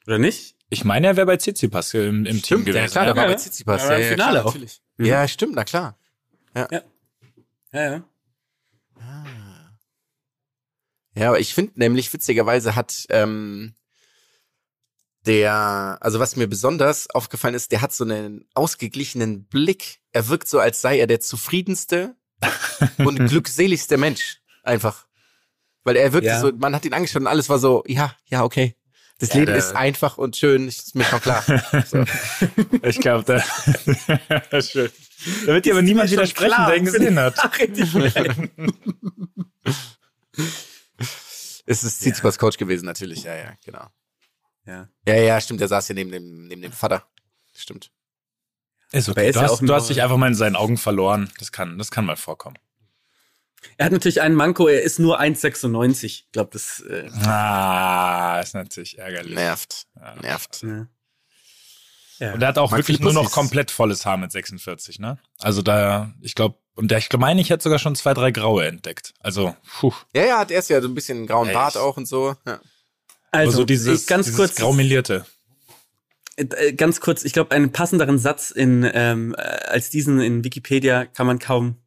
Oder 0.07 0.17
nicht? 0.17 0.55
Ich 0.69 0.84
meine, 0.86 1.07
er 1.07 1.15
wäre 1.17 1.27
bei 1.27 1.38
Tsitsipas 1.38 1.93
im, 1.93 2.25
im 2.25 2.41
Team 2.41 2.60
ja, 2.60 2.65
gewesen. 2.65 2.91
klar, 2.91 3.05
ja. 3.05 3.13
der 3.13 3.15
war 3.15 3.23
Ja, 3.23 3.27
bei 3.27 3.34
ja. 3.34 3.38
Tsitsipas. 3.38 3.84
Ja, 3.84 3.97
ja, 3.97 4.10
Finale 4.10 4.31
klar, 4.31 4.45
auch. 4.45 4.53
Natürlich. 4.53 4.81
Mhm. 4.97 5.05
Ja, 5.05 5.27
stimmt, 5.27 5.55
na 5.55 5.63
klar. 5.63 5.97
Ja, 6.55 6.67
ja. 6.71 8.03
Ja, 11.13 11.27
aber 11.27 11.39
ich 11.39 11.53
finde 11.53 11.73
nämlich, 11.75 12.12
witzigerweise 12.13 12.75
hat 12.75 13.05
ähm, 13.10 13.73
der, 15.25 15.97
also 16.01 16.19
was 16.19 16.36
mir 16.36 16.47
besonders 16.47 17.10
aufgefallen 17.10 17.53
ist, 17.55 17.71
der 17.71 17.81
hat 17.81 17.93
so 17.93 18.03
einen 18.03 18.45
ausgeglichenen 18.55 19.45
Blick. 19.45 19.99
Er 20.12 20.27
wirkt 20.29 20.47
so, 20.47 20.60
als 20.60 20.81
sei 20.81 20.99
er 20.99 21.07
der 21.07 21.19
zufriedenste 21.19 22.15
und 22.97 23.27
glückseligste 23.27 23.97
Mensch. 23.97 24.39
Einfach. 24.63 25.05
Weil 25.84 25.95
er 25.95 26.13
wirkte 26.13 26.29
Ja. 26.29 26.39
so, 26.39 26.51
man 26.51 26.75
hat 26.75 26.86
ihn 26.86 26.93
angeschaut 26.93 27.21
und 27.21 27.27
alles 27.27 27.49
war 27.49 27.60
so, 27.60 27.84
ja, 27.88 28.15
ja, 28.25 28.43
okay. 28.43 28.75
Das 29.19 29.29
Ja, 29.34 29.41
Leben 29.41 29.53
ist 29.53 29.75
einfach 29.75 30.17
und 30.17 30.36
schön, 30.36 30.67
ist 30.67 30.95
mir 30.95 31.03
schon 31.03 31.21
klar. 31.21 31.43
So. 31.86 32.03
Ich 32.84 32.99
glaube, 32.99 33.23
da, 33.23 33.39
schön. 34.62 34.89
da 35.45 35.53
wird 35.53 35.65
dir 35.65 35.73
aber 35.73 35.84
niemand 35.84 36.10
widersprechen, 36.10 36.51
klar. 36.53 36.67
der 36.67 36.77
ihn 36.77 36.86
gesehen 36.86 37.19
hat. 37.19 37.36
Ach, 37.38 37.60
richtig 37.60 37.93
geil. 37.93 38.49
Es 41.67 41.84
ist 41.84 41.99
Tsitsipas 42.01 42.38
Coach 42.39 42.57
gewesen, 42.57 42.86
natürlich, 42.86 43.23
ja, 43.23 43.36
ja, 43.36 43.53
genau. 43.63 43.86
Ja. 44.71 44.89
Ja, 45.07 45.21
ja, 45.21 45.41
stimmt, 45.41 45.60
der 45.62 45.67
saß 45.67 45.88
hier 45.88 45.95
neben 45.95 46.12
dem, 46.12 46.47
neben 46.47 46.62
dem 46.62 46.71
Vater. 46.71 47.05
Stimmt. 47.55 47.91
Ist 48.91 49.07
okay. 49.10 49.29
ist 49.29 49.36
Du, 49.36 49.41
ja 49.41 49.49
hast, 49.49 49.62
du 49.62 49.73
hast 49.73 49.89
dich 49.89 50.01
einfach 50.01 50.17
mal 50.17 50.27
in 50.27 50.36
seinen 50.36 50.55
Augen 50.55 50.77
verloren. 50.77 51.31
Das 51.39 51.51
kann, 51.51 51.77
das 51.77 51.91
kann 51.91 52.05
mal 52.05 52.17
vorkommen. 52.17 52.57
Er 53.77 53.86
hat 53.86 53.91
natürlich 53.91 54.21
einen 54.21 54.36
Manko, 54.36 54.67
er 54.67 54.81
ist 54.81 54.99
nur 54.99 55.19
1,96. 55.21 56.03
Ich 56.05 56.31
glaube, 56.31 56.49
das. 56.53 56.79
Äh, 56.81 57.10
Ah, 57.23 58.39
ist 58.41 58.53
natürlich 58.53 58.97
ärgerlich. 58.97 59.36
Nervt. 59.36 59.86
Ja. 59.95 60.15
Nervt. 60.15 60.62
ja. 60.63 60.88
Ja. 62.19 62.34
Und 62.34 62.41
er 62.43 62.49
hat 62.49 62.60
auch 62.60 62.69
Mag 62.69 62.77
wirklich 62.79 62.99
nur 62.99 63.13
noch 63.13 63.31
komplett 63.31 63.71
volles 63.71 64.05
Haar 64.05 64.15
mit 64.17 64.31
46, 64.31 64.99
ne? 64.99 65.17
Also 65.39 65.63
da, 65.63 66.13
ich 66.21 66.36
glaube, 66.36 66.60
und 66.75 66.91
der, 66.91 66.99
ich 66.99 67.12
meine, 67.13 67.41
ich 67.41 67.49
hätte 67.49 67.63
sogar 67.63 67.79
schon 67.79 67.95
zwei, 67.95 68.13
drei 68.13 68.29
graue 68.29 68.67
entdeckt. 68.67 69.13
Also, 69.21 69.55
puh. 69.79 69.91
Ja, 70.13 70.25
ja, 70.25 70.38
hat 70.38 70.51
erst 70.51 70.69
ja 70.69 70.79
so 70.81 70.88
ein 70.88 70.93
bisschen 70.93 71.17
einen 71.19 71.27
grauen 71.27 71.47
Echt? 71.47 71.55
Bart 71.55 71.77
auch 71.77 71.97
und 71.97 72.07
so. 72.07 72.36
Ja. 72.45 72.60
Also, 73.31 73.47
Also, 73.47 73.57
so 73.59 73.65
dieses, 73.65 74.01
ich 74.01 74.07
ganz 74.07 74.25
dieses 74.25 74.37
kurz, 74.37 74.55
graumelierte. 74.55 75.25
äh, 76.35 76.73
ganz 76.73 76.99
kurz, 76.99 77.23
ich 77.23 77.33
glaube, 77.33 77.55
einen 77.55 77.71
passenderen 77.71 78.19
Satz 78.19 78.51
in 78.51 78.89
ähm, 78.93 79.33
äh, 79.37 79.41
als 79.41 79.89
diesen 79.89 80.19
in 80.19 80.43
Wikipedia 80.43 81.05
kann 81.05 81.27
man 81.27 81.39
kaum 81.39 81.77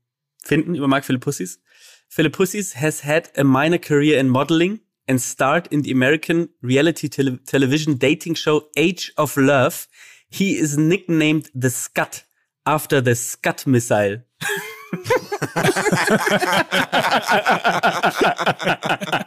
finden 0.42 0.74
über 0.74 0.88
Mark 0.88 1.04
Philippussis. 1.04 1.60
Philippussis 2.08 2.76
has 2.76 3.04
had 3.04 3.30
a 3.36 3.44
minor 3.44 3.78
career 3.78 4.18
in 4.18 4.28
modeling 4.28 4.80
and 5.06 5.20
starred 5.20 5.66
in 5.68 5.82
the 5.82 5.92
American 5.92 6.48
reality 6.62 7.08
tele 7.08 7.38
television 7.44 7.98
dating 7.98 8.36
show 8.36 8.62
Age 8.76 9.12
of 9.16 9.36
Love. 9.36 9.86
He 10.30 10.56
is 10.56 10.76
nicknamed 10.76 11.50
the 11.54 11.70
Scud 11.70 12.22
after 12.64 13.02
the 13.02 13.14
Scud 13.14 13.66
missile. 13.66 14.22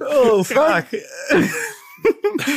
Oh 0.00 0.44
fuck. 0.44 0.86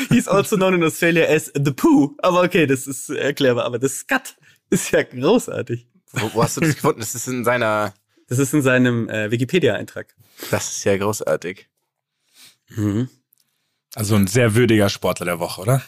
He's 0.10 0.28
also 0.28 0.58
known 0.58 0.74
in 0.76 0.84
Australia 0.84 1.26
as 1.26 1.52
the 1.54 1.72
Pooh. 1.72 2.16
Aber 2.20 2.42
okay, 2.42 2.66
das 2.66 2.88
ist 2.88 3.10
erklärbar. 3.10 3.66
Aber 3.66 3.80
das 3.80 4.00
Scud 4.00 4.36
ist 4.70 4.92
ja 4.92 5.04
großartig. 5.04 5.88
Wo, 6.12 6.34
wo 6.34 6.44
hast 6.44 6.58
du 6.58 6.62
das 6.62 6.76
gefunden? 6.76 7.00
Das 7.00 7.16
ist 7.16 7.28
in 7.28 7.44
seiner. 7.44 7.94
Das 8.28 8.40
ist 8.40 8.54
in 8.54 8.62
seinem 8.62 9.08
äh, 9.10 9.32
Wikipedia-Eintrag. 9.32 10.14
Das 10.52 10.70
ist 10.70 10.84
ja 10.84 10.98
großartig. 10.98 11.70
Also 13.96 14.16
ein 14.16 14.28
sehr 14.28 14.54
würdiger 14.54 14.90
Sportler 14.90 15.26
der 15.26 15.40
Woche, 15.40 15.62
oder? 15.62 15.82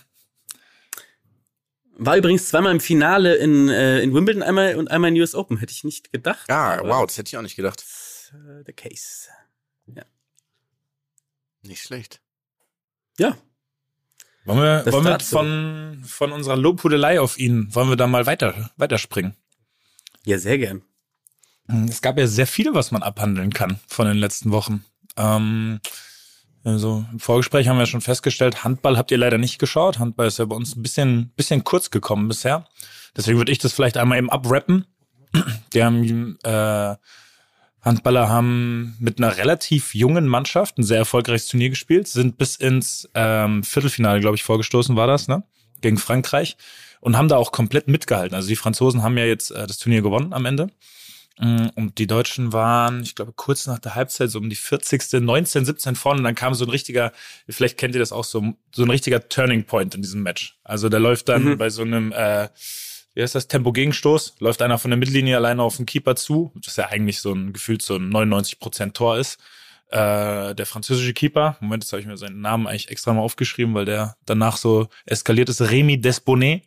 War 1.99 2.17
übrigens 2.17 2.47
zweimal 2.49 2.71
im 2.71 2.79
Finale 2.79 3.35
in, 3.35 3.69
äh, 3.69 3.99
in 3.99 4.13
Wimbledon 4.13 4.41
einmal 4.41 4.75
und 4.75 4.89
einmal 4.89 5.11
in 5.11 5.19
US 5.19 5.35
Open. 5.35 5.57
Hätte 5.57 5.73
ich 5.73 5.83
nicht 5.83 6.11
gedacht. 6.11 6.47
Ja, 6.49 6.79
aber 6.79 6.89
wow, 6.89 7.05
das 7.05 7.17
hätte 7.17 7.29
ich 7.29 7.37
auch 7.37 7.41
nicht 7.41 7.55
gedacht. 7.55 7.79
that's, 7.79 8.31
äh, 8.33 8.63
the 8.65 8.73
case. 8.73 9.29
Nicht 11.61 11.83
schlecht. 11.83 12.21
Ja. 13.17 13.37
Wollen 14.45 14.59
wir, 14.59 14.83
Das 14.83 14.93
wollen 14.93 15.05
wir 15.05 15.19
von, 15.19 16.03
von 16.05 16.31
unserer 16.31 16.55
Lobhudelei 16.55 17.19
auf 17.19 17.37
ihn, 17.37 17.73
wollen 17.75 17.89
wir 17.89 17.97
da 17.97 18.07
mal 18.07 18.25
weiter, 18.25 18.71
weiterspringen? 18.77 19.35
Ja, 20.25 20.39
sehr 20.39 20.57
gern. 20.57 20.81
Es 21.87 22.01
gab 22.01 22.17
ja 22.17 22.25
sehr 22.25 22.47
viel, 22.47 22.73
was 22.73 22.91
man 22.91 23.03
abhandeln 23.03 23.53
kann 23.53 23.79
von 23.87 24.07
den 24.07 24.17
letzten 24.17 24.51
Wochen. 24.51 24.85
Ähm, 25.17 25.81
also 26.63 27.05
im 27.11 27.19
Vorgespräch 27.19 27.67
haben 27.67 27.79
wir 27.79 27.85
schon 27.85 28.01
festgestellt, 28.01 28.63
Handball 28.63 28.97
habt 28.97 29.11
ihr 29.11 29.17
leider 29.17 29.37
nicht 29.37 29.59
geschaut. 29.59 29.99
Handball 29.99 30.27
ist 30.27 30.39
ja 30.39 30.45
bei 30.45 30.55
uns 30.55 30.75
ein 30.75 30.83
bisschen, 30.83 31.31
bisschen 31.35 31.63
kurz 31.63 31.89
gekommen 31.89 32.27
bisher. 32.27 32.65
Deswegen 33.15 33.37
würde 33.37 33.51
ich 33.51 33.59
das 33.59 33.73
vielleicht 33.73 33.97
einmal 33.97 34.17
eben 34.17 34.29
abrappen. 34.29 34.85
Die 35.73 35.83
haben, 35.83 36.37
äh, 36.43 36.95
Handballer 37.81 38.29
haben 38.29 38.95
mit 38.99 39.19
einer 39.19 39.37
relativ 39.37 39.95
jungen 39.95 40.27
Mannschaft 40.27 40.77
ein 40.77 40.83
sehr 40.83 40.97
erfolgreiches 40.97 41.47
Turnier 41.47 41.69
gespielt, 41.69 42.07
sind 42.07 42.37
bis 42.37 42.57
ins 42.57 43.09
ähm, 43.13 43.63
Viertelfinale, 43.63 44.19
glaube 44.19 44.35
ich, 44.35 44.43
vorgestoßen 44.43 44.95
war 44.95 45.07
das, 45.07 45.27
ne? 45.27 45.43
Gegen 45.81 45.97
Frankreich 45.97 46.57
und 46.99 47.17
haben 47.17 47.29
da 47.29 47.37
auch 47.37 47.53
komplett 47.53 47.87
mitgehalten. 47.87 48.35
Also 48.35 48.49
die 48.49 48.57
Franzosen 48.57 49.01
haben 49.01 49.17
ja 49.17 49.25
jetzt 49.25 49.51
äh, 49.51 49.65
das 49.65 49.77
Turnier 49.77 50.01
gewonnen 50.01 50.33
am 50.33 50.45
Ende. 50.45 50.69
Mm, 51.39 51.67
Und 51.75 51.97
die 51.97 52.07
Deutschen 52.07 52.51
waren, 52.53 53.01
ich 53.01 53.15
glaube, 53.15 53.31
kurz 53.35 53.65
nach 53.65 53.79
der 53.79 53.95
Halbzeit, 53.95 54.29
so 54.29 54.39
um 54.39 54.49
die 54.49 54.55
40. 54.55 55.21
19, 55.21 55.65
17 55.65 55.95
vorne. 55.95 56.19
Und 56.19 56.25
dann 56.25 56.35
kam 56.35 56.53
so 56.53 56.65
ein 56.65 56.69
richtiger, 56.69 57.11
vielleicht 57.47 57.77
kennt 57.77 57.95
ihr 57.95 57.99
das 57.99 58.11
auch, 58.11 58.25
so, 58.25 58.53
so 58.73 58.83
ein 58.83 58.89
richtiger 58.89 59.27
Turning 59.29 59.63
Point 59.63 59.95
in 59.95 60.01
diesem 60.01 60.21
Match. 60.21 60.57
Also 60.63 60.89
der 60.89 60.99
läuft 60.99 61.29
dann 61.29 61.43
Mhm. 61.43 61.57
bei 61.57 61.69
so 61.69 61.81
einem, 61.83 62.11
äh, 62.11 62.49
wie 63.15 63.21
heißt 63.21 63.35
das, 63.35 63.47
Tempo-Gegenstoß, 63.47 64.35
läuft 64.39 64.61
einer 64.61 64.77
von 64.77 64.91
der 64.91 64.97
Mittellinie 64.97 65.37
alleine 65.37 65.63
auf 65.63 65.77
den 65.77 65.85
Keeper 65.85 66.15
zu, 66.15 66.51
das 66.63 66.75
ja 66.75 66.87
eigentlich 66.89 67.19
so 67.21 67.33
ein 67.33 67.53
gefühlt 67.53 67.81
so 67.81 67.95
ein 67.95 68.09
99% 68.09 68.93
Tor 68.93 69.17
ist. 69.17 69.39
Äh, 69.91 70.53
der 70.55 70.65
französische 70.67 71.13
Keeper, 71.13 71.57
Moment, 71.61 71.83
jetzt 71.83 71.91
habe 71.93 72.01
ich 72.01 72.07
mir 72.07 72.17
seinen 72.17 72.41
Namen 72.41 72.67
eigentlich 72.67 72.89
extra 72.91 73.11
mal 73.13 73.21
aufgeschrieben, 73.21 73.73
weil 73.73 73.85
der 73.85 74.15
danach 74.25 74.57
so 74.57 74.87
eskaliert 75.05 75.49
ist, 75.49 75.61
Remy 75.61 75.99
Desbonnet. 75.99 76.63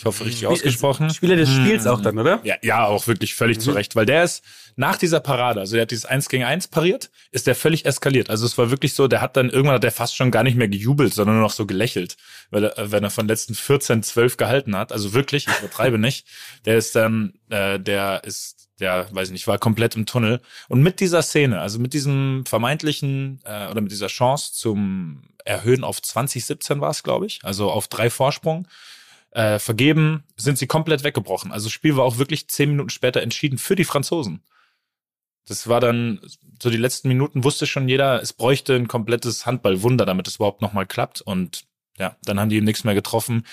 Ich 0.00 0.06
hoffe, 0.06 0.24
richtig 0.24 0.46
ausgesprochen. 0.46 1.10
Spieler 1.10 1.36
des 1.36 1.50
Spiels 1.50 1.86
auch 1.86 2.00
dann, 2.00 2.18
oder? 2.18 2.40
Ja, 2.42 2.54
ja, 2.62 2.86
auch 2.86 3.06
wirklich 3.06 3.34
völlig 3.34 3.60
zu 3.60 3.70
Recht, 3.72 3.96
weil 3.96 4.06
der 4.06 4.24
ist 4.24 4.42
nach 4.74 4.96
dieser 4.96 5.20
Parade, 5.20 5.60
also 5.60 5.74
der 5.74 5.82
hat 5.82 5.90
dieses 5.90 6.06
1 6.06 6.30
gegen 6.30 6.42
1 6.44 6.68
pariert, 6.68 7.10
ist 7.32 7.46
der 7.46 7.54
völlig 7.54 7.84
eskaliert. 7.84 8.30
Also 8.30 8.46
es 8.46 8.56
war 8.56 8.70
wirklich 8.70 8.94
so, 8.94 9.08
der 9.08 9.20
hat 9.20 9.36
dann 9.36 9.50
irgendwann 9.50 9.74
hat 9.74 9.82
der 9.82 9.92
fast 9.92 10.16
schon 10.16 10.30
gar 10.30 10.42
nicht 10.42 10.56
mehr 10.56 10.68
gejubelt, 10.68 11.12
sondern 11.12 11.36
nur 11.36 11.44
noch 11.44 11.52
so 11.52 11.66
gelächelt, 11.66 12.16
weil 12.50 12.64
er, 12.64 12.90
wenn 12.90 13.04
er 13.04 13.10
von 13.10 13.28
letzten 13.28 13.54
14 13.54 14.02
12 14.02 14.38
gehalten 14.38 14.74
hat, 14.74 14.90
also 14.90 15.12
wirklich, 15.12 15.46
ich 15.46 15.58
übertreibe 15.58 15.98
nicht, 15.98 16.26
der 16.64 16.78
ist 16.78 16.96
dann 16.96 17.34
äh, 17.50 17.78
der 17.78 18.24
ist 18.24 18.70
der 18.80 19.06
weiß 19.10 19.28
ich 19.28 19.32
nicht, 19.32 19.46
war 19.48 19.58
komplett 19.58 19.96
im 19.96 20.06
Tunnel 20.06 20.40
und 20.68 20.82
mit 20.82 21.00
dieser 21.00 21.20
Szene, 21.20 21.60
also 21.60 21.78
mit 21.78 21.92
diesem 21.92 22.44
vermeintlichen 22.46 23.42
äh, 23.44 23.68
oder 23.68 23.82
mit 23.82 23.92
dieser 23.92 24.06
Chance 24.06 24.54
zum 24.54 25.24
Erhöhen 25.44 25.84
auf 25.84 26.00
2017 26.00 26.80
war 26.80 26.90
es, 26.90 27.02
glaube 27.02 27.26
ich, 27.26 27.40
also 27.42 27.70
auf 27.70 27.86
drei 27.86 28.08
Vorsprung 28.08 28.66
äh, 29.32 29.58
vergeben, 29.58 30.24
sind 30.36 30.58
sie 30.58 30.66
komplett 30.66 31.04
weggebrochen. 31.04 31.52
Also 31.52 31.66
das 31.66 31.72
Spiel 31.72 31.96
war 31.96 32.04
auch 32.04 32.18
wirklich 32.18 32.48
zehn 32.48 32.70
Minuten 32.70 32.90
später 32.90 33.22
entschieden 33.22 33.58
für 33.58 33.76
die 33.76 33.84
Franzosen. 33.84 34.42
Das 35.46 35.68
war 35.68 35.80
dann, 35.80 36.20
so 36.62 36.70
die 36.70 36.76
letzten 36.76 37.08
Minuten 37.08 37.44
wusste 37.44 37.66
schon 37.66 37.88
jeder, 37.88 38.20
es 38.22 38.32
bräuchte 38.32 38.74
ein 38.74 38.88
komplettes 38.88 39.46
Handballwunder, 39.46 40.06
damit 40.06 40.28
es 40.28 40.36
überhaupt 40.36 40.62
nochmal 40.62 40.86
klappt. 40.86 41.20
Und 41.20 41.64
ja, 41.98 42.16
dann 42.22 42.38
haben 42.38 42.50
die 42.50 42.60
nichts 42.60 42.84
mehr 42.84 42.94
getroffen. 42.94 43.46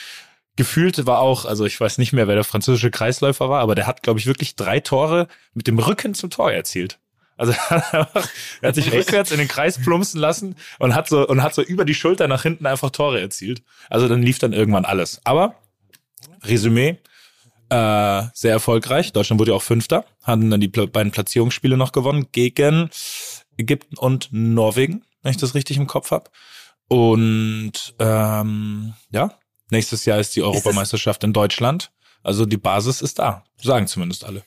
Gefühlt 0.55 1.05
war 1.05 1.19
auch, 1.19 1.45
also 1.45 1.65
ich 1.65 1.79
weiß 1.79 1.99
nicht 1.99 2.13
mehr, 2.13 2.27
wer 2.27 2.35
der 2.35 2.43
französische 2.43 2.91
Kreisläufer 2.91 3.49
war, 3.49 3.61
aber 3.61 3.75
der 3.75 3.87
hat, 3.87 4.03
glaube 4.03 4.19
ich, 4.19 4.25
wirklich 4.25 4.55
drei 4.55 4.79
Tore 4.79 5.27
mit 5.53 5.67
dem 5.67 5.77
Rücken 5.77 6.13
zum 6.13 6.29
Tor 6.29 6.51
erzielt. 6.51 6.99
Also 7.37 7.53
er 7.69 8.07
hat 8.63 8.75
sich 8.75 8.91
rückwärts 8.91 9.31
in 9.31 9.37
den 9.37 9.47
Kreis 9.47 9.79
plumpsen 9.79 10.19
lassen 10.19 10.55
und 10.79 10.95
hat 10.95 11.07
so 11.07 11.27
und 11.27 11.43
hat 11.43 11.53
so 11.53 11.61
über 11.61 11.85
die 11.85 11.93
Schulter 11.93 12.27
nach 12.27 12.41
hinten 12.41 12.65
einfach 12.65 12.89
Tore 12.89 13.21
erzielt. 13.21 13.61
Also 13.89 14.07
dann 14.07 14.23
lief 14.23 14.39
dann 14.39 14.53
irgendwann 14.53 14.85
alles. 14.85 15.21
Aber 15.23 15.55
Resümee, 16.47 16.97
äh, 17.69 18.23
sehr 18.33 18.51
erfolgreich. 18.51 19.13
Deutschland 19.13 19.39
wurde 19.39 19.51
ja 19.51 19.57
auch 19.57 19.63
Fünfter, 19.63 20.05
hatten 20.23 20.49
dann 20.49 20.61
die 20.61 20.69
pla- 20.69 20.85
beiden 20.85 21.11
Platzierungsspiele 21.11 21.77
noch 21.77 21.91
gewonnen 21.91 22.27
gegen 22.31 22.89
Ägypten 23.57 23.97
und 23.97 24.29
Norwegen, 24.31 25.03
wenn 25.23 25.31
ich 25.31 25.37
das 25.37 25.55
richtig 25.55 25.77
im 25.77 25.87
Kopf 25.87 26.11
habe. 26.11 26.29
Und 26.87 27.73
ähm, 27.99 28.93
ja, 29.11 29.37
nächstes 29.71 30.05
Jahr 30.05 30.19
ist 30.19 30.35
die 30.35 30.43
Europameisterschaft 30.43 31.23
in 31.23 31.33
Deutschland. 31.33 31.91
Also 32.23 32.45
die 32.45 32.57
Basis 32.57 33.01
ist 33.01 33.19
da, 33.19 33.43
sagen 33.61 33.87
zumindest 33.87 34.23
alle. 34.23 34.43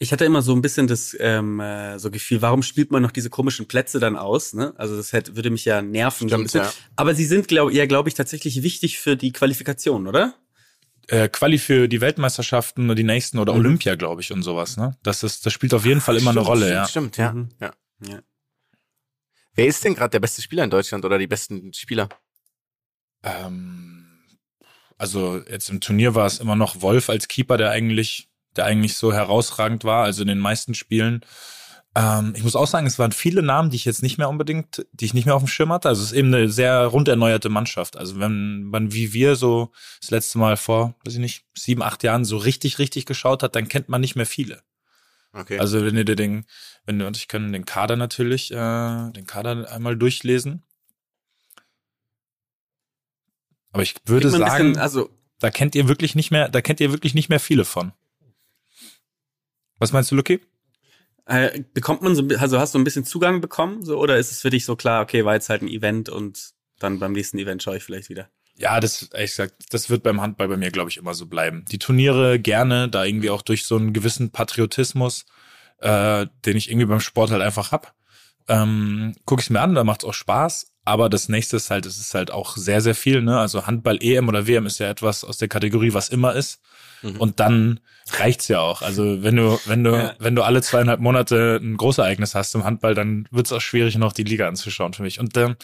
Ich 0.00 0.12
hatte 0.12 0.24
immer 0.24 0.42
so 0.42 0.52
ein 0.52 0.60
bisschen 0.60 0.86
das 0.86 1.16
ähm, 1.18 1.60
äh, 1.60 1.98
so 1.98 2.10
Gefühl, 2.10 2.42
warum 2.42 2.62
spielt 2.62 2.90
man 2.90 3.00
noch 3.00 3.12
diese 3.12 3.30
komischen 3.30 3.66
Plätze 3.66 4.00
dann 4.00 4.16
aus? 4.16 4.52
Ne? 4.52 4.74
Also 4.76 4.96
das 4.96 5.12
hätte, 5.12 5.36
würde 5.36 5.50
mich 5.50 5.64
ja 5.64 5.80
nerven. 5.80 6.28
so 6.28 6.34
ein 6.34 6.40
Stimmt, 6.40 6.44
bisschen. 6.44 6.62
ja. 6.62 6.72
Aber 6.96 7.14
sie 7.14 7.24
sind, 7.24 7.48
glaub, 7.48 7.72
ja, 7.72 7.86
glaube 7.86 8.08
ich, 8.08 8.14
tatsächlich 8.14 8.62
wichtig 8.62 8.98
für 8.98 9.16
die 9.16 9.32
Qualifikation, 9.32 10.06
oder? 10.06 10.34
Äh, 11.08 11.28
Quali 11.28 11.58
für 11.58 11.88
die 11.88 12.00
Weltmeisterschaften 12.00 12.86
oder 12.86 12.94
die 12.94 13.04
nächsten 13.04 13.38
oder 13.38 13.52
Mhm. 13.52 13.60
Olympia, 13.60 13.94
glaube 13.94 14.20
ich, 14.22 14.32
und 14.32 14.42
sowas. 14.42 14.76
Ne? 14.76 14.96
Das 15.02 15.22
ist, 15.22 15.44
das 15.44 15.52
spielt 15.52 15.74
auf 15.74 15.84
jeden 15.84 16.00
Fall 16.00 16.16
immer 16.16 16.30
eine 16.30 16.40
Stimmt, 16.40 16.48
Rolle. 16.48 16.66
Stimmt, 16.66 16.76
Ja. 16.76 16.88
stimmt 16.88 17.16
ja. 17.18 17.32
Mhm. 17.32 17.48
ja. 17.60 17.72
Ja. 18.14 18.20
Wer 19.54 19.66
ist 19.66 19.84
denn 19.84 19.94
gerade 19.94 20.10
der 20.10 20.20
beste 20.20 20.42
Spieler 20.42 20.64
in 20.64 20.70
Deutschland 20.70 21.04
oder 21.04 21.18
die 21.18 21.26
besten 21.26 21.72
Spieler? 21.74 22.08
Ähm, 23.22 24.06
also 24.98 25.40
jetzt 25.48 25.70
im 25.70 25.80
Turnier 25.80 26.14
war 26.14 26.26
es 26.26 26.38
immer 26.40 26.56
noch 26.56 26.80
Wolf 26.82 27.08
als 27.08 27.28
Keeper, 27.28 27.56
der 27.56 27.70
eigentlich, 27.70 28.28
der 28.56 28.64
eigentlich 28.66 28.96
so 28.96 29.12
herausragend 29.12 29.84
war, 29.84 30.04
also 30.04 30.22
in 30.22 30.28
den 30.28 30.38
meisten 30.38 30.74
Spielen. 30.74 31.24
Ähm, 31.96 32.32
ich 32.36 32.42
muss 32.42 32.56
auch 32.56 32.66
sagen, 32.66 32.86
es 32.86 32.98
waren 32.98 33.12
viele 33.12 33.42
Namen, 33.42 33.70
die 33.70 33.76
ich 33.76 33.84
jetzt 33.84 34.02
nicht 34.02 34.18
mehr 34.18 34.28
unbedingt, 34.28 34.84
die 34.92 35.04
ich 35.04 35.14
nicht 35.14 35.26
mehr 35.26 35.36
auf 35.36 35.42
dem 35.42 35.48
Schirm 35.48 35.72
hatte. 35.72 35.88
Also 35.88 36.02
es 36.02 36.10
ist 36.10 36.18
eben 36.18 36.34
eine 36.34 36.48
sehr 36.48 36.86
rund 36.86 37.06
erneuerte 37.06 37.48
Mannschaft. 37.48 37.96
Also 37.96 38.18
wenn 38.18 38.64
man 38.64 38.92
wie 38.92 39.12
wir 39.12 39.36
so 39.36 39.70
das 40.00 40.10
letzte 40.10 40.38
Mal 40.38 40.56
vor, 40.56 40.94
weiß 41.04 41.14
ich 41.14 41.20
nicht, 41.20 41.44
sieben, 41.54 41.82
acht 41.82 42.02
Jahren 42.02 42.24
so 42.24 42.36
richtig, 42.36 42.78
richtig 42.78 43.06
geschaut 43.06 43.42
hat, 43.42 43.54
dann 43.54 43.68
kennt 43.68 43.88
man 43.88 44.00
nicht 44.00 44.16
mehr 44.16 44.26
viele. 44.26 44.62
Okay. 45.32 45.58
Also 45.58 45.84
wenn 45.84 45.96
ihr 45.96 46.04
den, 46.04 46.46
wenn 46.84 46.98
du 46.98 47.06
und 47.06 47.16
ich 47.16 47.28
können 47.28 47.52
den 47.52 47.64
Kader 47.64 47.96
natürlich, 47.96 48.50
äh, 48.50 48.54
den 49.10 49.26
Kader 49.26 49.70
einmal 49.70 49.96
durchlesen. 49.96 50.64
Aber 53.70 53.82
ich 53.82 53.94
würde 54.06 54.30
sagen, 54.30 54.68
bisschen, 54.68 54.78
also 54.78 55.10
da 55.40 55.50
kennt 55.50 55.74
ihr 55.74 55.88
wirklich 55.88 56.14
nicht 56.14 56.30
mehr, 56.30 56.48
da 56.48 56.60
kennt 56.60 56.80
ihr 56.80 56.92
wirklich 56.92 57.14
nicht 57.14 57.28
mehr 57.28 57.40
viele 57.40 57.64
von. 57.64 57.92
Was 59.78 59.92
meinst 59.92 60.10
du, 60.10 60.16
Lucky? 60.16 60.40
Äh, 61.26 61.62
bekommt 61.72 62.02
man 62.02 62.14
so, 62.14 62.26
also 62.38 62.58
hast 62.58 62.74
du 62.74 62.78
ein 62.78 62.84
bisschen 62.84 63.04
Zugang 63.04 63.40
bekommen, 63.40 63.84
so 63.84 63.98
oder 63.98 64.18
ist 64.18 64.30
es 64.30 64.40
für 64.40 64.50
dich 64.50 64.64
so 64.64 64.76
klar, 64.76 65.02
okay, 65.02 65.24
war 65.24 65.34
jetzt 65.34 65.48
halt 65.48 65.62
ein 65.62 65.68
Event 65.68 66.08
und 66.08 66.50
dann 66.78 66.98
beim 66.98 67.12
nächsten 67.12 67.38
Event 67.38 67.62
schaue 67.62 67.78
ich 67.78 67.82
vielleicht 67.82 68.08
wieder? 68.08 68.28
Ja, 68.56 68.78
das, 68.78 69.10
ehrlich 69.12 69.30
gesagt, 69.30 69.54
das 69.70 69.90
wird 69.90 70.02
beim 70.02 70.20
Handball 70.20 70.48
bei 70.48 70.56
mir, 70.56 70.70
glaube 70.70 70.90
ich, 70.90 70.96
immer 70.96 71.14
so 71.14 71.26
bleiben. 71.26 71.64
Die 71.70 71.78
Turniere 71.78 72.38
gerne, 72.38 72.88
da 72.88 73.04
irgendwie 73.04 73.30
auch 73.30 73.42
durch 73.42 73.64
so 73.64 73.76
einen 73.76 73.92
gewissen 73.92 74.30
Patriotismus, 74.30 75.24
äh, 75.78 76.26
den 76.44 76.56
ich 76.56 76.70
irgendwie 76.70 76.86
beim 76.86 77.00
Sport 77.00 77.32
halt 77.32 77.42
einfach 77.42 77.72
hab. 77.72 77.94
Ähm, 78.46 79.14
gucke 79.24 79.42
ich 79.42 79.50
mir 79.50 79.60
an, 79.60 79.74
da 79.74 79.82
macht's 79.82 80.04
auch 80.04 80.14
Spaß. 80.14 80.72
Aber 80.84 81.08
das 81.08 81.28
nächste 81.28 81.56
ist 81.56 81.70
halt, 81.70 81.86
es 81.86 81.98
ist 81.98 82.14
halt 82.14 82.30
auch 82.30 82.56
sehr, 82.56 82.80
sehr 82.80 82.94
viel, 82.94 83.22
ne? 83.22 83.38
Also 83.38 83.66
Handball, 83.66 83.98
EM 84.02 84.28
oder 84.28 84.46
WM 84.46 84.66
ist 84.66 84.78
ja 84.78 84.88
etwas 84.88 85.24
aus 85.24 85.38
der 85.38 85.48
Kategorie, 85.48 85.94
was 85.94 86.10
immer 86.10 86.34
ist. 86.34 86.60
Mhm. 87.04 87.16
Und 87.20 87.38
dann 87.40 87.80
reicht's 88.10 88.48
ja 88.48 88.60
auch. 88.60 88.82
Also 88.82 89.22
wenn 89.22 89.36
du, 89.36 89.58
wenn 89.66 89.84
du, 89.84 89.92
Ja. 89.92 90.14
wenn 90.18 90.34
du 90.34 90.42
alle 90.42 90.60
zweieinhalb 90.62 91.00
Monate 91.00 91.60
ein 91.62 91.76
Großereignis 91.76 92.34
hast 92.34 92.54
im 92.54 92.64
Handball, 92.64 92.94
dann 92.94 93.28
wird's 93.30 93.52
auch 93.52 93.60
schwierig, 93.60 93.96
noch 93.96 94.12
die 94.12 94.24
Liga 94.24 94.48
anzuschauen 94.48 94.92
für 94.94 95.02
mich. 95.02 95.20
Und 95.20 95.36
ähm, 95.36 95.56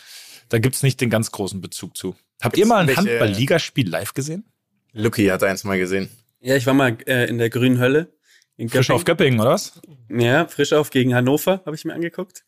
da 0.49 0.59
gibt's 0.59 0.82
nicht 0.82 1.01
den 1.01 1.11
ganz 1.11 1.30
großen 1.32 1.61
Bezug 1.61 1.97
zu. 1.97 2.14
Habt 2.43 2.57
ihr 2.57 2.66
mal 2.66 2.78
ein 2.82 2.86
welche- 2.86 3.01
Handball-Ligaspiel 3.01 3.88
live 3.88 4.14
gesehen? 4.14 4.45
Lucky 4.93 5.26
hat 5.26 5.43
eins 5.43 5.64
mal 5.64 5.78
gesehen. 5.78 6.09
Ja, 6.41 6.57
ich 6.57 6.66
war 6.66 6.74
mal 6.74 6.97
äh, 7.07 7.28
in 7.28 7.38
der 7.38 7.51
grünen 7.51 7.78
Hölle. 7.78 8.12
In 8.57 8.68
Frisch 8.68 8.91
auf 8.91 9.05
Göppingen, 9.05 9.41
oder 9.41 9.51
was? 9.51 9.80
Ja, 10.11 10.47
frisch 10.47 10.72
auf 10.74 10.91
gegen 10.91 11.14
Hannover 11.14 11.62
habe 11.64 11.74
ich 11.76 11.84
mir 11.84 11.95
angeguckt. 11.95 12.45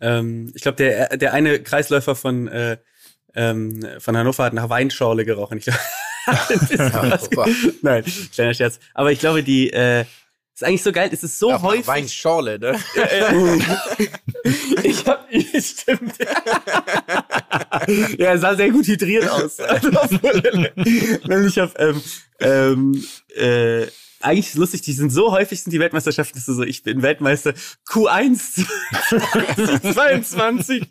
Ähm, 0.00 0.52
ich 0.54 0.62
glaube, 0.62 0.76
der, 0.76 1.16
der 1.16 1.32
eine 1.32 1.58
Kreisläufer 1.60 2.14
von, 2.14 2.46
äh, 2.48 2.76
ähm, 3.34 3.84
von 3.98 4.16
Hannover 4.16 4.44
hat 4.44 4.52
nach 4.52 4.68
Weinschorle 4.68 5.24
gerochen. 5.24 5.58
Ich 5.58 5.64
glaub. 5.64 5.78
Nein, 7.82 8.04
kleiner 8.34 8.54
Scherz. 8.54 8.78
Aber 8.94 9.12
ich 9.12 9.20
glaube, 9.20 9.42
die 9.42 9.70
äh, 9.70 10.04
ist 10.54 10.64
eigentlich 10.64 10.82
so 10.82 10.92
geil. 10.92 11.10
Es 11.12 11.22
ist 11.22 11.38
so 11.38 11.50
nach 11.50 11.62
häufig. 11.62 11.86
Weinschorle, 11.86 12.58
ne? 12.58 12.78
ich 14.82 15.06
hab, 15.06 15.28
stimmt. 15.60 16.18
ja, 18.18 18.30
er 18.30 18.38
sah 18.38 18.54
sehr 18.56 18.70
gut 18.70 18.86
hydriert 18.86 19.28
aus. 19.28 19.58
Nämlich 21.26 21.60
auf, 21.60 21.74
ähm, 21.78 22.02
ähm, 22.40 23.04
äh, 23.34 23.86
eigentlich 24.20 24.46
ist 24.46 24.54
es 24.54 24.58
lustig, 24.58 24.80
die 24.80 24.94
sind 24.94 25.10
so 25.10 25.30
häufig 25.30 25.62
sind 25.62 25.72
die 25.72 25.78
Weltmeisterschaften, 25.78 26.38
dass 26.38 26.46
du 26.46 26.54
so, 26.54 26.62
ich 26.62 26.82
bin 26.82 27.02
Weltmeister 27.02 27.52
Q1 27.86 28.66
22. 29.92 30.84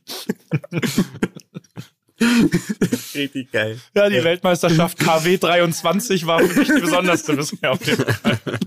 Richtig 3.15 3.51
geil. 3.51 3.79
Ja, 3.93 4.09
die 4.09 4.23
Weltmeisterschaft 4.23 4.99
KW 4.99 5.37
23 5.37 6.25
war 6.25 6.39
für 6.39 6.59
mich 6.59 6.67
die 6.67 6.81
besonderste 6.81 7.35
bisher 7.35 7.71
auf 7.71 7.85
jeden 7.85 8.05
Fall. 8.05 8.39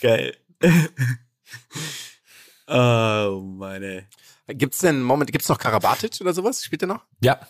Geil. 0.00 0.36
oh 2.66 3.40
meine. 3.40 4.08
Gibt's 4.48 4.78
denn 4.78 5.02
Moment, 5.02 5.32
gibt's 5.32 5.48
noch 5.48 5.58
Karabatic 5.58 6.20
oder 6.20 6.34
sowas? 6.34 6.64
Spielt 6.64 6.82
der 6.82 6.88
noch? 6.88 7.04
Ja. 7.20 7.40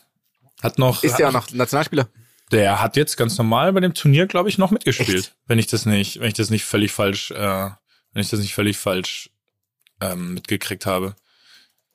Hat 0.62 0.78
noch. 0.78 1.02
Ist 1.02 1.16
der 1.16 1.28
auch 1.28 1.32
noch 1.32 1.50
Nationalspieler? 1.50 2.08
Der 2.52 2.82
hat 2.82 2.96
jetzt 2.96 3.16
ganz 3.16 3.36
normal 3.38 3.72
bei 3.72 3.80
dem 3.80 3.94
Turnier, 3.94 4.26
glaube 4.26 4.48
ich, 4.48 4.58
noch 4.58 4.70
mitgespielt. 4.70 5.18
Echt? 5.18 5.36
Wenn 5.46 5.58
ich 5.58 5.66
das 5.66 5.86
nicht, 5.86 6.20
wenn 6.20 6.28
ich 6.28 6.34
das 6.34 6.50
nicht 6.50 6.64
völlig 6.64 6.92
falsch, 6.92 7.30
äh, 7.30 7.70
wenn 8.12 8.22
ich 8.22 8.28
das 8.28 8.40
nicht 8.40 8.54
völlig 8.54 8.76
falsch 8.76 9.30
ähm, 10.00 10.34
mitgekriegt 10.34 10.84
habe. 10.84 11.16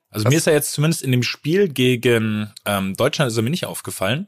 Also 0.09 0.25
Was? 0.25 0.31
mir 0.31 0.37
ist 0.37 0.47
er 0.47 0.53
jetzt 0.53 0.73
zumindest 0.73 1.03
in 1.03 1.11
dem 1.11 1.23
Spiel 1.23 1.69
gegen 1.69 2.53
ähm, 2.65 2.95
Deutschland 2.95 3.31
ist 3.31 3.37
er 3.37 3.43
mir 3.43 3.49
nicht 3.49 3.65
aufgefallen. 3.65 4.27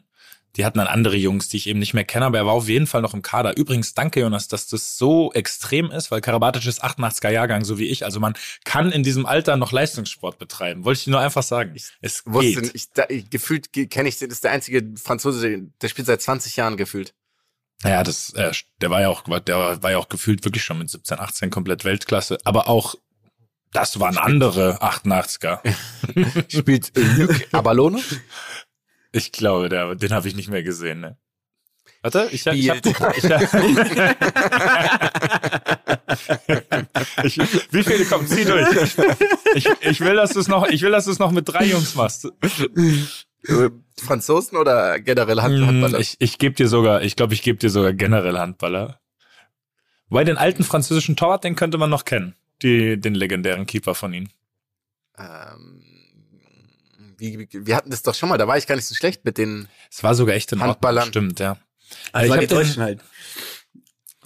Die 0.55 0.65
hatten 0.65 0.79
dann 0.79 0.87
andere 0.87 1.15
Jungs, 1.15 1.47
die 1.47 1.57
ich 1.57 1.67
eben 1.67 1.77
nicht 1.77 1.93
mehr 1.93 2.03
kenne, 2.03 2.25
aber 2.25 2.39
er 2.39 2.45
war 2.47 2.53
auf 2.53 2.67
jeden 2.67 2.87
Fall 2.87 3.03
noch 3.03 3.13
im 3.13 3.21
Kader. 3.21 3.55
Übrigens, 3.55 3.93
danke 3.93 4.19
Jonas, 4.19 4.47
dass 4.47 4.67
das 4.67 4.97
so 4.97 5.31
extrem 5.33 5.91
ist, 5.91 6.09
weil 6.09 6.21
Karabatic 6.21 6.65
ist 6.65 6.83
88er 6.83 7.29
Jahrgang, 7.29 7.63
so 7.63 7.77
wie 7.77 7.85
ich. 7.85 8.03
Also 8.03 8.19
man 8.19 8.33
kann 8.65 8.91
in 8.91 9.03
diesem 9.03 9.27
Alter 9.27 9.57
noch 9.57 9.71
Leistungssport 9.71 10.39
betreiben. 10.39 10.85
Wollte 10.85 10.97
ich 10.97 11.03
dir 11.03 11.11
nur 11.11 11.19
einfach 11.19 11.43
sagen. 11.43 11.75
es 12.01 12.23
Wusste, 12.25 12.61
geht. 12.61 12.71
ich, 12.73 12.91
da, 12.91 13.05
ich, 13.09 13.29
gefühlt 13.29 13.71
kenne 13.71 14.09
ich 14.09 14.17
den, 14.17 14.29
das 14.29 14.39
ist 14.39 14.43
der 14.43 14.51
einzige 14.51 14.91
Franzose, 14.97 15.67
der 15.81 15.87
spielt 15.87 16.07
seit 16.07 16.21
20 16.21 16.55
Jahren 16.55 16.77
gefühlt. 16.77 17.13
Naja, 17.83 18.03
das, 18.03 18.33
äh, 18.33 18.51
der 18.81 18.89
war 18.89 19.01
ja 19.01 19.09
auch, 19.09 19.23
der 19.39 19.81
war 19.81 19.91
ja 19.91 19.97
auch 19.99 20.09
gefühlt 20.09 20.43
wirklich 20.43 20.63
schon 20.63 20.79
mit 20.79 20.89
17, 20.89 21.19
18 21.19 21.49
komplett 21.51 21.85
Weltklasse. 21.85 22.37
Aber 22.43 22.67
auch, 22.67 22.95
das 23.71 23.99
waren 23.99 24.17
andere 24.17 24.81
88er. 24.81 25.59
Spielt 26.49 26.91
Luc 27.17 27.35
Abalone? 27.51 27.99
Ich 29.11 29.31
glaube, 29.31 29.69
der, 29.69 29.93
den 29.95 30.11
habe 30.11 30.27
ich 30.27 30.35
nicht 30.35 30.49
mehr 30.49 30.63
gesehen. 30.63 31.01
Ne? 31.01 31.17
Warte, 32.01 32.27
ich, 32.31 32.45
ich, 32.47 32.69
hab, 32.69 32.77
Spielt- 32.77 33.17
ich, 33.17 33.31
hab, 33.31 33.41
ich 37.23 37.37
Wie 37.71 37.83
viele 37.83 38.05
kommen? 38.05 38.27
Zieh 38.27 38.45
durch. 38.45 38.67
Ich, 39.55 39.67
ich 39.81 40.01
will, 40.01 40.15
dass 40.15 40.33
du 40.33 40.39
es 40.39 40.47
noch, 40.47 40.67
ich 40.67 40.81
will, 40.81 40.91
dass 40.91 41.05
du 41.05 41.11
es 41.11 41.19
noch 41.19 41.31
mit 41.31 41.47
drei 41.49 41.65
Jungs 41.65 41.95
machst. 41.95 42.27
Franzosen 43.97 44.57
oder 44.57 44.99
generell 44.99 45.41
Hand, 45.41 45.55
Hm, 45.55 45.67
Handballer? 45.67 45.99
Ich, 45.99 46.15
ich 46.19 46.37
gebe 46.37 46.55
dir 46.55 46.67
sogar, 46.67 47.01
ich 47.01 47.15
glaube, 47.15 47.33
ich 47.33 47.41
gebe 47.41 47.57
dir 47.57 47.69
sogar 47.69 47.93
generell 47.93 48.37
Handballer. 48.37 48.99
Weil 50.09 50.25
den 50.25 50.37
alten 50.37 50.63
französischen 50.63 51.15
Torwart, 51.15 51.43
den 51.43 51.55
könnte 51.55 51.77
man 51.77 51.89
noch 51.89 52.05
kennen. 52.05 52.35
Die, 52.61 52.99
den 52.99 53.15
legendären 53.15 53.65
Keeper 53.65 53.95
von 53.95 54.13
ihnen. 54.13 54.29
ähm, 55.17 55.83
wie, 57.17 57.37
wie, 57.39 57.47
wir 57.65 57.75
hatten 57.75 57.89
das 57.89 58.01
doch 58.03 58.15
schon 58.15 58.29
mal, 58.29 58.37
da 58.37 58.47
war 58.47 58.57
ich 58.57 58.65
gar 58.67 58.75
nicht 58.75 58.85
so 58.85 58.95
schlecht 58.95 59.25
mit 59.25 59.37
den, 59.37 59.67
Es 59.91 60.03
war 60.03 60.15
sogar 60.15 60.35
echt 60.35 60.51
in 60.53 60.59
Ordnung. 60.59 60.73
Handballern. 60.75 61.07
Stimmt, 61.09 61.39
ja. 61.39 61.57
Also 62.13 62.25
ich 62.25 62.29
war 62.29 62.37
hab 62.37 62.41
die 62.41 62.47
den- 62.47 62.57
Deutschen 62.57 62.83
halt. 62.83 63.01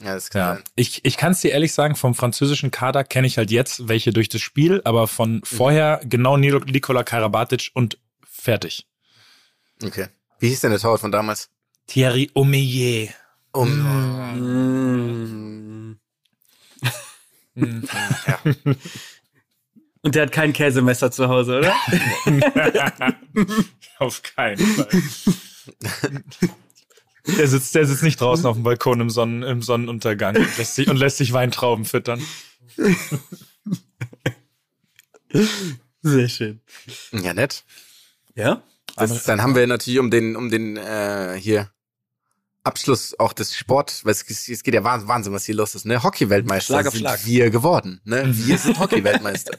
ja, 0.01 0.13
das 0.13 0.29
kann 0.29 0.39
Ja, 0.41 0.53
sein. 0.55 0.63
ich, 0.75 1.03
ich 1.05 1.17
kann 1.17 1.31
es 1.31 1.41
dir 1.41 1.51
ehrlich 1.51 1.73
sagen, 1.73 1.95
vom 1.95 2.13
französischen 2.13 2.69
Kader 2.71 3.03
kenne 3.03 3.25
ich 3.27 3.37
halt 3.37 3.49
jetzt 3.51 3.87
welche 3.87 4.11
durch 4.13 4.29
das 4.29 4.41
Spiel, 4.41 4.81
aber 4.85 5.07
von 5.07 5.41
vorher 5.43 6.01
genau 6.03 6.37
Nilo- 6.37 6.63
Nikola 6.65 7.03
Karabatic 7.03 7.71
und 7.73 7.97
fertig. 8.29 8.87
Okay. 9.83 10.07
Wie 10.39 10.49
hieß 10.49 10.61
denn 10.61 10.71
der 10.71 10.79
Torwart 10.79 11.01
von 11.01 11.11
damals? 11.11 11.49
Thierry 11.87 12.29
Omeyer. 12.35 13.09
Um, 13.53 13.69
Mm. 14.29 15.52
Und 20.01 20.15
der 20.15 20.23
hat 20.23 20.31
kein 20.31 20.53
Käsemesser 20.53 21.11
zu 21.11 21.29
Hause, 21.29 21.59
oder? 21.59 21.73
Auf 23.99 24.21
keinen 24.21 24.57
Fall. 24.57 24.89
Der 27.25 27.47
sitzt, 27.47 27.73
der 27.73 27.85
sitzt 27.85 28.03
nicht 28.03 28.19
draußen 28.19 28.45
auf 28.45 28.57
dem 28.57 28.63
Balkon 28.63 28.99
im, 28.99 29.09
Sonnen, 29.09 29.43
im 29.43 29.61
Sonnenuntergang 29.61 30.35
und 30.35 30.57
lässt, 30.57 30.75
sich, 30.75 30.89
und 30.89 30.97
lässt 30.97 31.17
sich 31.17 31.31
Weintrauben 31.31 31.85
füttern. 31.85 32.21
Sehr 36.01 36.27
schön. 36.27 36.59
ja, 37.13 37.33
nett. 37.33 37.63
Ja? 38.35 38.61
Das 38.97 39.23
dann 39.23 39.41
haben 39.41 39.55
wir 39.55 39.65
natürlich 39.67 39.99
um 39.99 40.11
den, 40.11 40.35
um 40.35 40.49
den 40.49 40.75
äh, 40.75 41.37
hier 41.39 41.71
Abschluss 42.63 43.19
auch 43.19 43.33
des 43.33 43.55
Sport, 43.55 44.01
weil 44.05 44.11
es, 44.13 44.23
es 44.49 44.63
geht 44.63 44.73
ja 44.73 44.83
Wahnsinn, 44.83 45.33
was 45.33 45.45
hier 45.45 45.55
los 45.55 45.75
ist, 45.75 45.85
ne? 45.85 46.01
Hockey-Weltmeister 46.01 46.81
sind 46.83 46.99
Schlag. 46.99 47.25
wir 47.25 47.49
geworden, 47.49 47.99
ne? 48.05 48.23
Wir 48.25 48.57
sind 48.57 48.79
Hockey-Weltmeister. 48.79 49.57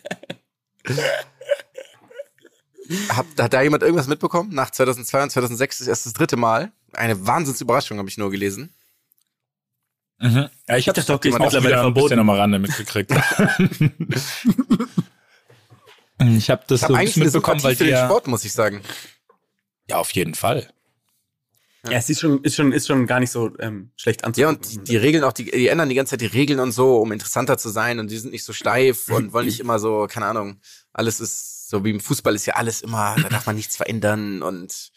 Hat, 3.08 3.24
hat 3.38 3.52
da 3.54 3.62
jemand 3.62 3.82
irgendwas 3.82 4.08
mitbekommen? 4.08 4.54
Nach 4.54 4.70
2002 4.70 5.22
und 5.22 5.30
2006 5.30 5.80
ist 5.80 5.86
erst 5.86 6.04
das 6.04 6.12
dritte 6.12 6.36
Mal. 6.36 6.70
Eine 6.92 7.26
Wahnsinnsüberraschung 7.26 7.96
habe 7.98 8.10
ich 8.10 8.18
nur 8.18 8.30
gelesen. 8.30 8.74
Mhm. 10.18 10.50
Ja, 10.68 10.76
ich 10.76 10.86
habe 10.88 11.00
Hockey 11.00 11.28
ist 11.30 11.34
auch 11.34 11.40
mittlerweile 11.40 11.78
verboten. 11.78 12.18
am 12.18 12.28
Rande 12.28 12.58
mitgekriegt. 12.58 13.10
ich 16.18 16.50
habe 16.50 16.64
das 16.66 16.82
Ich 16.82 16.86
so 16.86 16.88
habe 16.88 16.94
ein 16.94 17.00
eigentlich 17.00 17.16
mitbekommen, 17.16 17.62
weil 17.62 17.74
für 17.74 17.84
den 17.84 17.96
Sport, 17.96 18.26
muss 18.26 18.44
ich 18.44 18.52
sagen. 18.52 18.82
ja 19.88 19.96
auf 19.96 20.10
jeden 20.12 20.34
Fall. 20.34 20.68
Ja, 21.90 21.98
es 21.98 22.08
ist 22.10 22.20
schon, 22.20 22.42
ist 22.42 22.54
schon, 22.56 22.72
ist 22.72 22.86
schon 22.86 23.06
gar 23.06 23.20
nicht 23.20 23.30
so 23.30 23.50
ähm, 23.58 23.90
schlecht 23.96 24.22
Ja, 24.22 24.26
anzugucken. 24.48 24.56
und 24.56 24.88
die, 24.88 24.92
die 24.92 24.96
Regeln 24.96 25.24
auch, 25.24 25.32
die, 25.32 25.50
die 25.50 25.68
ändern 25.68 25.88
die 25.88 25.94
ganze 25.94 26.10
Zeit 26.10 26.20
die 26.22 26.26
Regeln 26.26 26.60
und 26.60 26.72
so, 26.72 26.96
um 26.96 27.12
interessanter 27.12 27.58
zu 27.58 27.68
sein 27.68 27.98
und 27.98 28.10
die 28.10 28.16
sind 28.18 28.32
nicht 28.32 28.44
so 28.44 28.52
steif 28.52 29.08
und 29.10 29.32
wollen 29.32 29.46
nicht 29.46 29.60
immer 29.60 29.78
so, 29.78 30.06
keine 30.08 30.26
Ahnung, 30.26 30.60
alles 30.92 31.20
ist 31.20 31.68
so 31.68 31.84
wie 31.84 31.90
im 31.90 32.00
Fußball 32.00 32.34
ist 32.34 32.46
ja 32.46 32.54
alles 32.54 32.82
immer, 32.82 33.16
da 33.22 33.28
darf 33.28 33.46
man 33.46 33.56
nichts 33.56 33.76
verändern 33.76 34.42
und 34.42 34.92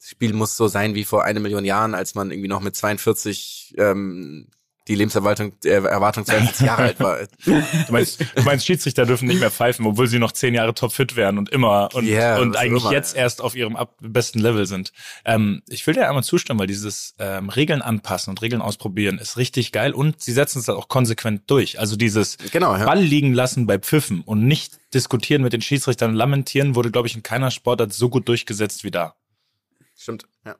das 0.00 0.10
Spiel 0.10 0.32
muss 0.32 0.56
so 0.56 0.68
sein 0.68 0.94
wie 0.94 1.04
vor 1.04 1.24
eine 1.24 1.40
Million 1.40 1.64
Jahren, 1.64 1.94
als 1.94 2.14
man 2.14 2.30
irgendwie 2.30 2.48
noch 2.48 2.60
mit 2.60 2.76
42 2.76 3.74
ähm, 3.78 4.48
die 4.88 4.94
Lebenserwartung 4.94 5.52
äh, 5.64 5.68
Erwartung 5.68 6.24
42 6.24 6.66
Jahre 6.66 6.82
alt 6.84 7.00
war. 7.00 7.18
Du 7.44 7.62
meinst, 7.90 8.20
du 8.20 8.42
meinst, 8.42 8.66
Schiedsrichter 8.66 9.06
dürfen 9.06 9.28
nicht 9.28 9.38
mehr 9.40 9.50
pfeifen, 9.50 9.86
obwohl 9.86 10.08
sie 10.08 10.18
noch 10.18 10.32
zehn 10.32 10.54
Jahre 10.54 10.74
topfit 10.74 11.14
wären 11.14 11.38
und 11.38 11.50
immer 11.50 11.90
und, 11.94 12.06
Ja, 12.06 12.38
und 12.38 12.56
eigentlich 12.56 12.82
immer. 12.82 12.92
jetzt 12.92 13.14
erst 13.14 13.40
auf 13.42 13.54
ihrem 13.54 13.76
ab 13.76 13.94
besten 14.00 14.38
Level 14.40 14.66
sind. 14.66 14.92
Ähm, 15.24 15.62
ich 15.68 15.86
will 15.86 15.94
dir 15.94 16.08
einmal 16.08 16.24
zustimmen, 16.24 16.58
weil 16.58 16.66
dieses 16.66 17.14
ähm, 17.18 17.48
Regeln 17.50 17.82
anpassen 17.82 18.30
und 18.30 18.42
Regeln 18.42 18.62
ausprobieren 18.62 19.18
ist 19.18 19.36
richtig 19.36 19.72
geil 19.72 19.92
und 19.92 20.20
sie 20.20 20.32
setzen 20.32 20.58
es 20.60 20.64
dann 20.64 20.76
auch 20.76 20.88
konsequent 20.88 21.42
durch. 21.48 21.78
Also 21.78 21.96
dieses 21.96 22.38
Genau, 22.50 22.74
ja. 22.76 22.84
Ball 22.84 23.00
liegen 23.00 23.34
lassen 23.34 23.66
bei 23.66 23.78
Pfiffen 23.78 24.22
und 24.22 24.46
nicht 24.46 24.78
diskutieren 24.94 25.42
mit 25.42 25.52
den 25.52 25.60
Schiedsrichtern 25.60 26.10
und 26.12 26.16
lamentieren 26.16 26.74
wurde, 26.74 26.90
glaube 26.90 27.08
ich, 27.08 27.14
in 27.14 27.22
keiner 27.22 27.50
Sportart 27.50 27.92
so 27.92 28.08
gut 28.08 28.26
durchgesetzt 28.28 28.84
wie 28.84 28.90
da. 28.90 29.14
Stimmt, 29.96 30.24
ja. 30.46 30.56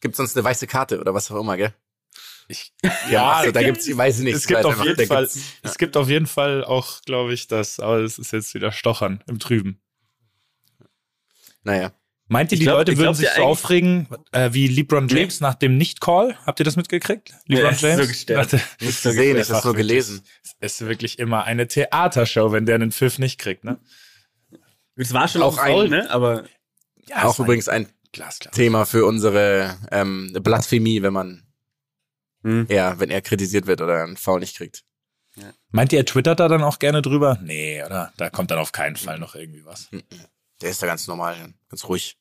Gibt 0.00 0.16
sonst 0.16 0.36
eine 0.36 0.44
weiße 0.44 0.66
Karte 0.66 1.00
oder 1.00 1.12
was 1.14 1.30
auch 1.30 1.40
immer, 1.40 1.56
gell? 1.56 1.74
Ich, 2.48 2.72
Ja, 3.10 3.32
also, 3.32 3.52
da 3.52 3.62
gibt's, 3.62 3.86
ich 3.86 3.96
weiß 3.96 4.18
nicht. 4.20 4.34
es 4.34 4.46
gibt 4.46 4.58
weiß 4.64 4.66
auf 4.66 4.84
jeden 4.84 5.06
Fall, 5.06 5.28
es 5.62 5.78
gibt 5.78 5.96
auf 5.96 6.08
jeden 6.08 6.26
Fall 6.26 6.64
auch, 6.64 7.02
glaube 7.02 7.32
ich, 7.32 7.48
das, 7.48 7.80
aber 7.80 7.98
es 8.00 8.18
ist 8.18 8.32
jetzt 8.32 8.54
wieder 8.54 8.70
Stochern 8.72 9.22
im 9.26 9.38
Trüben. 9.38 9.80
Naja. 11.62 11.92
Meint 12.28 12.50
ihr, 12.50 12.58
die 12.58 12.64
glaub- 12.64 12.78
Leute 12.78 12.92
würden 12.92 13.02
glaub, 13.02 13.14
sich 13.16 13.26
der 13.28 13.36
so 13.36 13.42
aufregen, 13.44 14.08
äh, 14.32 14.50
wie 14.52 14.66
LeBron 14.66 15.06
James 15.08 15.40
nach 15.40 15.54
dem 15.54 15.76
Nicht-Call? 15.78 16.36
Habt 16.44 16.58
ihr 16.58 16.64
das 16.64 16.74
mitgekriegt? 16.74 17.32
LeBron 17.46 17.64
Ja, 17.66 17.70
ist 17.70 17.80
so 17.80 17.86
James? 17.86 18.08
gestört. 18.08 18.52
Dachte, 18.52 18.60
Nicht 18.80 19.02
gesehen, 19.02 19.36
ich 19.38 19.50
habe 19.50 19.66
nur 19.68 19.76
gelesen. 19.76 20.22
Es 20.58 20.80
ist 20.80 20.88
wirklich 20.88 21.20
immer 21.20 21.44
eine 21.44 21.68
Theatershow, 21.68 22.50
wenn 22.50 22.66
der 22.66 22.74
einen 22.76 22.90
Pfiff 22.90 23.18
nicht 23.20 23.38
kriegt, 23.38 23.62
ne? 23.64 23.78
Es 24.96 25.12
war 25.12 25.28
schon 25.28 25.42
Auch 25.42 25.58
ein- 25.58 25.90
ne? 25.90 26.10
Aber 26.10 26.44
Ja, 27.08 27.24
Auch 27.24 27.38
übrigens 27.38 27.68
ein 27.68 27.88
glasklar. 28.10 28.52
Thema 28.52 28.86
für 28.86 29.04
unsere 29.06 29.76
ähm, 29.92 30.32
Blasphemie, 30.42 31.02
wenn 31.02 31.12
man 31.12 31.45
hm. 32.46 32.66
ja, 32.70 32.98
wenn 33.00 33.10
er 33.10 33.20
kritisiert 33.22 33.66
wird 33.66 33.80
oder 33.80 34.02
einen 34.04 34.16
Foul 34.16 34.40
nicht 34.40 34.56
kriegt. 34.56 34.84
Meint 35.70 35.92
ihr, 35.92 35.98
er 35.98 36.06
twittert 36.06 36.40
da 36.40 36.48
dann 36.48 36.62
auch 36.62 36.78
gerne 36.78 37.02
drüber? 37.02 37.38
Nee, 37.42 37.82
oder? 37.84 38.12
Da 38.16 38.30
kommt 38.30 38.50
dann 38.50 38.58
auf 38.58 38.72
keinen 38.72 38.96
Fall 38.96 39.18
noch 39.18 39.34
irgendwie 39.34 39.64
was. 39.66 39.90
Der 40.62 40.70
ist 40.70 40.82
da 40.82 40.86
ganz 40.86 41.06
normal, 41.06 41.52
ganz 41.68 41.84
ruhig. 41.88 42.16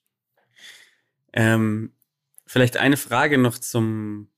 Ähm, 1.32 1.94
vielleicht 2.46 2.78
eine 2.78 2.98
Frage 2.98 3.38
noch 3.38 3.58
zum 3.58 4.30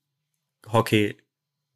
Hockey. 0.70 1.16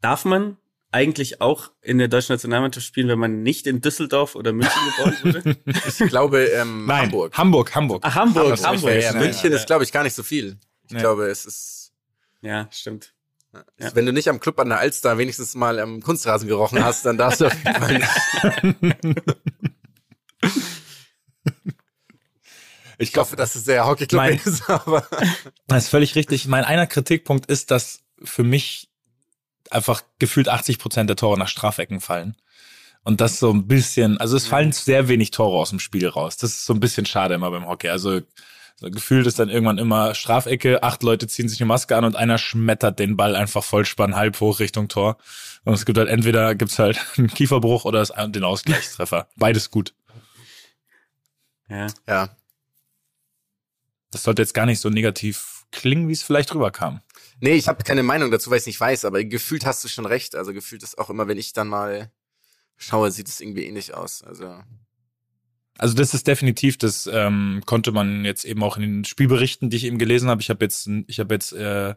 Darf 0.01 0.25
man 0.25 0.57
eigentlich 0.93 1.41
auch 1.41 1.73
in 1.81 1.99
der 1.99 2.09
deutschen 2.09 2.35
Nationalmannschaft 2.35 2.87
spielen, 2.87 3.09
wenn 3.09 3.19
man 3.19 3.43
nicht 3.43 3.67
in 3.67 3.81
Düsseldorf 3.81 4.35
oder 4.37 4.53
München 4.53 4.81
geboren 4.97 5.17
wurde? 5.23 5.57
Ich 5.89 6.09
glaube, 6.09 6.45
ähm, 6.45 6.87
Nein, 6.87 7.03
Hamburg. 7.07 7.37
Hamburg, 7.37 7.75
Hamburg. 7.75 8.03
Ach, 8.05 8.15
Hamburg, 8.15 8.51
hab 8.51 8.55
ich 8.59 8.65
Hamburg. 8.65 8.81
vergessen. 8.83 9.15
Ja, 9.15 9.21
München 9.21 9.51
ja, 9.51 9.57
ist, 9.57 9.67
glaube 9.67 9.85
ich, 9.85 9.91
gar 9.93 10.03
nicht 10.03 10.15
so 10.15 10.23
viel. 10.23 10.59
Ich 10.85 10.93
Ja. 10.93 10.99
glaube, 11.01 11.27
es 11.29 11.47
ist, 11.47 11.93
ja, 12.43 12.69
stimmt. 12.71 13.15
Ja. 13.79 13.95
wenn 13.95 14.07
du 14.07 14.13
nicht 14.15 14.29
am 14.29 14.41
Club 14.41 14.59
an 14.61 14.71
der 14.71 14.79
Alster 14.79 15.19
wenigstens 15.19 15.55
mal 15.55 15.79
am 15.79 16.01
Kunstrasen 16.01 16.49
gerochen 16.49 16.83
hast, 16.83 17.05
dann 17.05 17.19
darfst 17.19 17.43
du 17.43 17.47
auf 17.47 17.55
jeden 17.55 17.75
Fall 17.75 17.99
nicht. 17.99 19.23
Ich 22.99 23.17
hoffe, 23.17 23.37
dass 23.37 23.55
es 23.57 23.65
der 23.65 23.87
Hockeyclub 23.87 24.21
Mein- 24.21 24.41
ist, 24.45 24.69
aber 24.71 25.07
Das 25.67 25.85
ist 25.85 25.89
völlig 25.91 26.15
richtig. 26.15 26.47
Mein 26.47 26.65
einer 26.65 26.87
Kritikpunkt 26.87 27.47
ist, 27.47 27.71
dass 27.71 28.01
für 28.23 28.45
mich 28.45 28.89
einfach 29.71 30.03
gefühlt 30.19 30.49
80 30.49 30.79
Prozent 30.79 31.09
der 31.11 31.17
Tore 31.17 31.39
nach 31.39 31.49
Strafecken 31.49 32.01
fallen. 32.01 32.37
Und 33.05 33.21
das 33.21 33.41
so 33.41 33.51
ein 33.51 33.67
bisschen, 33.67 34.19
also 34.19 34.37
es 34.37 34.47
fallen 34.47 34.71
sehr 34.71 35.09
wenig 35.09 35.33
Tore 35.33 35.59
aus 35.59 35.71
dem 35.71 35.81
Spiel 35.81 36.07
raus. 36.07 36.37
Das 36.37 36.51
ist 36.51 36.65
so 36.67 36.73
ein 36.75 36.81
bisschen 36.81 37.05
schade 37.07 37.35
immer 37.35 37.51
beim 37.51 37.67
Hockey. 37.67 37.89
Also 37.89 38.21
so 38.77 38.91
gefühlt 38.91 39.27
ist 39.27 39.39
dann 39.39 39.49
irgendwann 39.49 39.79
immer 39.79 40.15
Strafecke, 40.15 40.83
acht 40.83 41.03
Leute 41.03 41.27
ziehen 41.29 41.49
sich 41.49 41.61
eine 41.61 41.67
Maske 41.69 41.97
an 41.97 42.05
und 42.05 42.17
einer 42.17 42.39
schmettert 42.39 42.99
den 42.99 43.17
Ball 43.17 43.37
einfach 43.37 43.63
Vollspann 43.65 44.17
halb 44.17 44.41
hoch 44.41 44.59
Richtung 44.61 44.89
Tor. 44.89 45.19
Und 45.65 45.75
es 45.75 45.85
gibt 45.87 45.99
halt 45.99 46.09
entweder 46.09 46.55
gibt's 46.55 46.79
halt 46.79 47.01
einen 47.17 47.29
Kieferbruch 47.29 47.85
oder 47.85 48.01
es- 48.01 48.13
den 48.29 48.45
Ausgleichstreffer. 48.45 49.29
Beides 49.37 49.71
gut. 49.71 49.95
Ja. 51.69 51.87
Ja. 52.07 52.37
Das 54.11 54.25
sollte 54.25 54.43
jetzt 54.43 54.55
gar 54.55 54.67
nicht 54.67 54.81
so 54.81 54.91
negativ 54.91 55.65
klingen, 55.71 56.09
wie 56.09 56.13
es 56.13 56.23
vielleicht 56.23 56.55
rüberkam. 56.55 57.01
Nee, 57.41 57.55
ich 57.55 57.67
habe 57.69 57.83
keine 57.83 58.03
Meinung 58.03 58.31
dazu, 58.31 58.51
weil 58.51 58.59
ich 58.59 58.67
nicht 58.67 58.79
weiß, 58.81 59.05
aber 59.05 59.25
gefühlt 59.25 59.65
hast 59.65 59.83
du 59.83 59.89
schon 59.89 60.07
recht. 60.07 60.37
Also 60.37 60.53
gefühlt 60.53 60.83
ist 60.83 60.99
auch 60.99 61.09
immer, 61.11 61.29
wenn 61.29 61.39
ich 61.39 61.53
dann 61.55 61.69
mal 61.69 62.11
schaue, 62.77 63.11
sieht 63.11 63.29
es 63.29 63.41
irgendwie 63.41 63.65
ähnlich 63.65 63.95
aus. 63.95 64.23
Also 64.23 64.61
Also 65.79 65.95
das 65.95 66.15
ist 66.15 66.27
definitiv, 66.27 66.77
das 66.77 67.09
ähm, 67.13 67.63
konnte 67.65 67.93
man 67.93 68.25
jetzt 68.25 68.45
eben 68.45 68.63
auch 68.63 68.77
in 68.77 68.83
den 68.83 69.05
Spielberichten, 69.05 69.71
die 69.71 69.79
ich 69.79 69.85
eben 69.85 69.99
gelesen 69.99 70.29
habe. 70.29 70.43
Ich 70.43 70.51
habe 70.51 70.65
jetzt, 70.65 70.89
ich 71.07 71.19
habe 71.19 71.35
jetzt 71.35 71.53
äh, 71.53 71.95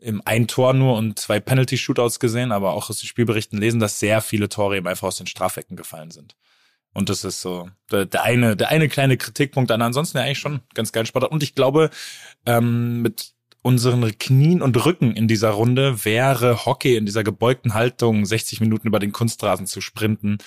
im 0.00 0.22
ein 0.24 0.46
Tor 0.46 0.74
nur 0.74 0.96
und 0.96 1.18
zwei 1.18 1.40
Penalty-Shootouts 1.40 2.20
gesehen, 2.20 2.52
aber 2.52 2.72
auch 2.72 2.90
aus 2.90 3.00
den 3.00 3.06
Spielberichten 3.06 3.58
lesen, 3.58 3.80
dass 3.80 3.98
sehr 3.98 4.20
viele 4.20 4.48
Tore 4.48 4.76
eben 4.76 4.86
einfach 4.86 5.08
aus 5.08 5.16
den 5.16 5.26
Strafecken 5.26 5.76
gefallen 5.76 6.10
sind. 6.10 6.36
Und 6.92 7.08
das 7.08 7.24
ist 7.24 7.40
so 7.40 7.68
der, 7.90 8.06
der 8.06 8.22
eine, 8.24 8.56
der 8.56 8.68
eine 8.68 8.88
kleine 8.88 9.16
Kritikpunkt, 9.16 9.70
dann 9.70 9.82
ansonsten 9.82 10.18
ja 10.18 10.24
eigentlich 10.24 10.38
schon 10.38 10.60
ganz 10.74 10.92
geil 10.92 11.06
Sport. 11.06 11.30
Und 11.30 11.42
ich 11.42 11.54
glaube, 11.54 11.90
ähm, 12.46 13.02
mit 13.02 13.32
unseren 13.62 14.16
Knien 14.18 14.62
und 14.62 14.84
Rücken 14.84 15.14
in 15.14 15.28
dieser 15.28 15.50
Runde 15.50 16.04
wäre 16.04 16.64
Hockey 16.64 16.96
in 16.96 17.06
dieser 17.06 17.24
gebeugten 17.24 17.74
Haltung 17.74 18.24
60 18.24 18.60
Minuten 18.60 18.86
über 18.86 18.98
den 18.98 19.12
Kunstrasen 19.12 19.66
zu 19.66 19.80
sprinten 19.80 20.38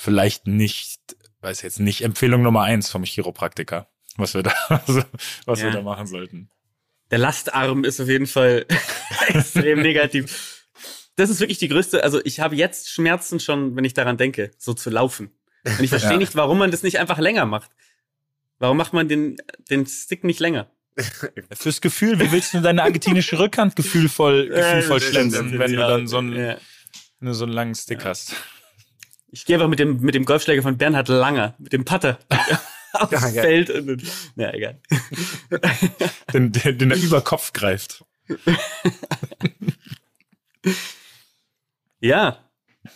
vielleicht 0.00 0.46
nicht, 0.46 0.98
weiß 1.40 1.62
jetzt 1.62 1.80
nicht 1.80 2.02
Empfehlung 2.02 2.42
Nummer 2.42 2.62
eins 2.62 2.90
vom 2.90 3.04
Chiropraktiker, 3.04 3.88
was 4.16 4.34
wir 4.34 4.42
da, 4.42 4.52
was 5.46 5.60
Ja. 5.60 5.66
wir 5.66 5.70
da 5.72 5.82
machen 5.82 6.06
sollten. 6.06 6.50
Der 7.10 7.18
Lastarm 7.18 7.84
ist 7.84 8.00
auf 8.00 8.08
jeden 8.08 8.26
Fall 8.26 8.66
extrem 9.28 9.82
negativ. 9.82 10.66
Das 11.16 11.28
ist 11.28 11.40
wirklich 11.40 11.58
die 11.58 11.68
größte, 11.68 12.04
also 12.04 12.20
ich 12.24 12.40
habe 12.40 12.54
jetzt 12.56 12.90
Schmerzen 12.90 13.40
schon, 13.40 13.76
wenn 13.76 13.84
ich 13.84 13.94
daran 13.94 14.16
denke, 14.16 14.52
so 14.58 14.74
zu 14.74 14.90
laufen. 14.90 15.30
Und 15.64 15.80
ich 15.80 15.90
verstehe 15.90 16.12
Ja. 16.12 16.16
nicht, 16.18 16.34
warum 16.36 16.58
man 16.58 16.70
das 16.70 16.82
nicht 16.82 16.98
einfach 16.98 17.18
länger 17.18 17.44
macht. 17.46 17.70
Warum 18.58 18.76
macht 18.76 18.92
man 18.92 19.08
den, 19.08 19.36
den 19.70 19.86
Stick 19.86 20.22
nicht 20.24 20.38
länger? 20.40 20.70
Fürs 21.52 21.80
Gefühl, 21.80 22.18
wie 22.20 22.30
willst 22.30 22.52
du 22.54 22.60
deine 22.60 22.82
argentinische 22.82 23.38
Rückhand 23.38 23.74
gefühlvoll, 23.76 24.48
gefühlvoll 24.48 25.00
schlänzen, 25.00 25.58
wenn 25.58 25.72
du 25.72 25.78
ja. 25.80 25.88
dann 25.88 26.06
so 26.06 26.18
einen, 26.18 26.36
Ja. 27.20 27.32
so 27.34 27.44
einen 27.44 27.52
langen 27.52 27.74
Stick 27.74 28.04
hast? 28.04 28.34
Ich 29.32 29.44
gehe 29.44 29.56
einfach 29.56 29.68
mit 29.68 29.78
dem, 29.78 30.00
mit 30.00 30.14
dem 30.14 30.24
Golfschläger 30.24 30.62
von 30.62 30.76
Bernhard 30.76 31.08
Langer, 31.08 31.54
mit 31.58 31.72
dem 31.72 31.84
Putter 31.84 32.18
aufs 32.92 33.12
Ja, 33.12 33.20
geil. 33.20 33.32
Feld. 33.66 33.70
Und, 33.70 33.86
dann- 33.86 34.02
na, 34.34 34.54
egal. 34.54 34.80
Den, 36.32 36.52
den, 36.52 36.78
den 36.78 36.90
er 36.90 36.96
über 36.96 37.20
Kopf 37.20 37.52
greift. 37.52 38.04
Ja. 42.00 42.38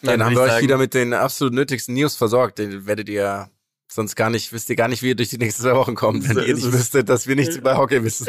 Ja, 0.02 0.16
dann 0.16 0.18
würd 0.18 0.20
haben 0.24 0.34
wir 0.34 0.40
euch 0.42 0.50
sagen- 0.52 0.64
wieder 0.64 0.78
mit 0.78 0.94
den 0.94 1.12
absolut 1.12 1.52
nötigsten 1.54 1.94
News 1.94 2.16
versorgt. 2.16 2.58
Den 2.58 2.86
werdet 2.86 3.08
ihr 3.08 3.50
sonst 3.88 4.16
gar 4.16 4.30
nicht, 4.30 4.52
wisst 4.52 4.70
ihr 4.70 4.76
gar 4.76 4.88
nicht, 4.88 5.02
wie 5.02 5.08
ihr 5.08 5.14
durch 5.14 5.28
die 5.30 5.38
nächsten 5.38 5.62
zwei 5.62 5.74
Wochen 5.74 5.94
kommt, 5.94 6.26
wenn 6.28 6.34
So 6.36 6.42
ihr 6.42 6.54
nicht 6.54 6.72
wüsstet, 6.72 7.08
dass 7.08 7.26
wir 7.26 7.36
nichts 7.36 7.56
über 7.56 7.76
Hockey 7.76 8.02
wissen. 8.02 8.26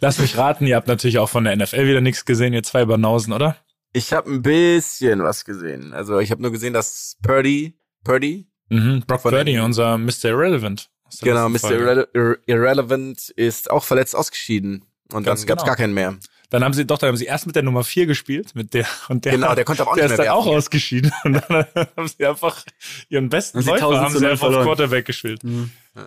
Lass 0.00 0.18
mich 0.18 0.36
raten, 0.36 0.66
ihr 0.66 0.76
habt 0.76 0.88
natürlich 0.88 1.18
auch 1.18 1.28
von 1.28 1.44
der 1.44 1.56
NFL 1.56 1.86
wieder 1.86 2.00
nichts 2.00 2.24
gesehen, 2.24 2.52
ihr 2.54 2.62
zwei 2.62 2.84
Banausen, 2.84 3.32
oder? 3.32 3.56
Ich 3.94 4.12
habe 4.12 4.30
ein 4.30 4.42
bisschen 4.42 5.22
was 5.22 5.44
gesehen. 5.46 5.92
Also 5.94 6.18
ich 6.18 6.30
habe 6.30 6.42
nur 6.42 6.50
gesehen, 6.50 6.72
dass 6.74 7.16
Purdy, 7.22 7.78
Purdy, 8.04 8.46
Mhm. 8.68 9.04
Brock 9.06 9.22
Purdy, 9.22 9.58
unser 9.60 9.96
Mr. 9.98 10.24
Irrelevant. 10.30 10.90
der 11.22 11.32
genau, 11.34 11.48
Mr. 11.48 11.70
Irre 11.70 12.38
Irrelevant, 12.46 13.28
ist 13.30 13.70
auch 13.70 13.84
verletzt 13.84 14.16
ausgeschieden. 14.16 14.84
Und 15.12 15.22
Ganz 15.24 15.40
dann 15.42 15.46
gab's 15.48 15.62
genau. 15.62 15.66
gar 15.66 15.76
keinen 15.76 15.94
mehr. 15.94 16.16
Dann 16.50 16.64
haben 16.64 16.72
sie, 16.72 16.84
doch, 16.86 16.98
dann 16.98 17.08
haben 17.08 17.16
sie 17.16 17.26
erst 17.26 17.46
mit 17.46 17.54
der 17.56 17.62
Nummer 17.62 17.84
4 17.84 18.06
gespielt, 18.06 18.54
mit 18.54 18.74
der, 18.74 18.86
und 19.08 19.24
der, 19.24 19.32
Genau, 19.32 19.54
der 19.54 19.64
konnte 19.64 19.86
auch 19.86 19.94
der 19.94 20.04
nicht 20.04 20.12
ist 20.12 20.18
mehr 20.18 20.26
dann 20.26 20.34
auch 20.36 20.46
werfen. 20.46 20.58
ausgeschieden. 20.58 21.12
Und 21.24 21.34
dann 21.34 21.42
haben 21.96 22.08
sie 22.08 22.26
einfach 22.26 22.64
ihren 23.08 23.28
besten 23.28 23.58
Läufer 23.58 23.74
1000 23.74 24.00
haben 24.02 24.18
sie 24.18 24.26
einfach 24.26 24.32
auf 24.46 24.52
verloren. 24.52 24.64
Quarterback 24.66 25.04
gespielt. 25.06 25.40
Ja. 25.44 26.06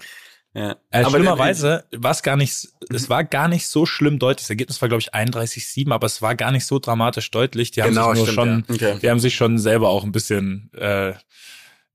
Äh, 0.57 0.75
Aber 1.03 1.09
schlimmerweise 1.11 1.85
war 1.91 2.11
es 2.11 2.23
gar 2.23 2.35
nicht, 2.35 2.67
es 2.89 3.09
war 3.09 3.23
gar 3.23 3.47
nicht 3.47 3.67
so 3.67 3.85
schlimm 3.85 4.17
deutlich. 4.17 4.43
Das 4.45 4.49
Ergebnis 4.49 4.81
war, 4.81 4.89
glaube 4.89 5.01
ich, 5.01 5.13
31-7, 5.13 5.91
aber 5.91 6.07
es 6.07 6.21
war 6.23 6.33
gar 6.35 6.51
nicht 6.51 6.65
so 6.65 6.79
dramatisch 6.79 7.29
deutlich. 7.29 7.69
Die 7.71 7.83
haben 7.83 7.89
Genau, 7.89 8.13
sich 8.13 8.25
nur 8.25 8.27
stimmt, 8.33 8.65
schon, 8.67 8.75
Okay. 8.75 8.99
die 9.01 9.09
haben 9.09 9.19
sich 9.19 9.35
schon 9.35 9.59
selber 9.59 9.89
auch 9.89 10.03
ein 10.03 10.11
bisschen 10.11 10.71
äh, 10.73 11.13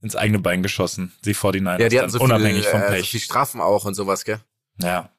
ins 0.01 0.15
eigene 0.15 0.39
Bein 0.39 0.63
geschossen, 0.63 1.13
die 1.25 1.35
49ers, 1.35 1.81
Ja, 1.81 1.89
die 1.89 1.99
hatten 1.99 1.99
dann, 1.99 2.11
so 2.11 2.21
unabhängig 2.21 2.63
viel, 2.63 2.71
vom 2.71 2.83
äh, 2.83 2.87
so 2.89 2.93
Pech. 2.93 3.11
viel 3.11 3.21
Strafen 3.21 3.61
auch 3.61 3.85
und 3.85 3.95
sowas, 3.95 4.25
gell? 4.25 4.41
ja. 4.81 5.11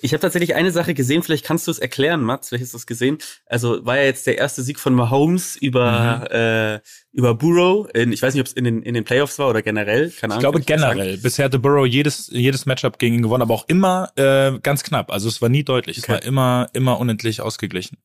Ich 0.00 0.12
habe 0.12 0.20
tatsächlich 0.20 0.54
eine 0.54 0.70
Sache 0.70 0.94
gesehen, 0.94 1.22
vielleicht 1.22 1.44
kannst 1.44 1.66
du 1.66 1.70
es 1.70 1.78
erklären, 1.78 2.22
Mats, 2.22 2.48
vielleicht 2.48 2.64
hast 2.64 2.72
du 2.74 2.78
es 2.78 2.86
gesehen. 2.86 3.18
Also 3.46 3.84
war 3.84 3.96
ja 3.96 4.04
jetzt 4.04 4.26
der 4.26 4.38
erste 4.38 4.62
Sieg 4.62 4.78
von 4.80 4.94
Mahomes 4.94 5.56
über, 5.56 6.30
äh, 6.30 6.80
über 7.12 7.34
Burrow. 7.34 7.88
In, 7.94 8.12
ich 8.12 8.22
weiß 8.22 8.34
nicht, 8.34 8.40
ob 8.40 8.46
es 8.46 8.52
in 8.52 8.64
den, 8.64 8.82
in 8.82 8.94
den 8.94 9.04
Playoffs 9.04 9.38
war 9.38 9.48
oder 9.50 9.62
generell. 9.62 10.10
Keine 10.10 10.12
Ich 10.12 10.22
Ahnung. 10.24 10.38
glaube 10.40 10.58
nicht 10.58 10.68
sagen. 10.68 10.80
generell. 10.98 11.18
Bisher 11.18 11.44
hatte 11.46 11.58
Burrow 11.58 11.86
jedes, 11.86 12.28
jedes 12.32 12.66
Matchup 12.66 12.98
gegen 12.98 13.16
ihn 13.16 13.22
gewonnen, 13.22 13.42
aber 13.42 13.54
auch 13.54 13.68
immer 13.68 14.10
äh, 14.16 14.58
ganz 14.60 14.82
knapp. 14.82 15.10
Also 15.12 15.28
es 15.28 15.42
war 15.42 15.48
nie 15.48 15.64
deutlich. 15.64 15.98
Es 15.98 16.04
Okay. 16.04 16.12
war 16.12 16.22
immer, 16.22 16.68
immer 16.72 16.98
unendlich 16.98 17.40
ausgeglichen. 17.40 17.98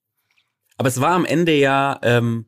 Aber 0.78 0.88
es 0.90 1.00
war 1.00 1.12
am 1.12 1.26
Ende 1.26 1.54
ja 1.56 2.00
ähm, 2.04 2.46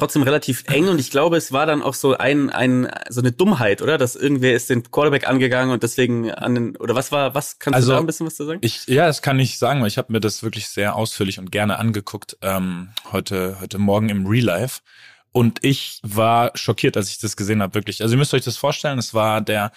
trotzdem 0.00 0.22
relativ 0.22 0.64
eng 0.66 0.88
und 0.88 0.98
ich 0.98 1.10
glaube, 1.10 1.36
es 1.36 1.52
war 1.52 1.66
dann 1.66 1.82
auch 1.82 1.94
so 1.94 2.16
ein, 2.16 2.50
ein 2.50 2.90
so 3.08 3.20
eine 3.20 3.32
Dummheit, 3.32 3.82
oder? 3.82 3.98
Dass 3.98 4.16
irgendwer 4.16 4.54
ist 4.54 4.70
den 4.70 4.90
Quarterback 4.90 5.28
angegangen 5.28 5.72
und 5.72 5.82
deswegen 5.82 6.30
an 6.30 6.54
den 6.54 6.76
oder 6.76 6.94
was 6.94 7.12
war, 7.12 7.34
was 7.34 7.58
kannst 7.58 7.76
Also, 7.76 7.90
du 7.90 7.94
da 7.94 8.00
ein 8.00 8.06
bisschen 8.06 8.26
was 8.26 8.34
zu 8.34 8.44
sagen? 8.44 8.58
Ich, 8.62 8.86
ja, 8.86 9.06
das 9.06 9.22
kann 9.22 9.38
ich 9.38 9.58
sagen, 9.58 9.80
weil 9.80 9.88
ich 9.88 9.98
habe 9.98 10.12
mir 10.12 10.20
das 10.20 10.42
wirklich 10.42 10.68
sehr 10.68 10.96
ausführlich 10.96 11.38
und 11.38 11.52
gerne 11.52 11.78
angeguckt 11.78 12.36
ähm, 12.42 12.88
heute, 13.12 13.58
heute 13.60 13.78
Morgen 13.78 14.08
im 14.08 14.26
Real 14.26 14.44
Life. 14.44 14.80
Und 15.32 15.62
ich 15.62 16.00
war 16.02 16.50
schockiert, 16.54 16.96
als 16.96 17.10
ich 17.10 17.18
das 17.18 17.36
gesehen 17.36 17.62
habe, 17.62 17.74
wirklich. 17.74 18.02
Also 18.02 18.14
ihr 18.14 18.18
müsst 18.18 18.34
euch 18.34 18.44
das 18.44 18.56
vorstellen, 18.56 18.98
es 18.98 19.14
war 19.14 19.40
der 19.40 19.70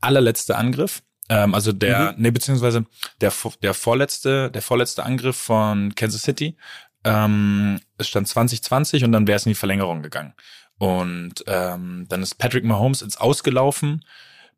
allerletzte 0.00 0.56
Angriff. 0.56 1.02
Ähm, 1.28 1.54
also 1.54 1.72
der, 1.72 2.14
nee, 2.18 2.30
beziehungsweise 2.30 2.84
der, 3.20 3.32
der 3.62 3.74
vorletzte, 3.74 4.50
der 4.50 4.62
vorletzte 4.62 5.04
Angriff 5.04 5.36
von 5.36 5.94
Kansas 5.94 6.22
City. 6.22 6.56
Ähm, 7.04 7.80
es 7.98 8.08
stand 8.08 8.28
2020 8.28 9.04
und 9.04 9.12
dann 9.12 9.26
wäre 9.26 9.36
es 9.36 9.46
in 9.46 9.50
die 9.50 9.54
Verlängerung 9.56 10.02
gegangen. 10.02 10.34
Und 10.78 11.44
ähm, 11.46 12.06
dann 12.08 12.22
ist 12.22 12.36
Patrick 12.36 12.64
Mahomes 12.64 13.02
ins 13.02 13.16
Ausgelaufen 13.16 14.04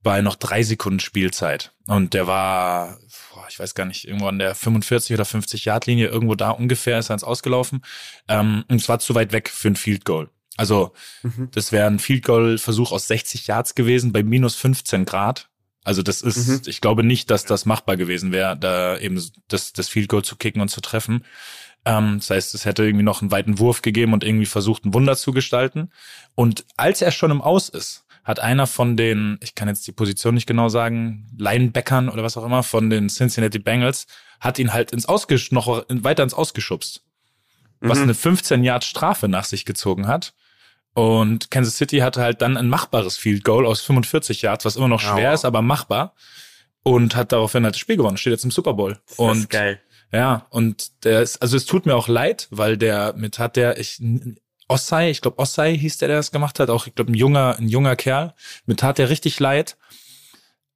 bei 0.02 0.20
noch 0.20 0.34
drei 0.36 0.62
Sekunden 0.62 1.00
Spielzeit. 1.00 1.72
Und 1.86 2.14
der 2.14 2.26
war, 2.26 2.98
boah, 3.32 3.46
ich 3.48 3.58
weiß 3.58 3.74
gar 3.74 3.84
nicht, 3.84 4.06
irgendwo 4.06 4.26
an 4.26 4.38
der 4.38 4.54
45 4.54 5.14
oder 5.14 5.24
50 5.24 5.64
Yard 5.64 5.86
Linie, 5.86 6.08
irgendwo 6.08 6.34
da 6.34 6.50
ungefähr 6.50 6.98
ist 6.98 7.10
er 7.10 7.14
ins 7.14 7.24
Ausgelaufen. 7.24 7.82
Ähm, 8.28 8.64
und 8.68 8.80
es 8.80 8.88
war 8.88 8.98
zu 8.98 9.14
weit 9.14 9.32
weg 9.32 9.48
für 9.48 9.68
ein 9.68 9.76
Field 9.76 10.04
Goal. 10.04 10.28
Also 10.56 10.92
das 11.52 11.72
wäre 11.72 11.86
ein 11.86 11.98
Field 11.98 12.24
Goal 12.24 12.58
Versuch 12.58 12.92
aus 12.92 13.06
60 13.08 13.46
Yards 13.46 13.74
gewesen 13.74 14.12
bei 14.12 14.22
minus 14.22 14.54
15 14.54 15.04
Grad. 15.06 15.48
Also 15.82 16.02
das 16.02 16.20
ist, 16.22 16.46
Mhm. 16.46 16.60
ich 16.66 16.80
glaube 16.80 17.02
nicht, 17.04 17.30
dass 17.30 17.44
das 17.44 17.64
machbar 17.64 17.96
gewesen 17.96 18.32
wäre, 18.32 18.56
da 18.56 18.98
eben 18.98 19.20
das, 19.48 19.72
das 19.72 19.88
Field 19.88 20.08
Goal 20.08 20.22
zu 20.22 20.36
kicken 20.36 20.60
und 20.60 20.68
zu 20.68 20.80
treffen. 20.80 21.24
Ähm, 21.84 22.18
das 22.18 22.30
heißt, 22.30 22.54
es 22.54 22.64
hätte 22.64 22.84
irgendwie 22.84 23.04
noch 23.04 23.22
einen 23.22 23.30
weiten 23.32 23.58
Wurf 23.58 23.82
gegeben 23.82 24.12
und 24.12 24.22
irgendwie 24.24 24.46
versucht, 24.46 24.84
ein 24.84 24.94
Wunder 24.94 25.16
zu 25.16 25.32
gestalten. 25.32 25.90
Und 26.34 26.64
als 26.76 27.02
er 27.02 27.10
schon 27.10 27.30
im 27.30 27.40
Aus 27.42 27.68
ist, 27.68 28.04
hat 28.24 28.38
einer 28.38 28.68
von 28.68 28.96
den, 28.96 29.38
ich 29.42 29.56
kann 29.56 29.66
jetzt 29.66 29.84
die 29.88 29.92
Position 29.92 30.34
nicht 30.34 30.46
genau 30.46 30.68
sagen, 30.68 31.26
Linebackern 31.36 32.08
oder 32.08 32.22
was 32.22 32.36
auch 32.36 32.44
immer, 32.44 32.62
von 32.62 32.88
den 32.88 33.08
Cincinnati 33.08 33.58
Bengals, 33.58 34.06
hat 34.38 34.60
ihn 34.60 34.72
halt 34.72 34.92
ins 34.92 35.06
Ausgesch 35.06 35.50
noch 35.50 35.84
weiter 35.88 36.22
ins 36.22 36.34
Ausgeschubst. 36.34 37.02
Was 37.80 37.98
Mhm. 37.98 38.04
eine 38.04 38.14
15 38.14 38.62
Yard 38.62 38.84
Strafe 38.84 39.26
nach 39.26 39.44
sich 39.44 39.64
gezogen 39.64 40.06
hat. 40.06 40.34
Und 40.94 41.50
Kansas 41.50 41.76
City 41.78 41.98
hatte 41.98 42.20
halt 42.20 42.42
dann 42.42 42.56
ein 42.56 42.68
machbares 42.68 43.16
Field 43.16 43.42
Goal 43.44 43.66
aus 43.66 43.80
45 43.80 44.42
Yards, 44.42 44.64
was 44.64 44.76
immer 44.76 44.88
noch 44.88 45.00
schwer 45.00 45.30
Aua. 45.30 45.34
ist, 45.34 45.44
aber 45.44 45.62
machbar. 45.62 46.14
Und 46.84 47.16
hat 47.16 47.32
daraufhin 47.32 47.64
halt 47.64 47.74
das 47.74 47.80
Spiel 47.80 47.96
gewonnen, 47.96 48.16
steht 48.18 48.32
jetzt 48.32 48.44
im 48.44 48.50
Super 48.52 48.74
Bowl. 48.74 49.00
Das 49.08 49.18
und 49.18 49.38
ist 49.38 49.50
geil. 49.50 49.80
Ja, 50.12 50.46
und 50.50 51.04
der 51.04 51.22
ist, 51.22 51.40
also 51.40 51.56
es 51.56 51.64
tut 51.64 51.86
mir 51.86 51.96
auch 51.96 52.08
leid, 52.08 52.48
weil 52.50 52.76
der 52.76 53.14
mit 53.16 53.38
hat 53.38 53.56
der, 53.56 53.78
ich, 53.78 54.00
Ossai, 54.68 55.10
ich 55.10 55.20
glaube 55.20 55.38
Ossai 55.38 55.76
hieß 55.76 55.98
der, 55.98 56.08
der 56.08 56.18
das 56.18 56.32
gemacht 56.32 56.60
hat, 56.60 56.70
auch 56.70 56.86
ich 56.86 56.94
glaube 56.94 57.12
ein 57.12 57.14
junger, 57.14 57.56
ein 57.58 57.68
junger 57.68 57.96
Kerl, 57.96 58.34
mit 58.66 58.80
tat 58.80 58.98
der 58.98 59.08
richtig 59.10 59.40
leid, 59.40 59.76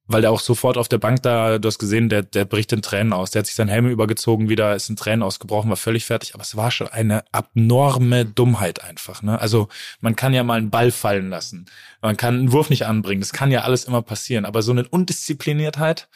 weil 0.07 0.21
der 0.21 0.31
auch 0.31 0.39
sofort 0.39 0.77
auf 0.77 0.87
der 0.87 0.97
Bank 0.97 1.21
da, 1.21 1.59
du 1.59 1.67
hast 1.67 1.79
gesehen, 1.79 2.09
der, 2.09 2.23
der 2.23 2.45
bricht 2.45 2.71
in 2.71 2.81
Tränen 2.81 3.11
aus. 3.11 3.31
Der 3.31 3.41
hat 3.41 3.45
sich 3.45 3.55
seinen 3.55 3.67
Helm 3.67 3.87
übergezogen, 3.89 4.49
wieder 4.49 4.75
ist 4.75 4.89
in 4.89 4.95
Tränen 4.95 5.21
ausgebrochen, 5.21 5.69
war 5.69 5.77
völlig 5.77 6.05
fertig, 6.05 6.33
aber 6.33 6.43
es 6.43 6.55
war 6.55 6.71
schon 6.71 6.87
eine 6.87 7.23
abnorme 7.33 8.25
Dummheit 8.25 8.83
einfach. 8.83 9.21
Ne? 9.21 9.39
Also 9.39 9.67
man 9.99 10.15
kann 10.15 10.33
ja 10.33 10.43
mal 10.43 10.57
einen 10.57 10.69
Ball 10.69 10.91
fallen 10.91 11.29
lassen, 11.29 11.65
man 12.01 12.17
kann 12.17 12.35
einen 12.35 12.51
Wurf 12.53 12.69
nicht 12.69 12.85
anbringen, 12.85 13.21
das 13.21 13.33
kann 13.33 13.51
ja 13.51 13.61
alles 13.61 13.85
immer 13.85 14.01
passieren, 14.01 14.45
aber 14.45 14.61
so 14.61 14.71
eine 14.71 14.87
Undiszipliniertheit 14.87 16.07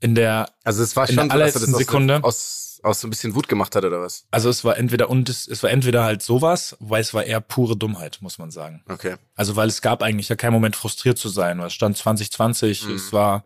in 0.00 0.14
der 0.14 0.50
Also 0.64 0.82
es 0.82 0.94
war 0.96 1.08
In 1.08 1.14
schon 1.16 1.28
der 1.28 1.36
so, 1.38 1.54
dass 1.54 1.54
er 1.54 1.60
allerletzten 1.60 1.74
aus, 1.74 1.78
Sekunde. 1.78 2.24
aus, 2.24 2.80
aus 2.82 3.00
so 3.00 3.06
ein 3.06 3.10
bisschen 3.10 3.34
Wut 3.34 3.48
gemacht 3.48 3.74
hat 3.74 3.84
oder 3.84 4.00
was? 4.00 4.26
Also 4.30 4.48
es 4.48 4.64
war 4.64 4.76
entweder 4.76 5.10
und 5.10 5.28
es, 5.28 5.46
es 5.48 5.62
war 5.62 5.70
entweder 5.70 6.04
halt 6.04 6.22
sowas, 6.22 6.76
weil 6.80 7.00
es 7.00 7.12
war 7.14 7.24
eher 7.24 7.40
pure 7.40 7.76
Dummheit, 7.76 8.18
muss 8.20 8.38
man 8.38 8.50
sagen. 8.50 8.82
Okay. 8.88 9.16
Also 9.34 9.56
weil 9.56 9.68
es 9.68 9.82
gab 9.82 10.02
eigentlich 10.02 10.28
ja 10.28 10.36
keinen 10.36 10.52
Moment 10.52 10.76
frustriert 10.76 11.18
zu 11.18 11.28
sein, 11.28 11.58
weil 11.58 11.66
es 11.68 11.74
stand 11.74 11.96
2020, 11.96 12.86
Mhm. 12.86 12.94
es 12.94 13.12
war 13.12 13.44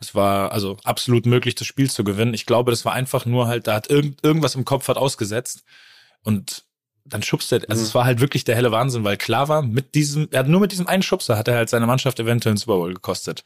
es 0.00 0.14
war 0.14 0.52
also 0.52 0.76
absolut 0.84 1.26
möglich 1.26 1.56
das 1.56 1.66
Spiel 1.66 1.90
zu 1.90 2.04
gewinnen. 2.04 2.32
Ich 2.32 2.46
glaube, 2.46 2.70
das 2.70 2.84
war 2.84 2.92
einfach 2.92 3.26
nur 3.26 3.48
halt 3.48 3.66
da 3.66 3.74
hat 3.74 3.90
irgend, 3.90 4.22
irgendwas 4.22 4.54
im 4.54 4.64
Kopf 4.64 4.86
hat 4.86 4.96
ausgesetzt 4.96 5.64
und 6.22 6.64
dann 7.04 7.22
schubst 7.22 7.50
er, 7.52 7.62
also 7.68 7.82
es 7.82 7.94
war 7.94 8.04
halt 8.04 8.20
wirklich 8.20 8.44
der 8.44 8.54
helle 8.54 8.70
Wahnsinn, 8.70 9.02
weil 9.02 9.16
klar 9.16 9.48
war, 9.48 9.62
mit 9.62 9.94
diesem, 9.94 10.28
er 10.30 10.40
hat 10.40 10.46
nur 10.48 10.60
mit 10.60 10.72
diesem 10.72 10.86
einen 10.86 11.02
Schubser 11.02 11.38
hat 11.38 11.48
er 11.48 11.56
halt 11.56 11.70
seine 11.70 11.86
Mannschaft 11.86 12.20
eventuell 12.20 12.50
einen 12.52 12.58
Super 12.58 12.74
Bowl 12.76 12.92
gekostet. 12.92 13.44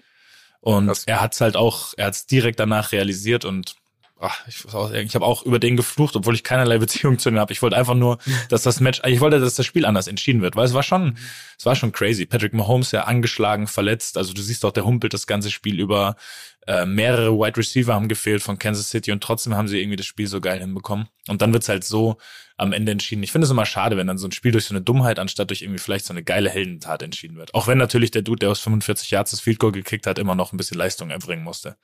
Und 0.62 0.86
Krass. 0.86 1.04
er 1.06 1.20
hat's 1.20 1.40
halt 1.40 1.56
auch, 1.56 1.92
er 1.96 2.06
hat's 2.06 2.26
direkt 2.26 2.60
danach 2.60 2.92
realisiert 2.92 3.44
und 3.44 3.74
ach, 4.20 4.46
ich, 4.46 4.64
ich 4.64 5.14
habe 5.16 5.24
auch 5.24 5.44
über 5.44 5.58
den 5.58 5.76
geflucht, 5.76 6.14
obwohl 6.14 6.36
ich 6.36 6.44
keinerlei 6.44 6.78
Beziehung 6.78 7.18
zu 7.18 7.30
ihm 7.30 7.38
habe. 7.38 7.52
Ich 7.52 7.60
wollte 7.62 7.76
einfach 7.76 7.96
nur, 7.96 8.18
dass 8.48 8.62
das 8.62 8.78
Match, 8.78 9.02
ich 9.04 9.20
wollte, 9.20 9.40
dass 9.40 9.56
das 9.56 9.66
Spiel 9.66 9.84
anders 9.84 10.06
entschieden 10.06 10.40
wird, 10.40 10.54
weil 10.54 10.64
es 10.64 10.72
war 10.72 10.84
schon, 10.84 11.18
es 11.58 11.66
war 11.66 11.74
schon 11.74 11.90
crazy. 11.90 12.26
Patrick 12.26 12.54
Mahomes 12.54 12.92
ja 12.92 13.02
angeschlagen, 13.04 13.66
verletzt, 13.66 14.16
also 14.16 14.32
du 14.32 14.40
siehst 14.40 14.64
auch, 14.64 14.70
der 14.70 14.84
humpelt 14.84 15.12
das 15.12 15.26
ganze 15.26 15.50
Spiel 15.50 15.80
über. 15.80 16.16
Äh, 16.64 16.86
mehrere 16.86 17.36
Wide 17.36 17.56
Receiver 17.56 17.92
haben 17.92 18.06
gefehlt 18.06 18.40
von 18.40 18.56
Kansas 18.56 18.88
City 18.88 19.10
und 19.10 19.20
trotzdem 19.20 19.56
haben 19.56 19.66
sie 19.66 19.80
irgendwie 19.80 19.96
das 19.96 20.06
Spiel 20.06 20.28
so 20.28 20.40
geil 20.40 20.60
hinbekommen. 20.60 21.08
Und 21.26 21.42
dann 21.42 21.52
wird's 21.52 21.68
halt 21.68 21.82
so 21.82 22.18
am 22.62 22.72
Ende 22.72 22.92
entschieden. 22.92 23.22
Ich 23.22 23.32
finde 23.32 23.44
es 23.44 23.50
immer 23.50 23.66
schade, 23.66 23.96
wenn 23.96 24.06
dann 24.06 24.18
so 24.18 24.26
ein 24.26 24.32
Spiel 24.32 24.52
durch 24.52 24.64
so 24.64 24.74
eine 24.74 24.80
Dummheit 24.80 25.18
anstatt 25.18 25.50
durch 25.50 25.62
irgendwie 25.62 25.78
vielleicht 25.78 26.06
so 26.06 26.12
eine 26.12 26.22
geile 26.22 26.48
Heldentat 26.48 27.02
entschieden 27.02 27.36
wird. 27.36 27.54
Auch 27.54 27.66
wenn 27.66 27.78
natürlich 27.78 28.10
der 28.10 28.22
Dude, 28.22 28.40
der 28.40 28.50
aus 28.50 28.60
45 28.60 29.10
Yards 29.10 29.32
das 29.32 29.40
Field 29.40 29.58
Goal 29.58 29.72
gekickt 29.72 30.06
hat, 30.06 30.18
immer 30.18 30.34
noch 30.34 30.52
ein 30.52 30.56
bisschen 30.56 30.78
Leistung 30.78 31.10
erbringen 31.10 31.44
musste. 31.44 31.76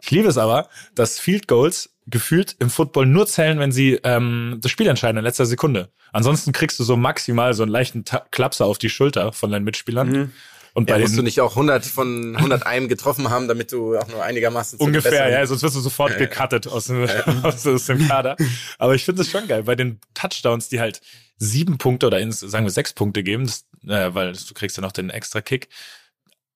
Ich 0.00 0.10
liebe 0.10 0.28
es 0.28 0.38
aber, 0.38 0.68
dass 0.94 1.18
Field 1.18 1.48
Goals 1.48 1.94
gefühlt 2.06 2.56
im 2.58 2.70
Football 2.70 3.06
nur 3.06 3.26
zählen, 3.26 3.58
wenn 3.58 3.72
sie 3.72 3.98
ähm, 4.04 4.58
das 4.60 4.70
Spiel 4.70 4.86
entscheiden 4.86 5.18
in 5.18 5.24
letzter 5.24 5.46
Sekunde. 5.46 5.90
Ansonsten 6.12 6.52
kriegst 6.52 6.78
du 6.78 6.84
so 6.84 6.96
maximal 6.96 7.54
so 7.54 7.62
einen 7.62 7.72
leichten 7.72 8.04
Ta 8.04 8.24
Klapser 8.30 8.66
auf 8.66 8.78
die 8.78 8.90
Schulter 8.90 9.32
von 9.32 9.50
deinen 9.50 9.64
Mitspielern. 9.64 10.32
Und 10.74 10.88
Ja, 10.88 10.96
bei 10.96 11.02
musst 11.02 11.14
du 11.14 11.18
den 11.18 11.24
nicht 11.24 11.40
auch 11.40 11.52
100 11.52 11.84
von 11.84 12.36
101 12.36 12.88
getroffen 12.88 13.30
haben, 13.30 13.48
damit 13.48 13.72
du 13.72 13.96
auch 13.96 14.08
nur 14.08 14.22
einigermaßen 14.22 14.78
ungefähr, 14.78 15.28
ja, 15.28 15.46
sonst 15.46 15.62
wirst 15.62 15.76
du 15.76 15.80
sofort 15.80 16.16
gecuttet 16.16 16.66
aus 16.66 16.86
dem, 16.86 17.08
aus, 17.42 17.66
aus 17.66 17.86
dem 17.86 18.06
Kader. 18.06 18.36
Aber 18.78 18.94
ich 18.94 19.04
finde 19.04 19.22
es 19.22 19.30
schon 19.30 19.48
geil, 19.48 19.64
bei 19.64 19.74
den 19.74 20.00
Touchdowns, 20.14 20.68
die 20.68 20.80
halt 20.80 21.00
sieben 21.38 21.78
Punkte 21.78 22.06
oder 22.06 22.20
ins, 22.20 22.40
sagen 22.40 22.64
wir 22.66 22.70
sechs 22.70 22.92
Punkte 22.92 23.22
geben, 23.22 23.46
das, 23.46 23.64
äh, 23.86 24.14
weil 24.14 24.32
du 24.32 24.54
kriegst 24.54 24.76
ja 24.76 24.82
noch 24.82 24.92
den 24.92 25.10
extra 25.10 25.40
Kick. 25.40 25.68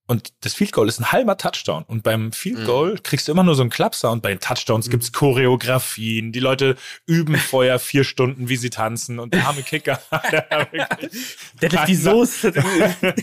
Und 0.07 0.35
das 0.41 0.53
Field 0.53 0.73
Goal 0.73 0.87
ist 0.87 1.01
ein 1.01 1.13
halber 1.13 1.39
Touchdown. 1.39 1.83
Und 1.85 2.03
beim 2.03 2.31
Field 2.33 2.67
Goal 2.67 2.99
kriegst 3.03 3.27
du 3.27 3.33
immer 3.33 3.43
nur 3.43 3.55
so 3.55 3.63
einen 3.63 3.71
Klapser. 3.71 4.11
Und 4.11 4.23
bei 4.23 4.29
den 4.29 4.39
Touchdowns 4.39 4.91
gibt's 4.91 5.13
Choreografien. 5.13 6.31
Die 6.31 6.41
Leute 6.41 6.77
üben 7.07 7.37
vorher 7.39 7.79
vier 7.79 8.05
Stunden, 8.05 8.51
wie 8.51 8.57
sie 8.57 8.69
tanzen. 8.69 9.19
Und 9.19 9.33
der 9.33 9.47
arme 9.47 9.63
Kicker. 9.63 9.99
der 10.31 10.69
wirklich- 10.71 11.37
Der 11.63 11.73
hat 11.73 11.89
die 11.89 11.95
Soße. 11.95 12.53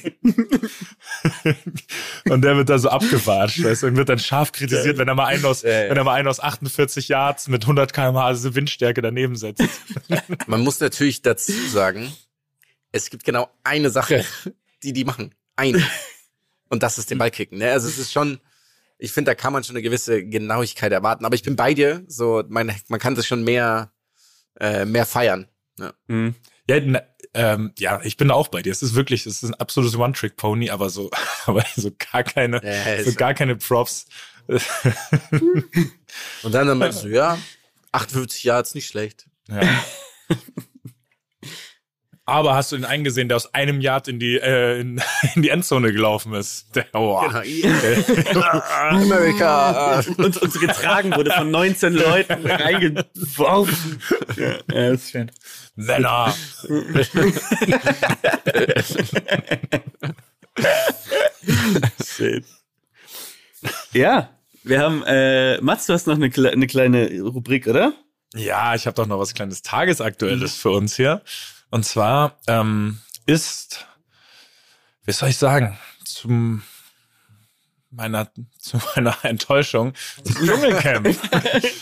und 2.30 2.42
der 2.42 2.58
wird 2.58 2.70
da 2.70 2.80
so 2.80 2.90
abgewatscht, 2.90 3.64
weißt 3.64 3.84
du, 3.84 3.88
und 3.88 3.98
wird 3.98 4.10
dann 4.10 4.20
scharf 4.20 4.52
kritisiert, 4.52 4.98
wenn 4.98 5.08
er 5.08 5.16
mal 5.16 5.26
einen 5.26 5.46
aus, 5.46 5.62
Ja, 5.62 5.84
ja. 5.84 5.90
wenn 5.90 5.98
er 5.98 6.04
mal 6.04 6.14
einen 6.16 6.28
aus 6.28 6.40
48 6.40 7.08
Yards 7.10 7.48
mit 7.48 7.64
100 7.64 7.94
km/h 7.94 8.26
also 8.26 8.56
Windstärke 8.56 9.02
daneben 9.02 9.36
setzt. 9.36 9.64
Man 10.48 10.62
muss 10.62 10.80
natürlich 10.80 11.22
dazu 11.22 11.52
sagen, 11.70 12.12
es 12.92 13.10
gibt 13.10 13.24
genau 13.24 13.50
eine 13.64 13.90
Sache, 13.90 14.26
die 14.84 14.94
die 14.94 15.06
machen. 15.06 15.34
Eine. 15.56 15.84
Und 16.72 16.84
das 16.84 16.98
ist 16.98 17.12
den 17.12 17.18
Ball 17.18 17.32
kicken. 17.32 17.58
Ne? 17.58 17.70
Also 17.70 17.90
es 17.90 17.98
ist 17.98 18.14
schon, 18.14 18.40
ich 18.98 19.12
finde, 19.12 19.32
da 19.32 19.36
kann 19.36 19.52
man 19.52 19.64
schon 19.64 19.76
eine 19.76 19.84
gewisse 19.84 20.26
Genauigkeit 20.26 20.94
erwarten. 20.94 21.26
Aber 21.26 21.36
ich 21.36 21.44
bin 21.44 21.58
bei 21.58 21.74
dir. 21.74 22.06
So, 22.08 22.44
man, 22.48 22.72
man 22.88 23.00
kann 23.00 23.14
das 23.14 23.28
schon 23.28 23.44
mehr, 23.44 23.92
äh, 24.58 24.86
mehr 24.86 25.06
feiern. 25.06 25.50
Ja. 25.78 25.94
Mhm. 26.08 26.34
Ja, 26.70 26.80
na, 26.80 27.02
ähm, 27.34 27.74
ja, 27.78 28.00
ich 28.04 28.16
bin 28.16 28.32
auch 28.32 28.48
bei 28.48 28.62
dir. 28.62 28.72
Es 28.72 28.82
ist 28.82 28.96
wirklich, 28.96 29.26
es 29.26 29.44
ist 29.44 29.50
ein 29.50 29.56
absolutes 29.56 29.98
One-Trick-Pony, 29.98 30.70
aber 30.70 30.90
so, 30.90 31.12
aber 31.46 31.66
so 31.76 31.92
gar 32.12 32.24
keine, 32.24 32.62
Ja, 32.64 33.04
so 33.04 33.14
gar 33.16 33.34
keine 33.34 33.58
Props. 33.58 34.06
Und 34.48 34.64
dann, 36.54 36.68
dann 36.68 36.78
meinst 36.78 37.04
du, 37.04 37.10
ja, 37.10 37.38
58 37.92 38.46
Jahre 38.46 38.62
ist 38.62 38.76
nicht 38.76 38.88
schlecht. 38.88 39.28
Ja. 39.50 39.62
Aber 42.32 42.56
hast 42.56 42.72
du 42.72 42.78
den 42.78 42.86
einen 42.86 43.04
gesehen, 43.04 43.28
der 43.28 43.36
aus 43.36 43.54
einem 43.54 43.82
Yard 43.82 44.08
in 44.08 44.18
die, 44.18 44.38
äh, 44.38 44.80
in, 44.80 45.02
in 45.36 45.42
die 45.42 45.50
Endzone 45.50 45.92
gelaufen 45.92 46.34
ist? 46.34 46.74
Der, 46.76 46.86
oh. 46.94 47.22
Genau. 47.30 48.42
Amerika. 48.90 50.00
Und, 50.18 50.38
und 50.38 50.54
so 50.54 50.60
getragen 50.60 51.14
wurde 51.16 51.32
von 51.32 51.52
19 51.52 51.94
Leuten 51.94 52.46
reingeworfen. 52.50 54.02
Ja, 54.38 54.58
das 54.68 55.02
ist 55.04 55.12
schön. 55.12 55.32
Männer. 55.76 56.34
Shit. 62.06 62.46
Ja, 63.94 64.30
wir 64.64 64.80
haben, 64.80 65.04
äh, 65.06 65.60
Mats, 65.62 65.86
du 65.86 65.94
hast 65.94 66.08
noch 66.08 66.16
eine, 66.16 66.28
kle- 66.30 66.52
eine 66.52 66.68
kleine 66.68 67.22
Rubrik, 67.22 67.68
oder? 67.68 67.94
Ja, 68.36 68.76
ich 68.76 68.86
habe 68.86 68.96
doch 68.96 69.08
noch 69.08 69.20
was 69.20 69.34
kleines 69.34 69.62
Tagesaktuelles 69.62 70.56
für 70.56 70.70
uns 70.72 70.96
hier. 70.96 71.22
Und 71.72 71.86
zwar 71.86 72.38
ähm, 72.48 73.00
ist, 73.26 73.88
wie 75.06 75.12
soll 75.14 75.30
ich 75.30 75.38
sagen, 75.38 75.80
zum 76.04 76.62
meiner 77.90 78.30
zu 78.60 78.80
meiner 78.96 79.18
Enttäuschung 79.24 79.94
das 80.24 80.36
Dschungelcamp. 80.36 81.08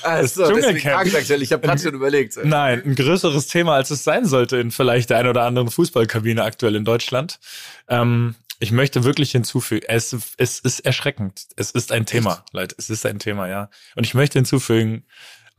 Also, 0.01 0.47
deswegen 0.47 0.79
Dschungelcamp. 0.79 1.41
Ich 1.41 1.51
habe 1.51 1.67
gerade 1.67 1.81
schon 1.81 1.93
überlegt. 1.93 2.37
Nein, 2.43 2.81
ein 2.85 2.95
größeres 2.95 3.47
Thema, 3.47 3.75
als 3.75 3.91
es 3.91 4.03
sein 4.03 4.25
sollte 4.25 4.57
in 4.57 4.71
vielleicht 4.71 5.09
der 5.09 5.17
ein 5.17 5.27
oder 5.27 5.43
anderen 5.43 5.69
Fußballkabine 5.69 6.43
aktuell 6.43 6.75
in 6.75 6.85
Deutschland. 6.85 7.39
Ähm, 7.87 8.35
ich 8.61 8.71
möchte 8.71 9.05
wirklich 9.05 9.31
hinzufügen, 9.31 9.85
es, 9.87 10.15
es 10.37 10.59
ist 10.59 10.81
erschreckend. 10.81 11.47
Es 11.55 11.71
ist 11.71 11.91
ein 11.93 12.05
Thema, 12.05 12.43
Leute. 12.51 12.75
Es 12.77 12.89
ist 12.89 13.05
ein 13.05 13.19
Thema, 13.19 13.47
ja. 13.47 13.69
Und 13.95 14.05
ich 14.05 14.13
möchte 14.13 14.37
hinzufügen, 14.37 15.05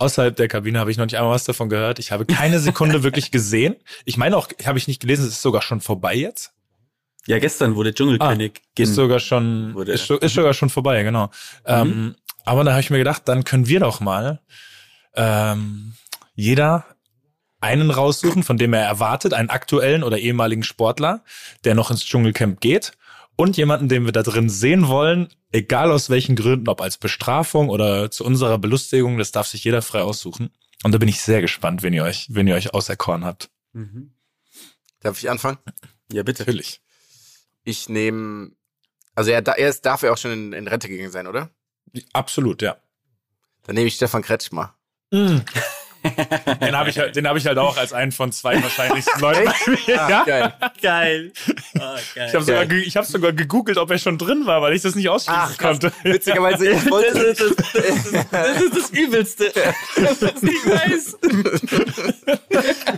außerhalb 0.01 0.35
der 0.35 0.49
Kabine 0.49 0.79
habe 0.79 0.91
ich 0.91 0.97
noch 0.97 1.05
nicht 1.05 1.17
einmal 1.17 1.33
was 1.35 1.45
davon 1.45 1.69
gehört. 1.69 1.99
Ich 1.99 2.11
habe 2.11 2.25
keine 2.27 2.59
Sekunde 2.59 3.03
wirklich 3.03 3.31
gesehen. 3.31 3.77
Ich 4.05 4.17
meine 4.17 4.37
auch, 4.37 4.49
habe 4.65 4.79
ich 4.79 4.89
nicht 4.89 5.01
gelesen, 5.01 5.27
es 5.27 5.33
ist 5.33 5.43
sogar 5.43 5.63
schon 5.63 5.81
vorbei 5.81 6.15
jetzt. 6.15 6.53
Ja, 7.27 7.39
gestern 7.39 7.77
wurde 7.77 7.93
Dschungelkönig 7.95 8.63
Ist 8.79 8.95
sogar 8.95 9.21
schon, 9.21 9.75
Wurde- 9.75 9.93
ist, 9.93 10.11
ist 10.11 10.35
sogar 10.35 10.55
schon 10.55 10.71
vorbei, 10.71 11.03
genau. 11.03 11.31
Ähm, 11.67 12.17
aber 12.45 12.65
da 12.65 12.73
habe 12.73 12.81
ich 12.81 12.91
mir 12.91 12.99
gedacht, 12.99 13.23
dann 13.27 13.45
können 13.45 13.69
wir 13.69 13.81
doch 13.81 14.01
mal 14.01 14.41
ähm, 15.15 15.93
jeder 16.35 16.87
einen 17.61 17.91
raussuchen, 17.91 18.43
von 18.43 18.57
dem 18.57 18.73
er 18.73 18.85
erwartet, 18.87 19.35
einen 19.35 19.51
aktuellen 19.51 20.03
oder 20.03 20.17
ehemaligen 20.19 20.63
Sportler, 20.63 21.23
der 21.65 21.75
noch 21.75 21.91
ins 21.91 22.07
Dschungelcamp 22.07 22.61
geht 22.61 22.93
und 23.41 23.57
jemanden, 23.57 23.89
den 23.89 24.05
wir 24.05 24.13
da 24.13 24.23
drin 24.23 24.51
sehen 24.51 24.87
wollen, 24.87 25.29
egal 25.51 25.91
aus 25.91 26.11
welchen 26.11 26.37
Gründen, 26.37 26.69
ob 26.69 26.83
als 26.83 26.99
Bestrafung 26.99 27.71
oder 27.71 28.11
zu 28.11 28.25
unserer 28.25 28.59
Belustigung, 28.59 29.17
das 29.17 29.33
darf 29.33 29.47
sich 29.47 29.65
jeder 29.65 29.81
frei 29.81 30.03
aussuchen. 30.03 30.51
Und 30.83 30.93
da 30.93 30.99
bin 30.99 31.09
ich 31.09 31.23
sehr 31.23 31.41
gespannt, 31.41 31.83
wenn 31.83 31.95
ihr 31.95 32.05
euch, 32.05 32.27
wenn 32.31 32.47
ihr 32.47 32.55
euch 32.55 32.75
auserkoren 32.75 33.25
habt. 33.25 33.51
Mhm. 33.73 34.13
Darf 35.01 35.19
ich 35.19 35.31
anfangen? 35.31 35.59
Ja, 36.13 36.23
bitte. 36.23 36.43
Natürlich. 36.43 36.83
Ich 37.65 37.89
nehme, 37.89 38.53
also 39.15 39.31
er, 39.31 39.47
er 39.47 39.69
ist, 39.69 39.87
darf 39.87 40.03
ja 40.03 40.13
auch 40.13 40.19
schon 40.19 40.33
in, 40.33 40.53
in 40.53 40.69
Rente 40.69 40.89
gegangen 40.89 41.11
sein, 41.11 41.27
oder? 41.27 41.51
Absolut, 42.13 42.61
ja. 42.61 42.77
Dann 43.63 43.75
nehme 43.75 43.89
ich 43.89 43.95
Stefan 43.95 44.23
Kretschmer. 44.23 44.75
Den 46.61 46.77
habe 46.77 46.89
ich, 46.91 46.99
halt- 46.99 47.15
den 47.17 47.27
hab 47.29 47.37
ich 47.37 47.47
halt 47.47 47.59
auch 47.59 47.77
als 47.77 47.93
einen 47.93 48.13
von 48.13 48.33
zwei 48.33 48.63
wahrscheinlichsten 48.63 49.21
Leuten. 49.21 49.51
ja? 49.87 50.25
Geil. 50.25 50.55
Geil. 50.81 51.33
Ah, 51.79 51.97
geil. 52.15 52.29
Ich 52.29 52.35
habe 52.35 52.45
sogar, 52.45 52.67
ge- 52.67 52.83
ich 52.83 52.97
hab 52.97 53.05
sogar 53.05 53.33
gegoogelt, 53.33 53.77
ob 53.79 53.91
er 53.91 53.99
schon 53.99 54.17
drin 54.19 54.47
war, 54.47 54.63
weil 54.63 54.75
ich 54.75 54.83
das 54.83 54.95
nicht 54.95 55.09
ausschließen 55.09 55.43
Ach, 55.43 55.59
konnte. 55.59 55.93
Witzigerweise, 56.03 56.69
ich 56.71 56.83
das, 56.83 56.91
wollte, 56.91 57.19
ist, 57.19 57.41
das, 57.41 57.57
das, 57.57 57.85
ist, 57.85 58.15
das 58.31 58.61
ist 58.63 58.77
das 58.77 58.91
Übelste. 58.91 59.53
Das 60.21 60.43
nicht 60.43 60.67
weiß. 60.67 61.17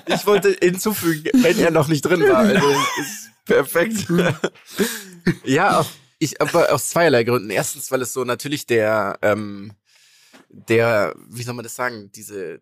ich 0.07 0.26
wollte 0.26 0.57
hinzufügen, 0.61 1.30
wenn 1.42 1.59
er 1.59 1.70
noch 1.70 1.88
nicht 1.88 2.03
drin 2.03 2.20
war. 2.22 2.38
Also, 2.38 2.70
ist 3.00 3.30
perfekt. 3.44 4.07
ja, 5.44 5.84
ich, 6.18 6.40
aber 6.40 6.72
aus 6.72 6.90
zweierlei 6.90 7.24
Gründen. 7.24 7.50
Erstens, 7.50 7.90
weil 7.90 8.03
es 8.03 8.12
so 8.12 8.24
natürlich 8.24 8.66
der, 8.66 9.18
ähm, 9.22 9.72
der, 10.50 11.14
wie 11.28 11.42
soll 11.42 11.55
man 11.55 11.64
das 11.64 11.74
sagen, 11.74 12.11
diese, 12.14 12.61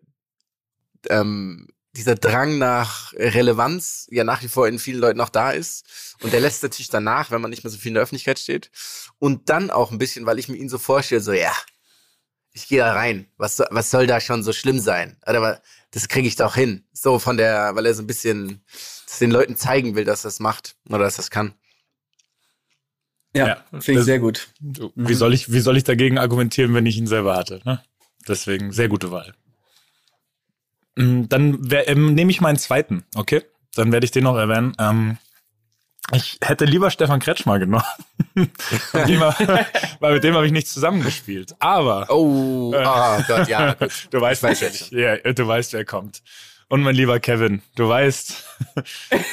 ähm, 1.09 1.67
dieser 1.93 2.15
Drang 2.15 2.57
nach 2.57 3.11
Relevanz 3.13 4.07
ja 4.11 4.23
nach 4.23 4.41
wie 4.43 4.47
vor 4.47 4.67
in 4.67 4.79
vielen 4.79 4.99
Leuten 4.99 5.17
noch 5.17 5.29
da 5.29 5.51
ist. 5.51 6.15
Und 6.21 6.31
der 6.31 6.39
lässt 6.39 6.63
natürlich 6.63 6.89
danach, 6.89 7.31
wenn 7.31 7.41
man 7.41 7.49
nicht 7.49 7.63
mehr 7.63 7.71
so 7.71 7.77
viel 7.77 7.89
in 7.89 7.95
der 7.95 8.03
Öffentlichkeit 8.03 8.39
steht. 8.39 8.71
Und 9.19 9.49
dann 9.49 9.69
auch 9.69 9.91
ein 9.91 9.97
bisschen, 9.97 10.25
weil 10.25 10.39
ich 10.39 10.47
mir 10.47 10.55
ihn 10.57 10.69
so 10.69 10.77
vorstelle, 10.77 11.19
so, 11.21 11.33
ja, 11.33 11.51
ich 12.53 12.67
gehe 12.67 12.79
da 12.79 12.93
rein. 12.93 13.27
Was, 13.37 13.61
was 13.71 13.91
soll 13.91 14.07
da 14.07 14.19
schon 14.21 14.43
so 14.43 14.53
schlimm 14.53 14.79
sein? 14.79 15.17
Aber 15.23 15.61
das 15.91 16.07
kriege 16.07 16.27
ich 16.27 16.35
doch 16.37 16.55
hin. 16.55 16.85
So 16.93 17.19
von 17.19 17.35
der, 17.37 17.75
weil 17.75 17.85
er 17.85 17.93
so 17.93 18.03
ein 18.03 18.07
bisschen 18.07 18.63
das 19.07 19.19
den 19.19 19.31
Leuten 19.31 19.55
zeigen 19.57 19.95
will, 19.95 20.05
dass 20.05 20.23
er 20.23 20.29
es 20.29 20.39
macht 20.39 20.75
oder 20.87 20.99
dass 20.99 21.17
er 21.17 21.21
es 21.23 21.29
kann. 21.31 21.53
Ja, 23.33 23.47
Ja, 23.47 23.55
finde 23.71 23.91
ich 23.91 23.97
das- 23.97 24.05
sehr 24.05 24.19
gut. 24.19 24.49
Wie 24.95 25.13
soll 25.13 25.33
ich, 25.33 25.51
wie 25.51 25.59
soll 25.61 25.77
ich 25.77 25.83
dagegen 25.83 26.17
argumentieren, 26.17 26.73
wenn 26.73 26.85
ich 26.85 26.97
ihn 26.97 27.07
selber 27.07 27.35
hatte? 27.35 27.61
Ne? 27.65 27.83
Deswegen 28.27 28.71
sehr 28.71 28.87
gute 28.89 29.11
Wahl. 29.11 29.33
Mm, 30.95 31.23
Dann 31.29 31.67
ähm, 31.87 32.13
nehme 32.13 32.31
ich 32.31 32.41
meinen 32.41 32.57
zweiten, 32.57 33.03
okay? 33.15 33.43
Dann 33.75 33.91
werde 33.91 34.05
ich 34.05 34.11
den 34.11 34.23
noch 34.25 34.35
erwähnen. 34.37 34.73
Ähm, 34.79 35.17
ich 36.13 36.37
hätte 36.41 36.65
lieber 36.65 36.91
Stefan 36.91 37.19
Kretschmer 37.19 37.59
genommen. 37.59 37.83
Hab- 38.93 39.67
Weil 40.01 40.13
mit 40.15 40.23
dem 40.23 40.35
habe 40.35 40.45
ich 40.45 40.51
nicht 40.51 40.67
zusammengespielt. 40.67 41.55
Aber 41.59 42.07
Oh, 42.09 42.73
oh 42.75 43.21
Gott, 43.27 43.47
ja. 43.47 43.73
Gut. 43.73 44.07
du 44.11 44.19
weißt, 44.21 44.43
Ich 44.43 44.49
weiß 44.49 44.61
wer- 44.61 44.67
jetzt 44.69 44.91
ja, 45.25 45.33
du 45.33 45.47
weißt, 45.47 45.73
wer 45.73 45.85
kommt. 45.85 46.21
Und 46.67 46.83
mein 46.83 46.95
lieber 46.95 47.19
Kevin, 47.19 47.61
du 47.75 47.87
weißt, 47.89 48.45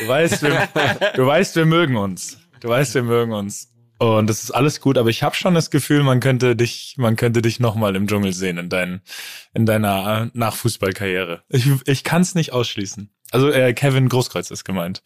du 0.00 0.09
weißt, 0.09 0.42
wir, 0.42 0.68
du 1.14 1.24
weißt, 1.26 1.54
wir 1.56 1.66
mögen 1.66 1.96
uns. 1.96 2.36
Du 2.61 2.68
weißt, 2.68 2.94
wir 2.94 3.04
mögen 3.04 3.32
uns. 3.32 3.68
Und 3.99 4.28
das 4.28 4.44
ist 4.44 4.53
alles 4.53 4.80
gut, 4.80 4.96
aber 4.96 5.11
ich 5.11 5.24
habe 5.24 5.34
schon 5.34 5.55
das 5.55 5.70
Gefühl, 5.70 6.05
man 6.05 6.20
könnte 6.20 6.55
dich, 6.55 6.94
man 6.99 7.16
könnte 7.16 7.42
dich 7.42 7.59
nochmal 7.59 7.96
im 7.96 8.07
Dschungel 8.07 8.32
sehen 8.32 8.57
in, 8.57 8.68
dein, 8.68 9.03
in 9.55 9.66
deiner 9.66 10.30
Nachfußballkarriere. 10.34 11.42
Ich, 11.49 11.66
ich 11.84 12.05
kann 12.05 12.22
es 12.22 12.36
nicht 12.36 12.53
ausschließen. 12.53 13.11
Also 13.32 13.51
äh, 13.51 13.74
Kevin 13.74 14.09
Großkreuz 14.09 14.53
ist 14.53 14.64
gemeint. 14.64 15.03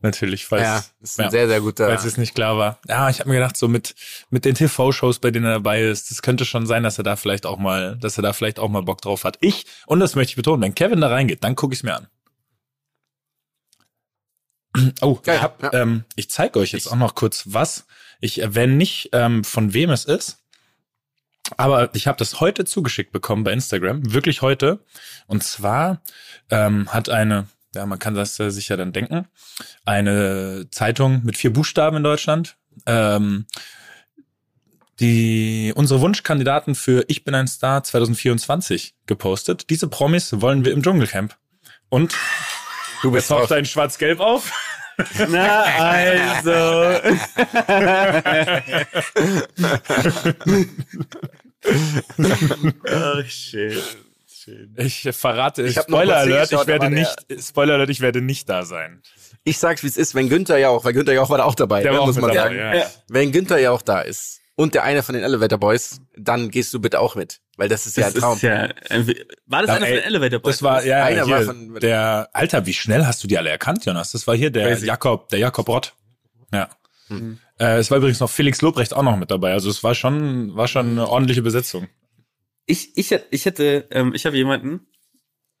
Natürlich, 0.00 0.46
falls, 0.46 0.62
Ja, 0.62 0.84
ist 1.00 1.20
ein 1.20 1.26
ja, 1.26 1.30
sehr, 1.30 1.46
sehr 1.46 1.60
guter. 1.60 1.86
falls 1.86 2.04
es 2.04 2.16
nicht 2.16 2.34
klar 2.34 2.58
war. 2.58 2.80
Ja, 2.88 3.08
ich 3.08 3.20
habe 3.20 3.28
mir 3.28 3.36
gedacht, 3.36 3.56
so 3.56 3.68
mit, 3.68 3.94
mit 4.30 4.44
den 4.44 4.56
TV-Shows, 4.56 5.20
bei 5.20 5.30
denen 5.30 5.46
er 5.46 5.52
dabei 5.52 5.82
ist, 5.82 6.10
das 6.10 6.22
könnte 6.22 6.44
schon 6.44 6.66
sein, 6.66 6.82
dass 6.82 6.98
er 6.98 7.04
da 7.04 7.14
vielleicht 7.14 7.46
auch 7.46 7.58
mal, 7.58 7.96
dass 8.00 8.18
er 8.18 8.22
da 8.22 8.32
vielleicht 8.32 8.58
auch 8.58 8.68
mal 8.68 8.82
Bock 8.82 9.00
drauf 9.00 9.22
hat. 9.22 9.38
Ich, 9.40 9.66
und 9.86 10.00
das 10.00 10.16
möchte 10.16 10.30
ich 10.32 10.36
betonen, 10.36 10.62
wenn 10.62 10.74
Kevin 10.74 11.00
da 11.00 11.06
reingeht, 11.06 11.44
dann 11.44 11.54
gucke 11.54 11.74
ich 11.74 11.78
es 11.78 11.82
mir 11.84 11.94
an. 11.94 12.08
Oh, 15.00 15.20
Geil, 15.22 15.36
ich, 15.36 15.42
hab, 15.42 15.62
ja. 15.62 15.72
ähm, 15.74 16.04
ich 16.16 16.30
zeige 16.30 16.58
euch 16.58 16.72
jetzt 16.72 16.90
auch 16.90 16.96
noch 16.96 17.14
kurz 17.14 17.44
was. 17.46 17.86
Ich 18.22 18.38
erwähne 18.38 18.74
nicht, 18.74 19.10
ähm, 19.12 19.42
von 19.42 19.74
wem 19.74 19.90
es 19.90 20.04
ist. 20.04 20.38
Aber 21.56 21.94
ich 21.94 22.06
habe 22.06 22.16
das 22.16 22.40
heute 22.40 22.64
zugeschickt 22.64 23.12
bekommen 23.12 23.42
bei 23.42 23.52
Instagram, 23.52 24.12
wirklich 24.14 24.42
heute. 24.42 24.78
Und 25.26 25.42
zwar 25.42 26.02
ähm, 26.48 26.88
hat 26.92 27.08
eine, 27.08 27.48
ja, 27.74 27.84
man 27.84 27.98
kann 27.98 28.14
das 28.14 28.38
äh, 28.38 28.50
sicher 28.50 28.76
dann 28.76 28.92
denken, 28.92 29.26
eine 29.84 30.68
Zeitung 30.70 31.22
mit 31.24 31.36
vier 31.36 31.52
Buchstaben 31.52 31.96
in 31.96 32.04
Deutschland, 32.04 32.56
ähm, 32.86 33.46
die 35.00 35.72
unsere 35.74 36.00
Wunschkandidaten 36.00 36.76
für 36.76 37.04
Ich 37.08 37.24
bin 37.24 37.34
ein 37.34 37.48
Star 37.48 37.82
2024 37.82 38.94
gepostet. 39.06 39.68
Diese 39.68 39.88
Promis 39.88 40.40
wollen 40.40 40.64
wir 40.64 40.72
im 40.72 40.82
Dschungelcamp. 40.82 41.36
Und 41.88 42.14
du 43.02 43.08
jetzt 43.08 43.14
bist 43.14 43.28
taucht 43.30 43.50
drauf. 43.50 43.58
ein 43.58 43.66
Schwarz-Gelb 43.66 44.20
auf. 44.20 44.52
Na, 45.28 45.62
also. 45.62 47.00
Ach, 52.88 53.26
schön. 53.26 53.78
schön. 54.26 54.74
Ich 54.76 55.08
verrate, 55.12 55.62
Ich 55.62 55.78
hab 55.78 55.88
noch 55.88 55.98
Spoiler 55.98 56.16
Alert, 56.16 56.44
ich 56.44 56.50
hingeschaut, 56.50 56.66
werde 56.66 56.90
nicht, 56.90 57.26
Spoiler 57.40 57.74
Alert, 57.74 57.90
ich 57.90 58.00
werde 58.00 58.20
nicht 58.20 58.48
da 58.48 58.64
sein. 58.64 59.02
Ich 59.44 59.58
sag's, 59.58 59.82
wie 59.82 59.88
es 59.88 59.96
ist, 59.96 60.14
wenn 60.14 60.28
Günther 60.28 60.58
ja 60.58 60.68
auch, 60.68 60.84
weil 60.84 60.92
Günther 60.92 61.12
ja 61.12 61.22
auch 61.22 61.30
war 61.30 61.38
da 61.38 61.44
auch 61.44 61.54
dabei. 61.54 61.82
Der 61.82 61.92
ne, 61.92 61.98
war 61.98 62.02
auch 62.02 62.06
muss 62.06 62.16
mit 62.16 62.24
man 62.24 62.34
dabei, 62.34 62.56
sagen. 62.56 62.78
Ja. 62.78 62.90
Wenn 63.08 63.32
Günther 63.32 63.58
ja 63.58 63.70
auch 63.72 63.82
da 63.82 64.00
ist 64.00 64.40
und 64.54 64.74
der 64.74 64.84
eine 64.84 65.02
von 65.02 65.14
den 65.14 65.24
Elevator 65.24 65.58
Boys, 65.58 66.00
dann 66.16 66.50
gehst 66.50 66.72
du 66.74 66.80
bitte 66.80 67.00
auch 67.00 67.14
mit, 67.16 67.40
weil 67.56 67.68
das 67.68 67.86
ist 67.86 67.96
ja 67.96 68.06
ein 68.06 68.14
Traum. 68.14 68.36
ist 68.36 68.42
ja, 68.42 68.64
äh, 68.64 69.14
war 69.46 69.60
das 69.62 69.68
Ja, 69.68 69.74
einer 69.76 69.86
ey, 69.86 69.94
von 69.94 70.02
den 70.02 70.04
Elevator 70.04 70.38
Boys? 70.40 70.54
Das 70.56 70.62
war, 70.62 70.84
ja, 70.84 71.04
Einer 71.04 71.24
hier, 71.24 71.34
war 71.36 71.42
von- 71.44 71.74
der, 71.80 72.28
Alter, 72.32 72.66
wie 72.66 72.72
schnell 72.74 73.04
hast 73.06 73.22
du 73.22 73.28
die 73.28 73.36
alle 73.38 73.50
erkannt, 73.50 73.84
Jonas? 73.84 74.12
Das 74.12 74.26
war 74.26 74.34
hier 74.36 74.50
der 74.50 74.68
Crazy. 74.68 74.86
Jakob, 74.86 75.28
der 75.28 75.38
Jakob 75.38 75.68
Rott. 75.68 75.92
Ja. 76.52 76.68
Hm. 77.08 77.38
Äh, 77.58 77.76
es 77.78 77.90
war 77.90 77.98
übrigens 77.98 78.20
noch 78.20 78.30
Felix 78.30 78.60
Lobrecht 78.62 78.94
auch 78.94 79.02
noch 79.02 79.16
mit 79.16 79.30
dabei. 79.30 79.52
Also 79.52 79.68
es 79.70 79.84
war 79.84 79.94
schon, 79.94 80.56
war 80.56 80.66
schon 80.68 80.90
eine 80.92 81.08
ordentliche 81.08 81.42
Besetzung. 81.42 81.88
Ich, 82.66 82.96
ich, 82.96 83.14
ich 83.30 83.44
hätte, 83.44 83.86
ähm, 83.90 84.14
ich 84.14 84.24
habe 84.24 84.36
jemanden, 84.36 84.86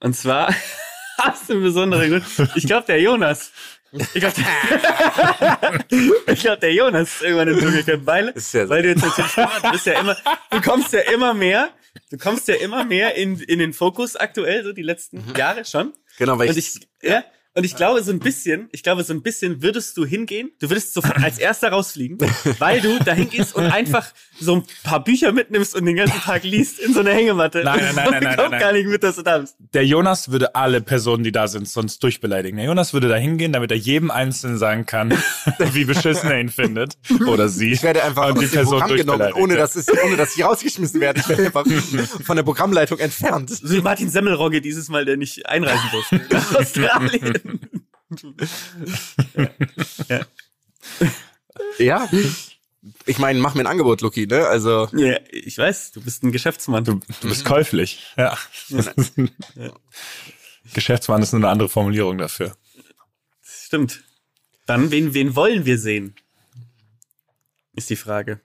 und 0.00 0.14
zwar 0.16 0.54
hast 1.18 1.48
du 1.48 1.54
einen 1.54 1.62
besonderen 1.62 2.08
Grund. 2.10 2.24
Ich 2.54 2.66
glaube, 2.66 2.86
der 2.86 3.00
Jonas. 3.00 3.52
Ich 4.14 4.20
glaube, 4.20 4.34
der, 5.90 6.34
glaub, 6.36 6.60
der 6.60 6.72
Jonas 6.72 7.16
ist 7.16 7.22
irgendwann 7.22 7.48
im 7.48 7.58
Dschungelcamp, 7.58 8.06
weil, 8.06 8.28
Ist 8.28 8.54
ja 8.54 8.64
so. 8.64 8.70
weil 8.70 8.82
du 8.82 8.88
jetzt 8.88 9.02
natürlich 9.04 9.32
du 9.34 9.70
bist 9.72 9.84
ja 9.86 10.00
immer, 10.00 10.16
du 10.50 10.60
kommst 10.62 10.92
ja 10.94 11.00
immer 11.12 11.34
mehr, 11.34 11.68
du 12.12 12.18
kommst 12.18 12.46
ja 12.46 12.54
immer 12.56 12.84
mehr 12.84 13.14
in, 13.16 13.40
in 13.40 13.58
den 13.58 13.72
Fokus 13.72 14.16
aktuell, 14.16 14.62
so 14.64 14.72
die 14.72 14.82
letzten 14.82 15.24
Jahre 15.36 15.64
schon. 15.64 15.94
Genau, 16.18 16.38
weil 16.38 16.50
ich, 16.50 16.76
ich, 16.76 16.88
ja, 17.02 17.24
und 17.54 17.64
ich 17.64 17.76
glaube, 17.76 18.02
so 18.02 18.12
ein 18.12 18.18
bisschen, 18.18 18.68
ich 18.72 18.82
glaube, 18.82 19.04
so 19.04 19.12
ein 19.12 19.22
bisschen 19.22 19.62
würdest 19.62 19.96
du 19.98 20.06
hingehen, 20.06 20.50
du 20.60 20.70
würdest 20.70 20.94
sofort 20.94 21.22
als 21.22 21.38
erster 21.38 21.68
rausfliegen, 21.68 22.16
weil 22.58 22.80
du 22.80 22.98
dahin 22.98 23.28
gehst 23.28 23.54
und 23.54 23.64
einfach 23.64 24.06
so 24.40 24.56
ein 24.56 24.64
paar 24.82 25.04
Bücher 25.04 25.32
mitnimmst 25.32 25.74
und 25.74 25.84
den 25.84 25.96
ganzen 25.96 26.20
Tag 26.20 26.44
liest 26.44 26.78
in 26.78 26.94
so 26.94 27.00
einer 27.00 27.12
Hängematte. 27.12 27.62
Nein, 27.62 27.80
nein, 27.80 27.94
nein, 27.94 28.10
nein, 28.10 28.22
nein, 28.22 28.50
nein. 28.50 28.60
gar 28.60 28.72
nicht 28.72 28.86
mit, 28.86 29.02
dass 29.02 29.16
du 29.16 29.22
da 29.22 29.38
bist. 29.38 29.56
Der 29.74 29.84
Jonas 29.84 30.30
würde 30.30 30.54
alle 30.54 30.80
Personen, 30.80 31.24
die 31.24 31.32
da 31.32 31.46
sind, 31.46 31.68
sonst 31.68 32.02
durchbeleidigen. 32.02 32.56
Der 32.56 32.66
Jonas 32.66 32.94
würde 32.94 33.08
da 33.08 33.16
hingehen, 33.16 33.52
damit 33.52 33.70
er 33.70 33.76
jedem 33.76 34.10
Einzelnen 34.10 34.56
sagen 34.56 34.86
kann, 34.86 35.12
wie 35.72 35.84
beschissen 35.84 36.30
er 36.30 36.40
ihn 36.40 36.48
findet. 36.48 36.94
Oder 37.26 37.50
sie. 37.50 37.72
ich 37.72 37.82
werde 37.82 38.02
einfach 38.02 38.30
und 38.30 38.40
die 38.40 38.46
Person 38.46 38.80
genommen, 38.80 38.96
durchbeleidigt. 38.96 39.36
ohne 39.36 39.56
dass, 39.56 39.76
es, 39.76 39.88
ohne 40.04 40.16
dass 40.16 40.36
ich 40.36 40.44
rausgeschmissen 40.44 41.00
werde. 41.00 41.20
Ich 41.20 41.28
werde 41.28 41.46
einfach 41.46 41.66
von 42.24 42.36
der 42.36 42.44
Programmleitung 42.44 42.98
entfernt. 42.98 43.50
So 43.50 43.76
wie 43.76 43.82
Martin 43.82 44.08
Semmelrogge 44.08 44.62
dieses 44.62 44.88
Mal, 44.88 45.04
der 45.04 45.18
nicht 45.18 45.46
einreisen 45.46 45.90
durfte. 45.92 46.20
Australien. 46.58 47.41
Ja. 51.78 52.08
Ich 53.06 53.18
meine, 53.18 53.38
mach 53.38 53.54
mir 53.54 53.60
ein 53.60 53.66
Angebot, 53.68 54.00
Luki, 54.00 54.26
ne? 54.26 54.46
Also, 54.48 54.88
ja, 54.92 55.16
ich 55.30 55.56
weiß, 55.56 55.92
du 55.92 56.00
bist 56.00 56.24
ein 56.24 56.32
Geschäftsmann. 56.32 56.82
Du, 56.84 56.94
du 57.20 57.28
bist 57.28 57.44
käuflich. 57.44 58.02
Ja. 58.16 58.36
Geschäftsmann 60.74 61.22
ist 61.22 61.32
nur 61.32 61.40
eine 61.40 61.48
andere 61.48 61.68
Formulierung 61.68 62.18
dafür. 62.18 62.56
Stimmt. 63.40 64.02
Dann, 64.66 64.90
wen, 64.90 65.14
wen 65.14 65.36
wollen 65.36 65.64
wir 65.64 65.78
sehen? 65.78 66.14
Ist 67.74 67.88
die 67.90 67.96
Frage. 67.96 68.40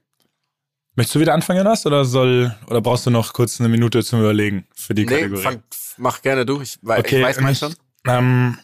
Möchtest 0.95 1.15
du 1.15 1.19
wieder 1.19 1.33
anfangen, 1.33 1.57
Jonas, 1.59 1.85
oder 1.85 2.05
soll, 2.05 2.55
oder 2.67 2.81
brauchst 2.81 3.05
du 3.05 3.09
noch 3.11 3.33
kurz 3.33 3.59
eine 3.59 3.69
Minute 3.69 4.03
zum 4.03 4.19
Überlegen 4.19 4.67
für 4.75 4.93
die 4.95 5.05
nee, 5.05 5.15
Kategorie? 5.15 5.41
fang, 5.43 5.63
mach 5.97 6.21
gerne 6.21 6.45
du. 6.45 6.61
Ich, 6.61 6.77
Okay, 6.83 7.17
ich 7.19 7.23
weiß 7.23 7.39
mein 7.41 7.53
ich- 7.53 7.59
schon. 7.59 7.75
Ähm, 8.07 8.57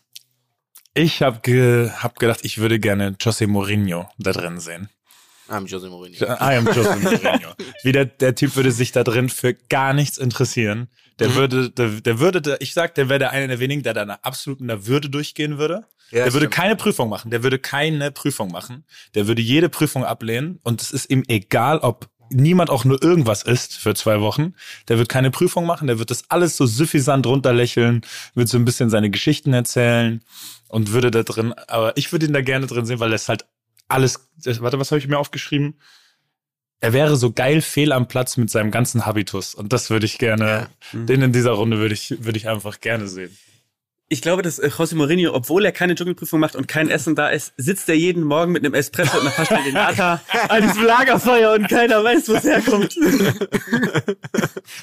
ich 0.94 1.22
habe 1.22 1.40
ge, 1.42 1.90
hab 1.90 2.20
gedacht, 2.20 2.40
ich 2.44 2.58
würde 2.60 2.80
gerne 2.80 3.16
Jose 3.20 3.48
Mourinho 3.48 4.08
da 4.18 4.32
drin 4.32 4.60
sehen. 4.60 4.90
I'm 5.50 5.68
Jose 5.68 5.90
Mourinho. 5.90 6.24
I 6.26 6.56
am 6.58 6.66
Jose 6.68 6.96
Mourinho. 6.96 7.54
Wie 7.84 7.92
der, 7.92 8.06
der 8.06 8.34
Typ 8.36 8.56
würde 8.56 8.72
sich 8.72 8.92
da 8.92 9.04
drin 9.04 9.30
für 9.30 9.54
gar 9.54 9.94
nichts 9.94 10.18
interessieren. 10.18 10.88
Der 11.20 11.30
Mhm. 11.30 11.36
würde, 11.36 11.70
der, 11.70 11.90
der 12.02 12.20
würde, 12.20 12.58
ich 12.60 12.74
sag, 12.74 12.96
der 12.96 13.10
wäre 13.10 13.20
der 13.20 13.32
eine 13.32 13.48
der 13.48 13.60
wenigen, 13.60 13.84
der 13.84 13.94
da 13.94 14.02
einer 14.04 14.24
absoluten 14.26 14.68
der 14.68 14.88
Würde 14.88 15.10
durchgehen 15.10 15.58
würde. 15.58 15.86
Ja, 16.12 16.24
der 16.26 16.34
würde 16.34 16.46
stimmt. 16.46 16.54
keine 16.54 16.76
Prüfung 16.76 17.10
machen. 17.10 17.30
Der 17.32 17.44
würde 17.44 17.60
keine 17.60 18.12
Prüfung 18.12 18.52
machen. 18.52 18.86
Der 19.16 19.28
würde 19.28 19.42
jede 19.42 19.70
Prüfung 19.70 20.06
ablehnen 20.06 20.60
und 20.64 20.82
es 20.82 20.92
ist 20.92 21.10
ihm 21.10 21.24
egal, 21.28 21.80
ob 21.80 22.08
niemand 22.34 22.70
auch 22.70 22.86
nur 22.86 23.02
irgendwas 23.02 23.44
isst 23.44 23.78
für 23.78 23.96
zwei 23.96 24.22
Wochen. 24.22 24.54
Der 24.88 24.98
wird 24.98 25.10
keine 25.10 25.32
Prüfung 25.32 25.66
machen. 25.66 25.88
Der 25.88 26.00
wird 26.00 26.12
das 26.12 26.30
alles 26.30 26.58
so 26.58 26.66
suffisant 26.66 27.26
runterlächeln, 27.26 28.02
wird 28.36 28.50
so 28.50 28.58
ein 28.58 28.66
bisschen 28.66 28.90
seine 28.90 29.10
Geschichten 29.10 29.54
erzählen 29.54 30.22
und 30.74 30.92
würde 30.92 31.12
da 31.12 31.22
drin, 31.22 31.54
aber 31.68 31.96
ich 31.98 32.12
würde 32.12 32.26
ihn 32.26 32.34
da 32.34 32.42
gerne 32.42 32.66
drin 32.66 32.86
sehen, 32.88 33.00
weil 33.00 33.12
das 33.12 33.30
halt 33.30 33.46
alles, 33.88 34.28
warte, 34.44 34.80
was 34.80 34.90
habe 34.90 34.98
ich 34.98 35.08
mir 35.08 35.20
aufgeschrieben? 35.20 35.76
Er 36.80 36.94
wäre 36.94 37.16
so 37.16 37.32
geil 37.32 37.62
fehl 37.62 37.92
am 37.92 38.08
Platz 38.08 38.38
mit 38.38 38.50
seinem 38.50 38.72
ganzen 38.72 39.06
Habitus 39.06 39.54
und 39.54 39.72
das 39.72 39.92
würde 39.92 40.08
ich 40.08 40.18
gerne, 40.18 40.70
den 40.92 41.22
in 41.22 41.32
dieser 41.32 41.52
Runde 41.52 41.78
würde 41.78 41.94
ich, 41.94 42.26
würde 42.26 42.38
ich 42.38 42.50
einfach 42.50 42.82
gerne 42.82 43.08
sehen. 43.08 43.38
Ich 44.10 44.22
glaube, 44.22 44.42
dass 44.42 44.60
äh, 44.60 44.68
José 44.68 44.96
Mourinho, 44.96 45.34
obwohl 45.34 45.66
er 45.66 45.72
keine 45.72 45.96
Dschungelprüfung 45.96 46.40
macht 46.40 46.56
und 46.56 46.68
kein 46.68 46.90
Essen 46.90 47.16
da 47.16 47.30
ist, 47.30 47.54
sitzt 47.58 47.90
er 47.90 47.96
jeden 47.96 48.24
Morgen 48.24 48.52
mit 48.52 48.64
einem 48.64 48.74
Espresso 48.74 49.18
und 49.18 49.22
einer 49.22 49.32
Flasche 49.32 49.56
Renata 49.66 50.22
an 50.50 50.62
diesem 50.62 50.84
Lagerfeuer 50.84 51.54
und 51.54 51.68
keiner 51.70 52.04
weiß, 52.04 52.30
wo 52.30 52.34
es 52.34 52.44
herkommt. 52.44 52.96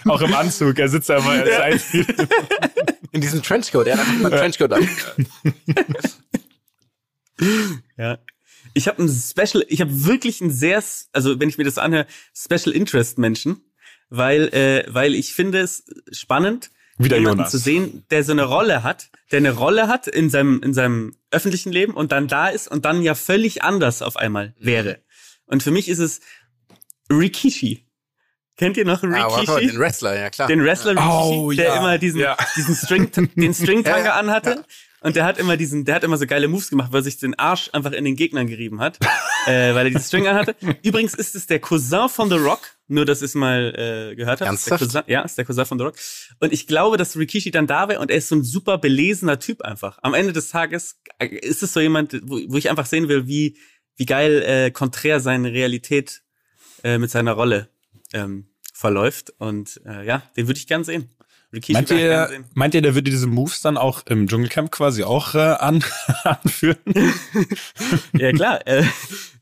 Auch 0.07 0.21
im 0.23 0.35
Anzug, 0.35 0.79
er 0.79 0.89
sitzt 0.89 1.11
da 1.11 1.19
immer 1.19 1.31
als 1.31 1.59
Einzige. 1.59 2.15
In 3.13 3.21
diesem 3.21 3.43
Trenchcoat. 3.43 3.89
Er 3.89 3.95
hat 3.95 4.01
einfach 4.01 4.15
immer 4.15 4.33
einen 4.33 4.39
Trenchcoat 4.39 4.73
an. 4.73 4.89
Ja. 7.97 8.19
Ich 8.75 8.87
habe 8.87 9.03
ein 9.03 9.09
Special, 9.09 9.65
ich 9.69 9.81
habe 9.81 10.07
wirklich 10.07 10.41
ein 10.41 10.51
sehr, 10.51 10.83
also 11.13 11.41
wenn 11.41 11.49
ich 11.49 11.59
mir 11.59 11.65
das 11.65 11.79
anhöre, 11.79 12.07
Special 12.35 12.73
Interest 12.73 13.19
Menschen, 13.19 13.65
weil 14.11 14.49
äh, 14.55 14.85
weil 14.89 15.15
ich 15.15 15.35
finde 15.35 15.61
es 15.61 15.85
spannend, 16.13 16.71
Wieder 17.05 17.17
jemanden 17.19 17.39
Jonas. 17.41 17.51
zu 17.51 17.59
sehen, 17.59 18.05
der 18.11 18.25
so 18.25 18.33
eine 18.33 18.45
Rolle 18.45 18.83
hat, 18.83 19.11
der 19.31 19.39
eine 19.39 19.53
Rolle 19.53 19.89
hat 19.89 20.07
in 20.07 20.31
seinem 20.31 20.63
in 20.63 20.75
seinem 20.75 21.15
öffentlichen 21.31 21.73
Leben 21.73 21.95
und 21.95 22.13
dann 22.13 22.29
da 22.29 22.49
ist 22.49 22.69
und 22.69 22.85
dann 22.85 23.03
ja 23.03 23.15
völlig 23.15 23.63
anders 23.63 24.03
auf 24.03 24.17
einmal 24.17 24.55
wäre. 24.59 24.99
Und 25.47 25.63
für 25.63 25.71
mich 25.71 25.89
ist 25.89 25.99
es 25.99 26.21
Rikishi. 27.11 27.87
Kennt 28.57 28.77
ihr 28.77 28.85
noch 28.85 29.03
Ah, 29.03 29.27
Rikishi? 29.39 29.69
den 29.69 29.79
Wrestler, 29.79 30.19
ja 30.19 30.29
klar. 30.31 30.47
den 30.49 30.63
Wrestler 30.63 30.93
Rikishi, 30.93 31.09
Oh, 31.39 31.51
der 31.53 31.65
ja. 31.67 31.77
immer 31.79 31.99
diesen, 31.99 32.21
Ja. 32.21 32.37
diesen 32.57 32.75
String, 32.77 33.11
den 33.11 33.55
Stringtanga 33.55 33.99
Ja, 34.01 34.05
ja. 34.05 34.13
anhatte. 34.17 34.65
Und 35.03 35.17
der 35.17 35.25
hat 35.25 35.39
immer 35.39 35.57
diesen, 35.57 35.87
der 35.87 35.95
hat 35.95 36.05
immer 36.05 36.19
so 36.19 36.27
geile 36.27 36.47
Moves 36.47 36.69
gemacht, 36.69 36.93
weil 36.93 37.01
er 37.01 37.05
sich 37.05 37.17
den 37.19 37.39
Arsch 37.39 37.71
einfach 37.73 37.93
in 37.93 38.05
den 38.05 38.17
Gegnern 38.17 38.47
gerieben 38.49 38.81
hat, 38.81 38.99
äh, 39.47 39.75
weil 39.75 39.87
er 39.87 39.91
diesen 39.91 40.03
String 40.03 40.27
anhatte. 40.29 40.55
Übrigens 40.83 41.15
ist 41.15 41.35
es 41.35 41.47
der 41.47 41.59
Cousin 41.59 42.11
von 42.11 42.29
The 42.29 42.37
Rock, 42.37 42.61
nur 42.91 43.05
dass 43.05 43.19
ich 43.19 43.27
es 43.27 43.35
mal 43.35 44.11
äh, 44.11 44.17
gehört 44.17 44.41
habe. 44.41 44.55
Ist 44.55 44.67
der 44.67 44.73
Ernsthaft? 44.73 44.93
Cousin, 44.93 45.03
ja, 45.07 45.23
ist 45.23 45.39
der 45.39 45.45
Cousin 45.45 45.65
von 45.65 45.79
The 45.79 45.85
Rock. 45.85 45.97
Und 46.41 46.53
ich 46.53 46.67
glaube, 46.67 46.97
dass 46.97 47.17
Rikishi 47.17 47.51
dann 47.51 47.67
da 47.67 47.89
wäre 47.89 48.01
und 48.01 48.11
er 48.11 48.17
ist 48.17 48.29
so 48.29 48.37
ein 48.37 48.43
super 48.45 48.79
belesener 48.79 49.39
Typ 49.39 49.63
einfach. 49.63 49.99
Am 50.03 50.15
Ende 50.15 50.33
des 50.33 50.49
Tages 50.51 51.01
äh, 51.19 51.27
ist 51.27 51.63
es 51.63 51.73
so 51.73 51.81
jemand, 51.81 52.21
wo, 52.25 52.41
wo 52.49 52.57
ich 52.57 52.71
einfach 52.71 52.87
sehen 52.87 53.09
will, 53.09 53.27
wie, 53.27 53.57
wie 53.97 54.07
geil 54.07 54.43
äh, 54.43 54.71
konträr 54.71 55.21
seine 55.21 55.53
Realität 55.53 56.23
äh, 56.83 56.99
mit 56.99 57.11
seiner 57.11 57.33
Rolle 57.33 57.69
ähm, 58.13 58.49
verläuft. 58.73 59.33
Und 59.39 59.81
äh, 59.87 60.05
ja, 60.07 60.23
den 60.37 60.47
würde 60.47 60.59
ich 60.59 60.67
gern 60.67 60.85
sehen. 60.85 61.11
Rikishi 61.53 61.73
Meint 61.73 61.91
will 61.91 61.97
ich 61.97 62.03
gerne 62.05 62.23
ihr, 62.23 62.29
sehen. 62.29 62.45
meint 62.55 62.75
ihr, 62.75 62.83
der 62.83 62.95
würde 62.95 63.11
diese 63.11 63.27
Moves 63.27 63.61
dann 63.61 63.77
auch 63.77 64.07
im 64.07 64.29
Dschungelcamp 64.29 64.71
quasi 64.71 65.03
auch 65.03 65.35
äh, 65.35 65.39
an, 65.39 65.85
anführen? 66.25 66.79
Ja 68.17 68.33
klar, 68.33 68.67
äh, 68.67 68.85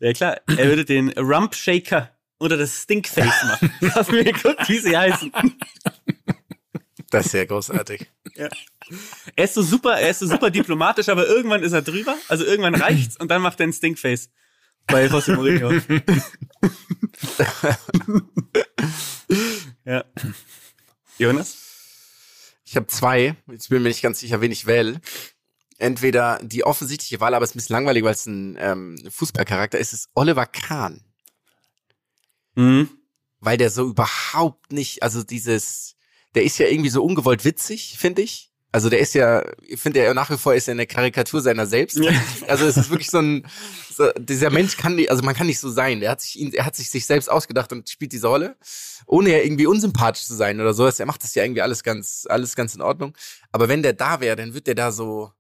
ja 0.01 0.13
klar. 0.13 0.41
Er 0.47 0.69
würde 0.69 0.85
den 0.85 1.11
Rump 1.11 1.55
Shaker 1.55 2.11
oder 2.39 2.57
das 2.57 2.83
Stinkface 2.83 3.45
machen. 3.45 3.73
Hast 3.95 4.11
mir 4.11 4.25
geguckt, 4.25 4.69
wie 4.69 4.79
sie 4.79 4.97
heißen. 4.97 5.33
Das 7.11 7.27
ist 7.27 7.33
sehr 7.33 7.47
großartig. 7.47 8.07
Er 8.35 9.45
ist 9.45 9.55
so 9.55 9.63
super, 9.63 9.99
er 9.99 10.11
ist 10.11 10.21
so 10.21 10.27
super 10.27 10.51
diplomatisch, 10.51 11.09
aber 11.09 11.27
irgendwann 11.27 11.63
ist 11.63 11.73
er 11.73 11.83
drüber. 11.83 12.17
Also 12.29 12.45
irgendwann 12.45 12.75
reicht's 12.75 13.17
und 13.17 13.31
dann 13.31 13.43
macht 13.43 13.61
er 13.61 13.67
ein 13.67 13.73
Stinkface 13.73 14.31
bei 14.87 15.07
José 15.07 15.35
Mourinho. 15.35 15.73
ja. 19.85 20.05
Jonas? 21.19 21.57
Ich 22.65 22.77
habe 22.77 22.87
zwei. 22.87 23.37
Jetzt 23.51 23.69
bin 23.69 23.79
ich 23.79 23.83
mir 23.83 23.89
nicht 23.89 24.03
ganz 24.03 24.21
sicher, 24.21 24.41
wen 24.41 24.53
ich 24.53 24.67
wähle. 24.67 25.01
Entweder 25.79 26.41
die 26.43 26.65
offensichtliche 26.65 27.21
Wahl, 27.21 27.35
aber 27.35 27.45
es 27.45 27.51
ist 27.51 27.55
ein 27.55 27.59
bisschen 27.59 27.75
langweilig, 27.75 28.03
weil 28.05 28.13
es 28.13 28.27
ein 28.27 28.57
ähm, 28.59 28.99
Fußballcharakter 29.11 29.79
ist, 29.79 29.93
ist 29.93 30.11
Oliver 30.15 30.47
Kahn. 30.47 31.08
Mhm. 32.59 32.91
Weil 33.41 33.57
der 33.57 33.71
so 33.71 33.89
überhaupt 33.89 34.73
nicht, 34.73 35.05
also 35.05 35.23
dieses, 35.23 35.95
der 36.35 36.43
ist 36.43 36.59
ja 36.59 36.67
irgendwie 36.67 36.91
so 36.91 37.05
ungewollt 37.05 37.45
witzig, 37.45 37.97
finde 37.99 38.23
ich. 38.23 38.53
Also 38.73 38.91
der 38.91 38.99
ist 38.99 39.15
ja, 39.15 39.45
ich 39.63 39.81
finde 39.81 40.03
ja 40.03 40.13
nach 40.13 40.29
wie 40.29 40.37
vor 40.37 40.55
ist 40.55 40.69
er 40.69 40.73
eine 40.73 40.87
Karikatur 40.87 41.41
seiner 41.41 41.67
selbst. 41.67 41.97
Ja. 41.99 42.11
Also 42.49 42.67
es 42.67 42.77
ist 42.77 42.91
wirklich 42.91 43.11
so 43.11 43.19
ein, 43.19 43.47
so, 43.95 44.11
dieser 44.19 44.51
Mensch 44.51 44.77
kann 44.77 44.97
nicht, 44.97 45.11
also 45.11 45.23
man 45.23 45.35
kann 45.35 45.47
nicht 45.47 45.61
so 45.61 45.71
sein. 45.71 46.03
Er 46.03 46.11
hat 46.11 46.21
sich 46.21 46.39
ihn, 46.39 46.53
er 46.53 46.67
hat 46.67 46.75
sich 46.75 46.91
sich 46.91 47.07
selbst 47.07 47.31
ausgedacht 47.31 47.73
und 47.73 47.89
spielt 47.89 48.13
diese 48.13 48.27
Rolle, 48.27 48.57
ohne 49.07 49.31
ja 49.31 49.39
irgendwie 49.39 49.67
unsympathisch 49.67 50.25
zu 50.25 50.35
sein 50.35 50.61
oder 50.61 50.75
so. 50.75 50.85
Er 50.85 51.07
macht 51.07 51.23
das 51.23 51.35
ja 51.35 51.45
irgendwie 51.45 51.63
alles 51.63 51.85
ganz, 51.85 52.27
alles 52.29 52.57
ganz 52.57 52.75
in 52.75 52.83
Ordnung. 52.83 53.17
Aber 53.53 53.69
wenn 53.69 53.83
der 53.83 53.93
da 53.93 54.21
wäre, 54.21 54.37
dann 54.37 54.53
wird 54.53 54.67
der 54.67 54.75
da 54.75 54.91
so, 54.91 55.31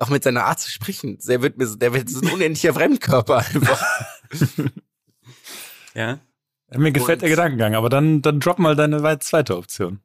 auch 0.00 0.08
mit 0.08 0.24
seiner 0.24 0.46
Art 0.46 0.60
zu 0.60 0.70
sprechen, 0.70 1.18
der 1.18 1.42
wird 1.42 1.58
mir 1.58 1.66
so, 1.66 1.76
der 1.76 1.92
wird 1.92 2.08
so 2.08 2.20
ein 2.20 2.32
unendlicher 2.32 2.74
Fremdkörper 2.74 3.38
einfach. 3.38 3.84
Ja. 5.94 6.20
Mir 6.74 6.92
gefällt 6.92 7.18
Und- 7.18 7.22
der 7.22 7.30
Gedankengang, 7.30 7.74
aber 7.74 7.90
dann, 7.90 8.22
dann 8.22 8.40
drop 8.40 8.58
mal 8.58 8.74
deine 8.76 9.02
weit- 9.02 9.22
zweite 9.22 9.56
Option. 9.56 10.00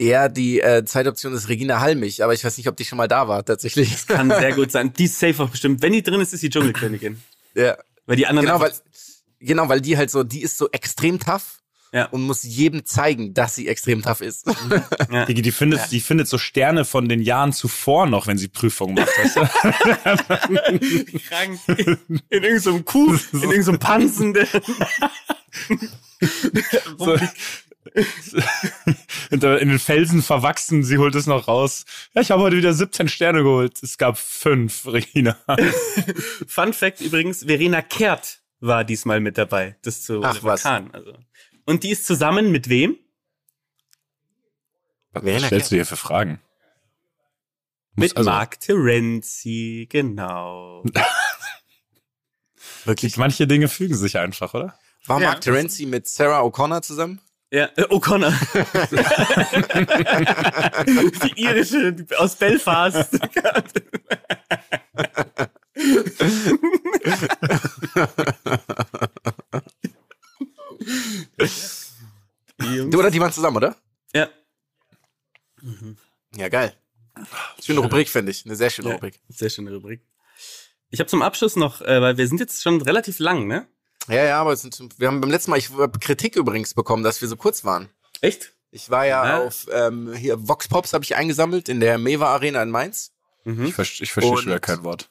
Ja, 0.00 0.28
die 0.28 0.60
äh, 0.60 0.84
zweite 0.84 1.08
Option 1.10 1.32
ist 1.34 1.48
Regina 1.48 1.80
Halmich, 1.80 2.22
aber 2.22 2.32
ich 2.32 2.44
weiß 2.44 2.56
nicht, 2.56 2.68
ob 2.68 2.76
die 2.76 2.84
schon 2.84 2.96
mal 2.98 3.08
da 3.08 3.26
war, 3.28 3.44
tatsächlich. 3.44 4.06
Kann 4.06 4.30
sehr 4.30 4.52
gut 4.54 4.70
sein. 4.70 4.92
Die 4.92 5.04
ist 5.06 5.18
safe 5.18 5.42
auch 5.42 5.50
bestimmt. 5.50 5.82
Wenn 5.82 5.92
die 5.92 6.02
drin 6.02 6.20
ist, 6.20 6.32
ist 6.32 6.42
die 6.42 6.50
Dschungelkönigin. 6.50 7.20
ja. 7.54 7.76
Weil 8.06 8.16
die 8.16 8.26
anderen 8.26 8.46
Genau, 8.46 8.60
weil, 8.60 8.72
genau, 9.40 9.68
weil 9.68 9.80
die 9.82 9.98
halt 9.98 10.10
so, 10.10 10.22
die 10.22 10.40
ist 10.40 10.56
so 10.56 10.70
extrem 10.70 11.18
tough 11.20 11.57
Ja. 11.92 12.06
und 12.06 12.22
muss 12.22 12.42
jedem 12.42 12.84
zeigen, 12.84 13.32
dass 13.34 13.54
sie 13.54 13.68
extrem 13.68 14.02
tough 14.02 14.20
ist. 14.20 14.46
ja. 15.10 15.24
Die, 15.26 15.34
die, 15.34 15.52
findet, 15.52 15.90
die 15.90 16.00
findet 16.00 16.28
so 16.28 16.36
Sterne 16.38 16.84
von 16.84 17.08
den 17.08 17.22
Jahren 17.22 17.52
zuvor 17.52 18.06
noch, 18.06 18.26
wenn 18.26 18.36
sie 18.38 18.48
Prüfungen 18.48 18.94
macht. 18.94 19.08
Weißt 19.08 19.36
du? 19.36 21.18
krank. 21.28 21.58
In 22.28 22.42
irgendeinem 22.42 22.84
Kuh, 22.84 23.14
in 23.32 23.42
irgendeinem 23.42 23.78
Pansen. 23.78 24.34
Der 24.34 24.46
So. 26.98 27.16
In 29.30 29.40
den 29.40 29.78
Felsen 29.78 30.22
verwachsen, 30.22 30.84
sie 30.84 30.98
holt 30.98 31.14
es 31.14 31.26
noch 31.26 31.48
raus. 31.48 31.84
Ja, 32.14 32.20
ich 32.20 32.30
habe 32.30 32.42
heute 32.42 32.56
wieder 32.56 32.74
17 32.74 33.08
Sterne 33.08 33.42
geholt. 33.42 33.82
Es 33.82 33.96
gab 33.98 34.18
fünf, 34.18 34.86
Regina. 34.86 35.38
Fun 36.46 36.72
Fact 36.72 37.00
übrigens, 37.00 37.44
Verena 37.44 37.80
Kehrt 37.82 38.40
war 38.60 38.84
diesmal 38.84 39.20
mit 39.20 39.38
dabei. 39.38 39.76
Das 39.82 40.02
zu 40.02 40.22
Ach, 40.22 40.32
Oliver 40.32 40.48
was. 40.48 40.62
Kahn, 40.62 40.90
also. 40.92 41.14
Und 41.68 41.82
die 41.82 41.90
ist 41.90 42.06
zusammen 42.06 42.50
mit 42.50 42.70
wem? 42.70 42.96
Was 45.12 45.22
Verena 45.22 45.48
stellst 45.48 45.70
du 45.70 45.74
hier 45.74 45.84
für 45.84 45.96
Fragen? 45.96 46.40
Mit 47.94 48.16
also- 48.16 48.30
Mark 48.30 48.58
Terenzi, 48.58 49.86
genau. 49.90 50.82
Wirklich? 52.86 53.18
Manche 53.18 53.46
Dinge 53.46 53.68
fügen 53.68 53.94
sich 53.94 54.16
einfach, 54.16 54.54
oder? 54.54 54.78
War 55.04 55.20
Ja. 55.20 55.28
Mark 55.28 55.42
Terenzi 55.42 55.84
mit 55.84 56.08
Sarah 56.08 56.40
O'Connor 56.40 56.80
zusammen? 56.80 57.20
Ja, 57.50 57.66
äh, 57.76 57.82
O'Connor. 57.82 58.32
die 60.86 61.42
irische 61.42 61.92
die 61.92 62.16
aus 62.16 62.34
Belfast. 62.36 63.10
Du 72.58 72.98
oder 72.98 73.10
die 73.10 73.20
waren 73.20 73.32
zusammen, 73.32 73.56
oder? 73.58 73.76
ja, 74.14 74.28
Ja, 76.36 76.48
geil. 76.48 76.74
Schöne 77.62 77.80
Rubrik, 77.80 78.08
finde 78.08 78.30
ich. 78.30 78.44
Eine 78.46 78.56
sehr 78.56 78.70
schöne 78.70 78.88
Ja. 78.90 78.94
Rubrik. 78.94 79.20
sehr 79.28 79.50
schöne 79.50 79.72
Rubrik. 79.74 80.00
Ich 80.90 81.00
habe 81.00 81.08
zum 81.08 81.22
Abschluss 81.22 81.56
noch, 81.56 81.80
äh, 81.82 82.00
weil 82.00 82.16
wir 82.16 82.26
sind 82.28 82.40
jetzt 82.40 82.62
schon 82.62 82.80
relativ 82.80 83.18
lang, 83.18 83.46
ne? 83.46 83.66
Ja, 84.08 84.24
ja, 84.24 84.40
aber 84.40 84.56
sind, 84.56 84.78
wir 84.98 85.08
haben 85.08 85.20
beim 85.20 85.30
letzten 85.30 85.50
Mal 85.50 85.58
ich 85.58 85.68
Kritik 86.00 86.36
übrigens 86.36 86.74
bekommen, 86.74 87.02
dass 87.02 87.20
wir 87.20 87.28
so 87.28 87.36
kurz 87.36 87.64
waren. 87.64 87.90
Echt? 88.20 88.52
Ich 88.70 88.88
war 88.88 89.04
ja 89.06 89.26
Ja. 89.26 89.44
auf 89.44 89.66
ähm, 89.70 90.14
hier 90.14 90.48
Vox 90.48 90.68
Pops 90.68 90.92
habe 90.92 91.04
ich 91.04 91.16
eingesammelt 91.16 91.68
in 91.68 91.80
der 91.80 91.98
Meva 91.98 92.32
Arena 92.32 92.62
in 92.62 92.70
Mainz. 92.70 93.12
Mhm. 93.44 93.66
Ich, 93.66 93.74
verstehe 93.74 94.04
ich 94.04 94.12
verstehe 94.12 94.36
schon 94.36 94.46
wieder 94.46 94.60
kein 94.60 94.82
Wort. 94.84 95.10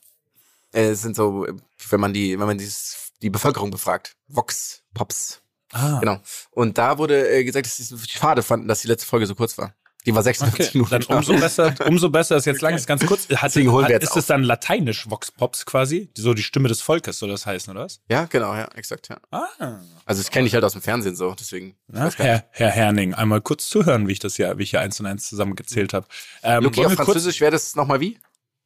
Äh, 0.74 0.90
es 0.90 1.02
sind 1.02 1.16
so, 1.16 1.46
wenn 1.90 2.00
man 2.00 2.14
die, 2.14 2.40
wenn 2.40 2.48
man 2.48 2.58
dieses, 2.58 3.12
die 3.22 3.30
Bevölkerung 3.30 3.70
befragt, 3.70 4.16
Vox 4.28 4.84
Pops. 4.94 5.42
Ah, 5.74 6.00
Genau. 6.00 6.20
Und 6.52 6.78
da 6.78 6.98
wurde 6.98 7.30
äh, 7.30 7.44
gesagt, 7.44 7.66
dass 7.66 7.78
sie 7.78 7.94
es 7.96 8.10
schade 8.10 8.44
fanden, 8.44 8.68
dass 8.68 8.82
die 8.82 8.88
letzte 8.88 9.08
Folge 9.08 9.26
so 9.26 9.36
kurz 9.36 9.58
war. 9.58 9.74
Die 10.06 10.16
war 10.16 10.24
46 10.24 10.68
Okay, 10.70 10.78
Minuten. 10.78 11.06
dann 11.06 11.18
umso 11.18 11.34
besser, 11.38 11.76
umso 11.86 12.10
besser 12.10 12.38
ist 12.38 12.46
jetzt 12.46 12.62
lang, 12.62 12.74
ist 12.76 12.88
ganz 12.88 13.06
kurz. 13.06 13.28
Hat, 13.28 13.44
Deswegen 13.50 13.74
holen 13.74 13.88
wir 13.88 13.96
jetzt 13.96 14.04
ist 14.04 14.16
es 14.16 14.26
dann 14.28 14.42
lateinisch 14.42 15.10
Vox 15.10 15.32
Pops 15.34 15.66
quasi? 15.66 16.10
So 16.16 16.34
die 16.34 16.44
Stimme 16.44 16.70
des 16.70 16.82
Volkes 16.82 17.20
soll 17.20 17.28
das 17.28 17.46
heißen, 17.46 17.72
oder 17.72 17.84
was? 17.84 18.00
Ja, 18.10 18.24
genau, 18.24 18.56
ja, 18.56 18.70
exakt, 18.76 19.10
ja. 19.10 19.18
Ah. 19.32 19.82
Also 20.06 20.22
das 20.22 20.32
kenne 20.32 20.48
ich 20.48 20.54
halt 20.54 20.64
aus 20.64 20.72
dem 20.72 20.82
Fernsehen 20.82 21.18
so, 21.18 21.36
deswegen. 21.38 21.76
nicht. 21.88 22.18
Herr, 22.20 22.46
Herr 22.52 22.72
Herning, 22.72 23.16
einmal 23.16 23.42
kurz 23.42 23.68
zuhören, 23.68 24.08
wie 24.08 24.14
ich 24.14 24.20
das 24.20 24.38
hier, 24.38 24.58
wie 24.58 24.64
ich 24.64 24.70
hier 24.70 24.80
eins 24.80 24.98
und 25.02 25.08
eins 25.08 25.28
zusammengezählt 25.28 25.92
habe. 25.92 26.08
Ähm, 26.42 26.64
Luki, 26.64 26.78
wollen 26.78 26.88
auf 26.88 26.94
Französisch 26.94 27.42
wäre 27.42 27.52
das 27.52 27.76
nochmal 27.76 28.00
wie? 28.00 28.18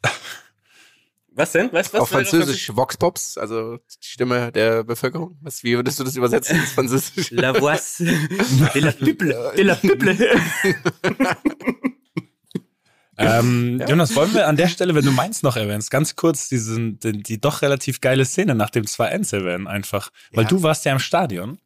Was 1.33 1.53
denn? 1.53 1.69
Was, 1.71 1.93
was 1.93 2.01
auf 2.01 2.11
wäre 2.11 2.25
Französisch 2.25 2.75
Vox 2.75 2.97
Pops, 2.97 3.37
also 3.37 3.77
die 3.77 4.07
Stimme 4.07 4.51
der 4.51 4.83
Bevölkerung. 4.83 5.37
Was, 5.41 5.63
wie 5.63 5.75
würdest 5.75 5.97
du 5.99 6.03
das 6.03 6.15
übersetzen 6.17 6.57
ins 6.57 6.73
Französisch? 6.73 7.31
La 7.31 7.53
voix 7.59 7.97
de 7.99 8.79
la 8.81 8.91
peuple. 8.91 9.53
De 9.55 9.63
la 9.63 9.75
peuple. 9.75 10.17
Ähm, 13.17 13.83
Jonas, 13.87 14.15
wollen 14.15 14.33
wir 14.33 14.47
an 14.47 14.55
der 14.55 14.67
Stelle, 14.67 14.95
wenn 14.95 15.05
du 15.05 15.11
meinst, 15.11 15.43
noch 15.43 15.55
erwähnst, 15.55 15.91
ganz 15.91 16.15
kurz 16.15 16.49
diesen, 16.49 16.97
die, 16.99 17.21
die 17.21 17.39
doch 17.39 17.61
relativ 17.61 18.01
geile 18.01 18.25
Szene 18.25 18.55
nach 18.55 18.71
dem 18.71 18.85
2-1 18.85 19.35
erwähnen 19.35 19.67
einfach. 19.67 20.11
Weil 20.31 20.45
Ja. 20.45 20.49
du 20.49 20.63
warst 20.63 20.85
ja 20.85 20.91
im 20.93 20.99
Stadion. 20.99 21.59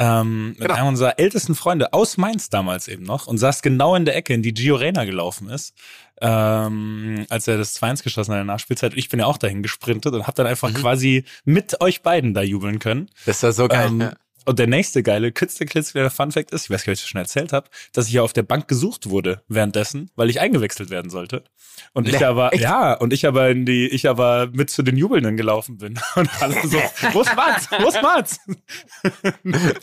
Ähm, 0.00 0.50
mit 0.50 0.58
Genau. 0.60 0.74
einem 0.74 0.86
unserer 0.88 1.18
ältesten 1.18 1.54
Freunde 1.56 1.92
aus 1.92 2.16
Mainz 2.18 2.50
damals 2.50 2.86
eben 2.86 3.02
noch 3.02 3.26
und 3.26 3.38
saß 3.38 3.62
genau 3.62 3.96
in 3.96 4.04
der 4.04 4.14
Ecke, 4.16 4.32
in 4.32 4.42
die 4.42 4.54
Gio 4.54 4.76
Reyna 4.76 5.04
gelaufen 5.04 5.50
ist, 5.50 5.74
ähm, 6.20 7.26
als 7.28 7.48
er 7.48 7.58
das 7.58 7.74
2-1 7.74 8.02
geschossen 8.02 8.32
hat 8.32 8.40
in 8.40 8.46
der 8.46 8.54
Nachspielzeit. 8.54 8.92
Ich 8.94 9.08
bin 9.08 9.20
ja 9.20 9.26
auch 9.26 9.38
dahin 9.38 9.62
gesprintet 9.62 10.14
und 10.14 10.22
habe 10.26 10.34
dann 10.36 10.46
einfach 10.46 10.72
quasi 10.74 11.24
mit 11.44 11.80
euch 11.80 12.02
beiden 12.02 12.34
da 12.34 12.42
jubeln 12.42 12.78
können. 12.78 13.08
Das 13.26 13.42
war 13.42 13.52
so 13.52 13.66
geil. 13.68 13.88
Ähm, 13.88 14.00
ja. 14.00 14.12
Und 14.48 14.58
der 14.58 14.66
nächste 14.66 15.02
geile, 15.02 15.30
klitzeklitzekleine 15.30 16.08
Funfact 16.08 16.52
ist, 16.52 16.64
ich 16.64 16.70
weiß 16.70 16.82
gar 16.82 16.92
nicht, 16.92 17.00
ob 17.00 17.00
ich 17.00 17.02
das 17.02 17.08
schon 17.10 17.20
erzählt 17.20 17.52
habe, 17.52 17.68
dass 17.92 18.06
ich 18.06 18.14
ja 18.14 18.22
auf 18.22 18.32
der 18.32 18.44
Bank 18.44 18.66
gesucht 18.66 19.10
wurde 19.10 19.42
währenddessen, 19.46 20.10
weil 20.16 20.30
ich 20.30 20.40
eingewechselt 20.40 20.88
werden 20.88 21.10
sollte. 21.10 21.44
Und 21.92 22.08
ich 22.08 22.24
aber, 22.24 22.54
echt? 22.54 22.62
ja, 22.62 22.94
und 22.94 23.12
ich 23.12 23.26
aber 23.26 23.50
in 23.50 23.66
die, 23.66 23.86
ich 23.88 24.08
aber 24.08 24.48
mit 24.50 24.70
zu 24.70 24.82
den 24.82 24.96
Jubelnden 24.96 25.36
gelaufen 25.36 25.76
bin. 25.76 26.00
Und 26.14 26.30
alle 26.40 26.66
so, 26.66 26.80
wo 27.12 27.20
ist 27.20 27.36
Mats? 27.36 27.68
Wo 27.78 27.88
ist 27.88 28.00
Mats? 28.00 28.40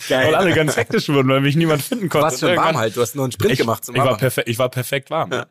Geil. 0.10 0.30
Und 0.30 0.34
alle 0.34 0.56
ganz 0.56 0.76
hektisch 0.76 1.10
wurden, 1.10 1.30
weil 1.30 1.42
mich 1.42 1.56
niemand 1.56 1.84
finden 1.84 2.10
konnte. 2.10 2.24
Warst 2.26 2.40
schon 2.40 2.50
Und 2.50 2.58
warm 2.58 2.76
halt, 2.76 2.96
du 2.96 3.02
hast 3.02 3.16
nur 3.16 3.26
einen 3.26 3.34
Sprint 3.34 3.54
ich, 3.54 3.60
gemacht 3.60 3.86
zum 3.86 3.96
ich 3.96 4.02
war 4.02 4.18
perfekt, 4.18 4.50
ich 4.50 4.58
war 4.58 4.70
perfekt 4.70 5.12
warm. 5.12 5.32
Ja. 5.32 5.46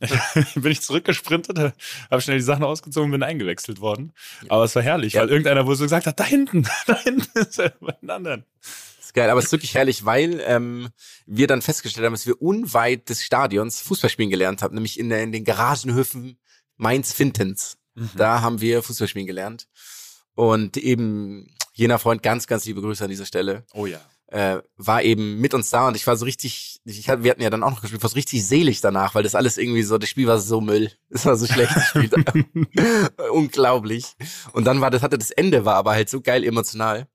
bin 0.54 0.72
ich 0.72 0.80
zurückgesprintet, 0.80 1.74
habe 2.10 2.22
schnell 2.22 2.38
die 2.38 2.42
Sachen 2.44 2.64
ausgezogen 2.64 3.10
bin 3.10 3.22
eingewechselt 3.22 3.80
worden. 3.80 4.12
Aber 4.48 4.64
es 4.64 4.74
war 4.74 4.82
herrlich, 4.82 5.12
Ja. 5.14 5.22
weil 5.22 5.28
irgendeiner 5.28 5.66
wohl 5.66 5.76
so 5.76 5.84
gesagt 5.84 6.06
hat, 6.06 6.18
da 6.18 6.24
hinten, 6.24 6.66
da 6.86 6.98
hinten 6.98 7.38
ist 7.38 7.58
er 7.58 7.70
bei 7.80 7.92
den 8.00 8.10
anderen. 8.10 8.44
Das 8.60 9.06
ist 9.06 9.14
geil, 9.14 9.28
aber 9.30 9.38
es 9.40 9.46
ist 9.46 9.52
wirklich 9.52 9.74
herrlich, 9.74 10.04
weil 10.04 10.40
ähm, 10.46 10.88
wir 11.26 11.46
dann 11.46 11.62
festgestellt 11.62 12.06
haben, 12.06 12.14
dass 12.14 12.26
wir 12.26 12.40
unweit 12.40 13.08
des 13.08 13.22
Stadions 13.24 13.80
Fußball 13.82 14.08
spielen 14.10 14.30
gelernt 14.30 14.62
haben, 14.62 14.74
nämlich 14.74 14.98
in, 14.98 15.08
der, 15.08 15.22
in 15.22 15.32
den 15.32 15.44
Garagenhöfen 15.44 16.38
Mainz-Fintens. 16.76 17.76
Da 18.16 18.40
haben 18.40 18.60
wir 18.60 18.82
Fußball 18.82 19.08
spielen 19.08 19.26
gelernt. 19.26 19.68
Und 20.34 20.76
eben 20.78 21.54
jener 21.74 21.98
Freund, 21.98 22.22
ganz, 22.22 22.46
ganz 22.46 22.64
liebe 22.64 22.80
Grüße 22.80 23.04
an 23.04 23.10
dieser 23.10 23.26
Stelle, 23.26 23.64
Oh 23.74 23.84
ja. 23.86 24.00
Äh, 24.30 24.62
war 24.76 25.02
eben 25.02 25.40
mit 25.40 25.54
uns 25.54 25.70
da 25.70 25.88
und 25.88 25.96
ich 25.96 26.06
war 26.06 26.16
so 26.16 26.24
richtig, 26.24 26.80
ich 26.84 27.08
hatte, 27.08 27.24
wir 27.24 27.32
hatten 27.32 27.42
ja 27.42 27.50
dann 27.50 27.64
auch 27.64 27.70
noch 27.70 27.80
gespielt, 27.80 28.02
war 28.02 28.10
so 28.10 28.14
richtig 28.14 28.46
selig 28.46 28.80
danach, 28.80 29.14
weil 29.14 29.24
das 29.24 29.34
alles 29.34 29.58
irgendwie 29.58 29.82
so, 29.82 29.98
das 29.98 30.08
Spiel 30.08 30.28
war 30.28 30.38
so 30.38 30.60
Müll. 30.60 30.92
Es 31.10 31.26
war 31.26 31.36
so 31.36 31.46
schlecht 31.46 31.74
gespielt. 31.74 32.14
Unglaublich. 33.32 34.14
Und 34.52 34.64
dann 34.64 34.80
war 34.80 34.90
das, 34.90 35.02
hatte 35.02 35.18
das 35.18 35.32
Ende 35.32 35.64
war 35.64 35.74
aber 35.74 35.92
halt 35.92 36.08
so 36.08 36.20
geil 36.20 36.44
emotional. 36.44 37.08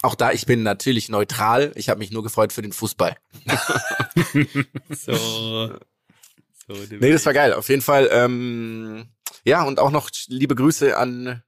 Auch 0.00 0.14
da, 0.14 0.32
ich 0.32 0.46
bin 0.46 0.62
natürlich 0.62 1.10
neutral. 1.10 1.72
Ich 1.76 1.90
habe 1.90 1.98
mich 1.98 2.10
nur 2.10 2.22
gefreut 2.22 2.52
für 2.52 2.62
den 2.62 2.72
Fußball. 2.72 3.16
So. 4.90 5.14
so 6.66 6.74
Nee, 6.90 7.12
das 7.12 7.26
war 7.26 7.34
geil. 7.34 7.52
Auf 7.52 7.68
jeden 7.68 7.82
Fall. 7.82 8.08
Ähm, 8.10 9.06
ja, 9.44 9.62
und 9.64 9.78
auch 9.78 9.90
noch 9.90 10.10
liebe 10.28 10.54
Grüße 10.54 10.96
an 10.96 11.42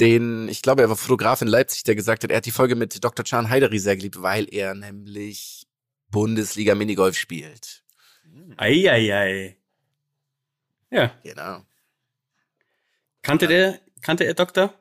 den, 0.00 0.48
ich 0.48 0.62
glaube, 0.62 0.82
er 0.82 0.88
war 0.88 0.96
Fotograf 0.96 1.42
in 1.42 1.48
Leipzig, 1.48 1.84
der 1.84 1.94
gesagt 1.94 2.24
hat, 2.24 2.30
er 2.30 2.38
hat 2.38 2.46
die 2.46 2.50
Folge 2.50 2.76
mit 2.76 3.02
Dr. 3.04 3.24
Chan 3.24 3.50
Heideri 3.50 3.78
sehr 3.78 3.96
geliebt, 3.96 4.22
weil 4.22 4.52
er 4.52 4.74
nämlich 4.74 5.66
Bundesliga 6.10 6.74
Minigolf 6.74 7.16
spielt. 7.16 7.84
Eieiei. 8.56 9.58
Ja. 10.90 11.14
Genau. 11.22 11.64
Kannte 13.22 13.46
der, 13.46 13.80
kannte 14.00 14.24
er 14.24 14.34
Doktor? 14.34 14.74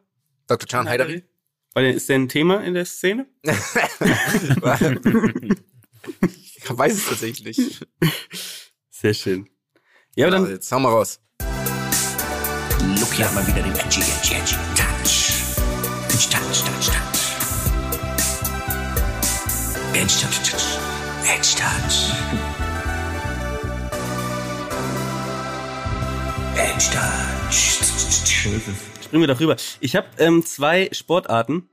Dr. 0.47 0.67
Chan 0.67 0.89
Heideri? 0.89 1.23
Weil 1.73 1.93
ist 1.93 2.09
der 2.09 2.17
ein 2.17 2.27
Thema 2.27 2.61
in 2.63 2.73
der 2.73 2.85
Szene? 2.85 3.27
ich 3.43 3.57
weiß 6.67 6.93
es 6.93 7.07
tatsächlich 7.07 7.57
nicht. 7.57 7.87
Sehr 8.89 9.13
schön. 9.13 9.49
Ja, 10.15 10.27
aber 10.27 10.35
Also 10.35 10.45
dann, 10.47 10.55
jetzt 10.55 10.71
hau 10.71 10.79
mal 10.79 10.89
raus. 10.89 11.21
Lucky 12.99 13.21
hat 13.23 13.33
mal 13.33 13.47
wieder 13.47 13.63
den 13.63 13.73
edgy, 13.75 14.01
edgy, 14.01 14.35
edgy. 14.35 14.60
Edgy 16.21 16.37
Touch, 16.37 16.63
Touch, 16.63 16.85
Touch. 16.85 17.19
Edgy 19.95 20.17
Touch, 20.21 20.37
Touch. 20.51 20.77
Edgy 21.25 21.55
Touch. 21.55 21.97
Edgy 26.55 26.89
Touch. 26.91 27.55
springen 29.03 29.21
wir 29.23 29.27
doch 29.27 29.39
rüber. 29.39 29.55
Ich 29.79 29.95
habe 29.95 30.05
ähm, 30.19 30.45
zwei 30.45 30.89
Sportarten. 30.91 31.67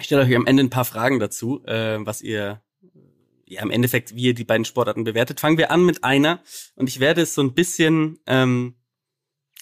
Ich 0.00 0.06
stelle 0.06 0.22
euch 0.22 0.34
am 0.34 0.46
Ende 0.46 0.64
ein 0.64 0.70
paar 0.70 0.84
Fragen 0.84 1.20
dazu, 1.20 1.64
äh, 1.64 1.98
was 2.00 2.22
ihr 2.22 2.60
ja 3.46 3.62
im 3.62 3.70
Endeffekt, 3.70 4.16
wie 4.16 4.22
ihr 4.22 4.34
die 4.34 4.42
beiden 4.42 4.64
Sportarten 4.64 5.04
bewertet. 5.04 5.38
Fangen 5.38 5.58
wir 5.58 5.70
an 5.70 5.86
mit 5.86 6.02
einer 6.02 6.42
und 6.74 6.88
ich 6.88 6.98
werde 6.98 7.22
es 7.22 7.36
so 7.36 7.42
ein 7.42 7.54
bisschen, 7.54 8.18
ähm, 8.26 8.74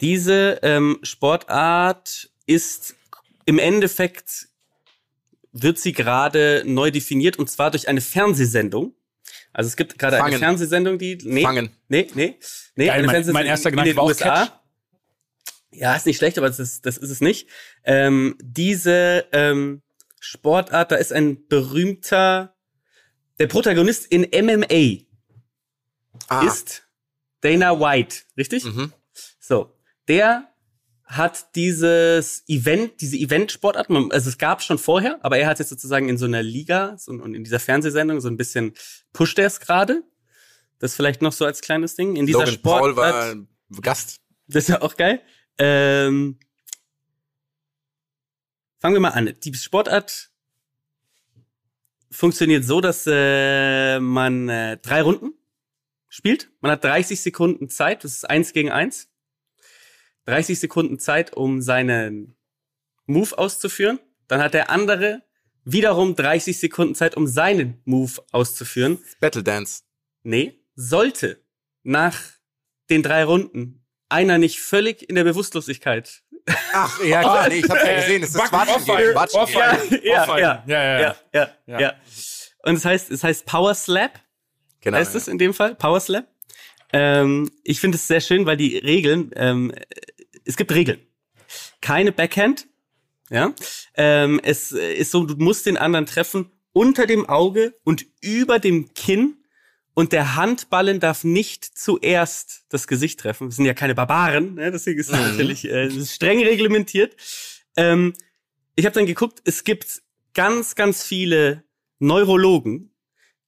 Diese 0.01 0.59
ähm, 0.61 0.99
Sportart 1.01 2.29
ist 2.45 2.95
im 3.45 3.57
Endeffekt 3.59 4.49
wird 5.61 5.77
sie 5.79 5.93
gerade 5.93 6.63
neu 6.65 6.91
definiert 6.91 7.37
und 7.39 7.49
zwar 7.49 7.71
durch 7.71 7.87
eine 7.87 8.01
Fernsehsendung. 8.01 8.93
Also 9.53 9.67
es 9.67 9.75
gibt 9.75 9.97
gerade 9.97 10.23
eine. 10.23 10.37
Fernsehsendung, 10.37 10.97
die 10.99 11.17
nee, 11.23 11.41
Fangen. 11.41 11.69
nee, 11.87 12.07
nee, 12.13 12.37
nee, 12.75 12.85
Geil, 12.87 12.97
eine 12.99 13.07
mein- 13.07 13.31
mein 13.33 13.45
erster 13.45 13.69
in 13.69 13.73
Gedanke 13.73 13.91
den 13.91 13.97
war 13.97 14.05
USA. 14.05 14.45
Catch. 14.45 14.51
Ja, 15.71 15.95
ist 15.95 16.05
nicht 16.05 16.17
schlecht, 16.17 16.37
aber 16.37 16.47
das 16.47 16.59
ist, 16.59 16.85
das 16.85 16.97
ist 16.97 17.09
es 17.09 17.21
nicht. 17.21 17.49
Ähm, 17.83 18.35
diese 18.41 19.25
ähm, 19.31 19.81
Sportart, 20.19 20.91
da 20.91 20.95
ist 20.95 21.11
ein 21.13 21.47
berühmter, 21.47 22.55
der 23.39 23.47
Protagonist 23.47 24.05
in 24.07 24.21
MMA 24.45 25.03
Ah, 26.29 26.45
ist 26.45 26.87
Dana 27.41 27.79
White, 27.79 28.23
richtig? 28.37 28.63
mhm. 28.65 28.91
So, 29.39 29.73
der 30.07 30.49
hat 31.07 31.55
dieses 31.55 32.43
Event, 32.47 32.99
diese 32.99 33.15
Event-Sportart, 33.15 33.89
also 33.89 34.29
es 34.29 34.37
gab 34.37 34.61
schon 34.61 34.77
vorher, 34.77 35.19
aber 35.23 35.37
er 35.37 35.47
hat 35.47 35.57
jetzt 35.59 35.69
sozusagen 35.69 36.09
in 36.09 36.17
so 36.17 36.25
einer 36.25 36.43
Liga 36.43 36.97
so, 36.97 37.13
und 37.13 37.33
in 37.33 37.45
dieser 37.45 37.59
Fernsehsendung 37.59 38.19
so 38.19 38.27
ein 38.27 38.35
bisschen 38.35 38.73
pusht 39.13 39.39
er 39.39 39.47
es 39.47 39.61
gerade. 39.61 40.03
Das 40.79 40.95
vielleicht 40.95 41.21
noch 41.21 41.31
so 41.31 41.45
als 41.45 41.61
kleines 41.61 41.95
Ding. 41.95 42.17
In 42.17 42.25
dieser 42.25 42.39
Logan 42.39 42.61
Paul 42.61 42.91
Sportart, 42.91 43.37
war 43.69 43.81
Gast. 43.81 44.19
das 44.47 44.65
ist 44.65 44.69
ja 44.69 44.81
auch 44.81 44.95
geil. 44.97 45.21
Ähm, 45.57 46.37
fangen 48.79 48.93
wir 48.93 48.99
mal 48.99 49.09
an. 49.09 49.33
Die 49.43 49.53
Sportart 49.53 50.29
funktioniert 52.11 52.65
so, 52.65 52.81
dass 52.81 53.05
äh, 53.07 53.99
man 53.99 54.49
äh, 54.49 54.77
drei 54.77 55.01
Runden 55.01 55.33
spielt. 56.09 56.51
Man 56.59 56.71
hat 56.71 56.83
30 56.83 57.21
Sekunden 57.21 57.69
Zeit. 57.69 58.03
Das 58.03 58.11
ist 58.11 58.29
eins 58.29 58.51
gegen 58.51 58.71
eins. 58.71 59.09
30 60.27 60.59
Sekunden 60.59 60.99
Zeit, 60.99 61.33
um 61.35 61.61
seinen 61.61 62.35
Move 63.05 63.37
auszuführen. 63.37 63.99
Dann 64.27 64.41
hat 64.41 64.53
der 64.53 64.69
andere 64.69 65.23
wiederum 65.63 66.15
30 66.15 66.59
Sekunden 66.59 66.95
Zeit, 66.95 67.15
um 67.17 67.27
seinen 67.27 67.81
Move 67.85 68.11
auszuführen. 68.31 68.99
Battle 69.19 69.43
Dance. 69.43 69.83
Nee, 70.23 70.59
sollte 70.75 71.41
nach 71.83 72.17
den 72.89 73.03
drei 73.03 73.23
Runden 73.23 73.85
einer 74.09 74.37
nicht 74.37 74.59
völlig 74.59 75.09
in 75.09 75.15
der 75.15 75.23
Bewusstlosigkeit. 75.23 76.23
Ach, 76.73 77.01
ja 77.03 77.21
klar, 77.21 77.49
nee, 77.49 77.59
ich 77.59 77.69
hab's 77.69 77.83
ja 77.83 77.95
gesehen. 78.01 78.23
Es 78.23 78.29
ist 78.29 78.35
Watschen 78.51 78.85
gegen 78.85 79.15
Watschen. 79.15 80.01
Ja, 80.03 80.25
ja, 80.37 80.37
ja, 80.37 80.63
ja, 80.67 80.99
ja, 80.99 81.15
ja, 81.33 81.49
Ja. 81.65 81.79
ja. 81.79 81.93
Und 82.63 82.75
es 82.75 82.85
heißt, 82.85 83.11
es 83.11 83.23
heißt 83.23 83.45
Power 83.45 83.73
Slap, 83.75 84.19
Genau. 84.81 84.97
heißt 84.97 85.15
es 85.15 85.27
in 85.27 85.37
dem 85.37 85.53
Fall, 85.53 85.75
Power 85.75 85.99
Slap. 85.99 86.27
Ähm, 86.93 87.51
ich 87.63 87.81
finde 87.81 87.97
es 87.97 88.07
sehr 88.07 88.21
schön, 88.21 88.45
weil 88.45 88.55
die 88.55 88.77
Regeln, 88.77 89.31
ähm, 89.35 89.73
es 90.47 90.57
gibt 90.57 90.71
Regeln. 90.71 90.99
Keine 91.81 92.11
Backhand, 92.11 92.67
ja. 93.29 93.53
Ähm, 93.95 94.39
es 94.43 94.71
ist 94.71 95.11
so, 95.11 95.25
du 95.25 95.35
musst 95.35 95.65
den 95.65 95.77
anderen 95.77 96.05
treffen 96.05 96.51
unter 96.71 97.05
dem 97.05 97.27
Auge 97.27 97.75
und 97.83 98.05
über 98.21 98.59
dem 98.59 98.93
Kinn 98.93 99.37
und 99.93 100.13
der 100.13 100.35
Handballen 100.35 100.99
darf 100.99 101.23
nicht 101.23 101.65
zuerst 101.65 102.65
das 102.69 102.87
Gesicht 102.87 103.19
treffen. 103.19 103.47
Wir 103.47 103.51
sind 103.53 103.65
ja 103.65 103.73
keine 103.73 103.95
Barbaren, 103.95 104.55
ne? 104.55 104.71
deswegen 104.71 104.99
ist 104.99 105.09
es 105.09 105.13
natürlich 105.13 105.65
äh, 105.65 105.87
ist 105.87 106.13
streng 106.13 106.39
reglementiert. 106.39 107.15
Ähm, 107.75 108.13
ich 108.75 108.85
habe 108.85 108.93
dann 108.93 109.07
geguckt, 109.07 109.41
es 109.43 109.63
gibt 109.63 110.03
ganz, 110.35 110.75
ganz 110.75 111.03
viele 111.03 111.63
Neurologen, 111.97 112.91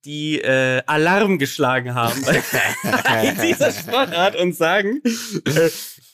die 0.06 0.42
äh, 0.42 0.82
Alarm 0.88 1.38
geschlagen 1.38 1.94
haben 1.94 2.20
bei 3.04 3.36
dieser 3.44 3.72
Sportart 3.72 4.36
und 4.36 4.56
sagen, 4.56 5.02
äh, 5.46 5.70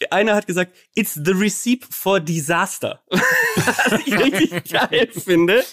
einer 0.09 0.35
hat 0.35 0.47
gesagt, 0.47 0.75
it's 0.93 1.13
the 1.13 1.31
receipt 1.31 1.85
for 1.89 2.19
disaster. 2.19 3.03
Was 3.09 4.01
ich 4.05 4.17
richtig 4.17 4.71
geil 4.71 5.09
finde. 5.11 5.63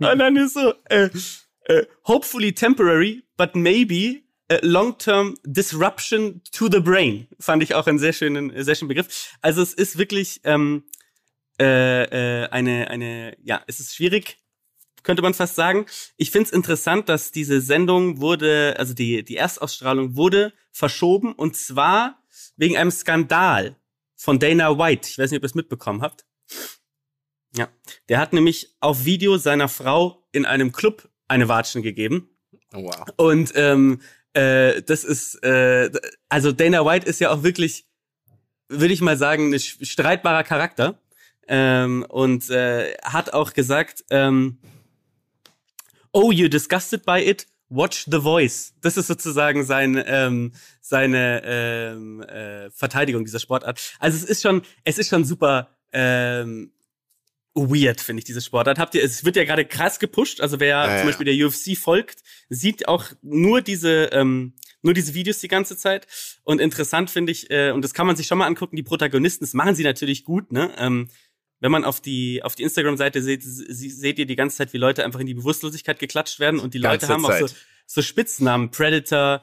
Und 0.00 0.18
dann 0.18 0.36
ist 0.36 0.54
so, 0.54 0.74
äh, 0.88 1.10
äh, 1.64 1.86
hopefully 2.06 2.52
temporary, 2.52 3.22
but 3.36 3.54
maybe 3.54 4.22
long-term 4.62 5.36
disruption 5.44 6.40
to 6.52 6.68
the 6.70 6.80
brain. 6.80 7.28
Fand 7.38 7.62
ich 7.62 7.74
auch 7.74 7.86
einen 7.86 7.98
sehr 7.98 8.12
schönen, 8.12 8.52
sehr 8.64 8.74
schönen 8.74 8.88
Begriff. 8.88 9.36
Also 9.42 9.62
es 9.62 9.74
ist 9.74 9.98
wirklich 9.98 10.40
ähm, 10.44 10.84
äh, 11.60 12.44
äh, 12.44 12.48
eine, 12.50 12.88
eine, 12.88 13.36
ja, 13.42 13.62
es 13.66 13.80
ist 13.80 13.94
schwierig, 13.94 14.38
könnte 15.02 15.22
man 15.22 15.34
fast 15.34 15.54
sagen. 15.54 15.86
Ich 16.16 16.30
finde 16.30 16.46
es 16.46 16.52
interessant, 16.52 17.08
dass 17.08 17.30
diese 17.30 17.60
Sendung 17.60 18.20
wurde, 18.20 18.74
also 18.78 18.94
die, 18.94 19.24
die 19.24 19.36
Erstausstrahlung 19.36 20.16
wurde 20.16 20.52
verschoben 20.70 21.32
und 21.32 21.56
zwar 21.56 22.22
wegen 22.58 22.76
einem 22.76 22.90
Skandal 22.90 23.76
von 24.14 24.38
Dana 24.38 24.76
White. 24.78 25.08
Ich 25.08 25.18
weiß 25.18 25.30
nicht, 25.30 25.38
ob 25.38 25.44
ihr 25.44 25.46
es 25.46 25.54
mitbekommen 25.54 26.02
habt. 26.02 26.26
Ja, 27.56 27.68
der 28.08 28.18
hat 28.18 28.34
nämlich 28.34 28.76
auf 28.80 29.06
Video 29.06 29.38
seiner 29.38 29.68
Frau 29.68 30.28
in 30.32 30.44
einem 30.44 30.72
Club 30.72 31.08
eine 31.28 31.48
Watschen 31.48 31.82
gegeben. 31.82 32.28
Oh, 32.74 32.84
wow. 32.84 33.06
Und 33.16 33.52
ähm, 33.54 34.00
äh, 34.34 34.82
das 34.82 35.04
ist, 35.04 35.42
äh, 35.42 35.90
also 36.28 36.52
Dana 36.52 36.84
White 36.84 37.06
ist 37.06 37.20
ja 37.20 37.30
auch 37.30 37.42
wirklich, 37.42 37.86
würde 38.68 38.92
ich 38.92 39.00
mal 39.00 39.16
sagen, 39.16 39.54
ein 39.54 39.58
streitbarer 39.58 40.44
Charakter. 40.44 41.00
Ähm, 41.50 42.04
und 42.08 42.50
äh, 42.50 42.92
hat 43.02 43.32
auch 43.32 43.54
gesagt, 43.54 44.04
ähm, 44.10 44.58
oh, 46.12 46.30
you're 46.30 46.50
disgusted 46.50 47.06
by 47.06 47.18
it? 47.18 47.46
Watch 47.68 48.06
The 48.10 48.20
Voice. 48.20 48.74
Das 48.80 48.96
ist 48.96 49.06
sozusagen 49.06 49.64
sein, 49.64 50.02
ähm, 50.06 50.52
seine 50.80 51.42
ähm, 51.44 52.22
äh, 52.22 52.70
Verteidigung 52.70 53.24
dieser 53.24 53.40
Sportart. 53.40 53.96
Also 53.98 54.16
es 54.16 54.24
ist 54.24 54.42
schon, 54.42 54.62
es 54.84 54.98
ist 54.98 55.08
schon 55.08 55.24
super 55.24 55.76
ähm, 55.92 56.72
weird, 57.54 58.00
finde 58.00 58.20
ich, 58.20 58.24
diese 58.24 58.40
Sportart. 58.40 58.78
Habt 58.78 58.94
ihr, 58.94 59.02
es 59.02 59.24
wird 59.24 59.36
ja 59.36 59.44
gerade 59.44 59.64
krass 59.64 59.98
gepusht. 59.98 60.40
Also 60.40 60.60
wer 60.60 60.76
Ja, 60.76 60.98
zum. 60.98 61.06
Beispiel 61.06 61.26
der 61.26 61.46
UFC 61.46 61.76
folgt, 61.76 62.22
sieht 62.48 62.88
auch 62.88 63.06
nur 63.22 63.60
diese, 63.60 64.04
ähm, 64.12 64.54
nur 64.82 64.94
diese 64.94 65.14
Videos 65.14 65.40
die 65.40 65.48
ganze 65.48 65.76
Zeit. 65.76 66.06
Und 66.44 66.60
interessant 66.60 67.10
finde 67.10 67.32
ich, 67.32 67.50
äh, 67.50 67.72
und 67.72 67.82
das 67.82 67.94
kann 67.94 68.06
man 68.06 68.16
sich 68.16 68.26
schon 68.26 68.38
mal 68.38 68.46
angucken, 68.46 68.76
die 68.76 68.82
Protagonisten, 68.82 69.44
das 69.44 69.54
machen 69.54 69.74
sie 69.74 69.82
natürlich 69.82 70.24
gut, 70.24 70.52
ne? 70.52 70.72
Ähm, 70.78 71.08
wenn 71.60 71.72
man 71.72 71.84
auf 71.84 72.00
die 72.00 72.42
auf 72.42 72.54
die 72.54 72.62
Instagram-Seite 72.62 73.22
seht, 73.22 73.42
seht 73.42 74.18
ihr 74.18 74.26
die 74.26 74.36
ganze 74.36 74.56
Zeit, 74.58 74.72
wie 74.72 74.78
Leute 74.78 75.04
einfach 75.04 75.20
in 75.20 75.26
die 75.26 75.34
Bewusstlosigkeit 75.34 75.98
geklatscht 75.98 76.40
werden 76.40 76.60
und 76.60 76.74
die 76.74 76.78
Leute 76.78 77.06
Ganze 77.06 77.14
haben 77.14 77.26
auch 77.26 77.38
so, 77.38 77.46
Zeit. 77.46 77.56
so 77.86 78.02
Spitznamen, 78.02 78.70
Predator, 78.70 79.42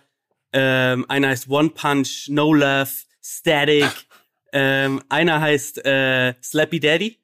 ähm, 0.54 1.06
einer 1.10 1.30
heißt 1.30 1.50
One 1.50 1.70
Punch, 1.70 2.30
No 2.30 2.54
Love, 2.54 2.92
Static, 3.22 3.92
ähm, 4.54 5.04
einer 5.10 5.42
heißt 5.42 5.86
äh, 5.86 6.36
Slappy 6.42 6.80
Daddy 6.80 7.20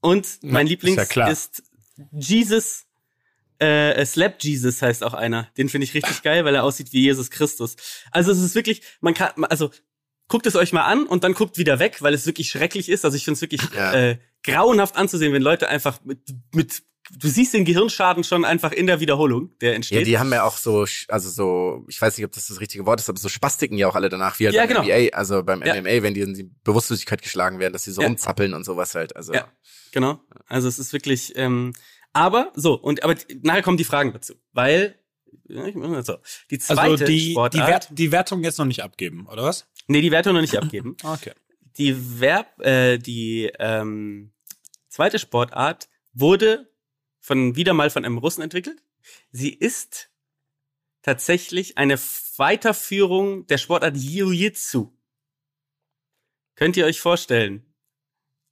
und 0.00 0.38
mein 0.42 0.66
ist 0.66 0.70
Lieblings 0.70 0.96
ja 0.96 1.04
klar. 1.04 1.30
ist 1.30 1.62
Jesus. 2.10 2.86
Äh, 3.60 3.92
äh, 3.92 4.04
Slap 4.04 4.42
Jesus 4.42 4.82
heißt 4.82 5.04
auch 5.04 5.14
einer. 5.14 5.48
Den 5.56 5.68
finde 5.68 5.84
ich 5.84 5.94
richtig 5.94 6.22
geil, 6.24 6.44
weil 6.44 6.56
er 6.56 6.64
aussieht 6.64 6.92
wie 6.92 7.02
Jesus 7.02 7.30
Christus. 7.30 7.76
Also 8.10 8.32
es 8.32 8.40
ist 8.40 8.56
wirklich, 8.56 8.82
man 9.00 9.14
kann, 9.14 9.44
also 9.44 9.70
guckt 10.32 10.46
es 10.46 10.56
euch 10.56 10.72
mal 10.72 10.84
an 10.84 11.06
und 11.06 11.24
dann 11.24 11.34
guckt 11.34 11.58
wieder 11.58 11.78
weg, 11.78 12.00
weil 12.00 12.14
es 12.14 12.24
wirklich 12.26 12.48
schrecklich 12.50 12.88
ist. 12.88 13.04
Also 13.04 13.16
ich 13.16 13.24
finde 13.24 13.34
es 13.36 13.42
wirklich 13.42 13.60
Ja. 13.76 13.92
äh, 13.92 14.18
grauenhaft 14.42 14.96
anzusehen, 14.96 15.32
wenn 15.34 15.42
Leute 15.42 15.68
einfach 15.68 16.00
mit, 16.04 16.20
mit, 16.54 16.82
du 17.18 17.28
siehst 17.28 17.52
den 17.52 17.64
Gehirnschaden 17.66 18.24
schon 18.24 18.44
einfach 18.46 18.72
in 18.72 18.86
der 18.86 18.98
Wiederholung, 19.00 19.50
der 19.60 19.70
Ja, 19.70 19.76
entsteht. 19.76 20.06
die 20.06 20.18
haben 20.18 20.32
ja 20.32 20.44
auch 20.44 20.56
so, 20.56 20.86
also 21.08 21.28
so, 21.30 21.84
ich 21.88 22.00
weiß 22.00 22.16
nicht, 22.16 22.24
ob 22.24 22.32
das 22.32 22.46
das 22.46 22.60
richtige 22.60 22.86
Wort 22.86 23.00
ist, 23.00 23.10
aber 23.10 23.18
so 23.20 23.28
Spastiken 23.28 23.76
ja 23.76 23.88
auch 23.88 23.94
alle 23.94 24.08
danach, 24.08 24.38
wie 24.40 24.46
halt 24.46 24.54
Ja, 24.56 24.62
beim 24.66 24.68
genau. 24.68 24.82
NBA, 24.82 25.14
also 25.16 25.42
beim 25.42 25.62
Ja. 25.62 25.74
MMA, 25.74 26.02
wenn 26.02 26.14
die 26.14 26.20
in 26.22 26.34
die 26.34 26.50
Bewusstlosigkeit 26.64 27.20
geschlagen 27.22 27.58
werden, 27.58 27.72
dass 27.74 27.84
sie 27.84 27.92
so 27.92 28.00
Ja. 28.00 28.08
rumzappeln 28.08 28.54
und 28.54 28.64
sowas 28.64 28.94
halt. 28.94 29.14
Also 29.14 29.34
Ja. 29.34 29.46
Genau. 29.92 30.20
Also 30.46 30.66
es 30.68 30.78
ist 30.78 30.92
wirklich, 30.94 31.34
ähm, 31.36 31.74
aber 32.14 32.52
so, 32.54 32.74
und 32.74 33.02
aber 33.04 33.14
die- 33.16 33.38
nachher 33.42 33.62
kommen 33.62 33.76
die 33.76 33.84
Fragen 33.84 34.12
dazu. 34.14 34.32
Weil, 34.52 34.98
ja, 35.48 35.66
ich- 35.66 35.74
so, 36.06 36.16
die 36.50 36.58
zweite 36.58 36.80
Also 36.80 37.04
die, 37.04 37.16
die, 37.18 37.30
Sportart, 37.32 37.68
Wert, 37.68 37.88
die 37.90 38.10
Wertung 38.12 38.42
jetzt 38.42 38.58
noch 38.58 38.64
nicht 38.64 38.82
abgeben, 38.82 39.26
oder 39.30 39.42
was? 39.44 39.66
Nee, 39.86 40.00
die 40.00 40.10
Wertung 40.10 40.34
noch 40.34 40.40
nicht 40.40 40.56
abgeben. 40.56 40.96
Okay. 41.04 41.32
Die 41.78 42.20
Verb, 42.20 42.60
äh, 42.60 42.98
die 42.98 43.50
ähm, 43.58 44.32
zweite 44.88 45.18
Sportart 45.18 45.88
wurde 46.12 46.70
von 47.20 47.56
wieder 47.56 47.72
mal 47.72 47.88
von 47.88 48.04
einem 48.04 48.18
Russen 48.18 48.42
entwickelt. 48.42 48.82
Sie 49.30 49.48
ist 49.48 50.10
tatsächlich 51.00 51.78
eine 51.78 51.98
Weiterführung 52.36 53.46
der 53.46 53.56
Sportart 53.56 53.96
Jiu-Jitsu. 53.96 54.92
Könnt 56.56 56.76
ihr 56.76 56.84
euch 56.84 57.00
vorstellen, 57.00 57.64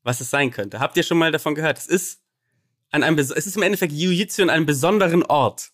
was 0.03 0.23
es 0.23 0.31
sein 0.31 0.51
könnte? 0.51 0.81
Habt 0.81 0.97
ihr 0.97 1.03
schon 1.03 1.19
mal 1.19 1.31
davon 1.31 1.55
gehört? 1.55 1.77
Es 1.77 1.87
ist 1.87 2.23
an 2.91 3.03
einem, 3.03 3.19
es 3.19 3.31
ist 3.31 3.57
im 3.57 3.63
Endeffekt 3.63 3.93
Jiu-Jitsu 3.93 4.43
an 4.43 4.51
einem 4.51 4.67
besonderen 4.67 5.23
Ort 5.25 5.73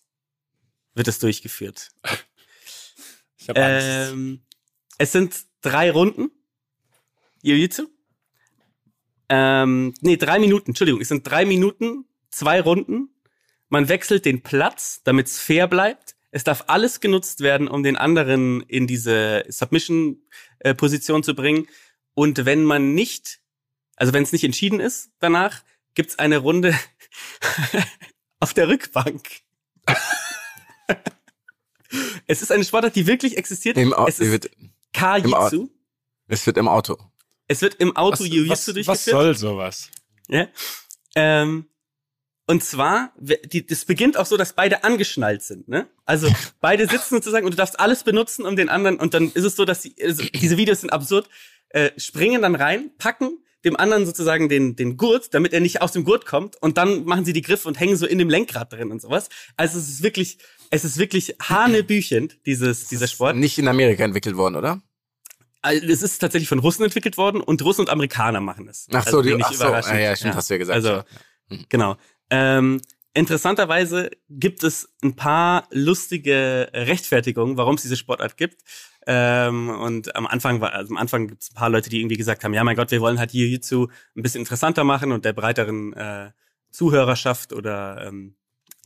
wird 0.93 1.07
es 1.07 1.19
durchgeführt. 1.19 1.91
Ich 3.39 3.49
hab 3.49 3.57
Angst. 3.59 3.87
Ähm, 3.87 4.41
es 4.97 5.13
sind 5.13 5.45
drei 5.61 5.91
Runden. 5.91 6.31
Jiu-Jitsu. 7.43 7.87
Ähm, 9.29 9.93
nee, 10.01 10.17
drei 10.17 10.39
Minuten, 10.39 10.71
Entschuldigung. 10.71 11.01
Es 11.01 11.09
sind 11.09 11.29
drei 11.29 11.45
Minuten, 11.45 12.05
zwei 12.29 12.61
Runden. 12.61 13.09
Man 13.69 13.89
wechselt 13.89 14.25
den 14.25 14.41
Platz, 14.41 15.01
damit 15.03 15.27
es 15.27 15.39
fair 15.39 15.67
bleibt. 15.67 16.15
Es 16.31 16.43
darf 16.43 16.65
alles 16.67 16.99
genutzt 16.99 17.41
werden, 17.41 17.67
um 17.67 17.83
den 17.83 17.97
anderen 17.97 18.61
in 18.61 18.87
diese 18.87 19.43
Submission-Position 19.47 21.23
zu 21.23 21.35
bringen. 21.35 21.67
Und 22.13 22.45
wenn 22.45 22.63
man 22.63 22.93
nicht, 22.93 23.39
also 23.95 24.13
wenn 24.13 24.23
es 24.23 24.31
nicht 24.31 24.43
entschieden 24.43 24.79
ist 24.79 25.11
danach, 25.19 25.63
gibt's 25.93 26.19
eine 26.19 26.37
Runde 26.37 26.77
auf 28.39 28.53
der 28.53 28.67
Rückbank. 28.67 29.23
es 32.27 32.41
ist 32.41 32.51
eine 32.51 32.63
Sportart, 32.63 32.95
die 32.95 33.07
wirklich 33.07 33.37
existiert. 33.37 33.77
im, 33.77 33.93
es 34.07 34.19
ist 34.19 34.49
Kajitsu. 34.97 35.69
es 36.27 36.45
wird 36.45 36.57
im 36.57 36.67
Auto. 36.67 36.97
Es 37.47 37.61
wird 37.61 37.75
im 37.75 37.95
Auto 37.95 38.23
was, 38.23 38.29
Jiu-Jitsu 38.29 38.49
was, 38.49 38.65
durchgeführt. 38.65 38.87
was 38.87 39.05
soll 39.05 39.35
sowas? 39.35 39.89
Ja. 40.27 40.47
Ähm, 41.15 41.67
und 42.45 42.63
zwar, 42.63 43.13
die, 43.17 43.65
das 43.65 43.85
beginnt 43.85 44.17
auch 44.17 44.25
so, 44.25 44.37
dass 44.37 44.53
beide 44.53 44.83
angeschnallt 44.83 45.43
sind. 45.43 45.67
Ne? 45.67 45.87
Also 46.05 46.29
beide 46.61 46.87
sitzen 46.87 47.15
sozusagen 47.15 47.45
und 47.45 47.51
du 47.51 47.57
darfst 47.57 47.79
alles 47.79 48.03
benutzen, 48.03 48.45
um 48.45 48.55
den 48.55 48.69
anderen. 48.69 48.97
Und 48.97 49.13
dann 49.13 49.31
ist 49.31 49.43
es 49.43 49.55
so, 49.55 49.65
dass 49.65 49.81
die, 49.81 49.95
also, 50.01 50.23
diese 50.23 50.57
Videos 50.57 50.81
sind 50.81 50.91
absurd. 50.91 51.29
Äh, 51.69 51.91
springen 51.97 52.41
dann 52.41 52.55
rein, 52.55 52.91
packen 52.97 53.43
dem 53.65 53.75
anderen 53.75 54.05
sozusagen 54.05 54.47
den, 54.47 54.75
den 54.75 54.95
Gurt, 54.95 55.33
damit 55.33 55.51
er 55.51 55.59
nicht 55.59 55.81
aus 55.81 55.91
dem 55.91 56.05
Gurt 56.05 56.25
kommt. 56.25 56.55
Und 56.61 56.77
dann 56.77 57.03
machen 57.03 57.25
sie 57.25 57.33
die 57.33 57.41
Griffe 57.41 57.67
und 57.67 57.79
hängen 57.79 57.97
so 57.97 58.05
in 58.05 58.17
dem 58.17 58.29
Lenkrad 58.29 58.71
drin 58.71 58.91
und 58.91 59.01
sowas. 59.01 59.29
Also 59.57 59.77
es 59.77 59.89
ist 59.89 60.03
wirklich, 60.03 60.37
es 60.69 60.85
ist 60.85 60.97
wirklich 60.97 61.35
hanebüchend, 61.41 62.39
dieses, 62.45 62.87
dieser 62.87 63.07
Sport. 63.07 63.35
Nicht 63.35 63.57
in 63.57 63.67
Amerika 63.67 64.03
entwickelt 64.03 64.37
worden, 64.37 64.55
oder? 64.55 64.81
Also, 65.61 65.85
Es 65.87 66.01
ist 66.01 66.19
tatsächlich 66.19 66.49
von 66.49 66.59
Russen 66.59 66.83
entwickelt 66.83 67.17
worden 67.17 67.41
und 67.41 67.61
Russen 67.63 67.81
und 67.81 67.89
Amerikaner 67.89 68.41
machen 68.41 68.67
es. 68.67 68.87
Ach 68.93 69.05
so, 69.07 69.21
die, 69.21 69.29
wenig 69.31 69.45
ach 69.45 69.53
so, 69.53 69.65
ah, 69.65 69.97
ja, 69.97 70.15
stimmt, 70.15 70.35
hast 70.35 70.49
du 70.49 70.53
ja 70.53 70.57
gesagt. 70.59 70.75
Also, 70.75 71.03
Mhm. 71.49 71.65
genau. 71.69 71.95
Ähm, 72.29 72.81
interessanterweise 73.13 74.11
gibt 74.29 74.63
es 74.63 74.89
ein 75.01 75.15
paar 75.15 75.67
lustige 75.71 76.69
Rechtfertigungen, 76.73 77.57
warum 77.57 77.75
es 77.75 77.81
diese 77.81 77.95
Sportart 77.97 78.37
gibt. 78.37 78.61
Ähm, 79.05 79.69
und 79.69 80.15
am 80.15 80.27
Anfang 80.27 80.59
war, 80.59 80.73
also 80.73 80.93
am 80.93 80.97
Anfang 80.97 81.27
gibt 81.29 81.41
es 81.41 81.51
ein 81.51 81.55
paar 81.55 81.69
Leute, 81.69 81.89
die 81.89 81.99
irgendwie 82.01 82.17
gesagt 82.17 82.43
haben, 82.43 82.53
ja 82.53 82.63
mein 82.63 82.75
Gott, 82.75 82.91
wir 82.91 82.99
wollen 82.99 83.19
halt 83.19 83.31
Jiu-Jitsu 83.31 83.87
ein 84.15 84.21
bisschen 84.21 84.41
interessanter 84.41 84.83
machen 84.83 85.13
und 85.13 85.23
der 85.23 85.31
breiteren 85.33 85.93
äh, 85.93 86.31
Zuhörerschaft 86.71 87.53
oder 87.53 88.05
ähm, 88.07 88.35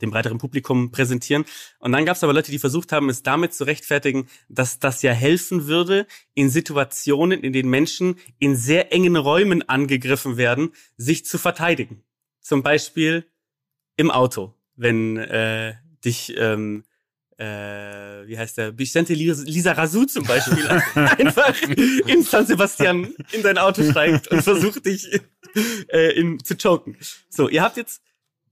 dem 0.01 0.11
breiteren 0.11 0.37
Publikum 0.37 0.91
präsentieren. 0.91 1.45
Und 1.79 1.91
dann 1.91 2.05
gab 2.05 2.15
es 2.15 2.23
aber 2.23 2.33
Leute, 2.33 2.51
die 2.51 2.59
versucht 2.59 2.91
haben, 2.91 3.09
es 3.09 3.23
damit 3.23 3.53
zu 3.53 3.63
rechtfertigen, 3.65 4.27
dass 4.49 4.79
das 4.79 5.01
ja 5.01 5.11
helfen 5.11 5.67
würde, 5.67 6.07
in 6.33 6.49
Situationen, 6.49 7.43
in 7.43 7.53
denen 7.53 7.69
Menschen 7.69 8.15
in 8.39 8.55
sehr 8.55 8.91
engen 8.93 9.15
Räumen 9.15 9.67
angegriffen 9.67 10.37
werden, 10.37 10.71
sich 10.97 11.25
zu 11.25 11.37
verteidigen. 11.37 12.03
Zum 12.41 12.63
Beispiel 12.63 13.25
im 13.97 14.09
Auto, 14.11 14.53
wenn 14.75 15.17
äh, 15.17 15.75
dich, 16.03 16.33
ähm, 16.37 16.83
äh, 17.37 17.45
wie 17.45 18.37
heißt 18.37 18.57
der, 18.57 18.77
Vicente 18.77 19.13
Lis- 19.13 19.43
Lisa 19.45 19.73
Razou 19.73 20.05
zum 20.05 20.25
Beispiel 20.25 20.67
einfach 20.95 21.55
in 22.07 22.23
San 22.23 22.45
Sebastian 22.47 23.13
in 23.31 23.43
dein 23.43 23.57
Auto 23.57 23.83
steigt 23.89 24.27
und 24.29 24.41
versucht 24.41 24.85
dich 24.85 25.07
äh, 25.89 26.19
in, 26.19 26.43
zu 26.43 26.55
choken. 26.55 26.97
So, 27.29 27.49
ihr 27.49 27.61
habt 27.61 27.77
jetzt 27.77 28.01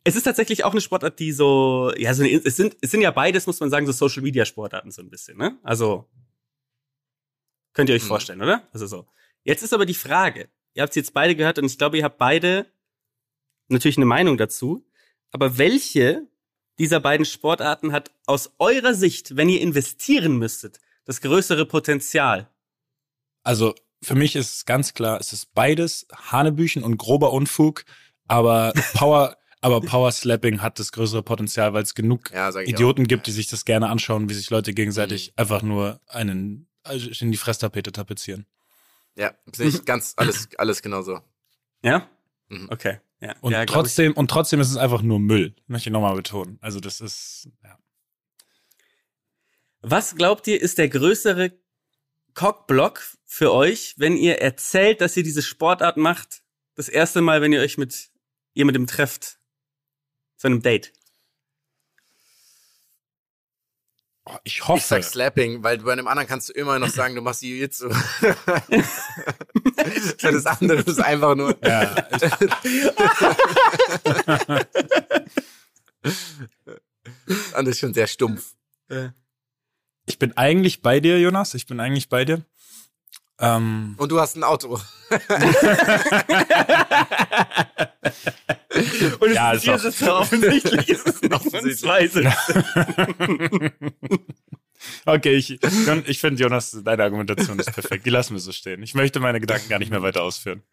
es 0.10 0.16
ist 0.16 0.24
tatsächlich 0.24 0.64
auch 0.64 0.72
eine 0.72 0.82
Sportart, 0.82 1.20
die 1.20 1.32
so, 1.32 1.92
ja, 1.98 2.14
so 2.14 2.24
eine, 2.24 2.32
es 2.34 2.56
sind, 2.56 2.76
es 2.82 2.92
sind 2.92 3.02
ja 3.02 3.12
beides, 3.12 3.48
muss 3.48 3.60
man 3.60 3.70
sagen, 3.70 3.86
so 3.86 3.92
Social 3.92 4.22
Media 4.24 4.46
Sportarten 4.46 4.92
so 4.92 5.02
ein 5.02 5.10
bisschen, 5.10 5.38
ne? 5.38 5.58
Also, 5.64 6.10
könnt 7.74 7.90
ihr 7.90 7.96
euch 7.96 8.04
Mhm. 8.04 8.08
vorstellen, 8.08 8.42
oder? 8.42 8.68
Also 8.74 8.88
so. 8.88 9.08
Jetzt 9.44 9.64
ist 9.64 9.74
aber 9.74 9.86
die 9.86 9.94
Frage, 9.94 10.50
ihr 10.74 10.82
habt 10.84 10.92
es 10.92 10.96
jetzt 10.96 11.14
beide 11.14 11.36
gehört 11.36 11.58
und 11.60 11.66
ich 11.66 11.78
glaube, 11.78 11.98
ihr 11.98 12.04
habt 12.04 12.18
beide 12.18 12.66
natürlich 13.70 13.98
eine 13.98 14.06
Meinung 14.06 14.38
dazu, 14.38 14.86
aber 15.32 15.58
welche 15.58 16.28
dieser 16.80 17.00
beiden 17.00 17.26
Sportarten 17.26 17.92
hat 17.92 18.12
aus 18.26 18.52
eurer 18.58 18.94
Sicht, 18.94 19.36
wenn 19.36 19.50
ihr 19.50 19.62
investieren 19.62 20.38
müsstet, 20.38 20.80
das 21.06 21.22
größere 21.22 21.66
Potenzial? 21.66 22.50
Also 23.44 23.76
für 24.02 24.16
mich 24.16 24.36
ist 24.36 24.56
es 24.56 24.66
ganz 24.66 24.94
klar, 24.94 25.20
es 25.20 25.34
ist 25.34 25.54
beides 25.54 26.08
Hanebüchen 26.14 26.84
und 26.84 26.98
grober 26.98 27.34
Unfug, 27.34 27.84
aber 28.28 28.74
Power, 28.94 29.38
aber 29.62 29.82
Power 29.82 30.12
Slapping 30.12 30.62
hat 30.62 30.80
das 30.80 30.92
größere 30.92 31.24
Potenzial, 31.24 31.74
weil 31.74 31.84
es 31.84 31.96
genug 31.96 32.32
Ja, 32.32 32.50
Idioten 32.62 33.04
auch. 33.04 33.08
gibt, 33.08 33.28
die 33.28 33.32
sich 33.32 33.48
das 33.48 33.66
gerne 33.66 33.90
anschauen, 33.90 34.30
wie 34.30 34.34
sich 34.34 34.50
Leute 34.50 34.74
gegenseitig 34.74 35.30
Mhm. 35.30 35.34
einfach 35.38 35.62
nur 35.62 36.00
einen 36.08 36.68
also 36.84 37.10
in 37.24 37.32
die 37.32 37.38
Fresstapete 37.38 37.92
tapezieren. 37.92 38.46
Ja, 39.16 39.34
sehe 39.54 39.68
ich 39.68 39.84
ganz 39.86 40.14
alles, 40.16 40.48
alles 40.58 40.82
genauso. 40.82 41.20
Ja? 41.84 42.08
Mhm. 42.48 42.68
Okay. 42.72 43.00
Ja. 43.22 43.36
Und 43.42 43.52
ja, 43.52 43.66
trotzdem, 43.66 44.14
und 44.14 44.32
trotzdem 44.32 44.62
ist 44.62 44.70
es 44.72 44.78
einfach 44.78 45.02
nur 45.02 45.20
Müll. 45.20 45.54
Möchte 45.68 45.90
ich 45.90 45.94
nochmal 45.94 46.16
betonen. 46.16 46.58
Also 46.62 46.80
das 46.80 47.02
ist, 47.02 47.50
ja. 47.64 47.78
Was 49.82 50.16
glaubt 50.16 50.48
ihr, 50.48 50.62
ist 50.62 50.78
der 50.78 50.90
größere 50.90 51.52
Cockblock 52.34 53.02
für 53.26 53.54
euch, 53.54 53.96
wenn 53.98 54.16
ihr 54.18 54.40
erzählt, 54.42 55.02
dass 55.02 55.16
ihr 55.18 55.24
diese 55.24 55.42
Sportart 55.42 55.98
macht? 55.98 56.42
Das 56.76 56.90
erste 56.90 57.22
Mal, 57.22 57.42
wenn 57.42 57.54
ihr 57.54 57.62
euch 57.62 57.78
mit 57.78 58.10
jemandem 58.54 58.88
trefft. 58.88 59.39
Zu 60.40 60.48
einem 60.48 60.62
Date. 60.64 60.92
Oh, 64.26 64.38
ich 64.44 64.56
Ich 64.58 64.68
hoffe. 64.68 64.82
sag 64.86 65.04
Slapping, 65.04 65.62
weil 65.64 65.80
bei 65.80 65.92
einem 65.92 66.08
anderen 66.08 66.28
kannst 66.30 66.50
du 66.50 66.54
immer 66.54 66.80
noch 66.80 66.90
sagen, 66.90 67.14
du 67.16 67.22
machst 67.22 67.42
Jiu-Jitsu. 67.44 67.90
Für 70.18 70.32
das 70.32 70.46
andere 70.46 70.80
ist 70.82 71.00
einfach 71.00 71.36
nur. 71.36 71.58
ja, 71.66 71.94
Das 77.26 77.54
andere 77.54 77.72
ist 77.72 77.80
schon 77.80 77.94
sehr 77.94 78.08
stumpf. 78.08 78.54
ich 80.06 80.18
bin 80.20 80.36
eigentlich 80.38 80.82
bei 80.82 81.00
dir, 81.02 81.20
Jonas. 81.20 81.54
Ich 81.54 81.66
bin 81.68 81.80
eigentlich 81.80 82.10
bei 82.10 82.26
dir. 82.26 82.44
Ähm, 83.40 83.96
Und 83.98 84.12
du 84.12 84.20
hast 84.20 84.36
ein 84.36 84.44
Auto. 84.44 84.80
Und 89.20 89.30
es 89.30 89.36
Ja, 89.36 89.52
ist 89.52 89.58
ist 89.58 89.64
hier 89.64 89.76
ist 89.76 89.86
es 89.86 90.02
offensichtlich, 90.08 90.90
ist 90.90 91.08
es 91.08 91.22
noch 91.24 91.44
zwei 91.44 92.10
okay, 95.06 95.36
ich, 95.36 95.60
ich 96.06 96.20
finde, 96.20 96.42
Jonas, 96.42 96.80
deine 96.84 97.04
Argumentation 97.04 97.60
ist 97.60 97.72
perfekt. 97.74 98.06
Die 98.06 98.10
lassen 98.10 98.34
wir 98.34 98.40
so 98.40 98.52
stehen. 98.52 98.82
Ich 98.84 98.94
möchte 98.96 99.20
meine 99.20 99.40
Gedanken 99.40 99.70
gar 99.70 99.80
nicht 99.80 99.92
mehr 99.92 100.02
weiter 100.02 100.24
ausführen. 100.24 100.64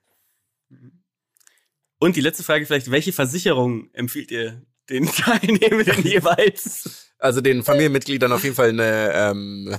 Und 1.99 2.17
die 2.17 2.21
letzte 2.21 2.43
Frage 2.43 2.67
vielleicht, 2.67 2.91
welche 2.91 3.13
Versicherung 3.13 3.91
empfiehlt 3.95 4.31
ihr 4.31 4.63
den 4.91 5.07
Teilnehmenden 5.13 6.05
jeweils? 6.05 7.13
Also 7.19 7.41
den 7.41 7.63
Familienmitgliedern 7.63 8.31
auf 8.33 8.45
jeden 8.45 8.55
Fall 8.57 8.69
eine, 8.71 9.13
ähm, 9.15 9.77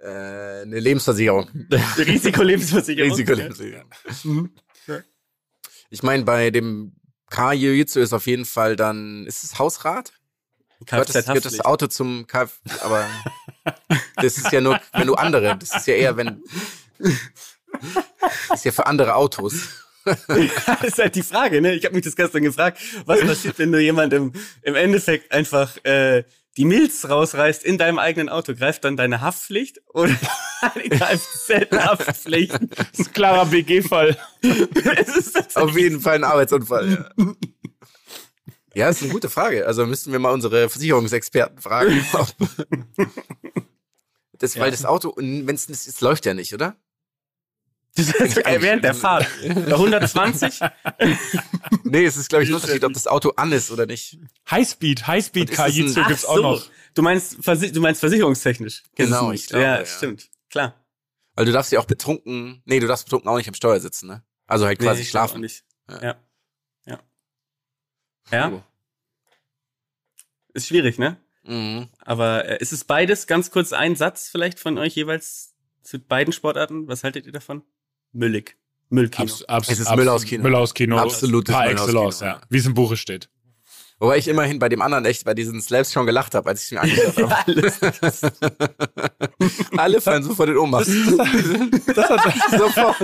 Äh, 0.00 0.62
eine 0.62 0.78
Lebensversicherung. 0.78 1.50
Risikolebensversicherung. 1.98 3.10
Risikolebensversicherung. 3.10 3.90
Ich 5.90 6.02
meine, 6.02 6.24
bei 6.24 6.50
dem 6.50 6.92
Car 7.30 7.52
Jiu-Jitsu 7.52 8.00
ist 8.00 8.12
auf 8.12 8.26
jeden 8.26 8.44
Fall 8.44 8.76
dann, 8.76 9.26
ist 9.26 9.44
es 9.44 9.58
Hausrat? 9.58 10.12
Gehört 10.86 11.14
das, 11.14 11.26
gehört 11.26 11.44
das. 11.44 11.60
Auto 11.60 11.88
zum 11.88 12.26
Kf, 12.26 12.60
aber 12.82 13.04
das 14.16 14.38
ist 14.38 14.52
ja 14.52 14.60
nur, 14.60 14.80
wenn 14.92 15.08
du 15.08 15.14
andere, 15.14 15.56
das 15.58 15.74
ist 15.74 15.86
ja 15.88 15.94
eher, 15.94 16.16
wenn, 16.16 16.40
das 16.98 18.60
ist 18.60 18.64
ja 18.64 18.72
für 18.72 18.86
andere 18.86 19.16
Autos. 19.16 19.54
das 20.04 20.18
ist 20.82 20.98
halt 20.98 21.14
die 21.16 21.22
Frage, 21.22 21.60
ne? 21.60 21.74
Ich 21.74 21.84
habe 21.84 21.94
mich 21.94 22.04
das 22.04 22.14
gestern 22.14 22.42
gefragt, 22.42 22.80
was 23.06 23.20
passiert, 23.20 23.58
wenn 23.58 23.72
du 23.72 23.80
jemandem 23.80 24.32
im 24.62 24.74
Endeffekt 24.76 25.32
einfach 25.32 25.76
äh, 25.84 26.24
die 26.56 26.64
Milz 26.64 27.08
rausreißt 27.08 27.64
in 27.64 27.76
deinem 27.76 27.98
eigenen 27.98 28.28
Auto? 28.28 28.54
Greift 28.54 28.84
dann 28.84 28.96
deine 28.96 29.20
Haftpflicht 29.20 29.80
oder 29.86 30.14
die 30.82 30.88
Kfz-Haftpflicht? 30.88 32.52
Das 32.52 32.86
ist 32.98 33.08
ein 33.08 33.12
klarer 33.12 33.46
BG-Fall. 33.46 34.16
Auf 35.54 35.76
jeden 35.76 36.00
Fall 36.00 36.16
ein 36.16 36.24
Arbeitsunfall. 36.24 37.12
Ja. 37.18 37.32
Ja, 38.74 38.88
ist 38.88 39.02
eine 39.02 39.10
gute 39.10 39.28
Frage. 39.28 39.66
Also 39.66 39.86
müssten 39.86 40.12
wir 40.12 40.20
mal 40.20 40.30
unsere 40.30 40.68
Versicherungsexperten 40.68 41.58
fragen. 41.58 42.04
Das, 44.38 44.56
weil 44.56 44.70
das 44.70 44.84
Auto, 44.84 45.14
wenn 45.16 45.52
es 45.52 45.68
es 45.68 46.00
läuft 46.00 46.24
ja 46.24 46.32
nicht, 46.32 46.54
oder? 46.54 46.76
Das 47.96 48.08
ist 48.08 48.34
sogar 48.36 48.62
während 48.62 48.84
der 48.84 48.94
Fahrt. 48.94 49.26
Bei 49.42 49.72
120? 49.72 50.60
Nee, 51.82 52.04
es 52.04 52.16
ist, 52.16 52.28
glaube 52.28 52.44
ich, 52.44 52.50
ein 52.50 52.54
Unterschied, 52.54 52.84
ob 52.84 52.92
das 52.92 53.08
Auto 53.08 53.30
an 53.30 53.50
ist 53.50 53.72
oder 53.72 53.86
nicht. 53.86 54.18
Highspeed, 54.48 55.08
Highspeed 55.08 55.50
Kajitsu 55.50 56.04
gibt's 56.04 56.24
auch 56.24 56.40
noch. 56.40 56.64
Du 56.94 57.02
meinst, 57.02 57.38
Versi 57.40 57.72
du 57.72 57.80
meinst 57.80 57.98
versicherungstechnisch. 57.98 58.84
Genau, 58.94 59.32
ich 59.32 59.48
glaube, 59.48 59.64
Ja, 59.64 59.78
ja. 59.80 59.86
stimmt. 59.86 60.28
Klar. 60.50 60.74
Weil 61.34 61.44
du 61.46 61.52
darfst 61.52 61.70
ja 61.72 61.78
auch 61.80 61.84
betrunken, 61.84 62.62
nee, 62.64 62.80
du 62.80 62.86
darfst 62.86 63.04
betrunken 63.04 63.28
auch 63.28 63.36
nicht 63.36 63.48
am 63.48 63.54
Steuer 63.54 63.78
sitzen, 63.80 64.08
ne? 64.08 64.24
Also 64.46 64.66
halt 64.66 64.78
quasi 64.78 65.02
Nee, 65.02 65.06
schlafen. 65.08 65.40
Nicht. 65.40 65.64
Ja. 65.88 66.02
Ja. 66.02 66.18
Ja. 66.86 67.00
Ja, 68.30 68.62
ist 70.54 70.66
schwierig, 70.66 70.98
ne? 70.98 71.16
Mhm. 71.44 71.88
Aber 72.00 72.44
äh, 72.46 72.58
ist 72.60 72.72
es 72.72 72.84
beides? 72.84 73.26
Ganz 73.26 73.50
kurz 73.50 73.72
ein 73.72 73.96
Satz 73.96 74.28
vielleicht 74.28 74.58
von 74.58 74.76
euch 74.78 74.94
jeweils 74.96 75.54
zu 75.82 75.98
beiden 75.98 76.32
Sportarten. 76.32 76.88
Was 76.88 77.04
haltet 77.04 77.26
ihr 77.26 77.32
davon? 77.32 77.62
Müllig. 78.12 78.56
Müllkino. 78.90 79.22
Abs, 79.24 79.44
abs, 79.44 79.68
Es 79.68 79.78
ist 79.80 79.86
abs- 79.86 79.96
Müll 79.96 80.08
aus 80.08 80.24
Kino. 80.24 80.42
Müll 80.42 80.54
aus 80.54 80.74
Kino. 80.74 80.98
Absolutes 80.98 81.54
Par 81.54 81.66
Müll 81.66 81.74
aus 81.78 81.86
excellence, 81.88 82.18
Kino, 82.18 82.30
ja. 82.30 82.36
ja. 82.36 82.42
Wie 82.48 82.58
es 82.58 82.66
im 82.66 82.74
Buche 82.74 82.96
steht. 82.96 83.30
Wobei 84.00 84.16
ich 84.18 84.28
immerhin 84.28 84.58
bei 84.58 84.68
dem 84.68 84.80
anderen 84.82 85.04
echt 85.04 85.24
bei 85.24 85.34
diesen 85.34 85.60
Slaps 85.60 85.92
schon 85.92 86.06
gelacht 86.06 86.34
habe, 86.34 86.48
als 86.48 86.60
ich 86.62 86.66
es 86.66 86.72
mir 86.72 86.80
angeschaut 86.80 87.30
habe. 87.30 87.36
Alles. 87.46 88.20
Alle 89.76 90.00
fallen 90.00 90.22
so 90.22 90.34
vor 90.34 90.46
den 90.46 90.56
Ohnmacht. 90.56 90.88
Das 90.88 92.10
hat, 92.10 92.34
Sofort. 92.50 92.96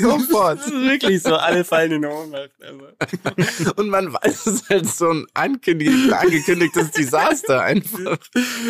Sofort. 0.00 0.58
Das 0.60 0.66
ist 0.66 0.72
wirklich 0.72 1.22
so, 1.22 1.34
alle 1.34 1.64
fallen 1.64 1.92
in 1.92 2.04
Ohnmacht. 2.04 2.50
Also. 2.60 3.72
Und 3.76 3.88
man 3.88 4.12
weiß, 4.12 4.46
es 4.46 4.54
ist 4.54 4.68
halt 4.68 4.88
so 4.88 5.10
ein 5.10 5.26
angekündigt, 5.34 6.12
angekündigtes 6.12 6.92
Desaster 6.92 7.62
einfach. 7.62 8.18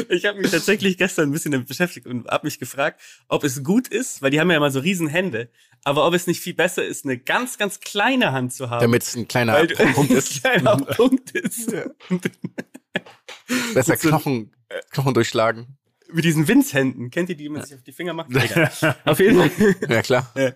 Ich 0.09 0.25
habe 0.25 0.41
mich 0.41 0.51
tatsächlich 0.51 0.97
gestern 0.97 1.29
ein 1.29 1.33
bisschen 1.33 1.53
damit 1.53 1.69
beschäftigt 1.69 2.07
und 2.07 2.27
habe 2.29 2.47
mich 2.47 2.59
gefragt, 2.59 3.01
ob 3.29 3.45
es 3.45 3.63
gut 3.63 3.89
ist, 3.89 4.23
weil 4.23 4.31
die 4.31 4.41
haben 4.41 4.51
ja 4.51 4.57
immer 4.57 4.71
so 4.71 4.81
riesen 4.81 5.09
Hände, 5.09 5.51
aber 5.85 6.07
ob 6.07 6.15
es 6.15 6.27
nicht 6.27 6.41
viel 6.41 6.55
besser 6.55 6.85
ist, 6.85 7.05
eine 7.05 7.19
ganz, 7.19 7.59
ganz 7.59 7.81
kleine 7.81 8.33
Hand 8.33 8.55
zu 8.55 8.71
haben. 8.71 8.81
Damit 8.81 9.03
es 9.03 9.15
ein 9.17 9.29
kleiner 9.29 9.53
weil 9.53 9.67
Punkt 9.95 10.13
ist. 10.13 10.33
ein 10.33 10.41
kleiner 10.41 10.77
Punkt 10.77 11.31
ist. 11.33 11.75
Besser 13.75 13.97
Knochen, 13.99 14.55
Knochen 14.91 15.13
durchschlagen. 15.13 15.77
Mit 16.13 16.25
diesen 16.25 16.49
Winzhänden. 16.49 17.11
Kennt 17.11 17.29
ihr 17.29 17.37
die, 17.37 17.45
die 17.45 17.49
man 17.49 17.65
sich 17.65 17.75
auf 17.75 17.83
die 17.83 17.93
Finger 17.93 18.13
macht? 18.13 18.31
Egal. 18.31 18.71
auf 19.05 19.19
jeden 19.19 19.39
Fall. 19.51 19.77
Ja, 19.89 20.03
klar. 20.03 20.35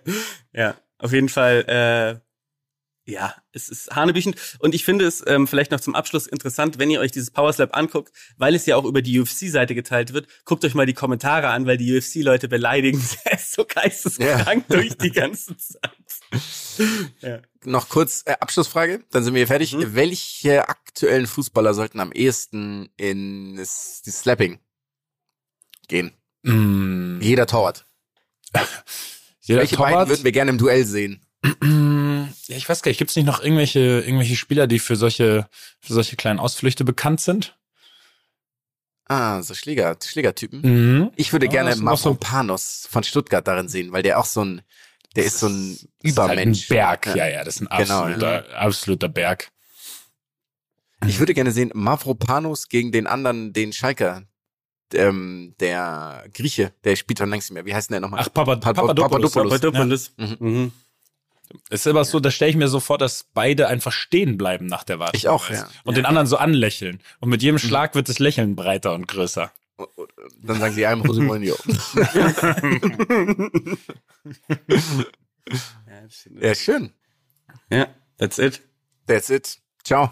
Ja, 0.53 0.75
auf 0.97 1.13
jeden 1.13 1.29
Fall, 1.29 1.65
äh, 1.67 3.11
ja, 3.11 3.35
es 3.53 3.69
ist 3.69 3.95
hanebüchend. 3.95 4.35
Und 4.59 4.75
ich 4.75 4.83
finde 4.83 5.05
es 5.05 5.23
ähm, 5.25 5.47
vielleicht 5.47 5.71
noch 5.71 5.79
zum 5.79 5.95
Abschluss 5.95 6.27
interessant, 6.27 6.77
wenn 6.77 6.89
ihr 6.89 6.99
euch 6.99 7.11
dieses 7.11 7.31
Power 7.31 7.53
Slap 7.53 7.75
anguckt, 7.77 8.11
weil 8.37 8.55
es 8.55 8.65
ja 8.65 8.75
auch 8.75 8.85
über 8.85 9.01
die 9.01 9.19
UFC-Seite 9.19 9.75
geteilt 9.75 10.13
wird. 10.13 10.27
Guckt 10.45 10.65
euch 10.65 10.73
mal 10.73 10.85
die 10.85 10.93
Kommentare 10.93 11.49
an, 11.49 11.67
weil 11.67 11.77
die 11.77 11.95
UFC-Leute 11.95 12.47
beleidigen 12.47 12.99
es 13.25 13.51
so 13.51 13.65
geisteskrank 13.65 14.67
durch 14.67 14.97
die 14.97 15.11
ganze 15.11 15.55
Zeit. 15.57 15.91
Ja. 17.21 17.39
Noch 17.63 17.89
kurz 17.89 18.23
äh, 18.25 18.35
Abschlussfrage, 18.39 19.03
dann 19.11 19.23
sind 19.23 19.33
wir 19.33 19.39
hier 19.39 19.47
fertig. 19.47 19.73
Mhm. 19.73 19.95
Welche 19.95 20.67
aktuellen 20.67 21.27
Fußballer 21.27 21.73
sollten 21.73 21.99
am 21.99 22.11
ehesten 22.11 22.89
in 22.97 23.55
das, 23.55 24.01
die 24.05 24.11
Slapping 24.11 24.59
gehen? 25.87 26.11
mm, 26.43 27.19
Jeder 27.21 27.47
Torwart. 27.47 27.85
jeder 29.41 29.59
Welche 29.61 29.77
beiden 29.77 29.93
Torwart, 29.93 30.09
würden 30.09 30.23
wir 30.23 30.31
gerne 30.31 30.51
im 30.51 30.57
Duell 30.57 30.85
sehen? 30.85 31.21
ja, 31.43 32.55
ich 32.57 32.67
weiß 32.67 32.81
gar 32.81 32.89
nicht, 32.89 32.97
gibt's 32.97 33.15
nicht 33.15 33.25
noch 33.25 33.41
irgendwelche, 33.41 33.79
irgendwelche 33.79 34.35
Spieler, 34.35 34.67
die 34.67 34.79
für 34.79 34.95
solche, 34.95 35.47
für 35.79 35.93
solche 35.93 36.15
kleinen 36.15 36.39
Ausflüchte 36.39 36.83
bekannt 36.83 37.21
sind? 37.21 37.55
Ah, 39.05 39.41
so 39.41 39.53
Schläger, 39.53 39.95
Schlägertypen. 40.03 40.61
Mhm. 40.61 41.11
Ich 41.15 41.31
würde 41.31 41.45
Ja, 41.45 41.51
gerne 41.51 41.69
das 41.69 41.77
ist 41.79 41.83
noch 41.85 41.97
so- 41.97 42.09
Mavropanos 42.09 42.87
von 42.89 43.03
Stuttgart 43.03 43.47
darin 43.47 43.69
sehen, 43.69 43.91
weil 43.93 44.03
der 44.03 44.19
auch 44.19 44.25
so 44.25 44.43
ein, 44.43 44.61
der 45.15 45.23
ist 45.25 45.39
so 45.39 45.47
ein 45.47 45.77
halt 45.79 45.89
Übermensch. 46.03 46.65
ein 46.69 46.75
Berg, 46.75 47.05
ja, 47.15 47.27
ja, 47.27 47.43
das 47.45 47.55
ist 47.55 47.61
ein 47.61 47.77
Genau, 47.83 48.01
absoluter, 48.01 48.57
absoluter 48.57 49.07
Berg. 49.09 49.49
Ich 51.05 51.19
würde 51.19 51.33
gerne 51.35 51.51
sehen, 51.51 51.71
Mavropanos 51.73 52.67
gegen 52.67 52.91
den 52.91 53.07
anderen, 53.07 53.53
den 53.53 53.71
Schalker, 53.71 54.23
ähm, 54.93 55.53
der 55.59 56.25
Grieche, 56.33 56.73
der 56.83 56.95
spielt 56.95 57.19
schon 57.19 57.29
längst 57.29 57.49
nicht 57.49 57.53
mehr. 57.55 57.65
Wie 57.65 57.73
heißt 57.75 57.89
denn 57.89 57.93
der 57.93 58.01
nochmal? 58.01 58.21
Ach, 58.23 58.33
Papa, 58.33 58.55
Pa- 58.57 58.73
Papadopoulos. 58.73 59.33
Papadopoulos. 59.33 59.59
Papadopoulos. 59.61 60.13
Ja. 60.17 60.25
Mhm. 60.25 60.53
Mhm. 60.63 60.71
Es 61.69 61.81
ist 61.81 61.87
aber 61.87 62.03
so, 62.03 62.19
da 62.19 62.29
stelle 62.29 62.51
ich 62.51 62.57
mir 62.57 62.67
so 62.67 62.81
vor, 62.81 62.97
dass 62.97 63.25
beide 63.33 63.67
einfach 63.69 63.93
stehen 63.93 64.37
bleiben 64.37 64.65
nach 64.65 64.83
der 64.83 64.99
Warte. 64.99 65.15
Ich 65.15 65.29
auch, 65.29 65.49
ja. 65.49 65.69
Und 65.85 65.95
den 65.95 66.05
anderen 66.05 66.27
so 66.27 66.35
anlächeln. 66.35 66.99
Und 67.21 67.29
mit 67.29 67.41
jedem 67.41 67.57
Schlag 67.57 67.95
wird 67.95 68.09
das 68.09 68.19
Lächeln 68.19 68.55
breiter 68.57 68.93
und 68.93 69.07
größer. 69.07 69.49
Dann 70.41 70.59
sagen 70.59 70.73
sie 70.73 70.85
einem 70.85 71.03
José 71.03 71.21
Mourinho. 71.21 71.55
Ja, 75.87 76.49
ja, 76.49 76.55
schön. 76.55 76.91
ja, 77.69 77.87
that's 78.17 78.37
it. 78.37 78.61
That's 79.05 79.29
it. 79.29 79.57
Ciao. 79.83 80.11